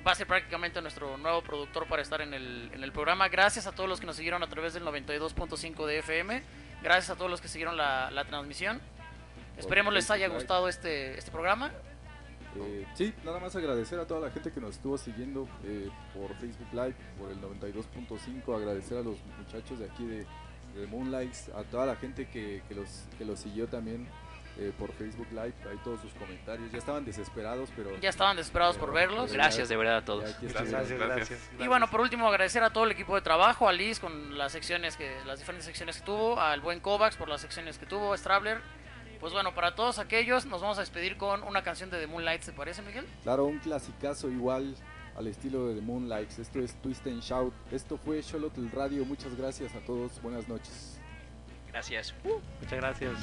va 0.05 0.11
a 0.11 0.15
ser 0.15 0.27
prácticamente 0.27 0.81
nuestro 0.81 1.17
nuevo 1.17 1.41
productor 1.41 1.87
para 1.87 2.01
estar 2.01 2.21
en 2.21 2.33
el, 2.33 2.69
en 2.73 2.83
el 2.83 2.91
programa. 2.91 3.29
Gracias 3.29 3.67
a 3.67 3.71
todos 3.71 3.89
los 3.89 3.99
que 3.99 4.05
nos 4.05 4.15
siguieron 4.15 4.43
a 4.43 4.47
través 4.47 4.73
del 4.73 4.83
92.5 4.83 5.85
de 5.85 5.99
FM. 5.99 6.43
Gracias 6.81 7.09
a 7.11 7.15
todos 7.15 7.31
los 7.31 7.39
que 7.39 7.47
siguieron 7.47 7.77
la, 7.77 8.11
la 8.11 8.25
transmisión. 8.25 8.81
Esperemos 9.57 9.93
les 9.93 10.09
haya 10.11 10.27
gustado 10.27 10.67
este, 10.67 11.17
este 11.17 11.31
programa. 11.31 11.71
Eh, 12.55 12.85
sí, 12.93 13.13
nada 13.23 13.39
más 13.39 13.55
agradecer 13.55 13.99
a 13.99 14.05
toda 14.05 14.19
la 14.19 14.31
gente 14.31 14.51
que 14.51 14.59
nos 14.59 14.75
estuvo 14.75 14.97
siguiendo 14.97 15.47
eh, 15.63 15.89
por 16.13 16.35
Facebook 16.35 16.71
Live, 16.71 16.95
por 17.17 17.31
el 17.31 17.41
92.5, 17.41 18.55
agradecer 18.55 18.97
a 18.97 19.01
los 19.01 19.17
muchachos 19.37 19.79
de 19.79 19.85
aquí 19.85 20.05
de, 20.05 20.25
de 20.79 20.87
Moonlights, 20.87 21.49
a 21.49 21.63
toda 21.63 21.85
la 21.85 21.95
gente 21.95 22.27
que, 22.27 22.61
que 22.67 22.75
los, 22.75 23.05
que 23.17 23.25
los 23.25 23.39
siguió 23.39 23.67
también 23.67 24.07
eh, 24.57 24.71
por 24.77 24.91
Facebook 24.93 25.27
Live, 25.31 25.53
ahí 25.69 25.77
todos 25.83 26.01
sus 26.01 26.13
comentarios. 26.13 26.71
Ya 26.71 26.77
estaban 26.77 27.05
desesperados, 27.05 27.69
pero... 27.75 27.97
Ya 27.99 28.09
estaban 28.09 28.37
desesperados 28.37 28.77
por 28.77 28.93
verlos. 28.93 29.33
Gracias 29.33 29.69
de 29.69 29.75
verdad 29.75 29.97
a 29.97 30.05
todos. 30.05 30.23
Gracias, 30.41 30.73
estuvieron. 30.73 31.09
gracias. 31.09 31.49
Y 31.59 31.67
bueno, 31.67 31.89
por 31.89 32.01
último 32.01 32.27
agradecer 32.27 32.63
a 32.63 32.71
todo 32.71 32.83
el 32.83 32.91
equipo 32.91 33.15
de 33.15 33.21
trabajo, 33.21 33.67
a 33.67 33.73
Liz 33.73 33.99
con 33.99 34.37
las 34.37 34.51
secciones 34.51 34.95
que, 34.95 35.11
las 35.25 35.39
diferentes 35.39 35.65
secciones 35.65 35.97
que 35.97 36.05
tuvo, 36.05 36.39
al 36.39 36.61
buen 36.61 36.79
Kovacs 36.79 37.17
por 37.17 37.29
las 37.29 37.41
secciones 37.41 37.77
que 37.77 37.85
tuvo, 37.85 38.15
Strabler. 38.15 38.61
Pues 39.19 39.31
bueno, 39.33 39.55
para 39.55 39.73
todos 39.73 39.99
aquellos 39.99 40.45
nos 40.45 40.61
vamos 40.61 40.77
a 40.77 40.81
despedir 40.81 41.17
con 41.17 41.43
una 41.43 41.63
canción 41.63 41.89
de 41.89 41.97
The 41.97 42.07
Moonlight, 42.07 42.41
¿se 42.41 42.51
parece, 42.51 42.81
Miguel? 42.81 43.07
Claro, 43.23 43.45
un 43.45 43.59
clasicazo 43.59 44.29
igual 44.29 44.75
al 45.15 45.27
estilo 45.27 45.67
de 45.67 45.75
The 45.75 45.81
Moonlights. 45.81 46.39
Esto 46.39 46.59
es 46.59 46.75
Twist 46.81 47.07
and 47.07 47.21
Shout. 47.21 47.53
Esto 47.71 47.97
fue 47.97 48.21
Xolotl 48.21 48.69
Radio. 48.71 49.05
Muchas 49.05 49.35
gracias 49.35 49.73
a 49.75 49.79
todos. 49.79 50.21
Buenas 50.21 50.47
noches. 50.47 50.99
Gracias. 51.71 52.13
Muchas 52.61 52.79
gracias. 52.79 53.13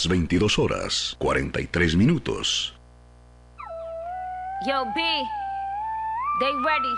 Las 0.00 0.08
22 0.08 0.58
horas, 0.58 1.16
43 1.18 1.94
minutos. 1.94 2.74
Yo, 4.66 4.86
B, 4.94 5.02
they 6.40 6.52
ready. 6.64 6.94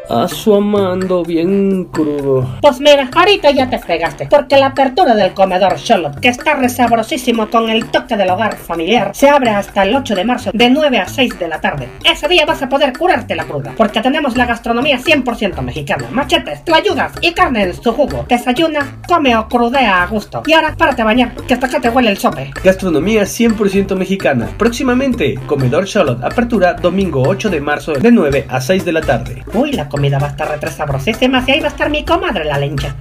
A 0.09 0.29
su 0.29 0.55
amando 0.55 1.25
bien 1.25 1.87
crudo. 1.87 2.47
Pues 2.63 2.79
mira, 2.79 3.11
ahorita 3.13 3.51
ya 3.51 3.69
te 3.69 3.79
fregaste, 3.79 4.29
porque 4.31 4.57
la 4.57 4.67
apertura 4.67 5.17
del 5.17 5.35
comedor 5.35 5.75
Charlotte, 5.77 6.21
que 6.21 6.29
está 6.29 6.55
resabrosísimo 6.55 7.51
con 7.51 7.69
el 7.71 7.87
toque 7.87 8.17
del 8.17 8.31
hogar 8.31 8.57
familiar, 8.57 9.11
se 9.15 9.29
abre 9.29 9.51
hasta 9.51 9.83
el 9.83 9.97
8 9.97 10.15
de 10.15 10.25
marzo 10.25 10.51
de 10.55 10.71
9 10.71 10.99
a 10.99 11.09
6 11.09 11.39
de 11.41 11.49
la 11.49 11.61
tarde. 11.61 11.89
Ese 12.05 12.29
día 12.29 12.47
vas 12.47 12.63
a 12.63 12.69
poder 12.69 12.97
curarte 12.97 13.35
la 13.35 13.45
cruda, 13.47 13.75
porque 13.77 14.01
tenemos 14.01 14.37
la 14.37 14.47
gastronomía 14.47 14.99
100% 14.99 15.61
mexicana. 15.63 16.07
Machetes, 16.13 16.63
ayudas 16.73 17.13
y 17.21 17.33
carne 17.33 17.65
en 17.65 17.75
su 17.75 17.93
jugo. 17.93 18.25
Desayuna, 18.29 19.01
come 19.09 19.37
o 19.37 19.49
crudea 19.49 20.05
a 20.05 20.07
gusto. 20.07 20.45
Y 20.47 20.53
ahora 20.53 20.77
párate 20.79 21.03
a 21.03 21.07
bañar, 21.07 21.35
que 21.35 21.55
hasta 21.55 21.67
acá 21.67 21.81
te 21.81 21.89
huele 21.89 22.11
el 22.11 22.19
sope. 22.19 22.53
Gastronomía 22.63 23.23
100% 23.23 23.97
mexicana. 23.97 24.49
Próximamente, 24.57 25.35
Comedor 25.47 25.87
Charlotte, 25.87 26.23
apertura 26.23 26.75
domingo 26.75 27.25
8 27.27 27.51
de 27.51 27.61
marzo 27.61 27.93
de 27.95 28.13
9 28.13 28.47
a 28.49 28.61
6 28.61 28.85
de 28.85 28.93
la 28.93 29.01
tarde. 29.01 29.43
Uy, 29.53 29.73
la 29.73 29.89
comida 29.97 30.19
va 30.19 30.27
a 30.27 30.31
estar 30.33 30.47
retra 30.47 30.71
sabrosísima 30.71 31.43
y 31.47 31.53
ahí 31.53 31.61
va 31.61 31.69
a 31.69 31.71
estar 31.71 31.89
mi 31.89 32.05
comadre 32.05 32.45
la 32.45 32.59
lencha. 32.59 32.95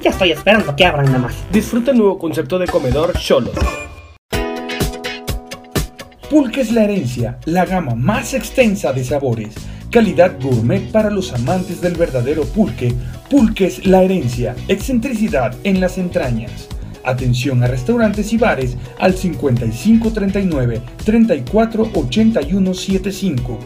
Ya 0.00 0.10
estoy 0.10 0.30
esperando 0.30 0.76
que 0.76 0.84
abran 0.84 1.06
nada 1.06 1.18
más. 1.18 1.34
Disfruta 1.50 1.90
el 1.90 1.98
nuevo 1.98 2.20
concepto 2.20 2.56
de 2.56 2.68
comedor 2.68 3.18
Charlotte. 3.18 3.58
Pulque 6.30 6.60
es 6.60 6.70
la 6.70 6.84
herencia, 6.84 7.40
la 7.46 7.64
gama 7.64 7.96
más 7.96 8.32
extensa 8.32 8.92
de 8.92 9.02
sabores. 9.02 9.56
Calidad 9.90 10.40
gourmet 10.40 10.88
para 10.92 11.10
los 11.10 11.32
amantes 11.32 11.80
del 11.80 11.96
verdadero 11.96 12.44
pulque. 12.44 12.94
Pulque 13.28 13.66
es 13.66 13.84
la 13.84 14.04
herencia, 14.04 14.54
excentricidad 14.68 15.56
en 15.64 15.80
las 15.80 15.98
entrañas. 15.98 16.68
Atención 17.02 17.64
a 17.64 17.66
restaurantes 17.66 18.32
y 18.32 18.38
bares 18.38 18.76
al 19.00 19.14
5539 19.14 20.80
348175. 21.04 23.58